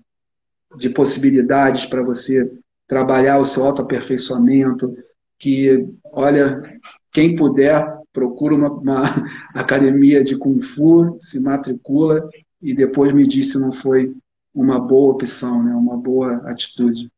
de 0.78 0.88
possibilidades 0.88 1.84
para 1.84 2.02
você 2.02 2.50
trabalhar 2.86 3.38
o 3.38 3.44
seu 3.44 3.64
autoaperfeiçoamento, 3.64 4.96
que, 5.38 5.86
olha, 6.04 6.80
quem 7.12 7.36
puder, 7.36 7.98
procura 8.12 8.54
uma, 8.54 8.70
uma 8.70 9.02
academia 9.54 10.24
de 10.24 10.38
Kung 10.38 10.60
Fu, 10.62 11.18
se 11.20 11.38
matricula 11.38 12.26
e 12.62 12.74
depois 12.74 13.12
me 13.12 13.26
diz 13.26 13.52
se 13.52 13.58
não 13.58 13.72
foi 13.72 14.14
uma 14.54 14.78
boa 14.78 15.12
opção, 15.12 15.62
né? 15.62 15.74
uma 15.74 15.98
boa 15.98 16.36
atitude. 16.48 17.10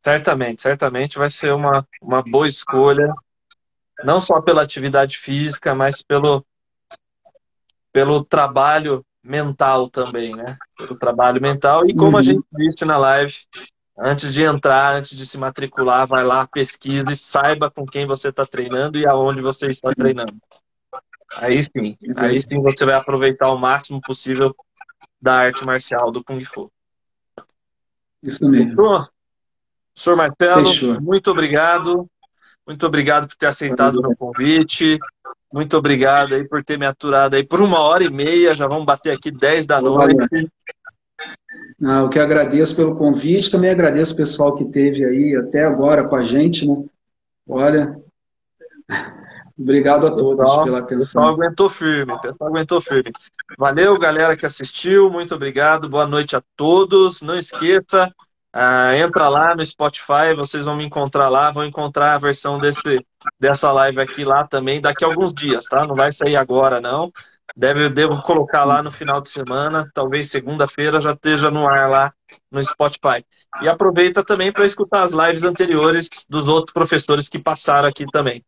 Certamente, 0.00 0.62
certamente 0.62 1.18
vai 1.18 1.30
ser 1.30 1.52
uma, 1.52 1.86
uma 2.00 2.22
boa 2.22 2.46
escolha, 2.46 3.12
não 4.04 4.20
só 4.20 4.40
pela 4.40 4.62
atividade 4.62 5.18
física, 5.18 5.74
mas 5.74 6.02
pelo, 6.02 6.44
pelo 7.92 8.24
trabalho 8.24 9.04
mental 9.22 9.90
também, 9.90 10.34
né? 10.34 10.56
Pelo 10.76 10.96
trabalho 10.96 11.40
mental. 11.40 11.86
E 11.86 11.94
como 11.94 12.12
uhum. 12.12 12.18
a 12.18 12.22
gente 12.22 12.44
disse 12.52 12.84
na 12.84 12.96
live, 12.96 13.34
antes 13.98 14.32
de 14.32 14.42
entrar, 14.42 14.94
antes 14.94 15.16
de 15.16 15.26
se 15.26 15.36
matricular, 15.36 16.06
vai 16.06 16.24
lá, 16.24 16.46
pesquisa 16.46 17.10
e 17.10 17.16
saiba 17.16 17.70
com 17.70 17.84
quem 17.84 18.06
você 18.06 18.28
está 18.28 18.46
treinando 18.46 18.98
e 18.98 19.06
aonde 19.06 19.40
você 19.40 19.66
está 19.66 19.92
treinando. 19.92 20.36
Aí 21.34 21.62
sim, 21.62 21.96
aí 22.16 22.40
sim 22.40 22.60
você 22.62 22.86
vai 22.86 22.94
aproveitar 22.94 23.52
o 23.52 23.58
máximo 23.58 24.00
possível 24.00 24.54
da 25.20 25.34
arte 25.34 25.64
marcial 25.64 26.10
do 26.10 26.24
Kung 26.24 26.42
Fu. 26.44 26.70
Isso 28.22 28.48
mesmo. 28.48 28.72
Então, 28.72 29.06
senhor 29.94 30.16
Marcelo, 30.16 30.66
Fechou. 30.66 31.00
muito 31.00 31.30
obrigado. 31.30 32.08
Muito 32.68 32.86
obrigado 32.86 33.26
por 33.26 33.34
ter 33.34 33.46
aceitado 33.46 33.96
o 33.96 34.02
meu 34.02 34.14
convite. 34.14 34.98
Muito 35.50 35.74
obrigado 35.74 36.34
aí 36.34 36.46
por 36.46 36.62
ter 36.62 36.78
me 36.78 36.84
aturado 36.84 37.34
aí 37.34 37.42
por 37.42 37.62
uma 37.62 37.80
hora 37.80 38.04
e 38.04 38.10
meia. 38.10 38.54
Já 38.54 38.66
vamos 38.66 38.84
bater 38.84 39.16
aqui 39.16 39.30
10 39.30 39.66
da 39.66 39.80
noite. 39.80 40.50
Não, 41.80 42.02
eu 42.02 42.08
que 42.10 42.18
agradeço 42.18 42.76
pelo 42.76 42.94
convite, 42.94 43.50
também 43.50 43.70
agradeço 43.70 44.12
o 44.12 44.16
pessoal 44.16 44.54
que 44.54 44.66
teve 44.66 45.02
aí 45.02 45.34
até 45.34 45.64
agora 45.64 46.06
com 46.06 46.16
a 46.16 46.20
gente, 46.20 46.68
né? 46.68 46.84
Olha, 47.48 47.98
obrigado 49.58 50.06
a 50.06 50.10
todos 50.10 50.44
pessoal, 50.44 50.64
pela 50.64 50.78
atenção. 50.80 50.98
Pessoal 50.98 51.28
aguentou 51.28 51.70
firme, 51.70 52.12
o 52.12 52.20
pessoal 52.20 52.50
aguentou 52.50 52.80
firme. 52.82 53.12
Valeu, 53.56 53.98
galera 53.98 54.36
que 54.36 54.44
assistiu, 54.44 55.08
muito 55.08 55.34
obrigado, 55.34 55.88
boa 55.88 56.06
noite 56.06 56.36
a 56.36 56.42
todos. 56.54 57.22
Não 57.22 57.36
esqueça, 57.36 58.12
uh, 58.58 58.94
entra 58.96 59.28
lá 59.28 59.54
no 59.54 59.64
Spotify, 59.64 60.34
vocês 60.36 60.64
vão 60.64 60.76
me 60.76 60.84
encontrar 60.84 61.28
lá, 61.28 61.50
vão 61.50 61.64
encontrar 61.64 62.14
a 62.14 62.18
versão 62.18 62.58
desse, 62.58 63.04
dessa 63.38 63.70
live 63.70 64.00
aqui 64.00 64.24
lá 64.24 64.46
também 64.46 64.80
daqui 64.80 65.04
a 65.04 65.08
alguns 65.08 65.32
dias, 65.32 65.64
tá? 65.66 65.86
Não 65.86 65.94
vai 65.94 66.10
sair 66.10 66.36
agora, 66.36 66.80
não. 66.80 67.12
Deve, 67.56 67.88
devo 67.88 68.20
colocar 68.22 68.64
lá 68.64 68.82
no 68.82 68.90
final 68.90 69.20
de 69.20 69.30
semana, 69.30 69.90
talvez 69.94 70.30
segunda-feira 70.30 71.00
já 71.00 71.12
esteja 71.12 71.50
no 71.50 71.66
ar 71.66 71.88
lá 71.88 72.12
no 72.50 72.62
Spotify. 72.62 73.24
E 73.62 73.68
aproveita 73.68 74.22
também 74.22 74.52
para 74.52 74.66
escutar 74.66 75.02
as 75.02 75.12
lives 75.12 75.44
anteriores 75.44 76.08
dos 76.28 76.48
outros 76.48 76.72
professores 76.72 77.28
que 77.28 77.38
passaram 77.38 77.88
aqui 77.88 78.04
também. 78.12 78.44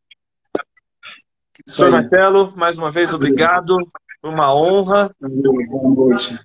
Senhor 1.67 1.91
Marcelo, 1.91 2.53
mais 2.57 2.79
uma 2.79 2.91
vez, 2.91 3.13
obrigado. 3.13 3.77
Uma 4.23 4.55
honra. 4.55 5.11
Boa 5.19 5.95
noite. 5.95 6.39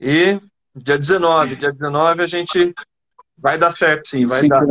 E 0.00 0.40
dia 0.74 0.98
19, 0.98 1.56
dia 1.56 1.72
19 1.72 2.22
a 2.22 2.26
gente 2.26 2.74
vai 3.42 3.58
dar 3.58 3.72
certo, 3.72 4.08
sim. 4.08 4.24
Vai 4.24 4.46
dar. 4.46 4.64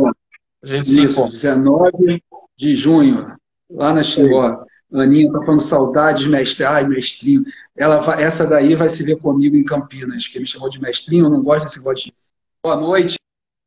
A 0.63 0.67
gente 0.67 0.89
Isso, 0.89 1.27
se 1.27 1.47
19 1.47 2.23
de 2.55 2.75
junho, 2.75 3.35
lá 3.69 3.93
na 3.93 4.03
Xingó. 4.03 4.63
Aninha 4.93 5.31
tá 5.31 5.41
falando 5.41 5.61
saudades, 5.61 6.27
mestre. 6.27 6.65
Ai, 6.65 6.85
mestrinho. 6.85 7.43
Ela, 7.75 8.03
essa 8.21 8.45
daí 8.45 8.75
vai 8.75 8.89
se 8.89 9.03
ver 9.03 9.17
comigo 9.17 9.55
em 9.55 9.63
Campinas, 9.63 10.27
que 10.27 10.39
me 10.39 10.45
chamou 10.45 10.69
de 10.69 10.81
mestrinho, 10.81 11.25
eu 11.25 11.29
não 11.29 11.41
gosto 11.41 11.63
desse 11.63 11.81
gostinho. 11.81 12.15
Boa 12.61 12.75
noite. 12.75 13.15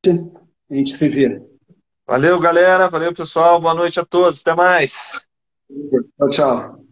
A 0.07 0.75
gente 0.75 0.93
se 0.93 1.09
vê. 1.09 1.43
Valeu, 2.07 2.39
galera. 2.39 2.89
Valeu, 2.89 3.15
pessoal. 3.15 3.61
Boa 3.61 3.75
noite 3.75 3.99
a 3.99 4.05
todos. 4.05 4.43
Até 4.43 4.55
mais. 4.55 5.19
Tchau, 6.19 6.29
tchau. 6.29 6.84